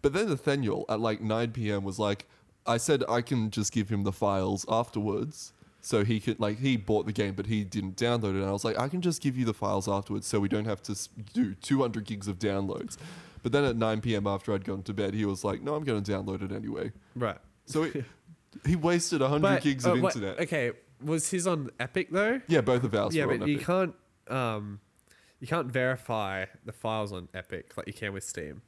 But 0.00 0.12
then 0.12 0.28
Nathaniel 0.28 0.84
at 0.88 1.00
like 1.00 1.20
9 1.20 1.50
p.m. 1.52 1.82
was 1.84 1.98
like, 1.98 2.26
I 2.66 2.76
said 2.76 3.02
I 3.08 3.20
can 3.20 3.50
just 3.50 3.72
give 3.72 3.88
him 3.88 4.04
the 4.04 4.12
files 4.12 4.64
afterwards. 4.68 5.52
So 5.84 6.04
he 6.04 6.20
could 6.20 6.38
like 6.38 6.60
he 6.60 6.76
bought 6.76 7.06
the 7.06 7.12
game, 7.12 7.34
but 7.34 7.46
he 7.46 7.64
didn't 7.64 7.96
download 7.96 8.30
it. 8.30 8.36
And 8.36 8.44
I 8.44 8.52
was 8.52 8.64
like, 8.64 8.78
I 8.78 8.88
can 8.88 9.00
just 9.00 9.20
give 9.20 9.36
you 9.36 9.44
the 9.44 9.52
files 9.52 9.88
afterwards, 9.88 10.26
so 10.28 10.38
we 10.38 10.48
don't 10.48 10.64
have 10.64 10.80
to 10.84 10.96
do 11.34 11.54
200 11.56 12.04
gigs 12.04 12.28
of 12.28 12.38
downloads. 12.38 12.96
But 13.42 13.50
then 13.50 13.64
at 13.64 13.74
9 13.76 14.00
p.m. 14.00 14.28
after 14.28 14.54
I'd 14.54 14.64
gone 14.64 14.84
to 14.84 14.94
bed, 14.94 15.12
he 15.14 15.24
was 15.24 15.42
like, 15.42 15.60
No, 15.60 15.74
I'm 15.74 15.82
going 15.82 16.00
to 16.02 16.12
download 16.12 16.42
it 16.42 16.52
anyway. 16.52 16.92
right. 17.16 17.38
So 17.66 17.82
he, 17.82 18.04
he 18.66 18.76
wasted 18.76 19.20
100 19.22 19.42
But, 19.42 19.62
gigs 19.62 19.84
uh, 19.84 19.94
of 19.94 20.02
what- 20.02 20.14
internet. 20.14 20.38
okay, 20.40 20.70
was 21.02 21.28
his 21.30 21.48
on 21.48 21.70
Epic 21.80 22.08
though? 22.12 22.40
Yeah, 22.46 22.60
both 22.60 22.84
of 22.84 22.94
ours 22.94 23.12
yeah, 23.14 23.24
were 23.24 23.32
but 23.38 23.42
on 23.42 23.48
you 23.48 23.54
Epic. 23.56 23.66
can't 23.66 23.94
um 24.28 24.78
you 25.40 25.48
can't 25.48 25.66
verify 25.66 26.44
the 26.64 26.70
files 26.72 27.12
on 27.12 27.26
Epic 27.34 27.72
like 27.76 27.88
you 27.88 27.92
can 27.92 28.12
with 28.12 28.22
Steam. 28.22 28.62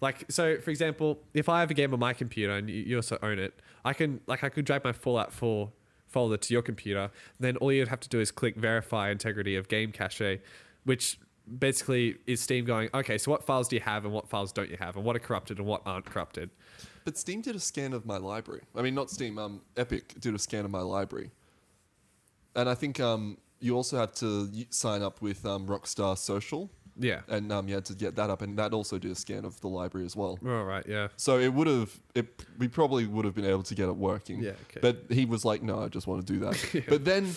Like 0.00 0.30
so, 0.30 0.58
for 0.60 0.70
example, 0.70 1.18
if 1.34 1.48
I 1.48 1.58
have 1.60 1.70
a 1.72 1.74
game 1.74 1.92
on 1.92 1.98
my 1.98 2.12
computer 2.12 2.52
and 2.52 2.70
you, 2.70 2.76
you 2.82 2.96
also 2.96 3.18
own 3.24 3.40
it, 3.40 3.54
I 3.84 3.92
can 3.92 4.20
like 4.28 4.44
I 4.44 4.48
could 4.50 4.64
drag 4.64 4.84
my 4.84 4.92
Fallout 4.92 5.32
4 5.32 5.72
folder 6.10 6.36
to 6.36 6.52
your 6.52 6.62
computer. 6.62 7.10
Then 7.38 7.56
all 7.56 7.72
you'd 7.72 7.88
have 7.88 8.00
to 8.00 8.08
do 8.08 8.20
is 8.20 8.30
click 8.30 8.56
verify 8.56 9.10
integrity 9.10 9.56
of 9.56 9.68
game 9.68 9.92
cache, 9.92 10.38
which 10.84 11.18
basically 11.58 12.16
is 12.26 12.40
Steam 12.40 12.64
going, 12.64 12.90
okay, 12.94 13.18
so 13.18 13.30
what 13.30 13.44
files 13.44 13.68
do 13.68 13.76
you 13.76 13.82
have 13.82 14.04
and 14.04 14.12
what 14.12 14.28
files 14.28 14.52
don't 14.52 14.70
you 14.70 14.76
have, 14.78 14.96
and 14.96 15.04
what 15.04 15.16
are 15.16 15.20
corrupted 15.20 15.58
and 15.58 15.66
what 15.66 15.82
aren't 15.86 16.04
corrupted. 16.04 16.50
But 17.04 17.16
Steam 17.16 17.40
did 17.40 17.56
a 17.56 17.60
scan 17.60 17.92
of 17.92 18.04
my 18.04 18.18
library. 18.18 18.62
I 18.76 18.82
mean, 18.82 18.94
not 18.94 19.10
Steam. 19.10 19.38
Um, 19.38 19.62
Epic 19.76 20.20
did 20.20 20.34
a 20.34 20.38
scan 20.38 20.64
of 20.64 20.70
my 20.70 20.82
library, 20.82 21.30
and 22.54 22.68
I 22.68 22.74
think 22.74 23.00
um, 23.00 23.38
you 23.58 23.74
also 23.74 23.96
have 23.96 24.14
to 24.16 24.50
sign 24.70 25.02
up 25.02 25.22
with 25.22 25.44
um, 25.46 25.66
Rockstar 25.66 26.16
Social, 26.16 26.70
Yeah. 26.98 27.20
and 27.28 27.50
um, 27.52 27.68
you 27.68 27.74
had 27.74 27.84
to 27.86 27.94
get 27.94 28.16
that 28.16 28.30
up, 28.30 28.42
and 28.42 28.58
that 28.58 28.72
also 28.72 28.98
did 28.98 29.10
a 29.10 29.14
scan 29.14 29.44
of 29.44 29.60
the 29.60 29.68
library 29.68 30.06
as 30.06 30.16
well. 30.16 30.38
All 30.44 30.64
right. 30.64 30.84
Yeah. 30.86 31.08
So 31.16 31.38
it 31.38 31.52
would 31.52 31.66
have, 31.66 31.98
it 32.14 32.26
we 32.58 32.68
probably 32.68 33.06
would 33.06 33.24
have 33.24 33.34
been 33.34 33.44
able 33.46 33.62
to 33.64 33.74
get 33.74 33.88
it 33.88 33.96
working. 33.96 34.40
Yeah, 34.42 34.50
okay. 34.68 34.80
But 34.80 35.04
he 35.08 35.24
was 35.24 35.44
like, 35.44 35.62
"No, 35.62 35.82
I 35.82 35.88
just 35.88 36.06
want 36.06 36.26
to 36.26 36.32
do 36.32 36.40
that." 36.40 36.74
Yeah. 36.74 36.82
But 36.88 37.04
then. 37.04 37.34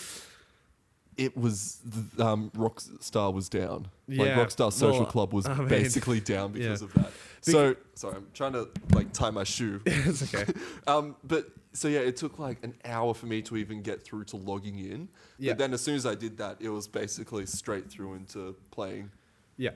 It 1.16 1.36
was 1.36 1.78
th- 1.88 2.26
um, 2.26 2.50
Rockstar 2.56 3.32
was 3.32 3.48
down. 3.48 3.86
Like 4.08 4.26
Yeah, 4.26 4.36
Rockstar 4.36 4.72
Social 4.72 5.02
well, 5.02 5.06
Club 5.06 5.32
was 5.32 5.46
I 5.46 5.54
mean, 5.54 5.68
basically 5.68 6.18
down 6.34 6.50
because 6.50 6.82
yeah. 6.82 6.88
of 6.88 6.94
that. 6.94 7.12
So 7.40 7.76
sorry, 7.94 8.16
I'm 8.16 8.26
trying 8.34 8.54
to 8.54 8.68
like 8.92 9.12
tie 9.12 9.30
my 9.30 9.44
shoe. 9.44 9.80
it's 9.86 10.34
okay. 10.34 10.52
Um, 10.88 11.14
but 11.22 11.46
so 11.72 11.86
yeah, 11.86 12.00
it 12.00 12.16
took 12.16 12.40
like 12.40 12.58
an 12.64 12.74
hour 12.84 13.14
for 13.14 13.26
me 13.26 13.42
to 13.42 13.56
even 13.56 13.80
get 13.80 14.02
through 14.02 14.24
to 14.24 14.36
logging 14.38 14.80
in. 14.80 15.08
Yeah. 15.38 15.52
But 15.52 15.58
then 15.58 15.74
as 15.74 15.82
soon 15.82 15.94
as 15.94 16.04
I 16.04 16.16
did 16.16 16.36
that, 16.38 16.56
it 16.60 16.68
was 16.68 16.88
basically 16.88 17.46
straight 17.46 17.88
through 17.88 18.14
into 18.14 18.56
playing. 18.72 19.10
Yeah. 19.56 19.70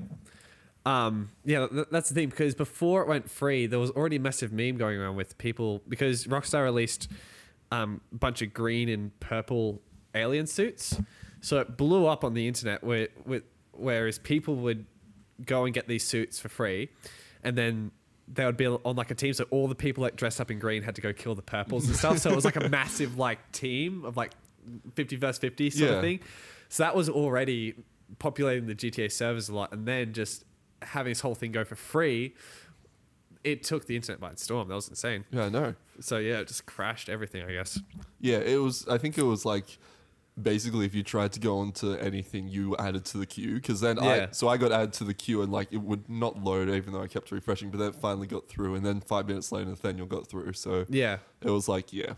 Um, 0.86 1.30
yeah, 1.44 1.66
th- 1.66 1.86
that's 1.90 2.08
the 2.08 2.14
thing 2.14 2.28
because 2.30 2.54
before 2.54 3.02
it 3.02 3.08
went 3.08 3.30
free, 3.30 3.66
there 3.66 3.78
was 3.78 3.90
already 3.90 4.16
a 4.16 4.20
massive 4.20 4.52
meme 4.52 4.76
going 4.76 4.98
around 4.98 5.16
with 5.16 5.36
people 5.38 5.82
because 5.88 6.26
Rockstar 6.26 6.64
released 6.64 7.08
um, 7.70 8.00
a 8.12 8.16
bunch 8.16 8.40
of 8.42 8.54
green 8.54 8.88
and 8.88 9.18
purple 9.20 9.82
alien 10.14 10.46
suits, 10.46 10.98
so 11.42 11.58
it 11.58 11.76
blew 11.76 12.06
up 12.06 12.24
on 12.24 12.32
the 12.34 12.48
internet. 12.48 12.82
Where, 12.82 13.08
with, 13.26 13.42
whereas 13.72 14.18
people 14.18 14.56
would 14.56 14.86
go 15.44 15.64
and 15.66 15.74
get 15.74 15.88
these 15.88 16.04
suits 16.04 16.38
for 16.38 16.48
free, 16.48 16.88
and 17.42 17.56
then 17.58 17.90
they 18.26 18.46
would 18.46 18.56
be 18.56 18.66
on 18.66 18.96
like 18.96 19.10
a 19.10 19.14
team. 19.14 19.34
So 19.34 19.44
all 19.50 19.68
the 19.68 19.74
people 19.74 20.04
that 20.04 20.16
dressed 20.16 20.40
up 20.40 20.50
in 20.50 20.58
green 20.58 20.82
had 20.82 20.94
to 20.94 21.00
go 21.02 21.12
kill 21.12 21.34
the 21.34 21.42
purples 21.42 21.86
and 21.86 21.94
stuff. 21.96 22.18
So 22.18 22.30
it 22.30 22.34
was 22.36 22.44
like 22.46 22.56
a 22.56 22.68
massive 22.70 23.18
like 23.18 23.52
team 23.52 24.06
of 24.06 24.16
like 24.16 24.32
fifty 24.94 25.16
versus 25.16 25.38
fifty 25.38 25.68
sort 25.68 25.90
Yeah. 25.90 25.96
of 25.96 26.02
thing. 26.02 26.20
So 26.70 26.82
that 26.84 26.96
was 26.96 27.10
already 27.10 27.74
populating 28.18 28.66
the 28.66 28.74
GTA 28.74 29.10
servers 29.12 29.48
a 29.48 29.54
lot, 29.54 29.72
and 29.72 29.86
then 29.86 30.12
just 30.12 30.44
having 30.82 31.10
this 31.10 31.20
whole 31.20 31.34
thing 31.34 31.52
go 31.52 31.64
for 31.64 31.74
free, 31.76 32.34
it 33.44 33.62
took 33.62 33.86
the 33.86 33.96
internet 33.96 34.20
by 34.20 34.34
storm. 34.34 34.68
That 34.68 34.74
was 34.74 34.88
insane. 34.88 35.24
Yeah, 35.30 35.46
I 35.46 35.48
know. 35.48 35.74
So 36.00 36.18
yeah, 36.18 36.38
it 36.40 36.48
just 36.48 36.66
crashed 36.66 37.08
everything. 37.08 37.42
I 37.44 37.52
guess. 37.52 37.80
Yeah, 38.20 38.38
it 38.38 38.56
was. 38.60 38.86
I 38.88 38.98
think 38.98 39.18
it 39.18 39.22
was 39.24 39.44
like 39.44 39.78
basically 40.40 40.86
if 40.86 40.94
you 40.94 41.02
tried 41.02 41.32
to 41.32 41.40
go 41.40 41.58
onto 41.58 41.94
anything, 41.94 42.46
you 42.46 42.70
were 42.70 42.80
added 42.80 43.04
to 43.04 43.18
the 43.18 43.26
queue. 43.26 43.54
Because 43.54 43.80
then 43.80 43.98
I, 43.98 44.28
so 44.30 44.46
I 44.48 44.56
got 44.56 44.70
added 44.70 44.92
to 44.94 45.04
the 45.04 45.14
queue 45.14 45.42
and 45.42 45.50
like 45.50 45.72
it 45.72 45.78
would 45.82 46.08
not 46.08 46.42
load 46.42 46.68
even 46.70 46.92
though 46.92 47.02
I 47.02 47.08
kept 47.08 47.30
refreshing. 47.32 47.70
But 47.70 47.78
then 47.78 47.88
it 47.88 47.96
finally 47.96 48.26
got 48.28 48.48
through, 48.48 48.74
and 48.76 48.84
then 48.86 49.00
five 49.00 49.26
minutes 49.26 49.50
later, 49.50 49.70
Nathaniel 49.70 50.06
got 50.06 50.26
through. 50.28 50.52
So 50.52 50.86
Yeah. 50.88 51.18
it 51.42 51.50
was 51.50 51.68
like, 51.68 51.92
yeah, 51.92 52.14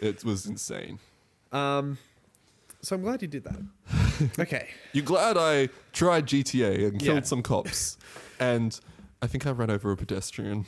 it 0.00 0.24
was 0.24 0.46
insane. 0.46 0.98
Um. 1.52 1.98
So 2.86 2.94
I'm 2.94 3.02
glad 3.02 3.20
you 3.20 3.26
did 3.26 3.42
that. 3.42 4.38
okay. 4.38 4.68
You're 4.92 5.04
glad 5.04 5.36
I 5.36 5.70
tried 5.92 6.26
GTA 6.26 6.86
and 6.86 7.00
killed 7.00 7.16
Yeah. 7.16 7.22
some 7.22 7.42
cops, 7.42 7.98
and 8.38 8.78
I 9.20 9.26
think 9.26 9.44
I 9.44 9.50
ran 9.50 9.72
over 9.72 9.90
a 9.90 9.96
pedestrian. 9.96 10.66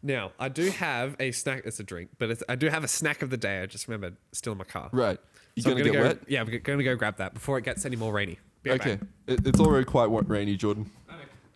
Now 0.00 0.30
I 0.38 0.50
do 0.50 0.70
have 0.70 1.16
a 1.18 1.32
snack. 1.32 1.62
It's 1.64 1.80
a 1.80 1.82
drink, 1.82 2.10
but 2.18 2.30
it's, 2.30 2.44
I 2.48 2.54
do 2.54 2.68
have 2.68 2.84
a 2.84 2.88
snack 2.88 3.22
of 3.22 3.30
the 3.30 3.36
day. 3.36 3.60
I 3.60 3.66
just 3.66 3.88
remembered, 3.88 4.16
still 4.30 4.52
in 4.52 4.58
my 4.58 4.62
car. 4.66 4.88
Right. 4.92 5.18
You 5.56 5.64
So 5.64 5.70
I'm 5.72 5.78
gonna, 5.78 5.90
get 5.90 5.94
go, 5.94 6.02
wet? 6.04 6.18
Yeah, 6.28 6.42
I'm 6.42 6.60
gonna 6.62 6.84
go 6.84 6.94
grab 6.94 7.16
that 7.16 7.34
before 7.34 7.58
it 7.58 7.64
gets 7.64 7.84
any 7.84 7.96
more 7.96 8.12
rainy. 8.12 8.38
Be 8.62 8.70
right 8.70 8.80
Okay. 8.80 8.94
back. 8.94 9.08
It, 9.26 9.44
it's 9.44 9.58
already 9.58 9.84
quite 9.84 10.12
wet, 10.12 10.28
rainy, 10.28 10.56
Jordan. 10.56 10.88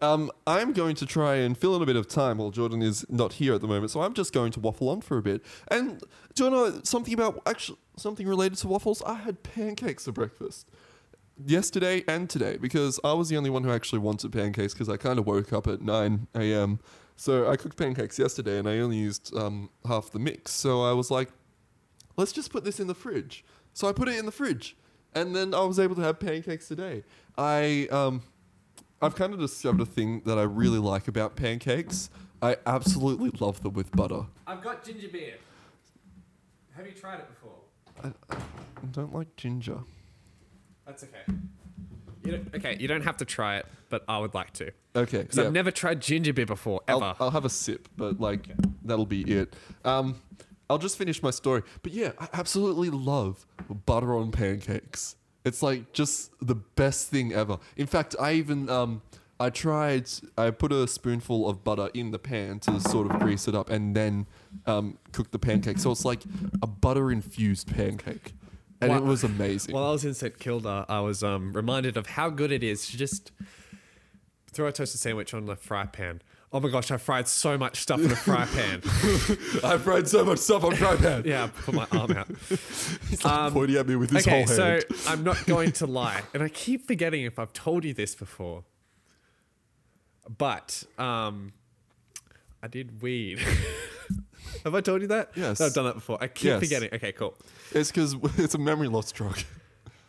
Um, 0.02 0.32
I'm 0.48 0.72
going 0.72 0.96
to 0.96 1.06
try 1.06 1.36
and 1.36 1.56
fill 1.56 1.76
in 1.76 1.82
a 1.82 1.86
bit 1.86 1.94
of 1.94 2.08
time 2.08 2.38
while 2.38 2.50
Jordan 2.50 2.82
is 2.82 3.06
not 3.08 3.34
here 3.34 3.54
at 3.54 3.60
the 3.60 3.68
moment, 3.68 3.92
so 3.92 4.02
I'm 4.02 4.14
just 4.14 4.32
going 4.32 4.50
to 4.52 4.60
waffle 4.60 4.88
on 4.88 5.00
for 5.00 5.16
a 5.16 5.22
bit. 5.22 5.42
And 5.68 6.02
do 6.34 6.44
you 6.44 6.50
know 6.50 6.80
something 6.82 7.14
about 7.14 7.40
actually 7.46 7.78
something 7.96 8.26
related 8.26 8.58
to 8.58 8.68
waffles? 8.68 9.00
I 9.06 9.14
had 9.14 9.44
pancakes 9.44 10.06
for 10.06 10.12
breakfast 10.12 10.68
yesterday 11.46 12.02
and 12.08 12.28
today 12.28 12.56
because 12.56 12.98
I 13.04 13.12
was 13.12 13.28
the 13.28 13.36
only 13.36 13.48
one 13.48 13.62
who 13.62 13.70
actually 13.70 14.00
wanted 14.00 14.32
pancakes 14.32 14.74
because 14.74 14.88
I 14.88 14.96
kind 14.96 15.20
of 15.20 15.26
woke 15.26 15.52
up 15.52 15.68
at 15.68 15.80
9 15.80 16.26
a.m. 16.34 16.80
So 17.14 17.48
I 17.48 17.54
cooked 17.54 17.76
pancakes 17.76 18.18
yesterday 18.18 18.58
and 18.58 18.68
I 18.68 18.78
only 18.78 18.96
used 18.96 19.32
um, 19.36 19.70
half 19.86 20.10
the 20.10 20.18
mix. 20.18 20.50
So 20.50 20.82
I 20.82 20.92
was 20.92 21.12
like, 21.12 21.30
let's 22.16 22.32
just 22.32 22.50
put 22.50 22.64
this 22.64 22.80
in 22.80 22.88
the 22.88 22.94
fridge. 22.94 23.44
So 23.72 23.88
I 23.88 23.92
put 23.92 24.08
it 24.08 24.18
in 24.18 24.26
the 24.26 24.32
fridge, 24.32 24.76
and 25.14 25.34
then 25.34 25.54
I 25.54 25.60
was 25.60 25.78
able 25.78 25.94
to 25.94 26.02
have 26.02 26.20
pancakes 26.20 26.68
today. 26.68 27.04
I 27.38 27.88
um, 27.90 28.22
I've 29.02 29.16
kind 29.16 29.34
of 29.34 29.40
discovered 29.40 29.80
a 29.80 29.86
thing 29.86 30.22
that 30.26 30.38
I 30.38 30.42
really 30.42 30.78
like 30.78 31.08
about 31.08 31.34
pancakes. 31.36 32.08
I 32.40 32.56
absolutely 32.66 33.30
love 33.40 33.62
them 33.62 33.72
with 33.72 33.90
butter. 33.92 34.26
I've 34.46 34.62
got 34.62 34.84
ginger 34.84 35.08
beer. 35.08 35.34
Have 36.76 36.86
you 36.86 36.92
tried 36.92 37.18
it 37.18 37.26
before? 37.28 38.12
I 38.30 38.86
don't 38.92 39.12
like 39.14 39.34
ginger. 39.36 39.78
That's 40.86 41.04
okay. 41.04 41.36
You 42.24 42.32
don't, 42.32 42.54
okay, 42.54 42.76
you 42.78 42.86
don't 42.86 43.02
have 43.02 43.16
to 43.18 43.24
try 43.24 43.56
it, 43.56 43.66
but 43.88 44.04
I 44.08 44.18
would 44.18 44.34
like 44.34 44.52
to. 44.54 44.70
Okay, 44.94 45.22
Because 45.22 45.38
yeah. 45.38 45.44
I've 45.44 45.52
never 45.52 45.70
tried 45.70 46.00
ginger 46.00 46.32
beer 46.32 46.46
before, 46.46 46.80
ever. 46.86 47.04
I'll, 47.04 47.16
I'll 47.18 47.30
have 47.32 47.44
a 47.44 47.50
sip, 47.50 47.88
but 47.96 48.20
like 48.20 48.48
that'll 48.84 49.06
be 49.06 49.22
it. 49.22 49.54
Um, 49.84 50.20
I'll 50.70 50.78
just 50.78 50.96
finish 50.96 51.22
my 51.22 51.30
story. 51.30 51.62
But 51.82 51.92
yeah, 51.92 52.12
I 52.18 52.28
absolutely 52.32 52.90
love 52.90 53.44
butter 53.86 54.14
on 54.14 54.30
pancakes. 54.30 55.16
It's 55.44 55.62
like 55.62 55.92
just 55.92 56.30
the 56.40 56.54
best 56.54 57.08
thing 57.08 57.32
ever. 57.32 57.58
In 57.76 57.86
fact, 57.86 58.14
I 58.20 58.34
even 58.34 58.68
um, 58.68 59.02
I 59.40 59.50
tried. 59.50 60.08
I 60.38 60.50
put 60.50 60.72
a 60.72 60.86
spoonful 60.86 61.48
of 61.48 61.64
butter 61.64 61.90
in 61.94 62.12
the 62.12 62.18
pan 62.18 62.60
to 62.60 62.80
sort 62.80 63.10
of 63.10 63.18
grease 63.18 63.48
it 63.48 63.54
up, 63.54 63.70
and 63.70 63.96
then 63.96 64.26
um, 64.66 64.98
cook 65.10 65.32
the 65.32 65.38
pancake. 65.38 65.78
So 65.78 65.90
it's 65.90 66.04
like 66.04 66.22
a 66.62 66.66
butter 66.66 67.10
infused 67.10 67.74
pancake, 67.74 68.34
and 68.80 68.92
it 68.92 69.02
was 69.02 69.24
amazing. 69.24 69.74
While 69.74 69.86
I 69.86 69.90
was 69.90 70.04
in 70.04 70.14
St 70.14 70.38
Kilda, 70.38 70.86
I 70.88 71.00
was 71.00 71.24
um, 71.24 71.52
reminded 71.52 71.96
of 71.96 72.06
how 72.06 72.30
good 72.30 72.52
it 72.52 72.62
is 72.62 72.86
to 72.90 72.96
just 72.96 73.32
throw 74.52 74.68
a 74.68 74.72
toasted 74.72 75.00
sandwich 75.00 75.34
on 75.34 75.46
the 75.46 75.56
fry 75.56 75.86
pan. 75.86 76.22
Oh 76.54 76.60
my 76.60 76.68
gosh, 76.68 76.90
I 76.90 76.98
fried 76.98 77.26
so 77.28 77.56
much 77.56 77.80
stuff 77.80 78.00
in 78.00 78.10
a 78.10 78.16
fry 78.16 78.44
pan. 78.54 78.82
I 79.64 79.78
fried 79.78 80.06
so 80.06 80.22
much 80.24 80.38
stuff 80.38 80.64
on 80.64 80.74
a 80.74 80.76
fry 80.76 80.96
pan. 80.96 81.22
yeah, 81.24 81.44
I 81.44 81.46
put 81.48 81.74
my 81.74 81.86
arm 81.92 82.12
out. 82.12 82.28
He's 83.08 83.24
like 83.24 83.32
Um, 83.34 83.52
pointing 83.54 83.76
at 83.78 83.86
me 83.88 83.96
with 83.96 84.10
his 84.10 84.26
okay, 84.26 84.38
whole 84.44 84.46
so 84.46 84.64
hand. 84.64 84.84
I'm 85.08 85.24
not 85.24 85.44
going 85.46 85.72
to 85.72 85.86
lie, 86.00 86.20
and 86.34 86.42
I 86.42 86.48
keep 86.50 86.86
forgetting 86.86 87.22
if 87.24 87.38
I've 87.38 87.54
told 87.54 87.84
you 87.86 87.94
this 87.94 88.14
before. 88.14 88.64
But 90.38 90.84
um, 90.98 91.52
I 92.62 92.68
did 92.68 93.00
weed. 93.02 93.38
Have 94.64 94.74
I 94.74 94.80
told 94.82 95.00
you 95.02 95.08
that? 95.08 95.30
Yes. 95.34 95.58
No, 95.58 95.66
I've 95.66 95.74
done 95.74 95.86
that 95.86 95.94
before. 95.94 96.18
I 96.20 96.28
keep 96.28 96.44
Yes. 96.48 96.60
forgetting. 96.60 96.90
Okay, 96.92 97.12
cool. 97.12 97.34
It's 97.72 97.90
because 97.90 98.14
it's 98.36 98.54
a 98.54 98.58
memory 98.58 98.88
loss 98.88 99.10
drug. 99.10 99.38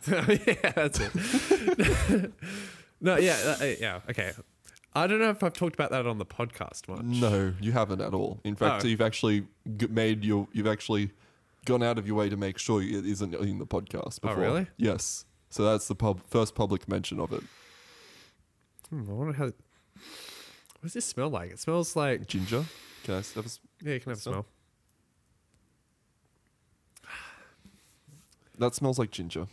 yeah, 0.06 0.72
that's 0.76 1.00
it. 1.00 2.32
no, 3.00 3.16
yeah, 3.16 3.56
uh, 3.60 3.64
yeah, 3.80 4.00
okay. 4.10 4.32
I 4.94 5.06
don't 5.08 5.18
know 5.18 5.30
if 5.30 5.42
I've 5.42 5.52
talked 5.52 5.74
about 5.74 5.90
that 5.90 6.06
on 6.06 6.18
the 6.18 6.24
podcast 6.26 6.88
much. 6.88 7.02
No, 7.04 7.52
you 7.60 7.72
haven't 7.72 8.00
at 8.00 8.14
all. 8.14 8.40
In 8.44 8.54
fact, 8.54 8.84
Oh. 8.84 8.88
you've 8.88 9.00
actually 9.00 9.46
g- 9.76 9.88
made 9.88 10.24
your, 10.24 10.46
you've 10.52 10.68
actually 10.68 11.10
gone 11.64 11.82
out 11.82 11.98
of 11.98 12.06
your 12.06 12.14
way 12.16 12.28
to 12.28 12.36
make 12.36 12.58
sure 12.58 12.80
it 12.80 13.04
isn't 13.04 13.34
in 13.34 13.58
the 13.58 13.66
podcast. 13.66 14.20
Oh, 14.22 14.28
Before. 14.28 14.36
really? 14.42 14.66
Yes. 14.76 15.24
So 15.50 15.64
that's 15.64 15.88
the 15.88 15.94
pub- 15.96 16.22
first 16.28 16.54
public 16.54 16.88
mention 16.88 17.18
of 17.18 17.32
it. 17.32 17.42
Hmm, 18.90 19.08
I 19.08 19.12
wonder 19.12 19.32
how. 19.32 19.44
What 19.46 19.54
does 20.82 20.92
this 20.92 21.04
smell 21.06 21.30
like? 21.30 21.50
It 21.50 21.58
smells 21.58 21.96
like. 21.96 22.26
Ginger. 22.28 22.64
Can 23.04 23.14
I 23.14 23.18
s- 23.18 23.32
have 23.34 23.44
a 23.44 23.48
s- 23.48 23.60
Yeah, 23.82 23.94
you 23.94 24.00
can 24.00 24.10
have 24.10 24.18
a 24.18 24.20
Smell? 24.20 24.32
smell. 24.34 24.46
That 28.58 28.74
smells 28.74 28.98
like 28.98 29.10
ginger. 29.10 29.46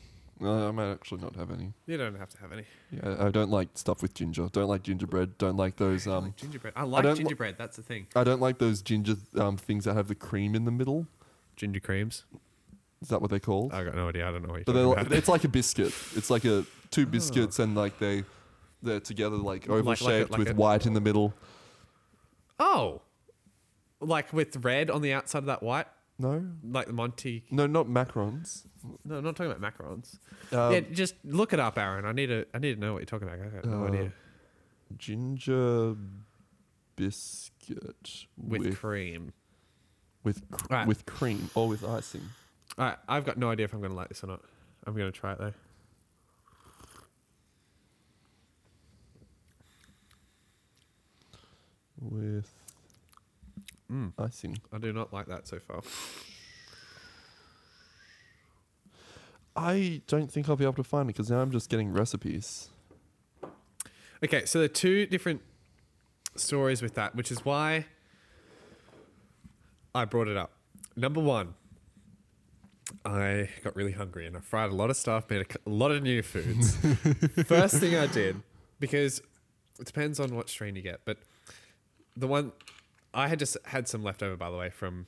I 0.43 0.71
might 0.71 0.91
actually 0.91 1.21
not 1.21 1.35
have 1.35 1.51
any. 1.51 1.73
You 1.85 1.97
don't 1.97 2.15
have 2.17 2.29
to 2.29 2.37
have 2.39 2.51
any. 2.51 2.63
Yeah, 2.91 3.25
I 3.25 3.29
don't 3.29 3.51
like 3.51 3.69
stuff 3.75 4.01
with 4.01 4.13
ginger. 4.13 4.49
Don't 4.51 4.67
like 4.67 4.83
gingerbread. 4.83 5.37
Don't 5.37 5.55
like 5.57 5.75
those. 5.77 6.07
I 6.07 6.15
Um, 6.15 6.23
like 6.25 6.35
gingerbread. 6.37 6.73
I 6.75 6.83
like 6.83 7.03
li- 7.05 7.13
gingerbread. 7.15 7.55
That's 7.57 7.77
the 7.77 7.83
thing. 7.83 8.07
I 8.15 8.23
don't 8.23 8.41
like 8.41 8.57
those 8.57 8.81
ginger 8.81 9.15
um, 9.37 9.57
things 9.57 9.85
that 9.85 9.93
have 9.95 10.07
the 10.07 10.15
cream 10.15 10.55
in 10.55 10.65
the 10.65 10.71
middle. 10.71 11.05
Ginger 11.55 11.79
creams. 11.79 12.23
Is 13.01 13.09
that 13.09 13.21
what 13.21 13.29
they're 13.29 13.39
called? 13.39 13.73
I 13.73 13.83
got 13.83 13.95
no 13.95 14.09
idea. 14.09 14.27
I 14.27 14.31
don't 14.31 14.41
know 14.43 14.49
what 14.49 14.57
you're 14.57 14.65
But 14.65 14.73
talking 14.73 14.89
like, 14.89 15.01
about. 15.07 15.17
it's 15.17 15.27
like 15.27 15.43
a 15.43 15.47
biscuit. 15.49 15.93
It's 16.15 16.29
like 16.29 16.45
a 16.45 16.65
two 16.91 17.05
biscuits 17.05 17.59
and 17.59 17.75
like 17.75 17.99
they 17.99 18.23
they're 18.83 18.99
together 18.99 19.37
like 19.37 19.69
oval 19.69 19.83
Like- 19.83 20.01
like 20.01 20.13
a- 20.13 20.17
shaped 20.19 20.31
like 20.31 20.39
with 20.39 20.49
a- 20.49 20.53
white 20.55 20.85
in 20.87 20.93
the 20.93 21.01
middle. 21.01 21.33
oh, 22.59 23.01
like 23.99 24.33
with 24.33 24.55
red 24.63 24.89
on 24.89 25.01
the 25.01 25.13
outside 25.13 25.39
of 25.39 25.45
that 25.45 25.61
white, 25.61 25.87
No, 26.21 26.45
like 26.63 26.85
the 26.87 26.93
Monty. 26.93 27.45
no, 27.49 27.65
not 27.65 27.87
macarons. 27.87 28.67
No, 29.03 29.15
I'm 29.17 29.23
not 29.23 29.35
talking 29.35 29.51
about 29.51 29.61
macarons. 29.61 30.19
Um, 30.51 30.73
yeah, 30.73 30.79
just 30.91 31.15
look 31.23 31.51
it 31.53 31.59
up, 31.59 31.77
Aaron. 31.79 32.05
I 32.05 32.11
need 32.11 32.27
to. 32.27 32.45
I 32.53 32.59
need 32.59 32.75
to 32.75 32.79
know 32.79 32.93
what 32.93 32.99
you're 32.99 33.05
talking 33.07 33.27
about. 33.27 33.39
I 33.43 33.49
got 33.49 33.65
no 33.65 33.83
Uh, 33.85 33.87
idea. 33.87 34.13
ginger 34.97 35.95
biscuit 36.95 38.25
With, 38.37 38.61
with 38.61 38.77
cream. 38.77 39.33
with 40.23 40.49
cr- 40.51 40.67
Right. 40.69 40.87
with 40.87 41.05
cream 41.07 41.49
or 41.55 41.67
with 41.67 41.83
icing. 41.83 42.29
All 42.77 42.85
right, 42.85 42.97
I've 43.07 43.25
got 43.25 43.37
no 43.37 43.49
idea 43.49 43.63
if 43.65 43.73
I'm 43.73 43.79
going 43.79 43.91
to 43.91 43.97
like 43.97 44.09
this 44.09 44.23
or 44.23 44.27
not. 44.27 44.41
I'm 44.85 44.93
going 44.93 45.11
to 45.11 45.17
try 45.19 45.31
it 45.33 45.39
though. 45.39 45.53
With 51.99 52.49
Mm, 53.91 54.13
icing. 54.17 54.57
I 54.71 54.77
do 54.77 54.93
not 54.93 55.11
like 55.11 55.27
that 55.27 55.47
so 55.47 55.59
far. 55.59 55.81
I 59.55 60.01
don't 60.07 60.31
think 60.31 60.47
I'll 60.49 60.55
be 60.55 60.63
able 60.63 60.73
to 60.75 60.83
find 60.83 61.09
it 61.09 61.13
because 61.13 61.29
now 61.29 61.41
I'm 61.41 61.51
just 61.51 61.69
getting 61.69 61.91
recipes. 61.91 62.69
Okay, 64.23 64.45
so 64.45 64.59
there 64.59 64.65
are 64.65 64.69
two 64.69 65.05
different 65.07 65.41
stories 66.35 66.81
with 66.81 66.93
that, 66.95 67.15
which 67.15 67.31
is 67.31 67.43
why 67.43 67.85
I 69.93 70.05
brought 70.05 70.29
it 70.29 70.37
up. 70.37 70.53
Number 70.95 71.19
one, 71.19 71.55
I 73.03 73.49
got 73.63 73.75
really 73.75 73.91
hungry 73.91 74.25
and 74.25 74.37
I 74.37 74.39
fried 74.39 74.69
a 74.69 74.75
lot 74.75 74.89
of 74.89 74.95
stuff, 74.95 75.29
made 75.29 75.41
a 75.41 75.51
c- 75.51 75.59
a 75.65 75.69
lot 75.69 75.91
of 75.91 76.01
new 76.03 76.21
foods. 76.21 76.75
First 77.45 77.77
thing 77.77 77.95
I 77.95 78.07
did, 78.07 78.41
because 78.79 79.19
it 79.79 79.85
depends 79.85 80.19
on 80.19 80.33
what 80.35 80.49
strain 80.49 80.75
you 80.75 80.81
get, 80.81 81.01
but 81.03 81.17
the 82.15 82.27
one 82.27 82.51
I 83.13 83.27
had 83.27 83.39
just 83.39 83.57
had 83.65 83.87
some 83.87 84.03
left 84.03 84.23
over, 84.23 84.37
by 84.37 84.49
the 84.49 84.57
way, 84.57 84.69
from 84.69 85.05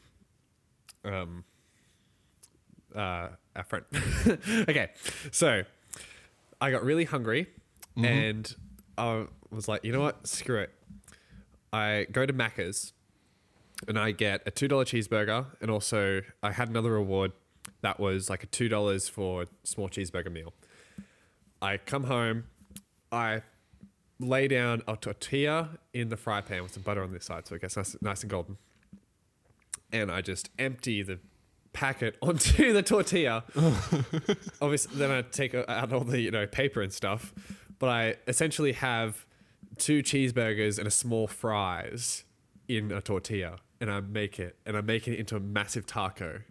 um, 1.06 1.44
uh, 2.96 3.30
our 3.56 3.64
friend. 3.64 3.86
okay, 4.70 4.92
so 5.32 5.64
I 6.60 6.72
got 6.72 6.84
really 6.84 7.06
hungry 7.06 7.48
and 7.96 8.56
I 8.98 9.26
was 9.52 9.68
like, 9.68 9.84
you 9.84 9.92
know 9.92 10.02
what? 10.02 10.28
Screw 10.28 10.60
it. 10.60 10.72
I 11.72 12.08
go 12.12 12.26
to 12.26 12.34
Macca's 12.34 12.94
and 13.88 13.98
I 13.98 14.12
get 14.12 14.42
a 14.46 14.52
$2 14.52 14.70
cheeseburger 14.70 15.46
and 15.62 15.70
also 15.72 16.22
I 16.42 16.52
had 16.52 16.70
another 16.70 16.92
reward 16.92 17.32
that 17.82 18.00
was 18.00 18.30
like 18.30 18.44
a 18.44 18.48
$2 18.48 19.10
for 19.10 19.46
small 19.64 19.90
cheeseburger 19.90 20.32
meal. 20.32 20.54
I 21.62 21.78
come 21.78 22.04
home, 22.04 22.46
I 23.12 23.42
lay 24.28 24.48
down 24.48 24.82
a 24.88 24.96
tortilla 24.96 25.70
in 25.94 26.10
the 26.10 26.18
fry 26.18 26.42
pan 26.42 26.64
with 26.64 26.74
some 26.74 26.84
butter 26.84 27.04
on 27.04 27.12
this 27.12 27.26
side 27.26 27.48
so 27.48 27.56
it 27.56 27.62
gets 27.62 27.78
nice, 27.78 27.96
nice 28.02 28.22
and 28.22 28.30
golden. 28.30 28.58
And 29.92 30.12
I 30.12 30.22
just 30.22 30.50
empty 30.58 31.04
the 31.04 31.20
packet 31.74 32.18
onto 32.22 32.72
the 32.72 32.84
tortilla. 32.84 33.44
Obviously, 34.62 34.98
then 34.98 35.12
I 35.12 35.24
take 35.24 35.54
uh, 35.54 35.66
out 35.68 35.92
all 35.92 36.04
the 36.04 36.22
you 36.22 36.32
know 36.32 36.48
paper 36.48 36.82
and 36.82 36.94
stuff, 36.94 37.34
but 37.80 37.90
I 37.90 38.16
essentially 38.28 38.74
have 38.74 39.26
two 39.78 40.02
cheeseburgers 40.02 40.78
and 40.78 40.88
a 40.88 40.92
small 40.92 41.28
fries 41.28 42.24
in 42.68 42.92
a 42.92 43.02
tortilla, 43.02 43.58
and 43.82 43.92
I 43.92 44.00
make 44.00 44.40
it, 44.40 44.58
and 44.66 44.78
I 44.78 44.82
make 44.82 45.08
it 45.08 45.18
into 45.18 45.36
a 45.36 45.40
massive 45.40 45.86
taco, 45.86 46.42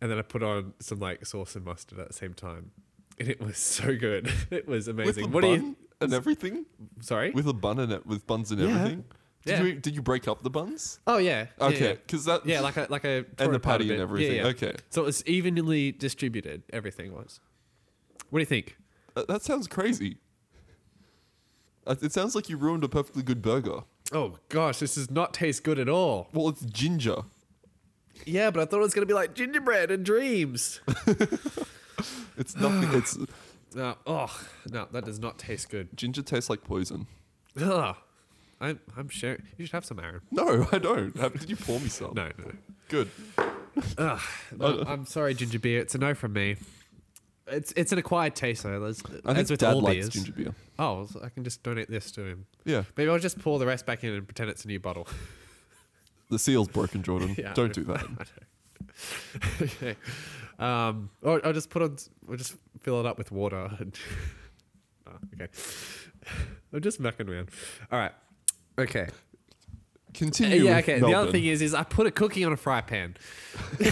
and 0.00 0.10
then 0.10 0.18
I 0.18 0.22
put 0.22 0.42
on 0.42 0.74
some 0.80 1.00
like 1.00 1.24
sauce 1.24 1.56
and 1.56 1.64
mustard 1.64 1.98
at 1.98 2.08
the 2.08 2.14
same 2.14 2.34
time, 2.34 2.72
and 3.18 3.28
it 3.28 3.40
was 3.40 3.56
so 3.56 3.96
good. 3.96 4.30
It 4.50 4.68
was 4.68 4.88
amazing. 4.88 5.30
What 5.30 5.42
do 5.42 5.48
you? 5.48 5.76
And 6.04 6.14
everything? 6.14 6.66
Sorry. 7.00 7.30
With 7.30 7.46
a 7.48 7.52
bun 7.52 7.78
and 7.80 7.92
it 7.92 8.06
with 8.06 8.26
buns 8.26 8.50
and 8.50 8.60
Yeah. 8.60 8.68
everything? 8.68 9.04
Did 9.46 9.58
Yeah. 9.58 9.62
you 9.64 9.74
did 9.74 9.94
you 9.94 10.00
break 10.02 10.26
up 10.28 10.42
the 10.42 10.50
buns? 10.50 11.00
oh 11.06 11.18
yeah. 11.18 11.46
Yeah, 11.60 11.66
Okay, 11.66 11.84
Yeah, 11.88 11.92
because 11.94 12.24
that 12.24 12.46
Yeah, 12.46 12.60
like 12.60 12.76
a 12.76 12.86
like 12.88 13.04
a 13.04 13.22
tore 13.24 13.34
and 13.38 13.50
the 13.50 13.54
it 13.54 13.56
apart 13.56 13.80
a 13.80 13.84
patty 13.84 13.90
and 13.90 13.98
bit. 13.98 14.00
everything. 14.00 14.40
Okay, 14.46 14.74
So 14.90 15.02
it 15.02 15.06
was 15.06 15.26
evenly 15.26 15.92
distributed. 15.92 16.62
Everything 16.72 17.12
was. 17.12 17.40
What 18.30 18.38
do 18.38 18.42
you 18.42 18.46
think? 18.46 18.76
that, 19.14 19.28
that 19.28 19.42
sounds 19.42 19.66
crazy. 19.68 20.16
Uh, 21.86 21.94
It 22.00 22.12
sounds 22.12 22.34
like 22.34 22.48
you 22.48 22.56
ruined 22.56 22.82
a 22.84 22.88
perfectly 22.88 23.22
good 23.22 23.42
burger. 23.42 23.80
Oh 24.12 24.38
gosh, 24.48 24.78
this 24.78 24.94
does 24.94 25.10
not 25.10 25.34
taste 25.34 25.62
good 25.64 25.78
at 25.78 25.88
all. 25.88 26.28
Well, 26.32 26.48
it's 26.48 26.64
ginger. 26.64 27.16
Yeah, 28.24 28.50
but 28.50 28.60
I 28.62 28.64
thought 28.64 28.78
it 28.78 28.82
was 28.82 28.94
gonna 28.94 29.06
be 29.06 29.12
like 29.14 29.34
gingerbread 29.34 29.90
and 29.90 30.04
dreams. 30.04 30.80
It's 32.36 32.56
nothing. 32.56 32.92
it's 32.98 33.16
no, 33.74 33.96
oh 34.06 34.40
no, 34.70 34.86
that 34.92 35.04
does 35.04 35.18
not 35.18 35.38
taste 35.38 35.70
good. 35.70 35.96
ginger 35.96 36.22
tastes 36.22 36.48
like 36.50 36.62
poison. 36.64 37.06
Ugh. 37.60 37.96
I'm 38.60 38.80
I'm 38.96 39.08
sure 39.08 39.36
you 39.58 39.66
should 39.66 39.72
have 39.72 39.84
some, 39.84 39.98
Aaron. 39.98 40.20
No, 40.30 40.66
I 40.72 40.78
don't. 40.78 41.16
Have, 41.18 41.38
did 41.38 41.50
you 41.50 41.56
pour 41.56 41.80
me 41.80 41.88
some? 41.88 42.12
No, 42.14 42.30
no, 42.38 42.52
Good. 42.88 43.10
no. 43.98 44.18
no 44.56 44.84
I'm 44.86 45.04
sorry, 45.06 45.34
ginger 45.34 45.58
beer. 45.58 45.80
It's 45.80 45.94
a 45.94 45.98
no 45.98 46.14
from 46.14 46.32
me. 46.34 46.56
It's 47.46 47.72
it's 47.76 47.92
an 47.92 47.98
acquired 47.98 48.34
taste 48.36 48.62
though. 48.62 48.80
There's, 48.80 49.02
I 49.24 49.30
as 49.32 49.36
think 49.36 49.50
with 49.50 49.60
Dad 49.60 49.74
all 49.74 49.80
likes 49.82 49.94
beers. 49.96 50.08
ginger 50.10 50.32
beer. 50.32 50.54
Oh, 50.78 51.06
well, 51.14 51.22
I 51.24 51.28
can 51.28 51.44
just 51.44 51.62
donate 51.62 51.90
this 51.90 52.10
to 52.12 52.22
him. 52.24 52.46
Yeah, 52.64 52.84
Maybe 52.96 53.10
I'll 53.10 53.18
just 53.18 53.38
pour 53.38 53.58
the 53.58 53.66
rest 53.66 53.84
back 53.86 54.02
in 54.02 54.12
and 54.14 54.26
pretend 54.26 54.48
it's 54.50 54.64
a 54.64 54.68
new 54.68 54.80
bottle. 54.80 55.06
the 56.30 56.38
seal's 56.38 56.68
broken, 56.68 57.02
Jordan. 57.02 57.34
Yeah, 57.38 57.52
don't 57.54 57.72
do 57.74 57.84
that. 57.84 58.04
I 58.04 58.06
know. 58.08 59.66
okay. 59.66 59.96
Um, 60.58 61.10
or 61.22 61.44
I'll 61.44 61.52
just 61.52 61.70
put 61.70 61.82
on. 61.82 61.96
We'll 62.26 62.38
just 62.38 62.56
fill 62.80 63.00
it 63.00 63.06
up 63.06 63.18
with 63.18 63.32
water. 63.32 63.70
And 63.78 63.96
oh, 65.06 65.12
okay. 65.34 65.48
I'm 66.72 66.80
just 66.80 67.00
mucking 67.00 67.28
around. 67.28 67.50
All 67.90 67.98
right. 67.98 68.12
Okay. 68.78 69.08
Continue. 70.14 70.64
yeah. 70.64 70.76
with 70.76 70.88
Okay. 70.88 71.00
The 71.00 71.14
other 71.14 71.32
thing 71.32 71.44
is, 71.44 71.60
is 71.60 71.74
I 71.74 71.82
put 71.82 72.06
a 72.06 72.10
cookie 72.10 72.44
on 72.44 72.52
a 72.52 72.56
fry 72.56 72.80
pan. 72.80 73.16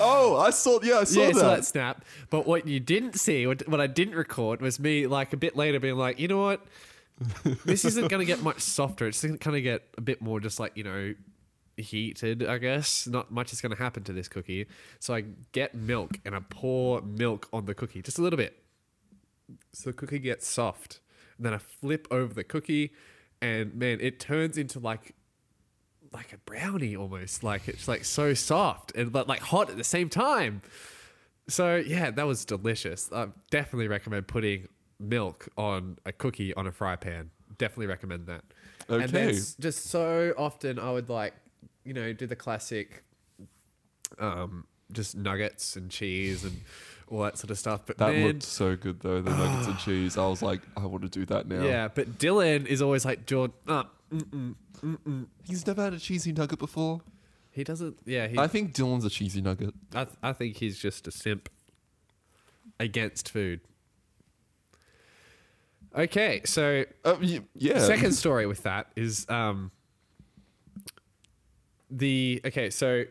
Oh, 0.00 0.36
I 0.36 0.50
saw. 0.50 0.80
Yeah, 0.82 0.98
I 0.98 1.04
saw 1.04 1.20
yeah, 1.20 1.26
that. 1.28 1.34
so 1.36 1.48
that 1.48 1.64
snap. 1.64 2.04
But 2.28 2.44
what 2.44 2.66
you 2.66 2.80
didn't 2.80 3.14
see, 3.14 3.46
what, 3.46 3.66
what 3.68 3.80
I 3.80 3.86
didn't 3.86 4.16
record, 4.16 4.60
was 4.60 4.80
me 4.80 5.06
like 5.06 5.32
a 5.32 5.36
bit 5.36 5.54
later 5.54 5.78
being 5.78 5.94
like, 5.94 6.18
you 6.18 6.26
know 6.26 6.40
what? 6.40 6.66
This 7.64 7.84
isn't 7.84 8.08
going 8.08 8.18
to 8.18 8.26
get 8.26 8.42
much 8.42 8.60
softer. 8.60 9.06
It's 9.06 9.22
going 9.22 9.38
to 9.38 9.62
get 9.62 9.84
a 9.96 10.00
bit 10.00 10.20
more 10.20 10.40
just 10.40 10.58
like, 10.58 10.76
you 10.76 10.82
know, 10.82 11.14
heated, 11.76 12.46
I 12.46 12.58
guess. 12.58 13.06
Not 13.06 13.30
much 13.30 13.52
is 13.52 13.60
going 13.60 13.72
to 13.74 13.82
happen 13.82 14.02
to 14.04 14.12
this 14.12 14.28
cookie. 14.28 14.66
So 14.98 15.14
I 15.14 15.24
get 15.52 15.74
milk 15.74 16.18
and 16.24 16.34
I 16.34 16.40
pour 16.48 17.02
milk 17.02 17.48
on 17.52 17.66
the 17.66 17.74
cookie, 17.74 18.02
just 18.02 18.18
a 18.18 18.22
little 18.22 18.36
bit. 18.36 18.62
So 19.72 19.90
the 19.90 19.94
cookie 19.94 20.18
gets 20.18 20.46
soft. 20.46 21.00
And 21.36 21.46
then 21.46 21.54
I 21.54 21.58
flip 21.58 22.08
over 22.10 22.32
the 22.32 22.44
cookie 22.44 22.92
and 23.40 23.74
man, 23.74 23.98
it 24.00 24.18
turns 24.20 24.56
into 24.56 24.78
like 24.78 25.14
like 26.12 26.32
a 26.32 26.38
brownie 26.38 26.96
almost. 26.96 27.42
Like 27.42 27.68
it's 27.68 27.88
like 27.88 28.04
so 28.04 28.34
soft 28.34 28.92
and 28.96 29.12
but 29.12 29.28
like 29.28 29.40
hot 29.40 29.70
at 29.70 29.76
the 29.76 29.84
same 29.84 30.08
time. 30.08 30.62
So 31.48 31.76
yeah, 31.76 32.10
that 32.10 32.26
was 32.26 32.44
delicious. 32.44 33.10
I 33.12 33.28
definitely 33.50 33.88
recommend 33.88 34.26
putting 34.26 34.68
milk 34.98 35.48
on 35.56 35.98
a 36.04 36.12
cookie 36.12 36.54
on 36.54 36.66
a 36.66 36.72
fry 36.72 36.96
pan. 36.96 37.30
Definitely 37.58 37.86
recommend 37.86 38.26
that. 38.26 38.44
Okay. 38.88 39.04
And 39.04 39.12
then 39.12 39.34
just 39.60 39.86
so 39.86 40.32
often 40.36 40.78
I 40.78 40.90
would 40.90 41.08
like, 41.08 41.34
you 41.86 41.94
know, 41.94 42.12
do 42.12 42.26
the 42.26 42.36
classic 42.36 43.04
um 44.18 44.66
just 44.92 45.16
nuggets 45.16 45.74
and 45.76 45.90
cheese 45.90 46.44
and 46.44 46.60
all 47.08 47.22
that 47.22 47.38
sort 47.38 47.50
of 47.50 47.58
stuff. 47.58 47.82
But 47.86 47.98
That 47.98 48.12
man, 48.12 48.26
looked 48.26 48.42
so 48.42 48.76
good 48.76 49.00
though. 49.00 49.20
The 49.22 49.30
nuggets 49.30 49.66
and 49.68 49.78
cheese. 49.78 50.16
I 50.16 50.26
was 50.28 50.42
like, 50.42 50.60
I 50.76 50.86
want 50.86 51.02
to 51.02 51.08
do 51.08 51.24
that 51.26 51.48
now. 51.48 51.62
yeah, 51.64 51.88
but 51.88 52.18
Dylan 52.18 52.66
is 52.66 52.80
always 52.82 53.04
like, 53.04 53.26
Jordan, 53.26 53.54
uh, 53.68 53.84
mm-mm, 54.12 54.54
mm-mm. 54.82 55.26
He's 55.44 55.66
never 55.66 55.82
had 55.82 55.92
a 55.94 55.98
cheesy 55.98 56.32
nugget 56.32 56.58
before. 56.58 57.00
he 57.50 57.64
doesn't, 57.64 57.98
yeah, 58.04 58.28
he, 58.28 58.38
I 58.38 58.46
think 58.48 58.74
Dylan's 58.74 59.04
a 59.04 59.10
cheesy 59.10 59.40
nugget. 59.40 59.74
I, 59.94 60.04
th- 60.04 60.16
I 60.22 60.32
think 60.32 60.56
he's 60.58 60.78
just 60.78 61.06
a 61.08 61.10
simp 61.10 61.48
against 62.78 63.28
food. 63.30 63.60
Okay, 65.96 66.42
so 66.44 66.84
y- 67.04 67.40
yeah. 67.54 67.78
second 67.80 68.12
story 68.12 68.46
with 68.46 68.62
that 68.64 68.88
is 68.96 69.26
um 69.30 69.70
the 71.90 72.40
okay, 72.44 72.70
so 72.70 73.04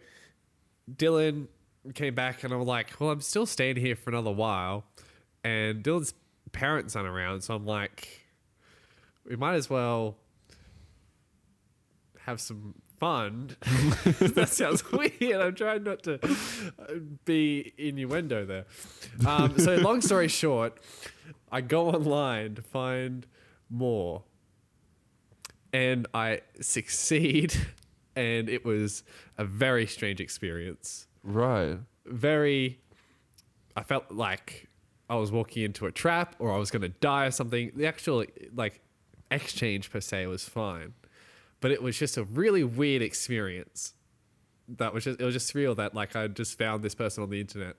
Dylan 0.94 1.48
came 1.94 2.16
back 2.16 2.44
and 2.44 2.54
I'm 2.54 2.64
like, 2.64 3.00
well, 3.00 3.12
I'm 3.12 3.22
still 3.22 3.46
staying 3.46 3.78
here 3.78 3.96
for 3.96 4.10
another 4.10 4.32
while, 4.32 4.86
and 5.44 5.84
Dylan's 5.84 6.14
parents 6.52 6.96
aren't 6.96 7.10
around, 7.10 7.42
so 7.42 7.56
I'm 7.56 7.66
like, 7.66 8.26
we 9.28 9.36
might 9.36 9.56
as 9.56 9.70
well 9.70 10.18
have 12.26 12.42
some 12.42 12.76
fun. 13.00 13.56
that 14.20 14.50
sounds 14.50 14.90
weird. 14.92 15.42
I'm 15.42 15.56
trying 15.56 15.84
not 15.84 16.04
to 16.04 16.20
uh, 16.24 16.94
be 17.26 17.74
innuendo 17.78 18.46
there. 18.46 18.66
Um, 19.26 19.58
so, 19.60 19.76
long 19.76 20.02
story 20.02 20.28
short, 20.28 20.80
I 21.52 21.62
go 21.62 21.90
online 21.90 22.56
to 22.56 22.62
find 22.62 23.26
more, 23.70 24.24
and 25.74 26.08
I 26.14 26.42
succeed, 26.62 27.56
and 28.16 28.50
it 28.50 28.66
was 28.66 29.04
a 29.38 29.46
very 29.46 29.86
strange 29.88 30.20
experience. 30.20 31.08
Right. 31.24 31.78
Very, 32.06 32.80
I 33.76 33.84
felt 33.84 34.12
like 34.12 34.68
I 35.10 35.16
was 35.16 35.32
walking 35.32 35.64
into 35.64 35.86
a 35.86 35.92
trap 35.92 36.36
or 36.40 36.52
I 36.54 36.58
was 36.58 36.72
going 36.72 36.82
to 36.82 36.90
die 36.90 37.26
or 37.26 37.32
something. 37.32 37.72
The 37.76 37.88
actual 37.88 38.26
like 38.54 38.82
exchange 39.32 39.92
per 39.92 40.02
se 40.02 40.28
was 40.28 40.48
fine, 40.48 40.94
but 41.62 41.72
it 41.72 41.82
was 41.82 41.98
just 41.98 42.18
a 42.18 42.24
really 42.24 42.64
weird 42.64 43.02
experience. 43.02 43.94
That 44.68 44.94
was 44.94 45.04
just 45.04 45.20
it 45.20 45.24
was 45.24 45.34
just 45.34 45.54
surreal 45.54 45.76
that 45.76 45.94
like 45.94 46.16
I 46.16 46.28
just 46.28 46.58
found 46.58 46.84
this 46.84 46.96
person 46.96 47.24
on 47.24 47.30
the 47.30 47.40
internet. 47.40 47.76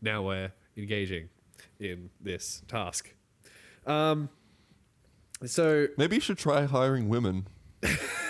Now 0.00 0.22
we're 0.22 0.52
engaging 0.76 1.28
in 1.78 2.10
this 2.20 2.62
task. 2.68 3.14
Um, 3.86 4.30
so 5.44 5.88
Maybe 5.98 6.16
you 6.16 6.20
should 6.20 6.38
try 6.38 6.64
hiring 6.64 7.08
women. 7.08 7.46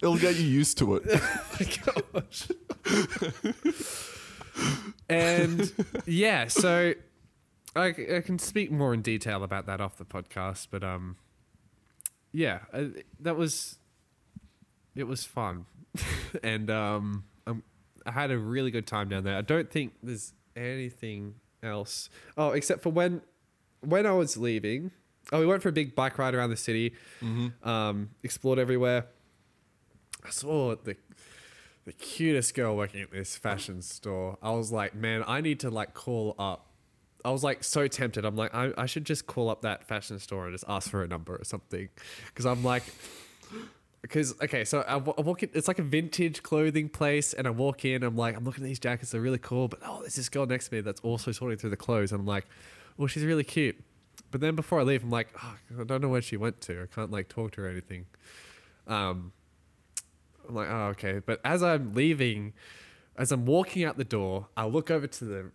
It'll 0.00 0.16
get 0.16 0.36
you 0.36 0.46
used 0.46 0.78
to 0.78 0.96
it. 0.96 1.04
gosh. 2.14 2.48
and 5.08 5.72
yeah, 6.06 6.46
so 6.46 6.94
I, 7.74 7.86
I 7.86 8.20
can 8.20 8.38
speak 8.38 8.70
more 8.70 8.94
in 8.94 9.02
detail 9.02 9.42
about 9.42 9.66
that 9.66 9.80
off 9.80 9.96
the 9.96 10.04
podcast, 10.04 10.68
but 10.70 10.84
um, 10.84 11.16
yeah, 12.32 12.60
uh, 12.72 12.84
that 13.20 13.36
was 13.36 13.78
it 14.94 15.04
was 15.04 15.24
fun, 15.24 15.66
and 16.42 16.70
um, 16.70 17.24
um, 17.46 17.62
I 18.06 18.12
had 18.12 18.30
a 18.30 18.38
really 18.38 18.70
good 18.70 18.86
time 18.86 19.08
down 19.08 19.24
there. 19.24 19.36
I 19.36 19.42
don't 19.42 19.70
think 19.70 19.94
there's 20.02 20.32
anything 20.56 21.34
else. 21.62 22.08
Oh, 22.36 22.50
except 22.50 22.82
for 22.82 22.90
when 22.90 23.22
when 23.80 24.06
I 24.06 24.12
was 24.12 24.36
leaving. 24.36 24.90
Oh, 25.30 25.40
we 25.40 25.46
went 25.46 25.62
for 25.62 25.68
a 25.68 25.72
big 25.72 25.94
bike 25.94 26.16
ride 26.18 26.34
around 26.34 26.48
the 26.48 26.56
city. 26.56 26.94
Um, 27.62 28.10
explored 28.22 28.58
everywhere. 28.58 29.06
I 30.24 30.30
saw 30.30 30.74
the 30.74 30.96
the 31.84 31.92
cutest 31.94 32.54
girl 32.54 32.76
working 32.76 33.00
at 33.00 33.10
this 33.10 33.38
fashion 33.38 33.80
store. 33.80 34.36
I 34.42 34.50
was 34.50 34.70
like, 34.70 34.94
man, 34.94 35.24
I 35.26 35.40
need 35.40 35.60
to 35.60 35.70
like 35.70 35.94
call 35.94 36.34
up. 36.38 36.66
I 37.24 37.30
was 37.30 37.42
like 37.42 37.64
so 37.64 37.88
tempted. 37.88 38.26
I'm 38.26 38.36
like, 38.36 38.54
I, 38.54 38.72
I 38.76 38.84
should 38.84 39.06
just 39.06 39.26
call 39.26 39.48
up 39.48 39.62
that 39.62 39.84
fashion 39.84 40.18
store 40.18 40.44
and 40.44 40.54
just 40.54 40.66
ask 40.68 40.90
for 40.90 41.02
a 41.02 41.08
number 41.08 41.34
or 41.34 41.44
something. 41.44 41.88
Because 42.26 42.44
I'm 42.44 42.62
like, 42.62 42.82
because 44.02 44.34
okay, 44.42 44.66
so 44.66 44.80
I, 44.82 44.96
I 44.96 45.20
walk 45.22 45.42
in. 45.42 45.50
It's 45.54 45.66
like 45.66 45.78
a 45.78 45.82
vintage 45.82 46.42
clothing 46.42 46.90
place, 46.90 47.32
and 47.32 47.46
I 47.46 47.50
walk 47.50 47.86
in. 47.86 48.02
I'm 48.02 48.16
like, 48.16 48.36
I'm 48.36 48.44
looking 48.44 48.64
at 48.64 48.68
these 48.68 48.78
jackets. 48.78 49.12
They're 49.12 49.22
really 49.22 49.38
cool. 49.38 49.68
But 49.68 49.80
oh, 49.82 50.00
there's 50.00 50.16
this 50.16 50.28
girl 50.28 50.44
next 50.44 50.68
to 50.68 50.74
me 50.74 50.80
that's 50.82 51.00
also 51.00 51.32
sorting 51.32 51.56
through 51.56 51.70
the 51.70 51.76
clothes. 51.76 52.12
And 52.12 52.20
I'm 52.20 52.26
like, 52.26 52.44
well, 52.98 53.08
she's 53.08 53.24
really 53.24 53.44
cute. 53.44 53.82
But 54.30 54.42
then 54.42 54.56
before 54.56 54.80
I 54.80 54.82
leave, 54.82 55.02
I'm 55.02 55.10
like, 55.10 55.28
oh, 55.42 55.56
I 55.80 55.84
don't 55.84 56.02
know 56.02 56.08
where 56.10 56.20
she 56.20 56.36
went 56.36 56.60
to. 56.62 56.82
I 56.82 56.86
can't 56.94 57.10
like 57.10 57.28
talk 57.28 57.52
to 57.52 57.62
her 57.62 57.66
or 57.66 57.70
anything. 57.70 58.04
Um, 58.86 59.32
I'm 60.48 60.54
like, 60.54 60.68
oh, 60.70 60.86
okay. 60.92 61.20
But 61.24 61.40
as 61.44 61.62
I'm 61.62 61.92
leaving, 61.94 62.54
as 63.16 63.30
I'm 63.32 63.44
walking 63.44 63.84
out 63.84 63.96
the 63.98 64.04
door, 64.04 64.48
I 64.56 64.66
look 64.66 64.90
over 64.90 65.06
to 65.06 65.24
the 65.24 65.50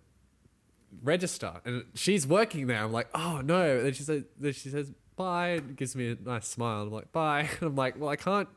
register 1.01 1.53
and 1.65 1.85
she's 1.95 2.27
working 2.27 2.67
there. 2.67 2.83
I'm 2.83 2.91
like, 2.91 3.07
oh 3.15 3.41
no. 3.43 3.77
And 3.77 3.85
then 3.87 3.93
she 3.93 4.03
says, 4.03 4.23
then 4.39 4.53
she 4.53 4.69
says 4.69 4.91
bye 5.15 5.49
and 5.49 5.75
gives 5.75 5.95
me 5.95 6.11
a 6.11 6.15
nice 6.23 6.47
smile. 6.47 6.83
I'm 6.83 6.91
like, 6.91 7.11
bye. 7.11 7.49
And 7.61 7.69
I'm 7.69 7.75
like, 7.75 7.99
well, 7.99 8.09
I 8.09 8.15
can't 8.15 8.47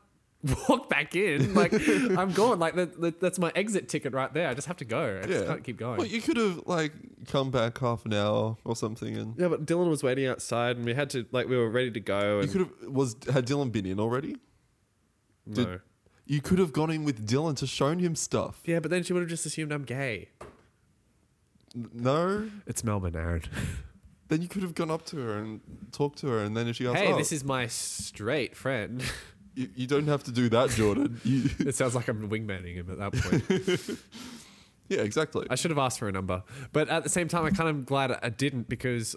walk 0.69 0.87
back 0.89 1.15
in. 1.15 1.53
Like, 1.55 1.73
I'm 2.17 2.31
gone. 2.31 2.59
Like, 2.59 2.75
that, 2.75 3.01
that, 3.01 3.19
that's 3.19 3.39
my 3.39 3.51
exit 3.55 3.89
ticket 3.89 4.13
right 4.13 4.31
there. 4.33 4.47
I 4.47 4.53
just 4.53 4.67
have 4.67 4.77
to 4.77 4.85
go. 4.85 5.19
I 5.23 5.25
just 5.27 5.41
Yeah. 5.45 5.47
can't 5.51 5.63
keep 5.63 5.77
going. 5.77 5.97
Well, 5.97 6.07
you 6.07 6.21
could 6.21 6.37
have 6.37 6.61
like 6.67 6.93
come 7.27 7.49
back 7.49 7.79
half 7.79 8.05
an 8.05 8.13
hour 8.13 8.55
or 8.63 8.75
something, 8.75 9.17
and 9.17 9.33
yeah, 9.37 9.47
but 9.47 9.65
Dylan 9.65 9.89
was 9.89 10.03
waiting 10.03 10.27
outside 10.27 10.77
and 10.77 10.85
we 10.85 10.93
had 10.93 11.09
to, 11.11 11.25
like, 11.31 11.47
we 11.47 11.57
were 11.57 11.69
ready 11.69 11.89
to 11.91 11.99
go. 11.99 12.35
you 12.35 12.39
And 12.41 12.51
could 12.51 12.61
have 12.61 12.71
was 12.91 13.15
had 13.31 13.47
Dylan 13.47 13.71
been 13.71 13.85
in 13.87 13.99
already? 13.99 14.37
did- 15.51 15.67
no. 15.67 15.79
You 16.27 16.41
could 16.41 16.59
have 16.59 16.73
gone 16.73 16.91
in 16.91 17.05
with 17.05 17.25
Dylan 17.27 17.55
to 17.57 17.67
shown 17.67 17.99
him 17.99 18.13
stuff. 18.15 18.61
Yeah, 18.65 18.79
but 18.79 18.91
then 18.91 19.01
she 19.03 19.13
would 19.13 19.21
have 19.21 19.29
just 19.29 19.45
assumed 19.45 19.71
I'm 19.71 19.83
gay. 19.85 20.29
N- 21.75 21.89
No, 21.93 22.49
It's 22.65 22.83
Melbourne, 22.83 23.15
Aaron. 23.15 23.43
then 24.27 24.41
you 24.41 24.47
could 24.49 24.61
have 24.61 24.75
gone 24.75 24.91
up 24.91 25.05
to 25.07 25.17
her 25.17 25.37
and 25.37 25.61
talked 25.91 26.19
to 26.19 26.27
her, 26.27 26.39
and 26.43 26.55
then 26.55 26.67
if 26.67 26.75
she 26.75 26.83
goes, 26.83 26.95
hey, 26.95 27.13
oh, 27.13 27.17
this 27.17 27.31
is 27.31 27.43
my 27.45 27.67
straight 27.67 28.55
friend. 28.57 29.01
you, 29.55 29.69
you 29.75 29.87
don't 29.87 30.07
have 30.07 30.23
to 30.25 30.31
do 30.31 30.49
that, 30.49 30.69
Jordan. 30.71 31.19
you, 31.23 31.49
it 31.59 31.75
sounds 31.75 31.95
like 31.95 32.07
I'm 32.09 32.29
wingmanning 32.29 32.73
him 32.75 32.91
at 32.91 32.97
that 32.97 33.13
point. 33.13 33.99
yeah, 34.89 34.99
exactly. 34.99 35.47
I 35.49 35.55
should 35.55 35.71
have 35.71 35.77
asked 35.77 35.99
for 35.99 36.09
a 36.09 36.11
number, 36.11 36.43
but 36.73 36.89
at 36.89 37.03
the 37.03 37.09
same 37.09 37.29
time, 37.29 37.45
I 37.45 37.51
kind 37.51 37.69
of 37.69 37.85
glad 37.85 38.19
I 38.21 38.29
didn't 38.29 38.67
because 38.67 39.15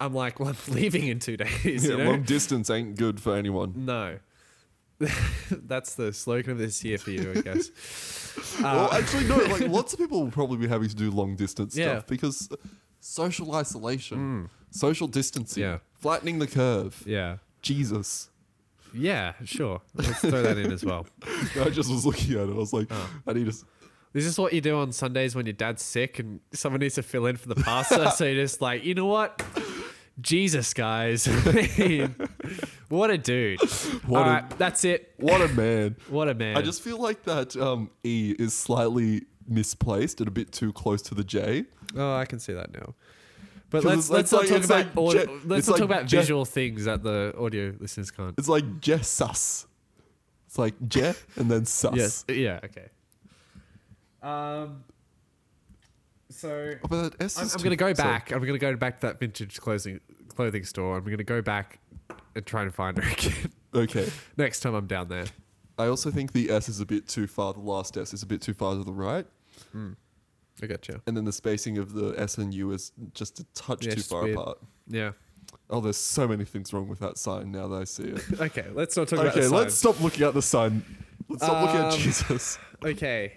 I'm 0.00 0.14
like, 0.14 0.40
well, 0.40 0.48
I'm 0.48 0.74
leaving 0.74 1.08
in 1.08 1.18
two 1.18 1.36
days. 1.36 1.84
yeah, 1.84 1.90
you 1.92 1.96
know? 1.98 2.10
long 2.10 2.22
distance 2.22 2.70
ain't 2.70 2.96
good 2.96 3.20
for 3.20 3.36
anyone. 3.36 3.74
no, 3.84 4.18
that's 5.50 5.94
the 5.94 6.12
slogan 6.12 6.52
of 6.52 6.58
this 6.58 6.84
year 6.84 6.98
for 6.98 7.10
you, 7.10 7.32
I 7.36 7.40
guess. 7.40 7.70
well, 8.62 8.90
Uh, 8.92 8.98
actually, 8.98 9.24
no. 9.26 9.36
Like 9.36 9.60
lots 9.68 9.92
of 9.94 9.98
people 9.98 10.22
will 10.22 10.30
probably 10.30 10.58
be 10.58 10.68
happy 10.68 10.88
to 10.88 10.94
do 10.94 11.10
long 11.10 11.36
distance 11.36 11.76
Yeah. 11.76 11.92
stuff 11.94 12.06
because 12.06 12.48
social 13.00 13.54
isolation, 13.54 14.50
social 14.70 15.06
distancing, 15.08 15.62
Yeah. 15.62 15.78
flattening 15.94 16.38
the 16.38 16.46
curve. 16.46 17.02
yeah, 17.06 17.38
Jesus. 17.62 18.28
yeah, 18.92 19.32
sure. 19.44 19.80
Let's 19.94 20.20
throw 20.20 20.42
that 20.42 20.58
in 20.58 20.70
as 20.72 20.84
well. 20.84 21.06
I 21.60 21.70
just 21.70 21.90
was 21.90 22.04
looking 22.04 22.34
at 22.34 22.48
it. 22.48 22.52
I 22.52 22.54
was 22.56 22.72
like, 22.72 22.88
Oh. 22.90 23.10
I 23.26 23.32
need 23.32 23.44
to. 23.44 23.50
s- 23.50 23.64
Is 24.12 24.24
this 24.26 24.36
what 24.36 24.52
you 24.52 24.60
do 24.60 24.76
on 24.78 24.92
Sundays 24.92 25.34
when 25.34 25.46
your 25.46 25.52
dad's 25.54 25.82
sick 25.82 26.18
and 26.18 26.40
someone 26.52 26.80
needs 26.80 26.96
to 26.96 27.02
fill 27.02 27.26
in 27.26 27.36
for 27.36 27.48
the 27.48 27.54
pastor? 27.54 28.10
so 28.10 28.24
you're 28.26 28.42
just 28.42 28.60
like, 28.60 28.84
you 28.84 28.94
know 28.94 29.06
what? 29.06 29.42
Jesus, 30.20 30.74
guys. 30.74 31.26
I 32.90 32.94
mean, 32.94 32.98
what 32.98 33.10
a 33.10 33.18
dude. 33.18 33.60
What 34.06 34.22
All 34.22 34.28
a- 34.28 34.32
right, 34.32 34.58
that's 34.58 34.84
it. 34.84 35.12
What 35.18 35.40
a 35.40 35.48
man. 35.48 35.96
What 36.08 36.28
a 36.28 36.34
man. 36.34 36.56
I 36.56 36.62
just 36.62 36.82
feel 36.82 36.98
like 36.98 37.22
that 37.24 37.56
um, 37.56 37.90
E 38.04 38.34
is 38.38 38.52
slightly 38.54 39.22
misplaced 39.46 40.20
and 40.20 40.28
a 40.28 40.30
bit 40.30 40.52
too 40.52 40.72
close 40.72 41.02
to 41.02 41.14
the 41.14 41.24
J. 41.24 41.64
Oh, 41.96 42.14
I 42.14 42.24
can 42.24 42.38
see 42.38 42.52
that 42.52 42.72
now. 42.72 42.94
But 43.70 43.82
'Cause 43.84 44.10
let's 44.10 44.10
let's 44.10 44.22
it's 44.24 44.32
not 44.32 44.38
like- 44.40 44.48
talk 44.48 44.56
it's 44.58 44.66
about 44.66 44.78
like 44.78 44.98
audio, 44.98 45.26
Je- 45.26 45.32
let's 45.46 45.58
it's 45.60 45.68
not 45.68 45.72
like 45.74 45.78
talk 45.80 45.90
about 45.90 46.06
Je- 46.06 46.16
visual 46.16 46.44
things 46.44 46.84
that 46.86 47.02
the 47.04 47.34
audio 47.38 47.74
listeners 47.78 48.10
can't. 48.10 48.34
It's 48.38 48.48
like 48.48 48.80
Jesus. 48.80 49.66
It's 50.46 50.58
like 50.58 50.74
Je 50.88 51.12
and 51.36 51.48
then 51.50 51.64
sus. 51.76 51.94
Yes. 51.94 52.24
Yeah. 52.28 52.58
Okay. 52.64 52.88
Um. 54.22 54.84
So 56.30 56.74
Oh, 56.84 56.88
but 56.88 57.18
that 57.18 57.22
S 57.24 57.38
I'm, 57.38 57.46
is 57.46 57.54
I'm 57.54 57.58
too- 57.58 57.64
gonna 57.64 57.76
go 57.76 57.92
sorry. 57.94 58.08
back. 58.08 58.30
I'm 58.32 58.40
gonna 58.44 58.58
go 58.58 58.76
back 58.76 59.00
to 59.00 59.06
that 59.08 59.20
vintage 59.20 59.60
clothing 59.60 60.00
clothing 60.28 60.64
store. 60.64 60.96
I'm 60.98 61.04
gonna 61.04 61.22
go 61.24 61.42
back 61.42 61.78
and 62.34 62.46
try 62.46 62.62
and 62.62 62.74
find 62.74 62.96
her 62.98 63.10
again 63.12 63.50
Okay. 63.74 64.08
next 64.36 64.60
time 64.60 64.74
I'm 64.74 64.86
down 64.86 65.08
there. 65.08 65.24
I 65.78 65.86
also 65.86 66.10
think 66.10 66.32
the 66.32 66.50
S 66.50 66.68
is 66.68 66.80
a 66.80 66.86
bit 66.86 67.08
too 67.08 67.26
far. 67.26 67.52
The 67.54 67.60
last 67.60 67.96
S 67.96 68.12
is 68.12 68.22
a 68.22 68.26
bit 68.26 68.40
too 68.42 68.52
far 68.54 68.74
to 68.74 68.84
the 68.84 68.92
right. 68.92 69.26
I 70.62 70.66
gotcha. 70.66 71.00
And 71.06 71.16
then 71.16 71.24
the 71.24 71.32
spacing 71.32 71.78
of 71.78 71.92
the 71.94 72.14
S 72.18 72.36
and 72.38 72.52
U 72.52 72.72
is 72.72 72.92
just 73.14 73.40
a 73.40 73.44
touch 73.54 73.86
Yeah, 73.86 73.92
too 73.92 73.98
it's 74.00 74.08
far 74.08 74.24
weird. 74.24 74.36
apart. 74.36 74.58
Yeah. 74.88 75.12
Oh, 75.70 75.80
there's 75.80 75.96
so 75.96 76.28
many 76.28 76.44
things 76.44 76.72
wrong 76.72 76.88
with 76.88 76.98
that 77.00 77.16
sign 77.16 77.50
now 77.50 77.66
that 77.68 77.76
I 77.76 77.84
see 77.84 78.04
it. 78.04 78.22
Okay. 78.40 78.66
Let's 78.72 78.96
not 78.96 79.08
talk 79.08 79.20
about 79.20 79.32
okay, 79.36 79.46
the 79.46 79.54
let's 79.54 79.74
sign. 79.74 79.92
stop 79.94 80.02
looking 80.02 80.24
at 80.26 80.34
the 80.34 80.42
sign. 80.42 80.84
Let's 81.28 81.44
stop 81.44 81.62
looking 81.62 81.80
at 81.80 81.92
Um, 81.94 81.98
Jesus. 81.98 82.58
Okay. 82.84 83.34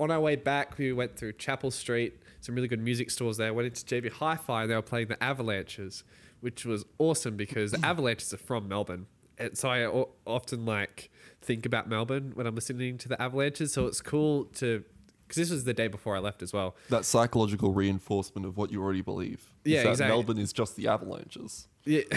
On 0.00 0.10
our 0.10 0.20
way 0.20 0.36
back, 0.36 0.76
we 0.78 0.92
went 0.92 1.16
through 1.16 1.32
Chapel 1.34 1.70
Street, 1.70 2.14
some 2.40 2.54
really 2.54 2.68
good 2.68 2.80
music 2.82 3.10
stores 3.10 3.36
there. 3.38 3.52
Went 3.54 3.66
into 3.66 3.84
JB 3.84 4.12
Hi-Fi, 4.12 4.62
and 4.62 4.70
they 4.70 4.74
were 4.74 4.82
playing 4.82 5.08
the 5.08 5.22
Avalanches, 5.22 6.02
which 6.40 6.64
was 6.64 6.84
awesome 6.98 7.36
because 7.36 7.72
the 7.72 7.80
Avalanches 7.86 8.32
are 8.34 8.38
from 8.38 8.68
Melbourne, 8.68 9.06
and 9.38 9.56
so 9.56 9.68
I 9.68 9.84
o- 9.84 10.10
often 10.26 10.64
like 10.64 11.10
think 11.40 11.66
about 11.66 11.88
Melbourne 11.88 12.32
when 12.34 12.46
I'm 12.46 12.54
listening 12.54 12.98
to 12.98 13.08
the 13.08 13.20
Avalanches. 13.20 13.72
So 13.72 13.86
it's 13.86 14.00
cool 14.00 14.44
to 14.56 14.84
because 15.28 15.36
this 15.42 15.50
was 15.50 15.64
the 15.64 15.74
day 15.74 15.88
before 15.88 16.14
I 16.16 16.20
left 16.20 16.40
as 16.42 16.52
well. 16.52 16.76
That 16.88 17.04
psychological 17.04 17.72
reinforcement 17.72 18.46
of 18.46 18.56
what 18.56 18.70
you 18.70 18.80
already 18.82 19.02
believe. 19.02 19.50
Yeah, 19.64 19.82
that 19.82 19.90
exactly. 19.90 20.16
Melbourne 20.16 20.38
is 20.38 20.52
just 20.52 20.76
the 20.76 20.86
avalanches. 20.88 21.66
Yeah, 21.84 22.02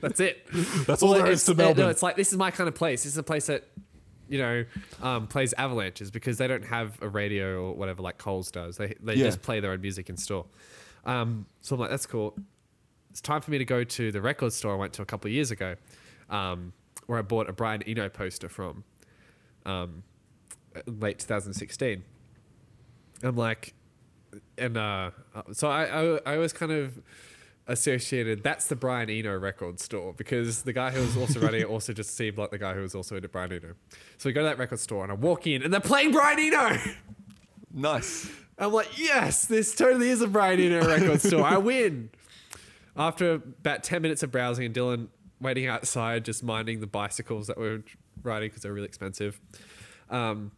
that's 0.00 0.20
it. 0.20 0.44
That's 0.86 1.02
all 1.02 1.14
there 1.14 1.26
is 1.26 1.44
to 1.44 1.54
Melbourne. 1.54 1.84
No, 1.84 1.88
it's 1.90 2.02
like 2.02 2.16
this 2.16 2.32
is 2.32 2.38
my 2.38 2.50
kind 2.50 2.68
of 2.68 2.74
place. 2.74 3.04
This 3.04 3.12
is 3.12 3.18
a 3.18 3.22
place 3.22 3.46
that 3.46 3.64
you 4.28 4.38
know 4.38 4.64
um, 5.02 5.26
plays 5.28 5.52
avalanches 5.54 6.10
because 6.10 6.36
they 6.38 6.48
don't 6.48 6.64
have 6.64 7.00
a 7.00 7.08
radio 7.08 7.62
or 7.64 7.74
whatever 7.74 8.02
like 8.02 8.18
Coles 8.18 8.50
does. 8.50 8.76
They 8.76 8.94
they 9.00 9.14
Yeah. 9.14 9.24
just 9.26 9.42
play 9.42 9.60
their 9.60 9.70
own 9.72 9.80
music 9.80 10.08
in 10.10 10.16
store. 10.16 10.46
Um, 11.04 11.46
so 11.60 11.74
I'm 11.76 11.80
like, 11.80 11.90
that's 11.90 12.06
cool. 12.06 12.36
It's 13.16 13.22
time 13.22 13.40
for 13.40 13.50
me 13.50 13.56
to 13.56 13.64
go 13.64 13.82
to 13.82 14.12
the 14.12 14.20
record 14.20 14.52
store 14.52 14.74
I 14.74 14.76
went 14.76 14.92
to 14.92 15.00
a 15.00 15.06
couple 15.06 15.28
of 15.28 15.32
years 15.32 15.50
ago, 15.50 15.76
um, 16.28 16.74
where 17.06 17.18
I 17.18 17.22
bought 17.22 17.48
a 17.48 17.52
Brian 17.54 17.82
Eno 17.84 18.10
poster 18.10 18.46
from, 18.46 18.84
um, 19.64 20.02
late 20.84 21.20
2016. 21.20 22.04
I'm 23.22 23.34
like, 23.34 23.72
and 24.58 24.76
uh, 24.76 25.12
so 25.52 25.66
I, 25.66 25.84
I 25.84 26.20
I 26.26 26.34
always 26.34 26.52
kind 26.52 26.72
of 26.72 27.00
associated 27.66 28.42
that's 28.42 28.66
the 28.66 28.76
Brian 28.76 29.08
Eno 29.08 29.34
record 29.38 29.80
store 29.80 30.12
because 30.12 30.64
the 30.64 30.74
guy 30.74 30.90
who 30.90 31.00
was 31.00 31.16
also 31.16 31.40
running 31.40 31.62
it 31.62 31.68
also 31.68 31.94
just 31.94 32.18
seemed 32.18 32.36
like 32.36 32.50
the 32.50 32.58
guy 32.58 32.74
who 32.74 32.82
was 32.82 32.94
also 32.94 33.16
into 33.16 33.30
Brian 33.30 33.50
Eno. 33.50 33.72
So 34.18 34.28
we 34.28 34.34
go 34.34 34.42
to 34.42 34.48
that 34.48 34.58
record 34.58 34.78
store 34.78 35.04
and 35.04 35.10
I 35.10 35.14
walk 35.14 35.46
in 35.46 35.62
and 35.62 35.72
they're 35.72 35.80
playing 35.80 36.12
Brian 36.12 36.38
Eno. 36.38 36.76
Nice. 37.72 38.28
I'm 38.58 38.74
like, 38.74 38.98
yes, 38.98 39.46
this 39.46 39.74
totally 39.74 40.10
is 40.10 40.20
a 40.20 40.28
Brian 40.28 40.60
Eno 40.60 40.86
record 40.86 41.22
store. 41.22 41.44
I 41.44 41.56
win. 41.56 42.10
After 42.96 43.32
about 43.34 43.82
10 43.82 44.02
minutes 44.02 44.22
of 44.22 44.30
browsing 44.30 44.64
and 44.64 44.74
Dylan 44.74 45.08
waiting 45.40 45.66
outside, 45.66 46.24
just 46.24 46.42
minding 46.42 46.80
the 46.80 46.86
bicycles 46.86 47.46
that 47.48 47.58
we 47.58 47.68
were 47.68 47.82
riding 48.22 48.48
because 48.48 48.62
they're 48.62 48.72
really 48.72 48.86
expensive. 48.86 49.40
Um, 50.10 50.52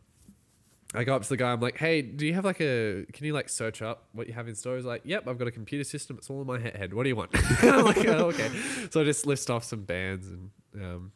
I 0.94 1.04
go 1.04 1.14
up 1.14 1.22
to 1.22 1.28
the 1.28 1.36
guy. 1.36 1.52
I'm 1.52 1.60
like, 1.60 1.76
"Hey, 1.76 2.00
do 2.00 2.26
you 2.26 2.32
have 2.32 2.46
like 2.46 2.60
a? 2.62 3.04
Can 3.12 3.26
you 3.26 3.34
like 3.34 3.50
search 3.50 3.82
up 3.82 4.08
what 4.12 4.26
you 4.26 4.32
have 4.32 4.48
in 4.48 4.54
store?" 4.54 4.76
He's 4.76 4.86
like, 4.86 5.02
"Yep, 5.04 5.28
I've 5.28 5.38
got 5.38 5.46
a 5.46 5.50
computer 5.50 5.84
system. 5.84 6.16
It's 6.16 6.30
all 6.30 6.40
in 6.40 6.46
my 6.46 6.58
head. 6.58 6.94
What 6.94 7.02
do 7.02 7.10
you 7.10 7.16
want?" 7.16 7.30
I'm 7.62 7.84
like, 7.84 8.06
oh, 8.06 8.26
"Okay." 8.28 8.50
So 8.90 9.02
I 9.02 9.04
just 9.04 9.26
list 9.26 9.50
off 9.50 9.64
some 9.64 9.82
bands 9.82 10.28
and 10.28 10.50
um, 10.74 11.12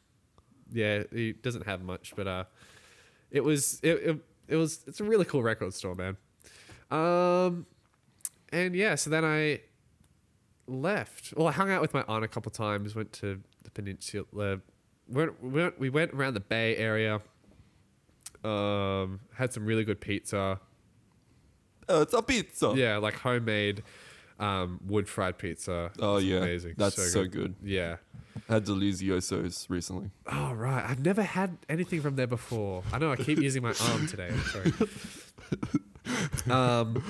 yeah, 0.70 1.04
he 1.10 1.32
doesn't 1.32 1.66
have 1.66 1.82
much, 1.82 2.12
but 2.16 2.26
uh, 2.26 2.44
it 3.30 3.42
was 3.42 3.80
it, 3.82 3.94
it 3.94 4.18
it 4.48 4.56
was 4.56 4.80
it's 4.86 5.00
a 5.00 5.04
really 5.04 5.24
cool 5.24 5.42
record 5.42 5.72
store, 5.72 5.94
man. 5.94 6.16
Um, 6.90 7.66
and 8.52 8.74
yeah, 8.74 8.96
so 8.96 9.08
then 9.08 9.24
I 9.24 9.60
left. 10.66 11.34
Well, 11.36 11.48
I 11.48 11.52
hung 11.52 11.70
out 11.70 11.80
with 11.80 11.94
my 11.94 12.04
aunt 12.08 12.24
a 12.24 12.28
couple 12.28 12.50
times. 12.50 12.94
Went 12.94 13.12
to 13.14 13.40
the 13.62 13.70
peninsula. 13.70 14.60
Went, 15.08 15.42
we 15.42 15.50
went 15.62 15.78
we 15.78 15.90
went 15.90 16.12
around 16.12 16.34
the 16.34 16.40
Bay 16.40 16.76
Area. 16.76 17.20
Um, 18.44 19.20
had 19.34 19.52
some 19.52 19.64
really 19.64 19.84
good 19.84 20.00
pizza. 20.00 20.58
Oh, 21.88 22.02
it's 22.02 22.14
a 22.14 22.22
pizza. 22.22 22.72
Yeah, 22.76 22.96
like 22.98 23.14
homemade 23.14 23.82
um, 24.38 24.80
wood 24.86 25.08
fried 25.08 25.38
pizza. 25.38 25.90
Oh 26.00 26.16
It's 26.16 26.26
yeah, 26.26 26.38
amazing. 26.38 26.74
That's 26.76 27.12
so, 27.12 27.24
good. 27.24 27.54
Yeah. 27.62 27.96
Had 28.48 28.64
Deliziosos 28.64 29.68
recently. 29.68 30.10
Oh 30.26 30.52
right, 30.52 30.84
I've 30.88 31.04
never 31.04 31.22
had 31.22 31.58
anything 31.68 32.00
from 32.00 32.16
there 32.16 32.26
before. 32.26 32.82
I 32.92 32.98
know 32.98 33.12
I 33.12 33.16
keep 33.16 33.38
using 33.38 33.62
my 33.62 33.74
arm 33.90 34.06
today. 34.06 34.28
I'm 34.28 34.40
sorry. 34.40 34.72
Um, 36.50 37.02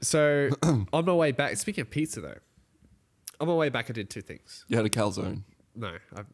so 0.00 0.50
on 0.62 1.04
my 1.04 1.12
way 1.12 1.32
back, 1.32 1.56
speaking 1.56 1.82
of 1.82 1.90
pizza 1.90 2.20
though, 2.20 2.38
on 3.40 3.48
my 3.48 3.54
way 3.54 3.68
back 3.68 3.90
I 3.90 3.92
did 3.92 4.10
two 4.10 4.22
things. 4.22 4.64
You 4.68 4.76
had 4.76 4.86
a 4.86 4.90
calzone. 4.90 5.42
No, 5.74 5.96
I've, 6.14 6.26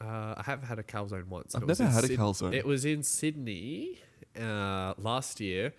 uh, 0.00 0.34
I 0.36 0.42
have 0.44 0.62
had 0.62 0.78
a 0.78 0.82
calzone 0.82 1.28
once. 1.28 1.54
I've 1.54 1.66
never 1.66 1.86
had 1.86 2.04
a 2.04 2.08
calzone. 2.08 2.54
It 2.54 2.66
was 2.66 2.84
in 2.84 3.02
Sydney 3.02 3.98
uh, 4.40 4.94
last 4.98 5.40
year, 5.40 5.72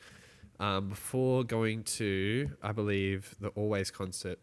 um, 0.59 0.89
before 0.89 1.43
going 1.43 1.83
to, 1.83 2.49
I 2.61 2.71
believe, 2.71 3.35
the 3.39 3.49
Always 3.49 3.91
concert 3.91 4.39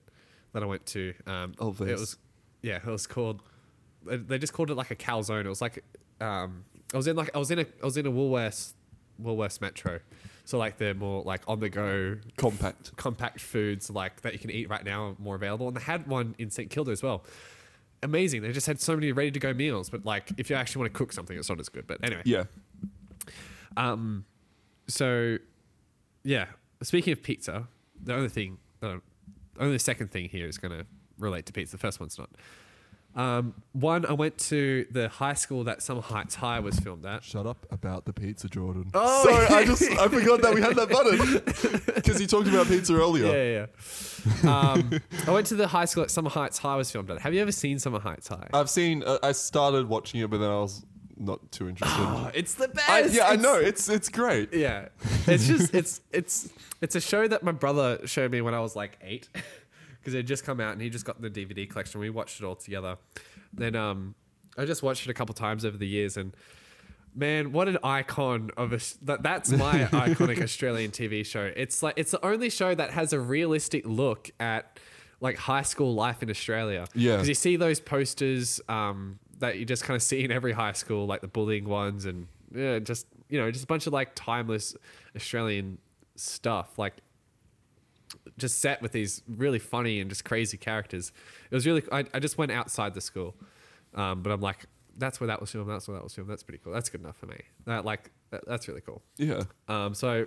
that 0.53 0.63
I 0.63 0.67
went 0.67 0.87
to. 0.87 1.15
Um, 1.27 1.55
Always. 1.59 1.81
It 1.81 1.99
was, 1.99 2.17
yeah, 2.63 2.77
it 2.77 2.87
was 2.87 3.07
called. 3.07 3.43
They 4.05 4.17
they 4.17 4.39
just 4.39 4.53
called 4.53 4.71
it 4.71 4.75
like 4.75 4.91
a 4.91 4.97
calzone. 4.97 5.45
It 5.45 5.49
was 5.49 5.61
like, 5.61 5.83
um, 6.21 6.65
I 6.93 6.97
was 6.97 7.07
in 7.07 7.17
like 7.17 7.31
I 7.35 7.39
was 7.39 7.51
in 7.51 7.59
a 7.59 7.67
I 7.83 7.85
was 7.85 7.97
in 7.97 8.07
a 8.07 8.13
Woolworths, 8.13 8.75
Woolworths 9.23 9.61
Metro, 9.61 10.01
so 10.45 10.59
like 10.59 10.77
they're 10.79 10.95
more 10.95 11.23
like 11.23 11.43
on 11.49 11.61
the 11.61 11.69
go 11.69 12.17
Compact. 12.37 12.97
compact 12.97 13.41
foods 13.41 13.89
like 13.91 14.21
that 14.23 14.33
you 14.35 14.39
can 14.39 14.51
eat 14.51 14.69
right 14.69 14.85
now 14.85 15.07
are 15.09 15.15
more 15.19 15.35
available. 15.37 15.69
And 15.69 15.77
they 15.77 15.81
had 15.83 16.07
one 16.07 16.35
in 16.39 16.51
St 16.51 16.69
Kilda 16.71 16.91
as 16.91 17.03
well. 17.03 17.25
Amazing. 18.03 18.43
They 18.43 18.53
just 18.53 18.67
had 18.67 18.81
so 18.81 18.95
many 18.95 19.13
ready 19.13 19.31
to 19.31 19.41
go 19.41 19.55
meals, 19.55 19.89
but 19.89 20.05
like 20.05 20.31
if 20.37 20.51
you 20.51 20.57
actually 20.57 20.81
want 20.83 20.93
to 20.93 20.99
cook 20.99 21.13
something, 21.13 21.39
it's 21.39 21.49
not 21.49 21.59
as 21.61 21.69
good. 21.71 21.87
But 21.87 22.05
anyway, 22.05 22.23
Yeah. 22.27 22.45
um, 23.77 24.25
so 24.89 25.39
yeah. 26.23 26.47
Speaking 26.83 27.13
of 27.15 27.23
pizza, 27.23 27.67
the 28.03 28.15
only 28.15 28.29
thing, 28.29 28.59
uh, 28.83 28.97
only 29.59 29.73
the 29.75 29.79
second 29.79 30.11
thing 30.11 30.29
here 30.29 30.47
is 30.47 30.59
going 30.59 30.73
to 30.79 30.85
relate 31.19 31.47
to 31.47 31.53
pizza. 31.53 31.77
The 31.77 31.81
first 31.81 32.01
one's 32.01 32.19
not. 32.19 32.29
Um, 33.17 33.55
one, 33.73 34.05
I 34.07 34.13
went 34.13 34.39
to 34.39 34.87
the 34.91 35.09
high 35.09 35.35
school 35.35 35.65
that 35.65 35.83
Summer 35.83 36.01
Heights 36.01 36.35
High 36.35 36.59
was 36.59 36.79
filmed 36.81 37.07
at. 37.07 37.23
Shut 37.23 37.47
up 37.47 37.65
about 37.71 38.07
the 38.07 38.13
pizza, 38.13 38.49
Jordan. 38.49 38.91
Oh, 38.93 39.25
Sorry, 39.29 39.47
I 39.47 39.65
just 39.65 39.83
I 39.83 40.09
forgot 40.09 40.43
that 40.43 40.55
we 40.55 40.61
had 40.61 40.75
that 40.75 40.89
button 40.89 41.83
because 41.95 42.21
you 42.21 42.27
talked 42.27 42.49
about 42.49 42.67
pizza 42.67 42.95
earlier. 42.95 43.27
Yeah, 43.27 43.67
yeah. 44.45 44.51
um, 44.51 45.01
I 45.27 45.31
went 45.31 45.47
to 45.49 45.55
the 45.55 45.69
high 45.69 45.85
school 45.85 46.03
that 46.03 46.11
Summer 46.11 46.31
Heights 46.31 46.59
High 46.59 46.77
was 46.77 46.91
filmed 46.91 47.11
at. 47.11 47.21
Have 47.21 47.33
you 47.35 47.41
ever 47.41 47.53
seen 47.53 47.79
Summer 47.79 48.01
Heights 48.01 48.27
High? 48.29 48.49
I've 48.53 48.71
seen. 48.71 49.05
Uh, 49.05 49.19
I 49.23 49.33
started 49.33 49.89
watching 49.89 50.21
it, 50.21 50.29
but 50.29 50.39
then 50.39 50.51
I 50.51 50.57
was 50.57 50.85
not 51.17 51.53
too 51.53 51.69
interested. 51.69 52.01
Oh, 52.01 52.31
it's 52.35 52.55
the 52.55 52.69
best. 52.69 52.91
I, 52.91 53.01
yeah, 53.07 53.29
I 53.29 53.37
know. 53.37 53.55
It's 53.55 53.89
it's 53.89 54.09
great. 54.09 54.53
Yeah, 54.53 54.89
it's 55.27 55.47
just 55.47 55.73
it's 55.73 56.01
it's 56.13 56.49
it's 56.81 56.97
a 56.97 57.01
show 57.01 57.29
that 57.29 57.43
my 57.43 57.53
brother 57.53 58.05
showed 58.07 58.33
me 58.33 58.41
when 58.41 58.55
I 58.55 58.61
was 58.61 58.75
like 58.75 58.99
eight, 59.03 59.29
because 60.05 60.15
it 60.15 60.19
had 60.19 60.27
just 60.27 60.45
come 60.45 60.61
out 60.61 60.73
and 60.73 60.83
he 60.83 60.91
just 60.91 61.07
got 61.07 61.21
the 61.23 61.31
DVD 61.31 61.69
collection. 61.69 61.99
We 61.99 62.11
watched 62.11 62.41
it 62.41 62.45
all 62.45 62.57
together. 62.57 62.99
Then 63.55 63.75
um, 63.75 64.15
I 64.59 64.67
just 64.67 64.83
watched 64.83 65.07
it 65.07 65.11
a 65.11 65.15
couple 65.15 65.35
times 65.35 65.65
over 65.65 65.79
the 65.79 65.87
years, 65.87 66.19
and 66.19 66.37
man, 67.15 67.53
what 67.53 67.69
an 67.69 67.79
icon 67.83 68.51
of 68.57 68.73
a 68.73 68.81
that, 69.03 69.23
that's 69.23 69.51
my 69.51 69.85
iconic 69.93 70.43
Australian 70.43 70.91
TV 70.91 71.25
show. 71.25 71.51
It's 71.57 71.83
like 71.83 71.95
it's 71.97 72.11
the 72.11 72.25
only 72.25 72.51
show 72.51 72.75
that 72.75 72.91
has 72.91 73.13
a 73.13 73.21
realistic 73.21 73.87
look 73.87 74.31
at 74.39 74.79
like 75.21 75.39
high 75.39 75.63
school 75.63 75.95
life 75.95 76.23
in 76.23 76.29
Australia. 76.29 76.87
Yeah. 76.95 77.13
because 77.13 77.29
you 77.29 77.35
see 77.35 77.57
those 77.57 77.81
posters 77.81 78.61
um, 78.69 79.19
that 79.39 79.59
you 79.59 79.65
just 79.65 79.85
kind 79.85 79.97
of 79.97 80.03
see 80.03 80.23
in 80.23 80.31
every 80.31 80.53
high 80.53 80.73
school, 80.73 81.07
like 81.07 81.23
the 81.23 81.29
bullying 81.29 81.65
ones, 81.65 82.05
and 82.05 82.27
yeah, 82.55 82.79
just 82.79 83.07
you 83.29 83.41
know, 83.41 83.51
just 83.51 83.65
a 83.65 83.67
bunch 83.67 83.87
of 83.87 83.93
like 83.93 84.15
timeless 84.15 84.77
Australian 85.17 85.79
stuff, 86.17 86.79
like 86.79 86.95
just 88.39 88.61
set 88.61 88.83
with 88.83 88.93
these 88.93 89.23
really 89.29 89.59
funny 89.59 90.01
and 90.01 90.11
just 90.11 90.25
crazy 90.25 90.57
characters. 90.57 91.13
It 91.51 91.55
was 91.55 91.67
really. 91.67 91.83
I, 91.93 92.05
I 92.13 92.19
just 92.19 92.39
went 92.39 92.53
outside 92.53 92.95
the 92.95 93.01
school, 93.01 93.35
um, 93.95 94.23
but 94.23 94.33
I'm 94.33 94.41
like, 94.41 94.67
that's 94.97 95.21
where 95.21 95.27
that 95.29 95.41
was 95.41 95.51
filmed. 95.51 95.71
That's 95.71 95.89
where 95.89 95.97
that 95.97 96.05
was 96.05 96.15
filmed. 96.15 96.31
That's 96.31 96.43
pretty 96.43 96.61
cool. 96.63 96.73
That's 96.73 96.89
good 96.89 97.01
enough 97.01 97.17
for 97.17 97.27
me. 97.27 97.41
That 97.67 97.85
like 97.85 98.11
that, 98.31 98.47
that's 98.47 98.69
really 98.69 98.81
cool. 98.81 99.03
Yeah. 99.17 99.43
Um, 99.69 99.95
so, 99.95 100.27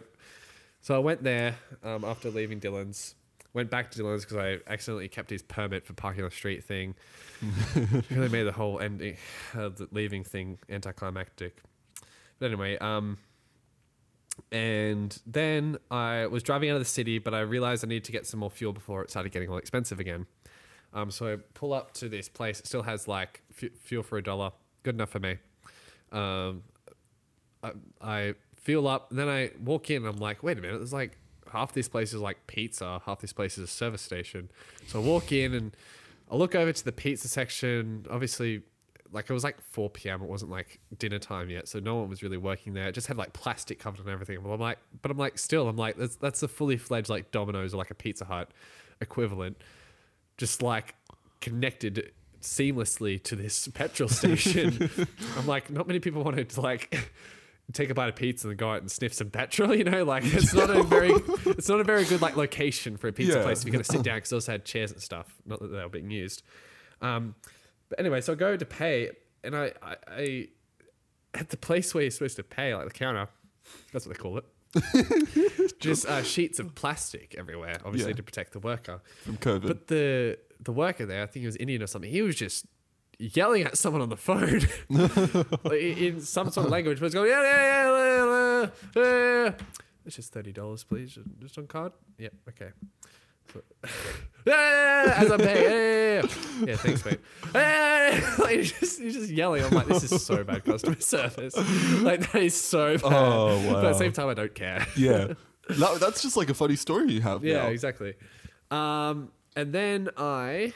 so 0.81 0.95
I 0.95 0.99
went 0.99 1.23
there 1.23 1.55
um, 1.83 2.03
after 2.05 2.29
leaving 2.29 2.59
Dylan's. 2.59 3.15
Went 3.53 3.71
back 3.71 3.89
to 3.91 4.03
Dylan's 4.03 4.23
because 4.23 4.37
I 4.37 4.71
accidentally 4.71 5.07
kept 5.07 5.29
his 5.29 5.41
permit 5.41 5.85
for 5.85 5.93
parking 5.93 6.23
on 6.23 6.29
the 6.29 6.35
street 6.35 6.63
thing. 6.63 6.93
really 8.11 8.29
made 8.29 8.43
the 8.43 8.51
whole 8.51 8.79
ending, 8.79 9.17
uh, 9.55 9.69
the 9.69 9.87
leaving 9.91 10.23
thing 10.23 10.59
anticlimactic. 10.69 11.61
But 12.39 12.47
anyway, 12.47 12.77
um, 12.77 13.17
and 14.51 15.19
then 15.25 15.77
I 15.91 16.27
was 16.27 16.43
driving 16.43 16.69
out 16.69 16.75
of 16.75 16.81
the 16.81 16.85
city, 16.85 17.19
but 17.19 17.33
I 17.33 17.41
realized 17.41 17.83
I 17.83 17.87
needed 17.87 18.05
to 18.05 18.11
get 18.11 18.25
some 18.25 18.39
more 18.39 18.49
fuel 18.49 18.73
before 18.73 19.01
it 19.03 19.09
started 19.09 19.31
getting 19.31 19.49
all 19.49 19.57
expensive 19.57 19.99
again. 19.99 20.25
Um, 20.93 21.11
so 21.11 21.33
I 21.33 21.35
pull 21.53 21.73
up 21.73 21.93
to 21.95 22.09
this 22.09 22.29
place. 22.29 22.59
It 22.59 22.67
still 22.67 22.83
has 22.83 23.07
like 23.07 23.41
f- 23.61 23.71
fuel 23.81 24.03
for 24.03 24.17
a 24.17 24.23
dollar. 24.23 24.51
Good 24.83 24.95
enough 24.95 25.09
for 25.09 25.19
me. 25.19 25.37
Um, 26.11 26.63
I, 27.61 27.71
I 28.01 28.33
fuel 28.55 28.87
up, 28.87 29.09
then 29.11 29.27
I 29.27 29.51
walk 29.63 29.89
in. 29.89 29.97
and 29.97 30.07
I'm 30.07 30.17
like, 30.17 30.43
wait 30.43 30.57
a 30.57 30.61
minute. 30.61 30.77
There's 30.77 30.93
like 30.93 31.17
half 31.51 31.73
this 31.73 31.87
place 31.87 32.13
is 32.13 32.21
like 32.21 32.47
pizza, 32.47 33.01
half 33.05 33.19
this 33.19 33.33
place 33.33 33.57
is 33.57 33.65
a 33.65 33.67
service 33.67 34.01
station. 34.01 34.49
So 34.87 35.01
I 35.01 35.03
walk 35.03 35.31
in 35.31 35.53
and 35.53 35.75
I 36.31 36.35
look 36.35 36.55
over 36.55 36.71
to 36.71 36.85
the 36.85 36.91
pizza 36.91 37.27
section. 37.27 38.05
Obviously, 38.09 38.63
like 39.11 39.29
it 39.29 39.33
was 39.33 39.43
like 39.43 39.61
4 39.61 39.89
p.m. 39.89 40.21
It 40.21 40.27
wasn't 40.29 40.51
like 40.51 40.79
dinner 40.97 41.19
time 41.19 41.49
yet, 41.49 41.67
so 41.67 41.79
no 41.79 41.95
one 41.95 42.09
was 42.09 42.23
really 42.23 42.37
working 42.37 42.73
there. 42.73 42.87
It 42.87 42.93
just 42.93 43.07
had 43.07 43.17
like 43.17 43.33
plastic 43.33 43.79
covered 43.79 43.99
and 44.01 44.09
everything. 44.09 44.39
But 44.43 44.49
I'm 44.49 44.59
like, 44.59 44.77
but 45.01 45.11
I'm 45.11 45.17
like, 45.17 45.37
still, 45.37 45.67
I'm 45.67 45.77
like, 45.77 45.97
that's 45.97 46.15
that's 46.15 46.43
a 46.43 46.47
fully 46.47 46.77
fledged 46.77 47.09
like 47.09 47.31
Domino's 47.31 47.73
or 47.73 47.77
like 47.77 47.91
a 47.91 47.95
Pizza 47.95 48.25
Hut 48.25 48.49
equivalent, 49.01 49.57
just 50.37 50.61
like 50.61 50.95
connected 51.41 52.11
seamlessly 52.41 53.21
to 53.23 53.35
this 53.35 53.67
petrol 53.73 54.09
station. 54.09 54.89
I'm 55.37 55.47
like, 55.47 55.69
not 55.69 55.87
many 55.87 55.99
people 55.99 56.23
wanted 56.23 56.49
to 56.51 56.61
like 56.61 56.97
take 57.73 57.89
a 57.89 57.93
bite 57.93 58.09
of 58.09 58.15
pizza 58.15 58.47
and 58.47 58.57
go 58.57 58.71
out 58.71 58.81
and 58.81 58.89
sniff 58.91 59.13
some 59.13 59.29
petrol. 59.29 59.75
You 59.75 59.83
know, 59.83 60.03
like 60.03 60.23
it's 60.25 60.53
not 60.53 60.69
a 60.69 60.83
very, 60.83 61.11
it's 61.45 61.69
not 61.69 61.79
a 61.79 61.83
very 61.83 62.05
good 62.05 62.21
like 62.21 62.35
location 62.37 62.97
for 62.97 63.07
a 63.07 63.13
pizza 63.13 63.37
Yeah. 63.37 63.43
place 63.43 63.59
if 63.59 63.65
you're 63.65 63.73
gonna 63.73 63.83
sit 63.83 64.01
down 64.03 64.17
because 64.17 64.33
also 64.33 64.51
had 64.51 64.65
chairs 64.65 64.91
and 64.91 65.01
stuff. 65.01 65.35
Not 65.45 65.59
that 65.59 65.67
they 65.67 65.77
were 65.79 65.89
being 65.89 66.11
used. 66.11 66.43
Um, 67.01 67.35
but 67.89 67.99
anyway, 67.99 68.21
so 68.21 68.33
I 68.33 68.35
go 68.35 68.55
to 68.57 68.65
pay, 68.65 69.09
and 69.43 69.55
I, 69.55 69.71
I, 69.81 69.95
I 70.09 70.47
at 71.33 71.49
the 71.49 71.57
place 71.57 71.93
where 71.93 72.03
you're 72.03 72.11
supposed 72.11 72.35
to 72.37 72.43
pay, 72.43 72.73
like 72.75 72.87
the 72.87 72.93
counter, 72.93 73.27
that's 73.91 74.05
what 74.07 74.15
they 74.17 74.21
call 74.21 74.37
it. 74.39 74.45
Just 75.79 76.05
uh, 76.05 76.21
sheets 76.23 76.59
of 76.59 76.75
plastic 76.75 77.35
everywhere, 77.37 77.77
obviously 77.85 78.11
Yeah. 78.11 78.17
to 78.17 78.23
protect 78.23 78.53
the 78.53 78.59
worker. 78.59 79.01
From 79.23 79.37
COVID. 79.37 79.67
But 79.67 79.87
the 79.87 80.37
the 80.59 80.71
worker 80.71 81.05
there, 81.05 81.23
I 81.23 81.25
think 81.27 81.41
he 81.41 81.45
was 81.47 81.55
Indian 81.57 81.81
or 81.83 81.87
something. 81.87 82.09
He 82.11 82.21
was 82.21 82.35
just 82.35 82.65
yelling 83.19 83.63
at 83.63 83.77
someone 83.77 84.01
on 84.01 84.09
the 84.09 84.17
phone 84.17 84.61
in 85.71 86.21
some 86.21 86.49
sort 86.51 86.65
of 86.65 86.71
language. 86.71 86.99
But 86.99 87.07
it's 87.07 87.15
going, 87.15 87.29
yeah, 87.29 87.41
yeah, 87.41 87.91
yeah, 87.91 88.61
yeah, 88.61 88.69
yeah, 88.95 89.43
yeah. 89.45 89.51
It's 90.05 90.15
just 90.15 90.33
thirty 90.33 90.51
dollars, 90.51 90.83
please, 90.83 91.17
just 91.39 91.57
on 91.57 91.67
card. 91.67 91.91
Yep, 92.17 92.33
okay. 92.49 92.69
So- 93.53 93.61
yeah, 94.45 95.13
as 95.17 95.31
I'm 95.31 95.39
paying. 95.39 95.63
Yeah, 95.63 96.21
yeah, 96.21 96.21
yeah. 96.61 96.65
yeah 96.67 96.75
thanks, 96.77 97.05
mate. 97.05 97.19
Like, 98.39 98.57
he's 98.59 98.71
just, 98.71 99.01
he's 99.01 99.13
just 99.15 99.29
yelling. 99.29 99.63
I'm 99.63 99.71
like, 99.71 99.87
this 99.87 100.09
is 100.09 100.25
so 100.25 100.43
bad 100.43 100.63
customer 100.63 100.95
service. 100.99 101.55
Like 102.01 102.31
that 102.31 102.41
is 102.41 102.55
so 102.59 102.97
bad. 102.97 103.03
Oh, 103.11 103.57
wow. 103.67 103.73
But 103.73 103.85
at 103.85 103.91
the 103.93 103.97
same 103.97 104.13
time, 104.13 104.29
I 104.29 104.33
don't 104.33 104.55
care. 104.55 104.85
yeah. 104.95 105.33
No, 105.77 105.97
that's 105.97 106.21
just 106.21 106.37
like 106.37 106.49
a 106.49 106.53
funny 106.53 106.77
story 106.77 107.11
you 107.11 107.21
have. 107.21 107.43
Yeah, 107.43 107.63
now. 107.63 107.67
exactly. 107.67 108.13
Um, 108.71 109.31
and 109.55 109.73
then 109.73 110.09
I 110.15 110.71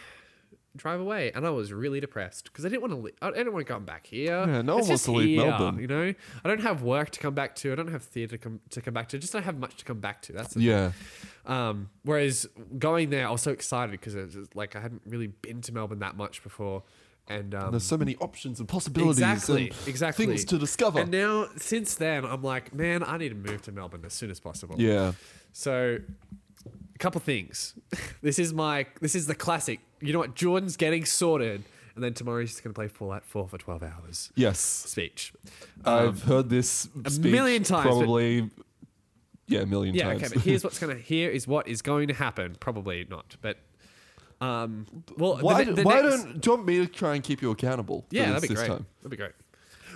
drive 0.75 0.99
away, 0.99 1.31
and 1.33 1.45
I 1.45 1.49
was 1.49 1.73
really 1.73 1.99
depressed 1.99 2.45
because 2.45 2.65
I 2.65 2.69
didn't 2.69 2.81
want 2.81 2.93
to. 2.93 2.99
Li- 2.99 3.13
I 3.21 3.31
didn't 3.31 3.53
want 3.53 3.65
to 3.65 3.73
come 3.73 3.85
back 3.85 4.07
here. 4.07 4.45
Yeah, 4.47 4.61
no 4.61 4.77
one 4.77 4.87
wants 4.87 5.03
to 5.05 5.11
leave 5.11 5.39
here, 5.39 5.47
Melbourne. 5.47 5.79
You 5.79 5.87
know, 5.87 6.13
I 6.43 6.47
don't 6.47 6.61
have 6.61 6.81
work 6.83 7.09
to 7.11 7.19
come 7.19 7.33
back 7.33 7.55
to. 7.57 7.71
I 7.71 7.75
don't 7.75 7.91
have 7.91 8.03
theatre 8.03 8.37
to 8.37 8.37
come 8.37 8.59
to 8.69 8.81
come 8.81 8.93
back 8.93 9.09
to. 9.09 9.17
Just 9.19 9.33
don't 9.33 9.43
have 9.43 9.57
much 9.57 9.75
to 9.77 9.85
come 9.85 9.99
back 9.99 10.21
to. 10.23 10.33
That's 10.33 10.53
the 10.53 10.61
Yeah. 10.61 10.91
Um, 11.45 11.89
whereas 12.03 12.47
going 12.77 13.09
there, 13.09 13.27
I 13.27 13.31
was 13.31 13.41
so 13.41 13.51
excited 13.51 13.91
because 13.91 14.15
it 14.15 14.21
was 14.25 14.33
just, 14.33 14.55
like 14.55 14.75
I 14.75 14.79
hadn't 14.81 15.01
really 15.05 15.27
been 15.27 15.61
to 15.61 15.73
Melbourne 15.73 15.99
that 15.99 16.15
much 16.15 16.43
before, 16.43 16.83
and 17.27 17.53
um, 17.55 17.71
There's 17.71 17.83
so 17.83 17.97
many 17.97 18.15
options 18.17 18.59
and 18.59 18.69
possibilities. 18.69 19.17
exactly, 19.19 19.69
and 19.69 19.87
exactly 19.87 20.25
Things 20.27 20.45
to 20.45 20.57
discover. 20.57 20.99
And 21.01 21.11
now, 21.11 21.47
since 21.57 21.95
then, 21.95 22.25
I'm 22.25 22.43
like, 22.43 22.73
man, 22.73 23.03
I 23.03 23.17
need 23.17 23.29
to 23.29 23.35
move 23.35 23.61
to 23.63 23.71
Melbourne 23.71 24.03
as 24.05 24.13
soon 24.13 24.29
as 24.31 24.39
possible. 24.39 24.75
yeah. 24.77 25.13
So, 25.53 25.97
a 26.95 26.97
couple 26.99 27.19
things. 27.21 27.73
this 28.21 28.37
is 28.39 28.53
my 28.53 28.85
this 29.01 29.15
is 29.15 29.25
the 29.27 29.35
classic. 29.35 29.79
You 30.01 30.13
know 30.13 30.19
what? 30.19 30.35
Jordan's 30.35 30.77
getting 30.77 31.05
sorted, 31.05 31.63
and 31.95 32.03
then 32.03 32.13
tomorrow 32.13 32.41
he's 32.41 32.59
going 32.59 32.73
to 32.73 32.77
play 32.77 32.87
Fallout 32.87 33.23
4 33.25 33.47
for 33.47 33.57
12 33.57 33.83
hours. 33.83 34.31
Yes. 34.35 34.59
Speech. 34.59 35.33
I've 35.85 36.23
heard 36.23 36.49
this 36.49 36.87
Um, 36.95 37.03
a 37.05 37.19
million 37.19 37.63
times, 37.63 37.85
but- 37.85 37.97
Probably. 37.97 38.49
yeah, 39.47 39.59
a 39.61 39.65
million 39.65 39.93
Yeah. 39.95 40.05
times. 40.05 40.23
Okay. 40.23 40.33
But 40.33 40.43
here's 40.43 40.63
what's 40.63 40.79
going 40.79 40.95
to 40.95 41.01
here 41.01 41.29
is 41.29 41.47
what 41.47 41.67
is 41.67 41.81
going 41.81 42.07
to 42.07 42.13
happen. 42.13 42.55
Probably 42.59 43.05
not, 43.09 43.35
but 43.41 43.57
um. 44.39 44.87
Well, 45.17 45.37
why 45.37 45.63
ne- 45.63 45.73
the 45.73 45.83
why 45.83 46.01
next- 46.01 46.23
don't 46.23 46.41
do 46.41 46.49
you 46.49 46.55
want 46.55 46.67
me 46.67 46.77
to 46.79 46.87
try 46.87 47.13
and 47.15 47.23
keep 47.23 47.41
you 47.43 47.51
accountable? 47.51 48.05
Yeah, 48.09 48.31
that'd 48.31 48.47
be 48.49 48.55
great. 48.55 48.67
Time? 48.67 48.85
That'd 49.01 49.11
be 49.11 49.17
great. 49.17 49.33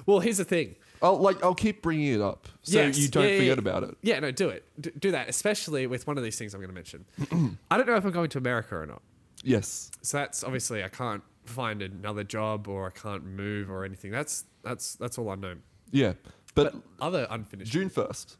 Well, 0.05 0.19
here's 0.19 0.37
the 0.37 0.45
thing. 0.45 0.75
I'll 1.01 1.17
like 1.17 1.43
I'll 1.43 1.55
keep 1.55 1.81
bringing 1.81 2.13
it 2.13 2.21
up 2.21 2.47
so 2.61 2.77
Yes, 2.79 2.97
you 2.99 3.07
don't 3.07 3.23
yeah, 3.23 3.29
yeah, 3.31 3.37
forget 3.37 3.57
yeah. 3.57 3.59
about 3.71 3.83
it. 3.83 3.97
Yeah, 4.01 4.19
no, 4.19 4.31
do 4.31 4.49
it. 4.49 4.63
D- 4.79 4.91
do 4.99 5.11
that, 5.11 5.29
especially 5.29 5.87
with 5.87 6.05
one 6.05 6.17
of 6.17 6.23
these 6.23 6.37
things 6.37 6.53
I'm 6.53 6.61
going 6.61 6.69
to 6.69 6.75
mention. 6.75 7.05
I 7.71 7.77
don't 7.77 7.87
know 7.87 7.95
if 7.95 8.05
I'm 8.05 8.11
going 8.11 8.29
to 8.29 8.37
America 8.37 8.75
or 8.75 8.85
not. 8.85 9.01
Yes. 9.45 9.91
So 10.01 10.17
that's 10.17 10.43
obviously 10.43 10.83
I 10.83 10.89
can't 10.89 11.23
find 11.45 11.81
another 11.81 12.23
job 12.23 12.67
or 12.67 12.87
I 12.87 12.89
can't 12.99 13.23
move 13.25 13.69
or 13.69 13.85
anything. 13.85 14.11
That's 14.11 14.45
that's 14.63 14.95
that's 14.95 15.17
all 15.17 15.31
unknown. 15.31 15.61
Yeah. 15.91 16.13
But, 16.55 16.73
But, 16.73 16.81
other 16.99 17.27
unfinished. 17.29 17.71
June 17.71 17.89
first, 17.89 18.37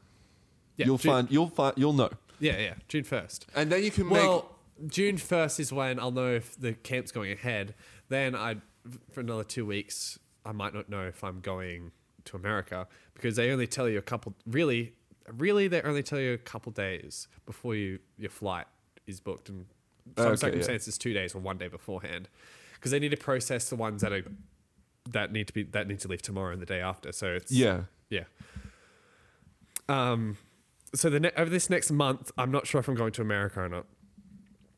yeah, 0.77 0.85
you'll 0.87 0.97
June- 0.97 1.11
find 1.11 1.31
you'll 1.31 1.49
find 1.49 1.73
you'll 1.77 1.93
know, 1.93 2.09
Yeah, 2.39 2.57
yeah, 2.59 2.73
June 2.87 3.03
first. 3.03 3.45
and 3.55 3.71
then 3.71 3.83
you 3.83 3.91
can 3.91 4.09
Well, 4.09 4.55
June 4.87 5.17
first 5.17 5.59
is 5.59 5.71
when 5.71 5.99
I'll 5.99 6.11
know 6.11 6.33
if 6.33 6.59
the 6.59 6.73
camp's 6.73 7.11
going 7.11 7.31
ahead. 7.31 7.75
Then 8.09 8.35
I, 8.35 8.55
for 9.11 9.19
another 9.21 9.43
two 9.43 9.65
weeks, 9.65 10.17
I 10.45 10.51
might 10.53 10.73
not 10.73 10.89
know 10.89 11.01
if 11.05 11.23
I'm 11.23 11.39
going 11.41 11.91
to 12.25 12.35
America 12.37 12.87
because 13.13 13.35
they 13.35 13.51
only 13.51 13.67
tell 13.67 13.87
you 13.89 13.97
a 13.99 14.01
couple. 14.01 14.33
Really, 14.47 14.93
really, 15.37 15.67
they 15.67 15.81
only 15.81 16.03
tell 16.03 16.19
you 16.19 16.33
a 16.33 16.37
couple 16.37 16.71
days 16.71 17.27
before 17.45 17.75
you 17.75 17.99
your 18.17 18.29
flight 18.31 18.65
is 19.07 19.19
booked, 19.19 19.49
and 19.49 19.65
some 20.17 20.25
Okay, 20.25 20.29
yeah. 20.31 20.35
circumstances 20.35 20.97
two 20.97 21.13
days 21.13 21.35
or 21.35 21.39
one 21.39 21.57
day 21.57 21.67
beforehand, 21.67 22.29
because 22.75 22.91
they 22.91 22.99
need 22.99 23.11
to 23.11 23.17
process 23.17 23.69
the 23.69 23.75
ones 23.75 24.01
that 24.01 24.13
are 24.13 24.23
that 25.11 25.31
need 25.31 25.47
to 25.47 25.53
be 25.53 25.63
that 25.63 25.87
need 25.87 25.99
to 25.99 26.07
leave 26.07 26.21
tomorrow 26.21 26.51
and 26.53 26.61
the 26.61 26.65
day 26.65 26.81
after. 26.81 27.11
So 27.11 27.33
it's 27.33 27.51
yeah. 27.51 27.81
yeah. 28.09 28.23
Um, 29.87 30.37
so 30.93 31.09
the 31.09 31.19
ne- 31.19 31.31
over 31.37 31.49
this 31.49 31.69
next 31.69 31.91
month, 31.91 32.31
I'm 32.37 32.51
not 32.51 32.65
sure 32.67 32.79
if 32.79 32.87
I'm 32.87 32.95
going 32.95 33.11
to 33.13 33.21
America 33.21 33.61
or 33.61 33.69
not. 33.69 33.85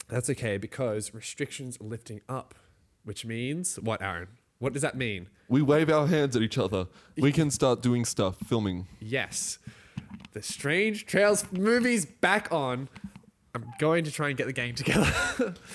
That's 0.09 0.29
okay 0.31 0.57
because 0.57 1.13
restrictions 1.13 1.77
are 1.81 1.85
lifting 1.85 2.21
up, 2.29 2.55
which 3.03 3.25
means 3.25 3.77
what, 3.79 4.01
Aaron? 4.01 4.27
What 4.59 4.73
does 4.73 4.81
that 4.81 4.97
mean? 4.97 5.27
We 5.49 5.61
wave 5.61 5.89
our 5.89 6.07
hands 6.07 6.35
at 6.35 6.41
each 6.41 6.57
other. 6.57 6.87
We 7.17 7.31
can 7.31 7.51
start 7.51 7.81
doing 7.81 8.05
stuff, 8.05 8.37
filming. 8.47 8.87
Yes, 8.99 9.59
the 10.33 10.41
Strange 10.41 11.05
Trails 11.05 11.45
movies 11.51 12.05
back 12.05 12.51
on. 12.51 12.89
I'm 13.55 13.65
going 13.79 14.03
to 14.03 14.11
try 14.11 14.29
and 14.29 14.37
get 14.37 14.47
the 14.47 14.53
game 14.53 14.75
together. 14.75 15.11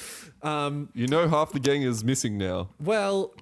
um, 0.43 0.89
You 0.95 1.07
know, 1.09 1.29
half 1.29 1.53
the 1.53 1.61
gang 1.61 1.83
is 1.83 2.05
missing 2.05 2.39
now. 2.39 2.69
well, 2.81 3.35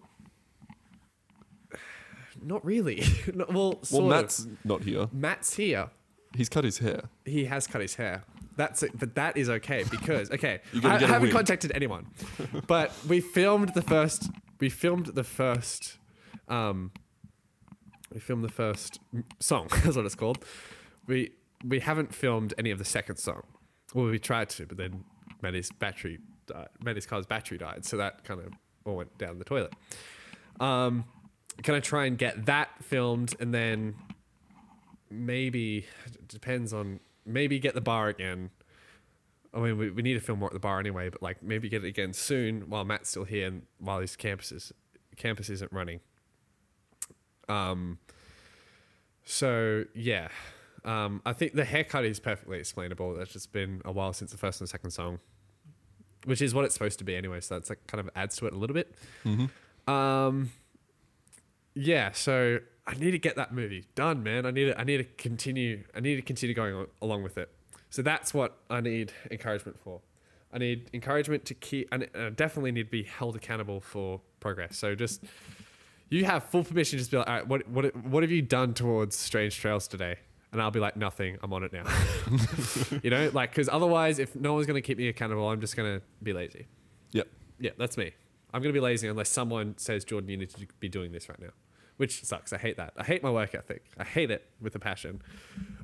not 2.43 2.65
really. 2.65 3.03
No, 3.35 3.45
well, 3.49 3.55
Well, 3.55 3.79
sort 3.85 4.05
of. 4.05 4.09
Matt's 4.11 4.47
not 4.65 4.83
here. 4.83 5.09
Matt's 5.13 5.55
here. 5.55 5.91
He's 6.37 6.49
cut 6.49 6.65
his 6.65 6.79
hair. 6.79 7.03
he 7.25 7.45
has 7.47 7.67
cut 7.67 7.81
his 7.83 7.97
hair. 7.97 8.23
That's 8.57 8.83
it, 8.83 8.99
but 8.99 9.15
that 9.15 9.37
is 9.37 9.49
okay 9.49 9.85
because 9.91 10.31
okay, 10.37 10.61
I, 10.85 10.97
I 10.97 10.99
haven't 10.99 11.31
contacted 11.31 11.73
anyone, 11.75 12.07
but 12.67 12.93
we 13.09 13.21
filmed 13.21 13.75
the 13.75 13.83
first. 13.83 14.29
We 14.59 14.69
filmed 14.69 15.07
the 15.07 15.25
first. 15.25 15.99
Um, 16.47 16.93
we 18.13 18.21
filmed 18.21 18.45
the 18.45 18.49
first 18.51 19.01
song. 19.39 19.69
That's 19.83 19.97
what 19.97 20.05
it's 20.05 20.15
called. 20.15 20.45
We 21.07 21.33
we 21.65 21.81
haven't 21.81 22.15
filmed 22.15 22.53
any 22.59 22.71
of 22.71 22.79
the 22.79 22.85
second 22.85 23.17
song. 23.17 23.43
Well, 23.95 24.07
we 24.07 24.19
tried 24.19 24.51
to, 24.51 24.67
but 24.67 24.77
then 24.77 25.05
Maddie's 25.43 25.71
battery 25.71 26.19
died. 26.47 26.69
Maddie's 26.83 27.07
car's 27.07 27.27
battery 27.27 27.59
died, 27.59 27.85
so 27.85 27.97
that 27.97 28.25
kind 28.25 28.41
of 28.41 28.53
all 28.85 28.97
went 28.97 29.17
down 29.19 29.39
the 29.39 29.45
toilet. 29.45 29.73
Um, 30.61 31.05
can 31.63 31.75
I 31.75 31.81
try 31.81 32.07
and 32.07 32.17
get 32.17 32.47
that 32.47 32.71
filmed 32.83 33.35
and 33.41 33.53
then 33.53 33.95
maybe 35.11 35.87
depends 36.29 36.73
on 36.73 37.01
maybe 37.27 37.59
get 37.59 37.75
the 37.75 37.81
bar 37.81 38.09
again. 38.09 38.51
I 39.53 39.59
mean, 39.59 39.79
we, 39.79 39.91
we 39.91 40.03
need 40.03 40.15
to 40.15 40.21
film 40.21 40.39
more 40.39 40.49
at 40.49 40.53
the 40.53 40.61
bar 40.61 40.79
anyway, 40.79 41.09
but 41.09 41.23
like 41.23 41.43
maybe 41.43 41.69
get 41.69 41.85
it 41.85 41.89
again 41.89 42.13
soon 42.13 42.71
while 42.71 42.85
Matt's 42.85 43.11
still 43.11 43.25
here 43.25 43.49
and 43.49 43.63
while 43.79 44.01
his 44.01 44.15
campus 44.15 44.53
is, 44.53 44.73
campus 45.17 45.51
isn't 45.51 45.73
running. 45.73 46.01
Um. 47.49 47.99
So 49.25 49.85
yeah, 49.95 50.29
um, 50.85 51.23
I 51.27 51.33
think 51.33 51.55
the 51.55 51.65
haircut 51.65 52.05
is 52.05 52.21
perfectly 52.21 52.59
explainable. 52.59 53.15
That's 53.15 53.33
just 53.33 53.53
been 53.53 53.83
a 53.85 53.93
while 53.93 54.13
since 54.13 54.31
the 54.31 54.39
first 54.39 54.61
and 54.61 54.69
second 54.69 54.91
song, 54.91 55.21
which 56.25 56.41
is 56.43 56.55
what 56.55 56.65
it's 56.65 56.75
supposed 56.75 56.99
to 56.99 57.05
be 57.05 57.15
anyway. 57.17 57.41
So 57.41 57.55
that's 57.55 57.69
like 57.69 57.87
kind 57.87 58.01
of 58.01 58.11
adds 58.17 58.37
to 58.37 58.47
it 58.47 58.53
a 58.53 58.57
little 58.57 58.75
bit. 58.75 58.95
Um, 59.87 60.53
yeah, 61.75 62.13
so 62.13 62.59
I 62.87 62.95
need 62.95 63.13
to 63.13 63.19
get 63.19 63.37
that 63.37 63.53
movie 63.53 63.85
done, 63.95 64.23
man. 64.23 64.47
I 64.47 64.51
need 64.51 64.67
to, 64.67 64.81
I 64.81 64.85
need 64.85 64.99
to 64.99 65.05
continue. 65.05 65.85
I 65.95 66.01
need 66.01 66.17
to 66.17 66.23
continue 66.23 66.55
going 66.55 66.75
on, 66.75 66.87
along 67.01 67.23
with 67.23 67.39
it. 67.39 67.51
So 67.91 68.03
that's 68.03 68.33
what 68.33 68.59
I 68.69 68.81
need 68.81 69.13
encouragement 69.31 69.79
for. 69.81 70.01
I 70.53 70.59
need 70.59 70.91
encouragement 70.93 71.45
to 71.47 71.55
keep, 71.55 71.89
and 71.93 72.09
I 72.15 72.31
definitely 72.31 72.73
need 72.73 72.85
to 72.85 72.91
be 72.91 73.05
held 73.05 73.37
accountable 73.37 73.81
for 73.81 74.21
progress. 74.41 74.77
So 74.77 74.95
just 74.95 75.23
you 76.09 76.25
have 76.25 76.45
full 76.45 76.65
permission 76.65 76.99
to 76.99 76.99
just 76.99 77.11
be 77.11 77.19
like, 77.19 77.29
all 77.29 77.35
right, 77.35 77.47
what 77.47 77.69
what 77.69 77.97
what 77.97 78.23
have 78.23 78.33
you 78.33 78.43
done 78.43 78.75
towards 78.75 79.17
Strange 79.17 79.57
Trails 79.57 79.87
today? 79.87 80.17
And 80.53 80.61
I'll 80.61 80.73
be 80.73 80.81
like, 80.81 80.97
nothing. 80.97 81.39
I'm 81.43 81.53
on 81.53 81.63
it 81.63 81.73
now. 81.73 81.85
you 83.03 83.11
know, 83.11 83.31
like 83.33 83.51
because 83.51 83.69
otherwise, 83.69 84.19
if 84.19 84.35
no 84.35 84.55
one's 84.55 84.67
gonna 84.67 84.81
keep 84.81 84.99
me 84.99 85.09
accountable, 85.09 85.49
I'm 85.49 85.61
just 85.61 85.77
gonna 85.77 86.01
be 86.23 86.33
lazy. 86.33 86.67
Yep. 87.13 87.29
Yeah, 87.61 87.71
that's 87.79 87.97
me. 87.97 88.13
I'm 88.53 88.63
going 88.63 88.73
to 88.73 88.77
be 88.77 88.83
lazy 88.83 89.09
unless 89.09 89.29
someone 89.29 89.75
says, 89.79 90.05
Jordan, 90.05 90.29
you 90.31 90.37
need 90.37 90.51
to 90.51 90.67
be 90.81 90.89
doing 90.89 91.13
this 91.13 91.29
right 91.29 91.41
now, 91.41 91.51
which 91.97 92.25
sucks. 92.25 92.53
I 92.53 92.59
hate 92.59 92.77
that. 92.77 92.93
I 92.97 93.05
hate 93.05 93.23
my 93.23 93.31
work 93.31 93.55
ethic. 93.55 93.85
I 93.97 94.05
hate 94.05 94.31
it 94.31 94.51
with 94.61 94.75
a 94.75 94.79
passion. 94.79 95.23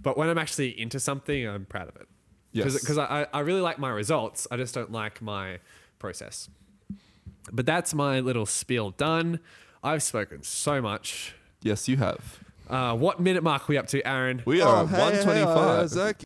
But 0.02 0.18
when 0.18 0.28
I'm 0.28 0.38
actually 0.38 0.78
into 0.80 0.98
something, 0.98 1.47
I'm 1.47 1.64
proud 1.64 1.88
of 1.88 1.97
it. 1.97 2.09
Yes. 2.52 2.80
Because 2.80 2.98
I, 2.98 3.26
I 3.32 3.40
really 3.40 3.60
like 3.60 3.78
my 3.78 3.90
results. 3.90 4.48
I 4.51 4.56
just 4.56 4.74
don't 4.74 4.90
like 4.90 5.20
my 5.22 5.59
process. 5.98 6.48
But 7.52 7.66
that's 7.66 7.94
my 7.94 8.20
little 8.20 8.47
spiel 8.47 8.90
done. 8.90 9.40
I've 9.82 10.02
spoken 10.02 10.43
so 10.43 10.82
much. 10.82 11.34
Yes, 11.62 11.88
you 11.88 11.98
have. 11.98 12.40
Uh, 12.68 12.97
what 12.97 13.20
minute 13.20 13.43
mark 13.43 13.62
are 13.62 13.66
we 13.68 13.78
up 13.78 13.86
to, 13.88 14.06
Aaron? 14.06 14.43
We 14.44 14.60
are 14.60 14.76
Oh, 14.78 14.86
at 14.86 14.90
125. 14.90 15.88
Zach. 15.88 16.22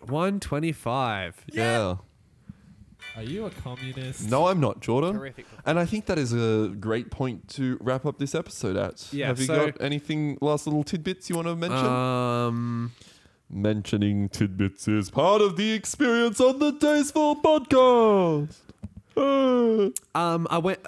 125. 0.00 1.44
yeah. 1.52 1.96
Are 3.16 3.22
you 3.24 3.44
a 3.46 3.50
communist? 3.50 4.30
No, 4.30 4.46
I'm 4.46 4.60
not, 4.60 4.80
Jordan. 4.80 5.14
Terrific. 5.14 5.44
And 5.66 5.78
I 5.80 5.84
think 5.84 6.06
that 6.06 6.16
is 6.18 6.32
a 6.32 6.68
great 6.78 7.10
point 7.10 7.48
to 7.50 7.76
wrap 7.80 8.06
up 8.06 8.18
this 8.18 8.34
episode 8.34 8.76
at. 8.76 9.12
Yeah, 9.12 9.26
have 9.26 9.40
you 9.40 9.46
so- 9.46 9.66
got 9.72 9.80
anything, 9.82 10.38
last 10.40 10.66
little 10.66 10.84
tidbits 10.84 11.28
you 11.28 11.36
want 11.36 11.48
to 11.48 11.56
mention? 11.56 11.86
Um, 11.86 12.92
Mentioning 13.52 14.28
tidbits 14.28 14.86
is 14.86 15.10
part 15.10 15.42
of 15.42 15.56
the 15.56 15.72
experience 15.72 16.40
on 16.40 16.60
the 16.60 16.70
Daysful 16.70 17.36
podcast. 17.42 18.54
Ah. 19.16 19.88
Um, 20.34 20.46
I 20.48 20.58
went. 20.58 20.78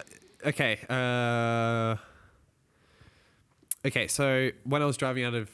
Okay. 0.46 0.78
Uh, 0.88 1.96
okay. 3.86 4.06
So 4.08 4.50
when 4.64 4.82
I 4.82 4.86
was 4.86 4.96
driving 4.96 5.24
out 5.24 5.34
of 5.34 5.50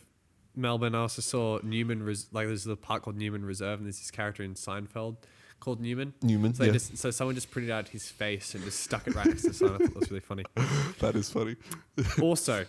Melbourne, 0.57 0.95
I 0.95 1.01
also 1.01 1.23
saw 1.23 1.59
Newman. 1.63 2.03
Res- 2.03 2.29
like 2.33 2.47
there's 2.47 2.67
a 2.67 2.77
park 2.77 3.03
called 3.03 3.17
Newman 3.17 3.45
Reserve, 3.45 3.79
and 3.79 3.87
there's 3.87 3.99
this 3.99 4.11
character 4.11 4.43
in 4.43 4.55
Seinfeld 4.55 5.17
called 5.61 5.81
Newman. 5.81 6.15
Newman, 6.23 6.55
So, 6.55 6.65
yeah. 6.65 6.73
just, 6.73 6.97
so 6.97 7.11
someone 7.11 7.35
just 7.35 7.51
printed 7.51 7.71
out 7.73 7.89
his 7.89 8.09
face 8.09 8.55
and 8.55 8.63
just 8.63 8.79
stuck 8.81 9.07
it 9.09 9.15
right 9.17 9.27
next 9.27 9.43
to 9.43 9.49
the 9.49 9.55
sign. 9.55 9.71
I 9.71 9.79
thought 9.79 9.87
that 9.95 9.97
was 9.97 10.11
really 10.11 10.21
funny. 10.21 10.45
that 11.01 11.17
is 11.17 11.29
funny. 11.31 11.57
Also, 12.23 12.65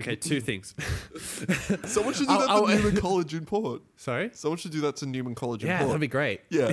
okay, 0.00 0.14
two 0.14 0.40
things. 0.40 0.74
Someone 1.86 2.14
should 2.14 2.28
do 2.28 2.32
I'll- 2.32 2.38
that 2.40 2.50
I'll- 2.50 2.66
to 2.68 2.74
Newman 2.76 2.96
College 3.00 3.34
in 3.34 3.44
Port. 3.46 3.82
Sorry. 3.96 4.30
Someone 4.32 4.58
should 4.58 4.70
do 4.70 4.80
that 4.82 4.94
to 4.98 5.06
Newman 5.06 5.34
College 5.34 5.64
in 5.64 5.70
Yeah, 5.70 5.78
Port. 5.78 5.88
that'd 5.88 6.00
be 6.00 6.06
great. 6.06 6.42
yeah. 6.50 6.68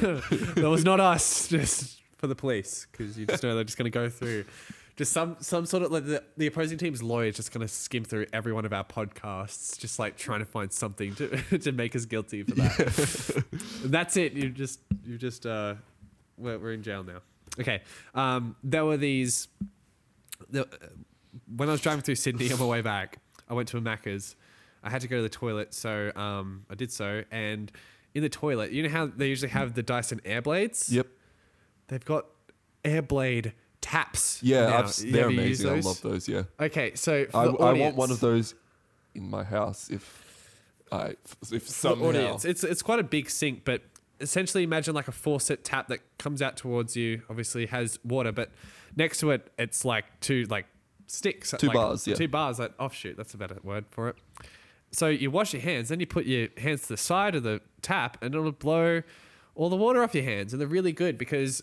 that 0.00 0.66
was 0.68 0.84
not 0.84 1.00
us, 1.00 1.48
just 1.48 2.00
for 2.16 2.26
the 2.26 2.34
police, 2.34 2.86
because 2.90 3.18
you 3.18 3.26
just 3.26 3.42
know 3.42 3.54
they're 3.54 3.64
just 3.64 3.78
going 3.78 3.90
to 3.90 3.96
go 3.96 4.08
through 4.08 4.44
Just 4.96 5.12
some 5.12 5.36
some 5.40 5.66
sort 5.66 5.82
of 5.82 5.90
like 5.90 6.06
the, 6.06 6.22
the 6.36 6.46
opposing 6.46 6.78
team's 6.78 7.02
lawyer 7.02 7.26
is 7.26 7.36
just 7.36 7.52
gonna 7.52 7.66
skim 7.66 8.04
through 8.04 8.26
every 8.32 8.52
one 8.52 8.64
of 8.64 8.72
our 8.72 8.84
podcasts, 8.84 9.76
just 9.78 9.98
like 9.98 10.16
trying 10.16 10.38
to 10.38 10.46
find 10.46 10.72
something 10.72 11.14
to 11.16 11.58
to 11.58 11.72
make 11.72 11.96
us 11.96 12.04
guilty 12.04 12.44
for 12.44 12.54
that. 12.54 13.44
and 13.82 13.92
that's 13.92 14.16
it. 14.16 14.34
You 14.34 14.50
just 14.50 14.78
you 15.04 15.18
just 15.18 15.46
uh, 15.46 15.74
we're, 16.38 16.58
we're 16.58 16.72
in 16.72 16.82
jail 16.82 17.02
now. 17.02 17.18
Okay. 17.58 17.82
Um, 18.14 18.56
there 18.62 18.84
were 18.84 18.96
these. 18.96 19.48
The, 20.50 20.68
when 21.56 21.68
I 21.68 21.72
was 21.72 21.80
driving 21.80 22.02
through 22.02 22.16
Sydney 22.16 22.52
on 22.52 22.58
my 22.58 22.66
way 22.66 22.80
back, 22.80 23.18
I 23.48 23.54
went 23.54 23.68
to 23.68 23.76
a 23.78 23.80
Macca's. 23.80 24.36
I 24.82 24.90
had 24.90 25.00
to 25.00 25.08
go 25.08 25.16
to 25.16 25.22
the 25.22 25.28
toilet, 25.28 25.72
so 25.74 26.12
um, 26.14 26.66
I 26.70 26.74
did 26.74 26.92
so. 26.92 27.24
And 27.30 27.72
in 28.14 28.22
the 28.22 28.28
toilet, 28.28 28.70
you 28.70 28.82
know 28.82 28.88
how 28.88 29.06
they 29.06 29.28
usually 29.28 29.50
have 29.50 29.74
the 29.74 29.82
Dyson 29.82 30.20
air 30.24 30.42
blades? 30.42 30.92
Yep. 30.92 31.06
They've 31.88 32.04
got 32.04 32.26
air 32.84 33.02
blade 33.02 33.54
taps. 33.84 34.42
Yeah, 34.42 34.66
now. 34.66 34.78
I've, 34.78 34.96
they're 34.96 35.28
amazing. 35.28 35.68
I 35.68 35.74
those? 35.74 35.84
love 35.84 36.00
those. 36.00 36.26
Yeah. 36.26 36.44
Okay, 36.58 36.94
so 36.94 37.26
for 37.26 37.36
I, 37.36 37.44
the 37.48 37.52
I 37.58 37.72
want 37.74 37.96
one 37.96 38.10
of 38.10 38.18
those 38.20 38.54
in 39.14 39.28
my 39.28 39.44
house 39.44 39.90
if 39.90 40.58
I 40.90 41.08
if 41.08 41.18
for 41.42 41.58
the 41.58 41.60
somehow. 41.60 42.06
audience. 42.06 42.46
It's 42.46 42.64
it's 42.64 42.80
quite 42.80 42.98
a 42.98 43.04
big 43.04 43.28
sink, 43.28 43.62
but 43.64 43.82
essentially 44.20 44.62
imagine 44.62 44.94
like 44.94 45.06
a 45.06 45.12
faucet 45.12 45.64
tap 45.64 45.88
that 45.88 46.00
comes 46.18 46.40
out 46.40 46.56
towards 46.56 46.96
you. 46.96 47.22
Obviously 47.28 47.66
has 47.66 47.98
water, 48.04 48.32
but 48.32 48.50
next 48.96 49.18
to 49.18 49.30
it, 49.32 49.50
it's 49.58 49.84
like 49.84 50.06
two 50.20 50.44
like 50.44 50.64
sticks. 51.06 51.52
Two 51.58 51.66
like, 51.66 51.74
bars, 51.74 52.06
yeah. 52.06 52.14
Two 52.14 52.28
bars. 52.28 52.58
Like 52.58 52.72
offshoot. 52.80 53.12
Oh, 53.12 53.16
that's 53.18 53.34
a 53.34 53.36
better 53.36 53.58
word 53.62 53.84
for 53.90 54.08
it. 54.08 54.16
So 54.92 55.08
you 55.08 55.30
wash 55.30 55.52
your 55.52 55.62
hands, 55.62 55.90
then 55.90 56.00
you 56.00 56.06
put 56.06 56.24
your 56.24 56.48
hands 56.56 56.82
to 56.82 56.88
the 56.88 56.96
side 56.96 57.34
of 57.34 57.42
the 57.42 57.60
tap, 57.82 58.16
and 58.22 58.34
it'll 58.34 58.50
blow 58.50 59.02
all 59.54 59.68
the 59.68 59.76
water 59.76 60.02
off 60.02 60.14
your 60.14 60.24
hands. 60.24 60.54
And 60.54 60.60
they're 60.60 60.68
really 60.68 60.92
good 60.92 61.18
because 61.18 61.62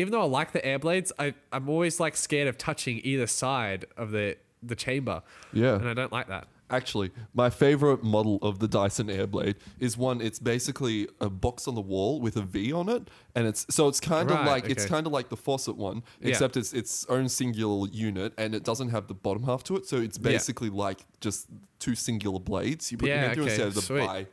even 0.00 0.12
though 0.12 0.22
I 0.22 0.24
like 0.26 0.52
the 0.52 0.64
air 0.64 0.78
blades, 0.78 1.12
I 1.18 1.34
I'm 1.52 1.68
always 1.68 2.00
like 2.00 2.16
scared 2.16 2.48
of 2.48 2.58
touching 2.58 3.00
either 3.04 3.26
side 3.26 3.84
of 3.96 4.10
the 4.10 4.36
the 4.62 4.74
chamber. 4.76 5.22
Yeah. 5.52 5.76
and 5.76 5.88
I 5.88 5.94
don't 5.94 6.12
like 6.12 6.28
that. 6.28 6.46
Actually, 6.72 7.10
my 7.34 7.50
favorite 7.50 8.04
model 8.04 8.38
of 8.42 8.60
the 8.60 8.68
Dyson 8.68 9.08
Airblade 9.08 9.56
is 9.80 9.96
one. 9.96 10.20
It's 10.20 10.38
basically 10.38 11.08
a 11.20 11.28
box 11.28 11.66
on 11.66 11.74
the 11.74 11.80
wall 11.80 12.20
with 12.20 12.36
a 12.36 12.42
V 12.42 12.72
on 12.72 12.88
it, 12.88 13.08
and 13.34 13.44
it's 13.48 13.66
so 13.70 13.88
it's 13.88 13.98
kind 13.98 14.30
of 14.30 14.36
Right, 14.36 14.46
like 14.46 14.70
it's 14.70 14.84
okay. 14.84 14.88
kind 14.94 15.04
of 15.04 15.12
like 15.12 15.30
the 15.30 15.36
faucet 15.36 15.76
one, 15.76 16.04
Yeah. 16.20 16.28
except 16.28 16.56
it's 16.56 16.72
its 16.72 17.04
own 17.08 17.28
singular 17.28 17.88
unit, 17.90 18.34
and 18.38 18.54
it 18.54 18.62
doesn't 18.62 18.90
have 18.90 19.08
the 19.08 19.14
bottom 19.14 19.42
half 19.42 19.64
to 19.64 19.74
it. 19.76 19.86
So 19.86 19.96
it's 19.96 20.16
basically 20.16 20.70
like 20.70 21.00
just 21.20 21.48
two 21.80 21.96
singular 21.96 22.38
blades 22.38 22.92
you 22.92 22.98
put 22.98 23.08
Yeah, 23.08 23.14
your 23.14 23.22
hand 23.22 23.34
through 23.34 23.42
okay, 23.44 23.52
instead 23.54 23.66
of 23.68 23.74
the 23.74 23.82
sweet. 23.82 24.06
bi 24.06 24.26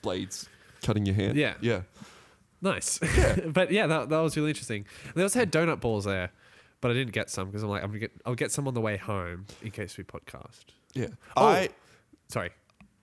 blades 0.00 0.48
cutting 0.82 1.04
your 1.04 1.14
hand. 1.14 1.36
Yeah. 1.36 1.54
yeah. 1.60 1.82
Nice. 2.62 2.98
but 3.46 3.70
yeah, 3.72 3.86
that, 3.88 4.08
that 4.08 4.18
was 4.20 4.36
really 4.36 4.50
interesting. 4.50 4.86
And 5.04 5.14
they 5.14 5.22
also 5.22 5.38
had 5.40 5.52
donut 5.52 5.80
balls 5.80 6.04
there, 6.04 6.30
but 6.80 6.90
I 6.90 6.94
didn't 6.94 7.12
get 7.12 7.28
some 7.28 7.48
because 7.48 7.62
I'm 7.62 7.68
like, 7.68 7.82
I'm 7.82 7.88
gonna 7.90 7.98
get, 7.98 8.12
I'll 8.24 8.34
get 8.34 8.50
some 8.52 8.66
on 8.68 8.74
the 8.74 8.80
way 8.80 8.96
home 8.96 9.46
in 9.62 9.70
case 9.72 9.98
we 9.98 10.04
podcast. 10.04 10.64
Yeah. 10.94 11.08
Oh. 11.36 11.46
I 11.46 11.68
Sorry, 12.28 12.50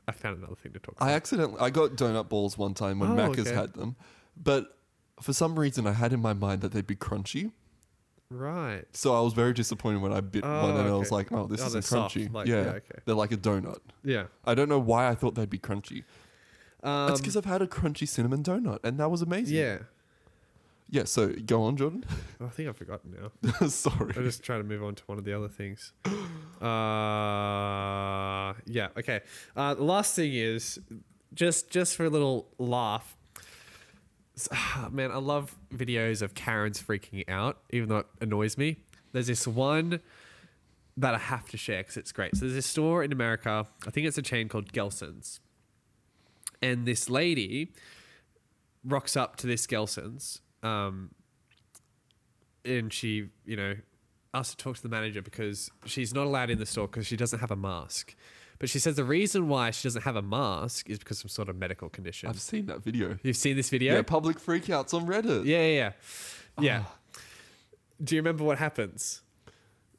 I 0.07 0.11
found 0.11 0.37
another 0.39 0.55
thing 0.55 0.71
to 0.73 0.79
talk 0.79 0.95
about. 0.97 1.07
I 1.07 1.13
accidentally 1.13 1.59
I 1.59 1.69
got 1.69 1.91
donut 1.91 2.29
balls 2.29 2.57
one 2.57 2.73
time 2.73 2.99
when 2.99 3.11
Oh, 3.11 3.15
Macca's 3.15 3.47
okay. 3.47 3.53
had 3.55 3.73
them, 3.73 3.95
but 4.41 4.77
for 5.21 5.33
some 5.33 5.59
reason 5.59 5.85
I 5.85 5.91
had 5.91 6.13
in 6.13 6.19
my 6.21 6.33
mind 6.33 6.61
that 6.61 6.71
they'd 6.71 6.87
be 6.87 6.95
crunchy. 6.95 7.51
right. 8.31 8.85
So 8.93 9.13
I 9.15 9.21
was 9.21 9.33
very 9.33 9.53
disappointed 9.53 10.01
when 10.01 10.13
I 10.13 10.21
bit 10.21 10.43
Oh, 10.45 10.61
one 10.61 10.77
and 10.77 10.87
I 10.87 10.93
was 10.93 11.07
okay. 11.07 11.15
like, 11.15 11.31
oh, 11.31 11.47
this 11.47 11.61
Oh, 11.61 11.67
isn't 11.67 11.81
soft, 11.83 12.15
crunchy. 12.15 12.31
like- 12.33 12.47
yeah, 12.47 12.61
yeah, 12.63 12.69
okay. 12.69 12.99
they're 13.05 13.15
like 13.15 13.31
a 13.31 13.37
donut. 13.37 13.79
Yeah. 14.03 14.25
I 14.45 14.55
don't 14.55 14.69
know 14.69 14.79
why 14.79 15.09
I 15.09 15.15
thought 15.15 15.35
they'd 15.35 15.49
be 15.49 15.59
crunchy. 15.59 16.03
Um, 16.83 17.11
It's 17.11 17.19
because 17.21 17.35
I've 17.37 17.45
had 17.45 17.61
a 17.61 17.67
crunchy 17.67 18.07
cinnamon 18.07 18.43
donut 18.43 18.79
and 18.83 18.99
that 18.99 19.09
was 19.11 19.21
amazing. 19.21 19.57
yeah. 19.57 19.77
Yeah, 20.91 21.03
so 21.03 21.27
go 21.45 21.61
on, 21.65 21.77
Jordan. 21.77 22.03
I 22.41 22.47
think 22.47 22.67
I've 22.67 22.75
forgotten 22.75 23.15
now. 23.21 23.67
Sorry. 23.67 24.11
I'm 24.17 24.23
just 24.23 24.41
trying 24.41 24.61
to 24.61 24.67
move 24.67 24.83
on 24.83 24.95
to 24.95 25.03
one 25.05 25.19
of 25.19 25.23
the 25.23 25.33
other 25.37 25.47
things. 25.47 25.93
Uh, 26.89 28.53
yeah. 28.65 28.87
Okay. 28.97 29.21
Uh, 29.55 29.75
the 29.75 29.83
last 29.83 30.15
thing 30.15 30.33
is 30.33 30.79
just 31.33 31.69
just 31.69 31.95
for 31.95 32.05
a 32.05 32.09
little 32.09 32.47
laugh. 32.57 33.15
Man, 34.91 35.11
I 35.11 35.17
love 35.17 35.55
videos 35.73 36.21
of 36.21 36.33
Karens 36.33 36.81
freaking 36.81 37.23
out, 37.29 37.59
even 37.71 37.89
though 37.89 37.97
it 37.99 38.07
annoys 38.21 38.57
me. 38.57 38.77
There's 39.11 39.27
this 39.27 39.45
one 39.47 39.99
that 40.97 41.13
I 41.13 41.17
have 41.17 41.47
to 41.49 41.57
share 41.57 41.81
because 41.83 41.97
it's 41.97 42.11
great. 42.11 42.35
So 42.35 42.41
there's 42.41 42.53
this 42.53 42.65
store 42.65 43.03
in 43.03 43.11
America. 43.11 43.67
I 43.85 43.89
think 43.91 44.07
it's 44.07 44.17
a 44.17 44.21
chain 44.21 44.47
called 44.49 44.71
Gelson's, 44.73 45.39
and 46.61 46.85
this 46.85 47.09
lady 47.09 47.71
rocks 48.83 49.15
up 49.17 49.35
to 49.37 49.47
this 49.47 49.67
Gelson's. 49.67 50.41
Um, 50.63 51.11
and 52.65 52.91
she, 52.91 53.29
you 53.45 53.55
know, 53.55 53.75
asked 54.33 54.51
to 54.51 54.63
talk 54.63 54.75
to 54.75 54.81
the 54.81 54.89
manager 54.89 55.21
because 55.21 55.71
she's 55.85 56.13
not 56.13 56.25
allowed 56.25 56.49
in 56.49 56.59
the 56.59 56.65
store 56.65 56.87
because 56.87 57.07
she 57.07 57.15
doesn't 57.15 57.39
have 57.39 57.51
a 57.51 57.55
mask. 57.55 58.15
But 58.59 58.69
she 58.69 58.77
says 58.77 58.95
the 58.95 59.05
reason 59.05 59.47
why 59.47 59.71
she 59.71 59.83
doesn't 59.87 60.01
have 60.01 60.17
a 60.17 60.21
mask 60.21 60.89
is 60.89 60.99
because 60.99 61.17
of 61.23 61.31
some 61.31 61.35
sort 61.35 61.49
of 61.49 61.55
medical 61.55 61.87
condition. 61.87 62.27
I've 62.27 62.41
seen 62.41 62.65
that 62.65 62.83
video. 62.83 63.17
You've 63.23 63.37
seen 63.37 63.55
this 63.55 63.69
video? 63.69 63.95
Yeah, 63.95 64.01
public 64.01 64.37
freakouts 64.37 64.93
on 64.93 65.07
Reddit. 65.07 65.45
yeah, 65.45 65.65
yeah, 65.65 65.67
yeah. 65.67 65.91
Yeah. 66.59 66.83
Do 68.03 68.15
you 68.15 68.21
remember 68.21 68.43
what 68.43 68.57
happens? 68.57 69.21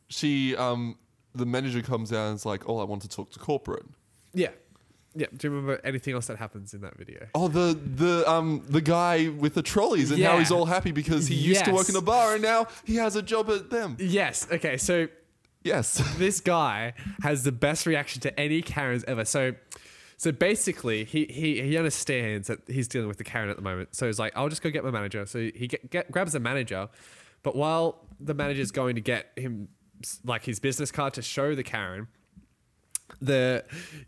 She, 0.09 0.55
um, 0.57 0.99
the 1.35 1.47
manager 1.47 1.81
comes 1.81 2.13
out 2.13 2.29
and 2.29 2.37
is 2.37 2.45
like, 2.45 2.69
oh, 2.69 2.79
I 2.79 2.85
want 2.85 3.03
to 3.03 3.09
talk 3.09 3.31
to 3.33 3.39
corporate. 3.39 3.87
Yeah. 4.35 4.51
Yeah. 5.15 5.27
Do 5.37 5.47
you 5.49 5.55
remember 5.55 5.81
anything 5.85 6.15
else 6.15 6.27
that 6.29 6.37
happens 6.39 6.73
in 6.73 6.83
that 6.83 6.97
video? 6.97 7.27
Oh, 7.35 7.49
the 7.49 7.79
the 7.97 8.31
um 8.31 8.63
the 8.69 8.81
guy 8.81 9.29
with 9.29 9.55
the 9.55 9.63
trolleys 9.63 10.11
and 10.11 10.23
how 10.23 10.39
he's 10.39 10.51
all 10.53 10.67
happy 10.67 10.93
because 10.93 11.27
he 11.27 11.35
used 11.35 11.65
to 11.65 11.73
work 11.73 11.89
in 11.89 11.97
a 11.97 12.01
bar 12.01 12.35
and 12.35 12.43
now 12.43 12.67
he 12.85 12.97
has 12.97 13.17
a 13.17 13.23
job 13.23 13.51
at 13.51 13.71
them. 13.71 13.97
Yes. 13.99 14.47
Okay. 14.51 14.77
So 14.77 15.09
Yes. 15.63 16.03
this 16.17 16.41
guy 16.41 16.95
has 17.23 17.45
the 17.45 17.53
best 17.53 17.87
reaction 17.87 18.21
to 18.23 18.41
any 18.41 18.63
Karens 18.63 19.05
ever. 19.05 19.25
So, 19.25 19.55
so 20.17 20.33
basically, 20.33 21.05
he 21.05 21.27
he 21.27 21.61
he 21.61 21.77
understands 21.77 22.49
that 22.49 22.61
he's 22.67 22.89
dealing 22.89 23.09
with 23.09 23.19
the 23.19 23.25
Karen 23.25 23.51
at 23.51 23.57
the 23.57 23.63
moment. 23.63 23.95
So 23.95 24.07
he's 24.07 24.19
like, 24.19 24.33
"I'll 24.37 24.49
just 24.49 24.63
go 24.63 24.71
get 24.71 24.85
my 24.85 24.91
manager." 24.91 25.27
So 25.27 25.39
he 25.55 25.67
get, 25.67 25.91
get, 25.91 26.11
grabs 26.11 26.35
a 26.35 26.41
manager, 26.41 26.89
but 27.43 27.57
while 27.57 28.07
the 28.21 28.33
manager's 28.35 28.71
going 28.71 28.95
to 28.95 29.01
get 29.03 29.33
him 29.37 29.69
s- 30.03 30.21
like 30.25 30.45
his 30.45 30.61
business 30.61 30.91
card 30.91 31.13
to 31.15 31.23
show 31.23 31.55
the 31.55 31.63
Karen, 31.63 32.09
the 33.21 33.65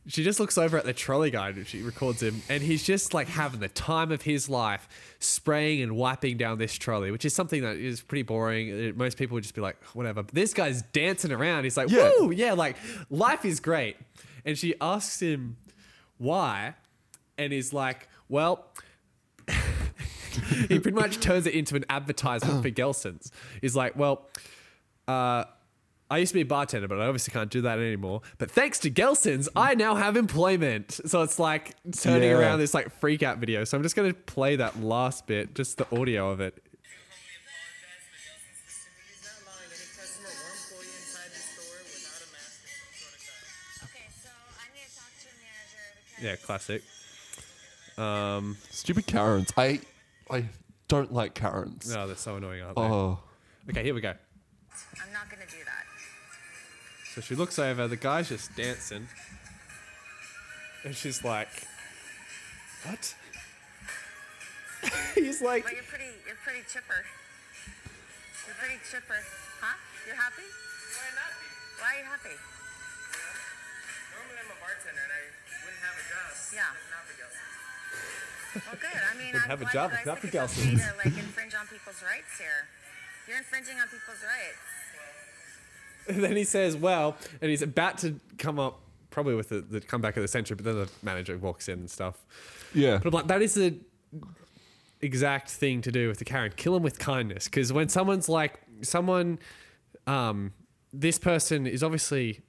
she 0.06 0.22
just 0.24 0.38
looks 0.40 0.56
over 0.56 0.76
at 0.78 0.84
the 0.84 0.92
trolley 0.92 1.30
guy 1.30 1.48
and 1.50 1.66
she 1.66 1.82
records 1.82 2.22
him 2.22 2.40
and 2.48 2.62
he's 2.62 2.82
just 2.82 3.12
like 3.14 3.28
having 3.28 3.60
the 3.60 3.68
time 3.68 4.10
of 4.12 4.22
his 4.22 4.48
life 4.48 4.88
spraying 5.18 5.82
and 5.82 5.96
wiping 5.96 6.36
down 6.36 6.58
this 6.58 6.74
trolley 6.74 7.10
which 7.10 7.24
is 7.24 7.34
something 7.34 7.62
that 7.62 7.76
is 7.76 8.00
pretty 8.00 8.22
boring 8.22 8.70
Uh, 8.90 8.92
most 8.96 9.18
people 9.18 9.34
would 9.34 9.42
just 9.42 9.54
be 9.54 9.60
like 9.60 9.76
whatever 9.94 10.22
but 10.22 10.34
this 10.34 10.54
guy's 10.54 10.82
dancing 10.92 11.32
around 11.32 11.64
he's 11.64 11.76
like 11.76 11.90
Yeah. 11.90 12.10
woo 12.20 12.30
yeah 12.30 12.52
like 12.52 12.76
life 13.10 13.44
is 13.44 13.60
great 13.60 13.96
and 14.44 14.56
she 14.56 14.74
asks 14.80 15.20
him 15.20 15.56
why 16.18 16.74
and 17.38 17.52
he's 17.52 17.72
like 17.72 18.08
well 18.28 18.66
he 20.68 20.78
pretty 20.78 20.92
much 20.92 21.20
turns 21.20 21.46
it 21.46 21.54
into 21.54 21.76
an 21.76 21.84
advertisement 21.90 22.62
for 22.62 22.70
Gelson's. 22.70 23.30
He's 23.60 23.76
like, 23.76 23.96
well, 23.96 24.28
uh, 25.06 25.44
I 26.12 26.18
used 26.18 26.32
to 26.32 26.34
be 26.34 26.42
a 26.42 26.44
bartender, 26.44 26.86
but 26.88 27.00
I 27.00 27.06
obviously 27.06 27.32
can't 27.32 27.48
do 27.50 27.62
that 27.62 27.78
anymore. 27.78 28.20
But 28.36 28.50
thanks 28.50 28.78
to 28.80 28.90
Gelson's, 28.90 29.48
I 29.56 29.74
now 29.74 29.94
have 29.94 30.14
employment. 30.16 31.00
So 31.06 31.22
it's 31.22 31.38
like 31.38 31.74
turning 31.92 32.28
Yeah. 32.30 32.36
around 32.38 32.58
this 32.58 32.74
like 32.74 32.90
freak 33.00 33.22
out 33.22 33.38
video. 33.38 33.64
So 33.64 33.78
I'm 33.78 33.82
just 33.82 33.96
going 33.96 34.12
to 34.12 34.18
play 34.20 34.56
that 34.56 34.78
last 34.80 35.26
bit, 35.26 35.54
just 35.54 35.78
the 35.78 35.86
audio 35.98 36.28
of 36.30 36.40
it. 36.40 36.62
He's 36.62 36.70
not 39.24 39.32
allowing 39.40 39.72
any 39.72 39.88
customer 39.96 40.28
or 40.28 40.52
employee 40.52 40.92
inside 41.00 41.32
the 41.32 41.40
store 41.40 41.80
without 41.80 42.20
a 42.20 42.28
mask 42.36 42.60
of 42.60 42.68
some 42.76 42.92
sort 42.92 43.16
of 43.16 43.24
kind. 43.24 43.88
Okay, 43.88 44.04
so 44.22 44.28
I 44.60 44.68
need 44.76 44.84
to 44.84 44.92
talk 45.00 45.08
to 45.16 45.32
a 45.32 45.36
manager 45.40 45.96
because 46.04 46.20
Yeah, 46.22 46.36
classic. 46.44 46.84
Um, 47.96 48.58
Stupid 48.70 49.06
Karens. 49.06 49.50
I 49.56 49.80
I 50.30 50.44
don't 50.88 51.10
like 51.12 51.32
Karens. 51.34 51.88
No, 51.94 52.06
they're 52.06 52.16
so 52.16 52.36
annoying, 52.36 52.60
aren't 52.62 52.76
they? 52.76 52.82
Oh. 52.82 53.18
Okay, 53.70 53.82
here 53.82 53.94
we 53.94 54.00
go. 54.02 54.10
I'm 54.12 55.12
not 55.12 55.28
gonna 55.30 55.46
do 55.50 55.56
that. 55.64 55.71
So 57.14 57.20
she 57.20 57.36
looks 57.36 57.58
over, 57.58 57.88
the 57.88 58.00
guy's 58.00 58.30
just 58.30 58.56
dancing. 58.56 59.06
And 60.82 60.96
she's 60.96 61.22
like, 61.22 61.52
What? 62.88 63.14
He's 65.14 65.44
like, 65.44 65.68
But 65.68 65.76
you're 65.76 65.84
pretty, 65.92 66.08
you're 66.24 66.40
pretty 66.40 66.64
chipper. 66.64 67.04
You're 68.48 68.56
pretty 68.56 68.80
chipper, 68.88 69.20
huh? 69.60 69.76
You're 70.08 70.16
happy? 70.16 70.48
Why 70.48 71.08
not 71.12 71.32
be? 71.36 71.48
Why 71.78 71.88
are 71.92 71.98
you 72.00 72.06
happy? 72.08 72.36
Normally 74.16 74.38
I'm 74.40 74.48
a 74.48 74.58
bartender 74.58 75.04
and 75.04 75.12
I 75.12 75.22
wouldn't 75.68 75.84
have 75.84 75.96
a 76.00 76.04
job. 76.08 76.32
Yeah. 76.48 76.72
Not 76.96 77.02
for 77.04 77.14
Gelson's. 77.20 78.64
Well, 78.72 78.78
good. 78.80 79.00
I 79.04 79.14
mean, 79.20 79.32
I'm 79.36 79.52
have 79.52 79.60
a 79.60 79.68
glad 79.68 79.76
job 79.76 79.88
you 79.92 80.00
if 80.00 80.00
guys 80.00 80.08
not 80.08 80.18
for 80.18 80.28
think 80.32 80.48
it's 80.48 80.56
okay 80.56 80.80
Gelson's. 80.80 80.96
like 80.96 81.16
infringe 81.28 81.54
on 81.60 81.68
people's 81.68 82.00
rights 82.00 82.32
here. 82.40 82.72
You're 83.28 83.36
infringing 83.36 83.76
on 83.76 83.86
people's 83.92 84.24
rights. 84.24 84.81
And 86.08 86.22
then 86.24 86.36
he 86.36 86.44
says, 86.44 86.76
"Well," 86.76 87.16
and 87.40 87.50
he's 87.50 87.62
about 87.62 87.98
to 87.98 88.18
come 88.38 88.58
up, 88.58 88.80
probably 89.10 89.34
with 89.34 89.48
the, 89.48 89.60
the 89.60 89.80
comeback 89.80 90.16
of 90.16 90.22
the 90.22 90.28
century, 90.28 90.56
but 90.56 90.64
then 90.64 90.76
the 90.76 90.88
manager 91.02 91.36
walks 91.38 91.68
in 91.68 91.80
and 91.80 91.90
stuff. 91.90 92.24
Yeah. 92.74 92.98
But 92.98 93.08
I'm 93.08 93.12
like, 93.12 93.26
that 93.28 93.42
is 93.42 93.54
the 93.54 93.76
exact 95.00 95.50
thing 95.50 95.82
to 95.82 95.92
do 95.92 96.08
with 96.08 96.18
the 96.18 96.24
Karen. 96.24 96.52
Kill 96.56 96.76
him 96.76 96.82
with 96.82 96.98
kindness, 96.98 97.44
because 97.46 97.72
when 97.72 97.88
someone's 97.88 98.28
like, 98.28 98.60
someone, 98.82 99.38
um, 100.06 100.52
this 100.92 101.18
person 101.18 101.66
is 101.66 101.82
obviously 101.82 102.42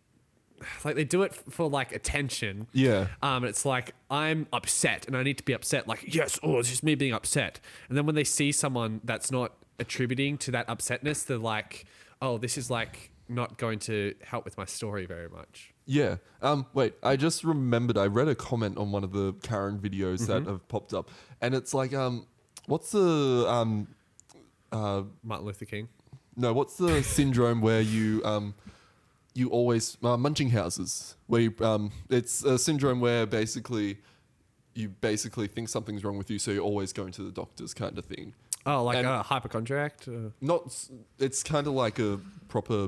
like 0.84 0.96
they 0.96 1.04
do 1.04 1.24
it 1.24 1.34
for 1.34 1.70
like 1.70 1.94
attention. 1.94 2.68
Yeah. 2.74 3.08
Um, 3.22 3.44
it's 3.44 3.66
like 3.66 3.94
I'm 4.10 4.48
upset 4.54 5.06
and 5.08 5.16
I 5.16 5.24
need 5.24 5.38
to 5.38 5.44
be 5.44 5.54
upset. 5.54 5.88
Like 5.88 6.14
yes, 6.14 6.40
oh, 6.44 6.60
it's 6.60 6.70
just 6.70 6.84
me 6.84 6.96
being 6.96 7.14
upset. 7.14 7.60
And 7.90 7.98
then 7.98 8.06
when 8.06 8.16
they 8.16 8.24
see 8.24 8.52
someone 8.52 9.02
that's 9.04 9.32
not 9.32 9.54
attributing 9.80 10.38
to 10.40 10.52
that 10.52 10.68
upsetness, 10.68 11.26
they're 11.26 11.38
like, 11.38 11.86
oh, 12.22 12.38
this 12.38 12.58
is 12.58 12.70
like 12.70 13.12
not 13.30 13.58
going 13.58 13.80
to 13.80 14.14
help 14.24 14.46
with 14.46 14.58
my 14.58 14.66
story 14.66 15.06
very 15.06 15.30
much. 15.30 15.74
Yeah. 15.86 16.18
Um. 16.42 16.66
Wait. 16.74 16.94
I 17.04 17.16
just 17.16 17.44
remembered. 17.44 17.98
I 17.98 18.06
read 18.08 18.28
a 18.28 18.36
comment 18.36 18.78
on 18.78 18.92
one 18.92 19.04
of 19.04 19.12
the 19.12 19.34
Karen 19.44 19.80
videos 19.80 20.22
Mm-hmm. 20.22 20.44
that 20.46 20.50
have 20.50 20.68
popped 20.68 20.94
up, 20.94 21.10
and 21.42 21.54
it's 21.56 21.74
like, 21.74 21.94
um, 21.94 22.26
what's 22.68 22.92
the 22.92 23.46
um, 23.48 23.88
uh, 24.72 25.04
Martin 25.24 25.46
Luther 25.48 25.66
King. 25.66 25.88
no, 26.36 26.54
what's 26.54 26.78
the 26.78 27.02
syndrome 27.18 27.62
where 27.62 27.82
you 27.82 28.22
um, 28.24 28.54
you 29.34 29.50
always 29.50 29.98
uh, 30.04 30.16
Munchausen's, 30.18 31.16
where 31.28 31.42
you 31.42 31.54
um, 31.62 31.92
it's 32.10 32.44
a 32.44 32.58
syndrome 32.58 33.00
where 33.02 33.26
basically 33.26 33.98
you 34.76 34.90
basically 34.90 35.48
think 35.48 35.70
something's 35.70 36.04
wrong 36.04 36.18
with 36.18 36.32
you, 36.32 36.40
so 36.40 36.50
you're 36.52 36.64
always 36.64 36.94
going 36.94 37.12
to 37.12 37.24
the 37.24 37.32
doctors, 37.32 37.74
kind 37.74 37.98
of 37.98 38.06
thing. 38.06 38.34
Oh, 38.66 38.84
like 38.86 38.98
And- 38.98 39.08
a 39.08 39.22
hypochondriac. 39.22 39.96
Uh, 40.08 40.30
Not. 40.40 40.74
It's 41.20 41.44
kind 41.44 41.68
of 41.68 41.74
like 41.74 42.00
a 42.00 42.20
proper 42.48 42.88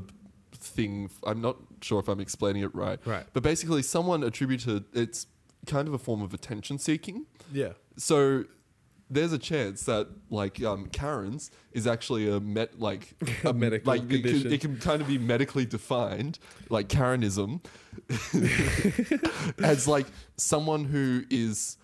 thing. 0.66 1.10
I'm 1.26 1.42
not 1.42 1.58
sure 1.82 2.00
if 2.00 2.08
I'm 2.08 2.20
explaining 2.20 2.64
it 2.64 2.74
right. 2.76 3.00
Right. 3.06 3.26
But 3.34 3.44
basically, 3.44 3.82
someone 3.84 4.24
attributed 4.24 4.86
it's 4.94 5.28
kind 5.66 5.88
of 5.88 5.94
a 5.94 5.98
form 5.98 6.22
of 6.22 6.34
attention 6.34 6.78
seeking. 6.80 7.26
yeah. 7.52 7.74
So 7.98 8.44
there's 9.10 9.32
a 9.34 9.38
chance 9.38 9.84
that 9.84 10.08
like 10.32 10.62
um, 10.64 10.88
Karen's 10.88 11.52
is 11.72 11.86
actually 11.88 12.28
a 12.30 12.40
met 12.40 12.80
like 12.80 13.14
A 13.46 13.54
medical 13.54 13.94
like 13.94 14.02
it 14.04 14.10
can, 14.10 14.22
condition. 14.24 14.52
it 14.54 14.62
can 14.62 14.78
kind 14.80 15.02
of 15.02 15.08
be 15.08 15.18
medically 15.20 15.66
defined 15.66 16.40
like 16.70 16.90
Karenism 16.90 17.62
as 19.64 19.88
like 19.88 20.08
someone 20.38 20.86
who 20.86 21.24
is 21.30 21.78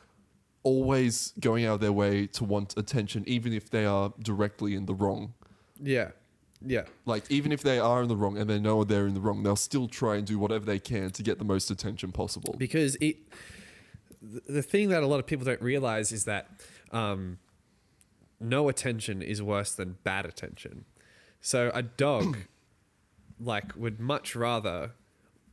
always 0.64 1.34
going 1.40 1.66
out 1.66 1.76
of 1.76 1.80
their 1.80 1.92
way 1.94 2.28
to 2.28 2.44
want 2.44 2.76
attention 2.78 3.24
even 3.28 3.54
if 3.54 3.70
they 3.70 3.86
are 3.86 4.14
directly 4.22 4.76
in 4.76 4.86
the 4.86 4.94
wrong 4.94 5.34
Yeah. 5.80 6.12
Yeah. 6.66 6.84
like 7.06 7.30
even 7.32 7.52
if 7.52 7.62
they 7.64 7.80
are 7.80 8.02
in 8.04 8.08
the 8.08 8.16
wrong 8.16 8.38
and 8.38 8.50
they 8.50 8.60
know 8.60 8.84
they're 8.84 9.08
in 9.08 9.14
the 9.14 9.22
wrong 9.22 9.44
they'll 9.44 9.56
still 9.56 9.88
try 9.88 10.16
and 10.16 10.28
do 10.28 10.38
whatever 10.38 10.66
they 10.66 10.80
can 10.80 11.10
to 11.12 11.24
get 11.24 11.40
the 11.40 11.46
most 11.46 11.72
attention 11.72 12.12
possible. 12.12 12.56
Because 12.58 12.96
it 13.02 13.18
the 14.22 14.62
thing 14.62 14.90
that 14.90 15.02
a 15.02 15.08
lot 15.08 15.20
of 15.20 15.26
people 15.26 15.46
don't 15.46 15.62
realize 15.62 16.12
is 16.12 16.26
that 16.26 16.48
um, 16.92 17.40
no 18.40 18.70
attention 18.70 19.22
is 19.22 19.42
worse 19.42 19.74
than 19.74 19.98
bad 20.04 20.26
attention. 20.26 20.86
So 21.40 21.72
a 21.74 21.82
dog 21.82 22.38
like 23.40 23.76
would 23.76 24.00
much 24.00 24.36
rather 24.36 24.92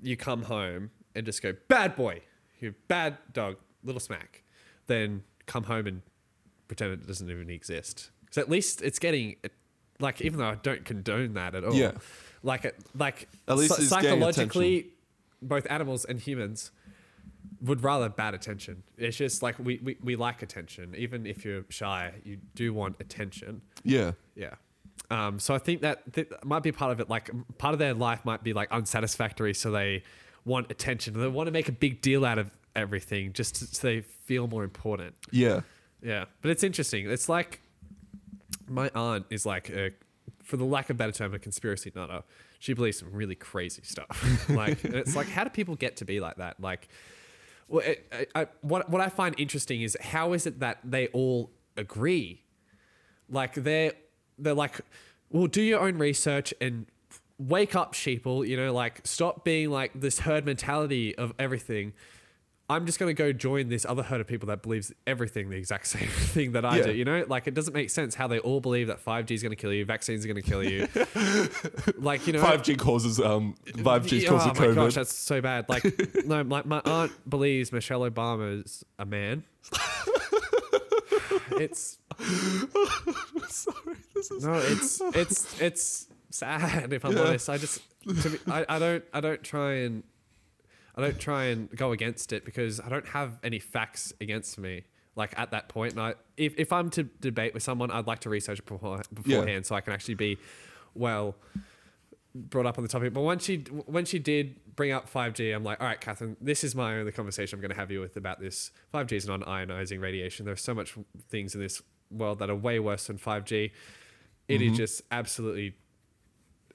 you 0.03 0.17
come 0.17 0.43
home 0.43 0.91
and 1.15 1.25
just 1.25 1.43
go 1.43 1.55
bad 1.69 1.97
boy 1.97 2.21
you 2.61 2.75
bad 2.89 3.19
dog 3.33 3.57
little 3.83 4.01
smack 4.01 4.43
than 4.87 5.23
come 5.47 5.65
home 5.65 5.87
and 5.87 6.03
pretend 6.67 6.93
it 6.93 7.07
doesn't 7.07 7.31
even 7.31 7.51
exist. 7.51 8.11
So 8.31 8.41
at 8.41 8.51
least 8.51 8.83
it's 8.83 8.99
getting 8.99 9.37
like 10.01 10.21
even 10.21 10.39
though 10.39 10.49
i 10.49 10.55
don't 10.57 10.85
condone 10.85 11.35
that 11.35 11.55
at 11.55 11.65
all 11.65 11.75
Yeah. 11.75 11.93
like 12.43 12.65
it 12.65 12.77
like 12.95 13.29
At 13.47 13.57
least 13.59 13.71
getting 13.73 13.87
psychologically 13.87 14.89
both 15.43 15.67
animals 15.71 16.05
and 16.05 16.19
humans 16.21 16.71
would 17.61 17.83
rather 17.83 18.09
bad 18.09 18.35
attention. 18.35 18.83
It's 18.97 19.17
just 19.17 19.43
like 19.43 19.59
we, 19.59 19.81
we, 19.83 19.97
we 20.03 20.15
like 20.17 20.43
attention. 20.43 20.95
Even 20.97 21.27
if 21.27 21.45
you're 21.45 21.65
shy, 21.71 22.13
you 22.23 22.39
do 22.55 22.73
want 22.73 22.97
attention. 23.01 23.63
yeah 23.83 24.13
Yeah. 24.37 24.55
Um, 25.11 25.39
so 25.41 25.55
I 25.55 25.59
think 25.59 25.81
that, 25.83 26.03
that 26.13 26.45
might 26.45 26.63
be 26.63 26.71
part 26.73 26.93
of 26.93 27.01
it. 27.01 27.09
Like 27.09 27.31
part 27.57 27.73
of 27.73 27.79
their 27.79 27.95
life 27.95 28.25
might 28.25 28.43
be 28.45 28.53
like 28.53 28.71
unsatisfactory. 28.71 29.55
So 29.55 29.71
they 29.73 30.03
want 30.45 30.71
attention. 30.71 31.19
They 31.19 31.27
want 31.29 31.47
to 31.49 31.53
make 31.53 31.69
a 31.69 31.73
big 31.73 32.01
deal 32.01 32.25
out 32.25 32.39
of 32.39 32.51
everything 32.77 33.33
just 33.33 33.75
so 33.75 33.87
they 33.89 34.01
feel 34.03 34.47
more 34.47 34.63
important. 34.63 35.15
yeah 35.33 35.61
Yeah, 36.03 36.27
but 36.43 36.51
it's 36.53 36.63
interesting. 36.63 37.11
It's 37.11 37.29
like 37.29 37.61
my 38.69 38.91
aunt 38.95 39.27
is 39.31 39.47
like 39.47 39.71
a, 39.71 39.93
for 40.43 40.57
the 40.57 40.65
lack 40.65 40.91
of 40.91 40.97
better 40.97 41.13
term, 41.13 41.35
a 41.35 41.39
conspiracy 41.39 41.93
nutter. 41.95 42.23
She 42.59 42.73
believes 42.75 42.99
some 42.99 43.13
really 43.13 43.35
crazy 43.35 43.83
stuff. 43.85 44.49
like 44.49 44.85
it's 44.85 45.15
like, 45.15 45.29
how 45.29 45.45
do 45.45 45.51
people 45.51 45.77
get 45.77 45.97
to 45.97 46.05
be 46.05 46.21
like 46.21 46.37
that? 46.37 46.61
Like, 46.61 46.89
well, 47.69 47.85
I, 48.13 48.27
I, 48.35 48.47
what 48.63 48.91
what 48.91 49.01
I 49.01 49.09
find 49.09 49.35
interesting 49.39 49.83
is 49.83 49.97
how 50.01 50.33
is 50.33 50.47
it 50.47 50.61
that 50.61 50.79
they 50.85 51.09
all 51.09 51.51
agree? 51.77 52.43
Like 53.29 53.55
they're 53.55 53.93
they're 54.39 54.55
like, 54.55 54.81
well, 55.31 55.47
do 55.47 55.63
your 55.63 55.81
own 55.81 55.99
research 55.99 56.55
and 56.61 56.87
wake 57.39 57.77
up, 57.77 57.95
sheeple. 57.95 58.47
You 58.47 58.57
know, 58.57 58.73
like 58.73 59.01
stop 59.05 59.45
being 59.45 59.71
like 59.71 59.93
this 59.95 60.21
herd 60.21 60.45
mentality 60.47 61.15
of 61.17 61.35
everything. 61.39 61.93
I'm 62.71 62.85
just 62.85 62.99
gonna 62.99 63.15
go 63.15 63.33
join 63.33 63.69
this 63.69 63.87
other 63.89 64.03
herd 64.03 64.21
of 64.21 64.27
people 64.27 64.49
that 64.49 64.61
believes 64.63 64.93
everything 65.07 65.49
the 65.49 65.57
exact 65.57 65.87
same 65.97 66.09
thing 66.09 66.53
that 66.53 66.65
I 66.67 66.77
Yeah. 66.79 66.83
do. 66.85 66.93
You 66.93 67.05
know, 67.07 67.25
like 67.27 67.47
it 67.47 67.55
doesn't 67.55 67.73
make 67.75 67.89
sense 67.91 68.15
how 68.15 68.27
they 68.27 68.39
all 68.41 68.61
believe 68.61 68.89
that 68.89 69.03
5G 69.05 69.31
is 69.33 69.43
gonna 69.43 69.57
kill 69.57 69.73
you, 69.73 69.85
vaccines 69.87 70.25
are 70.25 70.29
gonna 70.29 70.43
kill 70.43 70.63
you. 70.63 70.87
like 71.99 72.27
you 72.27 72.33
know, 72.35 72.43
5G 72.43 72.79
causes 72.79 73.21
um 73.21 73.55
5G 73.69 74.21
yeah, 74.23 74.29
causes 74.29 74.53
oh 74.55 74.61
my 74.61 74.67
COVID. 74.67 74.75
gosh, 74.75 74.95
that's 74.95 75.15
so 75.15 75.41
bad. 75.41 75.67
Like, 75.69 75.85
no, 76.27 76.43
like 76.43 76.67
my 76.67 76.81
aunt 76.85 77.13
believes 77.29 77.73
Michelle 77.73 78.01
Obama's 78.01 78.85
a 78.99 79.07
man. 79.07 79.45
it's 81.53 81.99
Sorry, 83.49 83.97
this 84.15 84.31
is 84.31 84.45
no, 84.45 84.59
it's 84.59 85.01
it's 85.15 85.61
it's 85.61 86.07
sad. 86.31 86.93
If 86.93 87.05
I'm 87.05 87.17
Yeah. 87.17 87.23
honest, 87.25 87.49
I 87.49 87.59
just 87.59 87.81
to 88.23 88.31
be, 88.31 88.39
I, 88.51 88.65
I 88.69 88.79
don't 88.79 89.05
I 89.13 89.21
don't 89.21 89.43
try 89.43 89.73
and 89.81 90.03
I 90.99 91.01
don't 91.01 91.19
try 91.19 91.45
and 91.45 91.71
go 91.71 91.93
against 91.93 92.33
it 92.33 92.45
because 92.45 92.81
I 92.81 92.89
don't 92.89 93.07
have 93.07 93.39
any 93.45 93.61
facts 93.61 94.13
against 94.21 94.59
me. 94.59 94.83
Like 95.15 95.39
at 95.39 95.53
that 95.53 95.69
point, 95.69 95.93
and 95.93 96.03
I 96.03 96.15
if 96.37 96.55
if 96.59 96.73
I'm 96.73 96.91
to 96.91 97.05
debate 97.05 97.55
with 97.55 97.63
someone, 97.63 97.91
I'd 97.91 98.07
like 98.07 98.21
to 98.21 98.31
research 98.31 98.65
before, 98.65 99.03
beforehand 99.13 99.65
so 99.65 99.75
I 99.75 99.81
can 99.81 99.93
actually 99.93 100.15
be 100.15 100.39
well 100.95 101.37
brought 102.35 102.67
up 102.67 102.79
on 102.79 102.85
the 102.85 102.89
topic. 102.89 103.13
But 103.15 103.23
when 103.23 103.39
she 103.39 103.59
when 103.87 104.05
she 104.05 104.19
did 104.19 104.57
bring 104.77 104.93
up 104.93 105.13
5G, 105.13 105.55
I'm 105.55 105.65
like, 105.65 105.81
all 105.81 105.87
right, 105.87 106.01
Catherine, 106.01 106.37
this 106.41 106.63
is 106.63 106.75
my 106.75 106.99
only 106.99 107.13
conversation 107.13 107.57
I'm 107.57 107.61
going 107.61 107.73
to 107.73 107.77
have 107.77 107.91
you 107.91 108.01
with 108.01 108.17
about 108.17 108.41
this. 108.41 108.71
5G 108.95 109.13
is 109.13 109.27
non-ionizing 109.27 110.01
radiation. 110.01 110.47
There's 110.47 110.63
so 110.63 110.75
much 110.75 110.97
things 111.29 111.55
in 111.55 111.61
this 111.61 111.83
world 112.11 112.39
that 112.39 112.51
are 112.51 112.55
way 112.55 112.79
worse 112.79 113.09
than 113.09 113.19
5G. 113.19 113.73
It 114.47 114.63
is 114.63 114.69
mm-hmm. 114.69 114.77
just 114.77 115.03
absolutely 115.11 115.75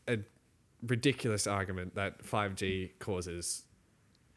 a 0.08 0.20
ridiculous 0.86 1.48
argument 1.48 1.96
that 1.96 2.24
5G 2.24 3.00
causes 3.00 3.64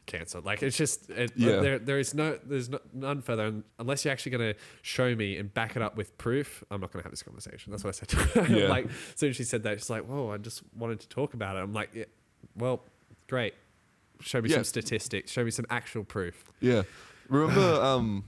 cancer. 0.07 0.41
Like 0.41 0.63
it's 0.63 0.75
just 0.75 1.09
it, 1.11 1.31
Yeah. 1.35 1.59
there 1.59 1.77
there 1.79 1.99
is 1.99 2.13
no 2.15 2.39
there's 2.43 2.69
no, 2.69 2.79
none 2.93 3.21
further 3.21 3.53
unless 3.77 4.03
you're 4.03 4.11
actually 4.11 4.31
going 4.37 4.53
to 4.53 4.59
show 4.81 5.13
me 5.15 5.37
and 5.37 5.53
back 5.53 5.75
it 5.75 5.81
up 5.83 5.95
with 5.95 6.17
proof. 6.17 6.63
I'm 6.71 6.81
not 6.81 6.91
going 6.91 7.01
to 7.03 7.05
have 7.05 7.11
this 7.11 7.21
conversation. 7.23 7.71
That's 7.71 7.83
what 7.83 7.89
I 7.89 7.97
said 7.99 8.07
to 8.09 8.15
her. 8.17 8.47
Yeah. 8.57 8.67
like 8.69 8.85
as 8.85 8.91
soon 9.19 9.29
as 9.29 9.35
she 9.35 9.43
said 9.43 9.63
that, 9.63 9.77
she's 9.79 9.89
like, 9.89 10.03
"Whoa, 10.05 10.31
I 10.31 10.37
just 10.37 10.63
wanted 10.75 10.99
to 11.01 11.07
talk 11.09 11.33
about 11.35 11.55
it." 11.55 11.59
I'm 11.59 11.73
like, 11.73 11.89
yeah, 11.93 12.05
"Well, 12.55 12.83
great. 13.29 13.53
Show 14.21 14.41
me 14.41 14.49
Yeah. 14.49 14.55
some 14.55 14.63
statistics. 14.63 15.31
Show 15.31 15.43
me 15.43 15.51
some 15.51 15.65
actual 15.69 16.03
proof." 16.03 16.45
Yeah. 16.59 16.83
Remember, 17.29 17.61
um, 17.83 18.23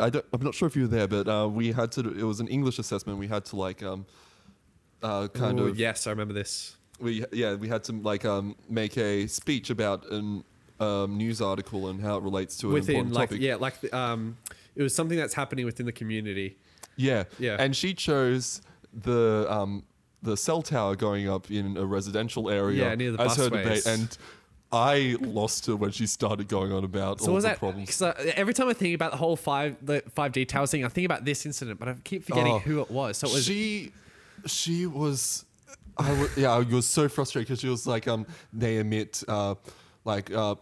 I 0.00 0.10
don't, 0.10 0.24
I'm 0.32 0.42
not 0.42 0.54
sure 0.54 0.66
if 0.68 0.74
you 0.76 0.82
were 0.82 0.88
there, 0.88 1.08
but 1.08 1.28
uh, 1.28 1.48
we 1.48 1.72
had 1.72 1.92
to. 1.92 2.00
It 2.00 2.24
was 2.24 2.40
an 2.40 2.48
English 2.48 2.78
assessment. 2.78 3.18
We 3.18 3.28
had 3.28 3.44
to 3.46 3.56
like, 3.56 3.82
um, 3.82 4.04
uh, 5.02 5.28
kind 5.28 5.60
Ooh, 5.60 5.66
of. 5.68 5.78
yes, 5.78 6.06
I 6.06 6.10
remember 6.10 6.34
this. 6.34 6.76
We 6.98 7.24
yeah, 7.32 7.54
we 7.54 7.68
had 7.68 7.84
to 7.84 7.92
like 7.92 8.24
um 8.24 8.56
make 8.70 8.96
a 8.96 9.26
speech 9.26 9.68
about 9.70 10.10
an 10.10 10.44
um, 10.80 11.16
news 11.16 11.40
article 11.40 11.88
and 11.88 12.00
how 12.00 12.16
it 12.16 12.22
relates 12.22 12.56
to 12.58 12.68
an 12.68 12.74
Within 12.74 12.96
important 12.96 13.14
like 13.16 13.28
topic. 13.30 13.42
yeah, 13.42 13.56
like 13.56 13.80
the, 13.80 13.96
um, 13.96 14.36
it 14.74 14.82
was 14.82 14.94
something 14.94 15.16
that's 15.18 15.34
happening 15.34 15.64
within 15.64 15.86
the 15.86 15.92
community. 15.92 16.58
Yeah. 16.96 17.24
Yeah. 17.38 17.56
And 17.58 17.74
she 17.76 17.94
chose 17.94 18.60
the 18.92 19.46
um 19.50 19.84
the 20.22 20.36
cell 20.36 20.62
tower 20.62 20.96
going 20.96 21.28
up 21.28 21.50
in 21.50 21.76
a 21.76 21.84
residential 21.84 22.48
area 22.50 22.88
Yeah, 22.88 22.94
near 22.94 23.12
the 23.12 23.20
as 23.20 23.36
her 23.36 23.44
busways. 23.50 23.62
debate 23.62 23.86
and 23.86 24.18
I 24.72 25.16
lost 25.20 25.66
her 25.66 25.76
when 25.76 25.92
she 25.92 26.06
started 26.06 26.48
going 26.48 26.72
on 26.72 26.82
about 26.84 27.20
So 27.20 27.28
all 27.28 27.34
was 27.34 27.44
the 27.44 27.50
that 27.50 27.58
problems. 27.58 27.86
because 27.86 28.02
uh, 28.02 28.32
every 28.34 28.52
time 28.52 28.68
I 28.68 28.72
think 28.72 28.94
about 28.94 29.12
the 29.12 29.16
whole 29.18 29.36
five 29.36 29.76
the 29.84 30.02
five 30.14 30.32
G 30.32 30.44
towers 30.44 30.70
thing, 30.70 30.84
I 30.84 30.88
think 30.88 31.04
about 31.04 31.24
this 31.24 31.46
incident, 31.46 31.78
but 31.78 31.88
I 31.88 31.94
keep 32.02 32.24
forgetting 32.24 32.54
Oh, 32.54 32.58
who 32.58 32.80
it 32.80 32.90
was. 32.90 33.18
So 33.18 33.28
it 33.28 33.34
was 33.34 33.44
she 33.44 33.92
she 34.46 34.86
was 34.86 35.44
I 35.98 36.08
w- 36.08 36.28
yeah 36.36 36.52
I 36.52 36.58
was 36.58 36.86
so 36.86 37.08
frustrated 37.08 37.48
because 37.48 37.60
she 37.60 37.68
was 37.68 37.86
like 37.86 38.08
um 38.08 38.26
they 38.52 38.78
emit 38.78 39.22
uh 39.28 39.54
like 40.04 40.30
uh 40.32 40.56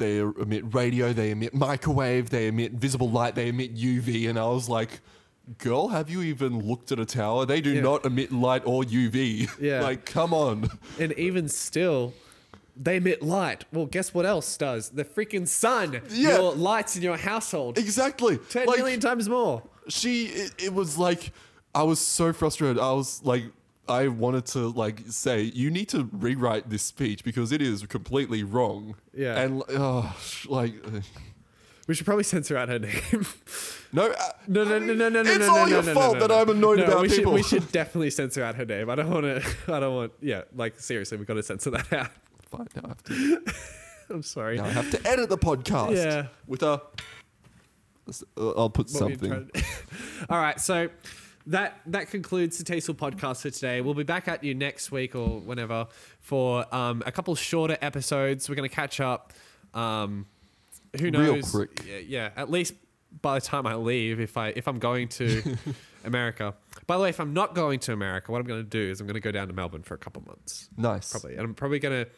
they 0.00 0.18
er, 0.18 0.32
emit 0.40 0.64
radio 0.74 1.12
they 1.12 1.30
emit 1.30 1.54
microwave 1.54 2.30
they 2.30 2.48
emit 2.48 2.72
visible 2.72 3.08
light 3.08 3.36
they 3.36 3.48
emit 3.48 3.76
UV 3.76 4.28
and 4.28 4.36
I 4.38 4.46
was 4.46 4.68
like 4.68 5.00
girl 5.58 5.88
have 5.88 6.10
you 6.10 6.22
even 6.22 6.58
looked 6.68 6.90
at 6.92 6.98
a 6.98 7.04
tower 7.06 7.46
they 7.46 7.60
do 7.60 7.70
Yeah. 7.70 7.80
not 7.82 8.04
emit 8.04 8.32
light 8.32 8.62
or 8.66 8.82
UV 8.82 9.48
Yeah. 9.60 9.82
like 9.82 10.04
come 10.04 10.34
on 10.34 10.68
and 10.98 11.12
even 11.12 11.48
still, 11.48 12.12
they 12.76 12.96
emit 12.96 13.22
light. 13.22 13.64
Well, 13.72 13.84
guess 13.86 14.14
what 14.14 14.24
else 14.24 14.56
does? 14.56 14.88
The 14.90 15.04
freaking 15.04 15.46
sun. 15.46 16.00
Yeah. 16.10 16.38
Your 16.38 16.54
lights 16.54 16.96
in 16.96 17.02
your 17.02 17.16
household. 17.18 17.76
exactly 17.78 18.38
Ten 18.48 18.66
like 18.66 18.78
million 18.78 19.00
times 19.00 19.28
more. 19.28 19.62
she 19.88 20.26
it, 20.26 20.50
it 20.66 20.72
was 20.74 20.96
like 20.96 21.32
I 21.74 21.82
was 21.82 21.98
so 22.00 22.32
frustrated 22.32 22.78
I 22.78 22.92
was 22.92 23.22
like 23.24 23.44
I 23.90 24.08
wanted 24.08 24.46
to 24.46 24.68
like 24.68 25.02
say 25.08 25.42
you 25.42 25.70
need 25.70 25.88
to 25.90 26.08
rewrite 26.12 26.70
this 26.70 26.82
speech 26.82 27.24
because 27.24 27.52
it 27.52 27.60
is 27.60 27.84
completely 27.86 28.42
wrong. 28.42 28.94
Yeah. 29.12 29.40
and 29.40 29.62
oh, 29.68 30.16
like 30.48 30.74
uh, 30.86 31.00
We 31.86 31.94
should 31.94 32.06
probably 32.06 32.24
censor 32.24 32.56
out 32.56 32.68
her 32.68 32.78
name. 32.78 33.26
no, 33.92 34.10
uh, 34.10 34.32
No, 34.46 34.64
no, 34.64 34.78
no, 34.78 34.94
no, 34.94 35.08
no, 35.08 35.22
no. 35.22 35.30
It's 35.30 35.38
no, 35.40 35.50
all 35.50 35.66
no, 35.66 35.66
your 35.66 35.82
no, 35.82 35.88
no, 35.88 35.94
fault 35.94 36.14
no, 36.14 36.20
that 36.20 36.28
no. 36.28 36.40
I'm 36.40 36.48
annoyed 36.50 36.78
no, 36.78 36.84
about 36.84 37.02
we 37.02 37.08
people. 37.08 37.32
Should, 37.32 37.34
we 37.34 37.42
should 37.42 37.72
definitely 37.72 38.10
censor 38.10 38.44
out 38.44 38.54
her 38.54 38.64
name. 38.64 38.88
I 38.88 38.94
don't 38.94 39.10
want 39.10 39.24
to. 39.24 39.42
I 39.72 39.80
don't 39.80 39.94
want. 39.94 40.12
Yeah, 40.20 40.42
like 40.54 40.78
seriously, 40.78 41.18
we 41.18 41.24
got 41.24 41.34
to 41.34 41.42
censor 41.42 41.70
that 41.70 41.92
out. 41.92 42.10
Fine, 42.48 42.68
now 42.76 42.82
I 42.84 42.88
have 42.88 43.02
to. 43.04 43.44
I'm 44.10 44.22
sorry. 44.22 44.56
Now 44.56 44.64
I 44.64 44.70
have 44.70 44.90
to 44.92 45.08
edit 45.08 45.28
the 45.28 45.38
podcast. 45.38 45.96
Yeah. 45.96 46.26
with 46.46 46.62
a. 46.62 46.80
uh, 48.36 48.50
I'll 48.56 48.70
put 48.70 48.90
What 48.90 49.02
were 49.02 49.10
you 49.10 49.16
something. 49.18 49.50
All 50.28 50.38
right, 50.38 50.60
so 50.60 50.88
that 51.50 51.80
that 51.86 52.10
concludes 52.10 52.58
the 52.58 52.64
Tasteful 52.64 52.94
podcast 52.94 53.42
for 53.42 53.50
today. 53.50 53.80
We'll 53.80 53.94
be 53.94 54.02
back 54.02 54.28
at 54.28 54.42
you 54.42 54.54
next 54.54 54.90
week 54.90 55.14
or 55.14 55.40
whenever 55.40 55.86
for 56.20 56.72
um, 56.74 57.02
a 57.06 57.12
couple 57.12 57.34
shorter 57.34 57.76
episodes. 57.80 58.48
We're 58.48 58.54
going 58.56 58.68
to 58.68 58.74
catch 58.74 59.00
up. 59.00 59.32
Um, 59.74 60.26
who 60.98 61.10
knows? 61.10 61.54
Yeah, 61.86 61.98
yeah, 61.98 62.30
at 62.36 62.50
least 62.50 62.74
by 63.22 63.38
the 63.38 63.44
time 63.44 63.66
I 63.66 63.74
leave, 63.76 64.20
if 64.20 64.36
I 64.36 64.48
if 64.48 64.66
I'm 64.66 64.78
going 64.78 65.08
to 65.08 65.42
America. 66.04 66.54
By 66.86 66.96
the 66.96 67.02
way, 67.04 67.08
if 67.10 67.20
I'm 67.20 67.34
not 67.34 67.54
going 67.54 67.78
to 67.80 67.92
America, 67.92 68.32
what 68.32 68.40
I'm 68.40 68.46
going 68.46 68.62
to 68.62 68.68
do 68.68 68.90
is 68.90 69.00
I'm 69.00 69.06
going 69.06 69.14
to 69.14 69.20
go 69.20 69.30
down 69.30 69.48
to 69.48 69.52
Melbourne 69.54 69.82
for 69.82 69.94
a 69.94 69.98
couple 69.98 70.22
months, 70.26 70.68
Nice. 70.76 71.10
probably, 71.12 71.32
and 71.34 71.42
I'm 71.42 71.54
probably 71.54 71.78
going 71.78 72.04
to 72.04 72.10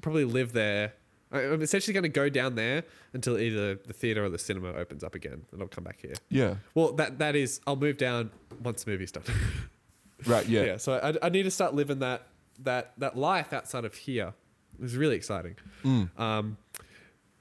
probably 0.00 0.24
live 0.24 0.52
there. 0.52 0.92
I'm 1.30 1.60
essentially 1.60 1.92
going 1.92 2.04
to 2.04 2.08
go 2.08 2.28
down 2.28 2.54
there 2.54 2.84
until 3.12 3.38
either 3.38 3.74
the 3.74 3.92
theater 3.92 4.24
or 4.24 4.30
the 4.30 4.38
cinema 4.38 4.72
opens 4.72 5.04
up 5.04 5.14
again, 5.14 5.42
and 5.52 5.60
I'll 5.60 5.68
come 5.68 5.84
back 5.84 6.00
here. 6.00 6.14
Yeah. 6.30 6.54
Well, 6.74 6.92
that 6.92 7.18
that 7.18 7.36
is, 7.36 7.60
I'll 7.66 7.76
move 7.76 7.98
down 7.98 8.30
once 8.62 8.84
the 8.84 8.90
movie's 8.90 9.12
done. 9.12 9.24
Right. 10.26 10.48
Yeah. 10.48 10.64
yeah. 10.64 10.76
So 10.78 10.94
I, 10.94 11.26
I 11.26 11.28
need 11.28 11.44
to 11.44 11.50
start 11.52 11.74
living 11.74 12.00
that 12.00 12.26
that 12.64 12.92
that 12.98 13.16
life 13.16 13.52
outside 13.52 13.84
of 13.84 13.94
here. 13.94 14.34
It 14.74 14.82
was 14.82 14.96
really 14.96 15.14
exciting. 15.14 15.54
Mm. 15.84 16.18
Um, 16.18 16.56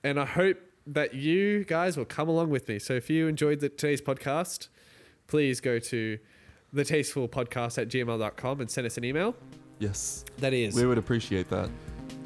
and 0.04 0.20
I 0.20 0.26
hope 0.26 0.58
that 0.86 1.14
you 1.14 1.66
guys 1.66 1.98
will 1.98 2.06
come 2.06 2.30
along 2.30 2.50
with 2.50 2.68
me. 2.68 2.80
So 2.80 2.94
if 2.94 3.10
you 3.10 3.28
enjoyed 3.28 3.60
the, 3.60 3.70
today's 3.70 4.02
podcast, 4.02 4.70
please 5.28 5.60
go 5.60 5.80
to 5.80 6.18
the 6.72 6.86
tasteful 6.86 7.28
podcast 7.28 7.82
at 7.82 7.90
gmail.com 7.90 8.62
and 8.62 8.70
send 8.70 8.88
us 8.88 8.98
an 8.98 9.04
email. 9.04 9.36
Yes. 9.80 10.24
That 10.38 10.54
is 10.54 10.76
We 10.76 10.86
would 10.86 10.98
appreciate 10.98 11.50
that. 11.50 11.70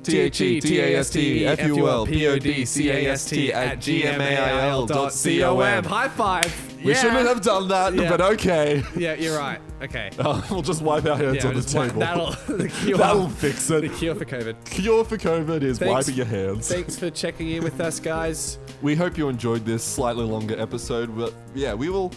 T 0.04 0.20
H 0.20 0.42
E 0.42 0.60
T 0.62 0.80
A 0.80 0.98
S 1.00 1.10
T 1.10 1.46
F 1.46 1.66
U 1.68 1.88
L 1.88 2.06
P 2.06 2.28
O 2.28 2.40
D 2.40 2.66
C 2.66 2.90
A 2.90 3.12
S 3.12 3.26
T 3.26 3.54
at 3.54 3.80
gmail 3.80 4.88
dot 4.88 5.14
com. 5.14 5.84
High 5.92 6.08
five. 6.10 6.68
We 6.84 6.94
Yeah. 6.94 6.98
shouldn't 7.02 7.28
have 7.28 7.42
done 7.42 7.68
that, 7.68 7.94
Yeah. 7.94 8.10
but 8.10 8.22
okay. 8.22 8.84
Yeah, 8.98 9.14
you're 9.14 9.38
right. 9.38 9.60
Okay. 9.84 10.10
Uh, 10.20 10.42
we'll 10.50 10.62
just 10.64 10.82
wipe 10.82 11.06
our 11.06 11.16
hands 11.18 11.38
Yeah, 11.38 11.48
on 11.50 11.54
the 11.56 11.62
just 11.62 11.74
wi- 11.74 11.88
table. 11.90 12.00
That'll 12.00 12.32
the 12.58 12.68
cure. 12.70 12.98
That'll 12.98 13.30
fix 13.30 13.70
it. 13.70 13.82
the 13.82 13.86
it. 13.92 13.94
cure 13.98 14.16
for 14.16 14.26
COVID. 14.26 14.56
Cure 14.66 15.04
for 15.06 15.18
COVID 15.18 15.62
is 15.62 15.78
Thanks. 15.78 15.92
wiping 15.94 16.16
your 16.16 16.26
hands. 16.26 16.68
Thanks 16.68 16.98
for 16.98 17.10
checking 17.12 17.50
in 17.52 17.64
with 17.64 17.80
us, 17.80 18.00
guys. 18.00 18.58
We 18.82 18.96
hope 18.96 19.18
you 19.18 19.30
enjoyed 19.30 19.64
this 19.66 19.84
slightly 19.84 20.24
longer 20.26 20.60
episode, 20.60 21.16
but 21.16 21.34
yeah, 21.54 21.74
we 21.76 21.90
will. 21.90 22.12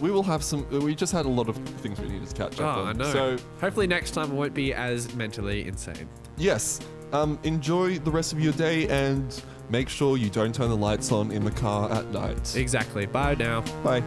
We 0.00 0.10
will 0.10 0.22
have 0.22 0.42
some. 0.44 0.68
We 0.84 0.94
just 0.94 1.12
had 1.12 1.26
a 1.26 1.28
lot 1.28 1.48
of 1.48 1.56
things 1.80 2.00
we 2.00 2.08
needed 2.08 2.28
to 2.28 2.34
catch 2.34 2.60
up 2.60 2.76
Oh, 2.76 2.82
I 2.84 2.88
on. 2.90 2.98
know. 2.98 3.12
So 3.12 3.36
Hopefully 3.60 3.86
next 3.86 4.12
time 4.12 4.30
I 4.30 4.34
won't 4.34 4.54
be 4.54 4.72
as 4.74 5.12
mentally 5.14 5.66
insane. 5.66 6.08
yes, 6.36 6.80
um, 7.12 7.38
enjoy 7.42 7.98
the 7.98 8.10
rest 8.10 8.32
of 8.32 8.40
your 8.40 8.52
day 8.52 8.86
and 8.88 9.42
make 9.70 9.88
sure 9.88 10.16
you 10.16 10.30
don't 10.30 10.54
turn 10.54 10.68
the 10.70 10.76
lights 10.76 11.10
on 11.12 11.30
in 11.30 11.44
the 11.44 11.50
car 11.50 11.90
at 11.90 12.06
night. 12.12 12.54
Exactly. 12.56 13.06
Bye 13.06 13.34
now. 13.34 13.62
Bye. 13.82 14.02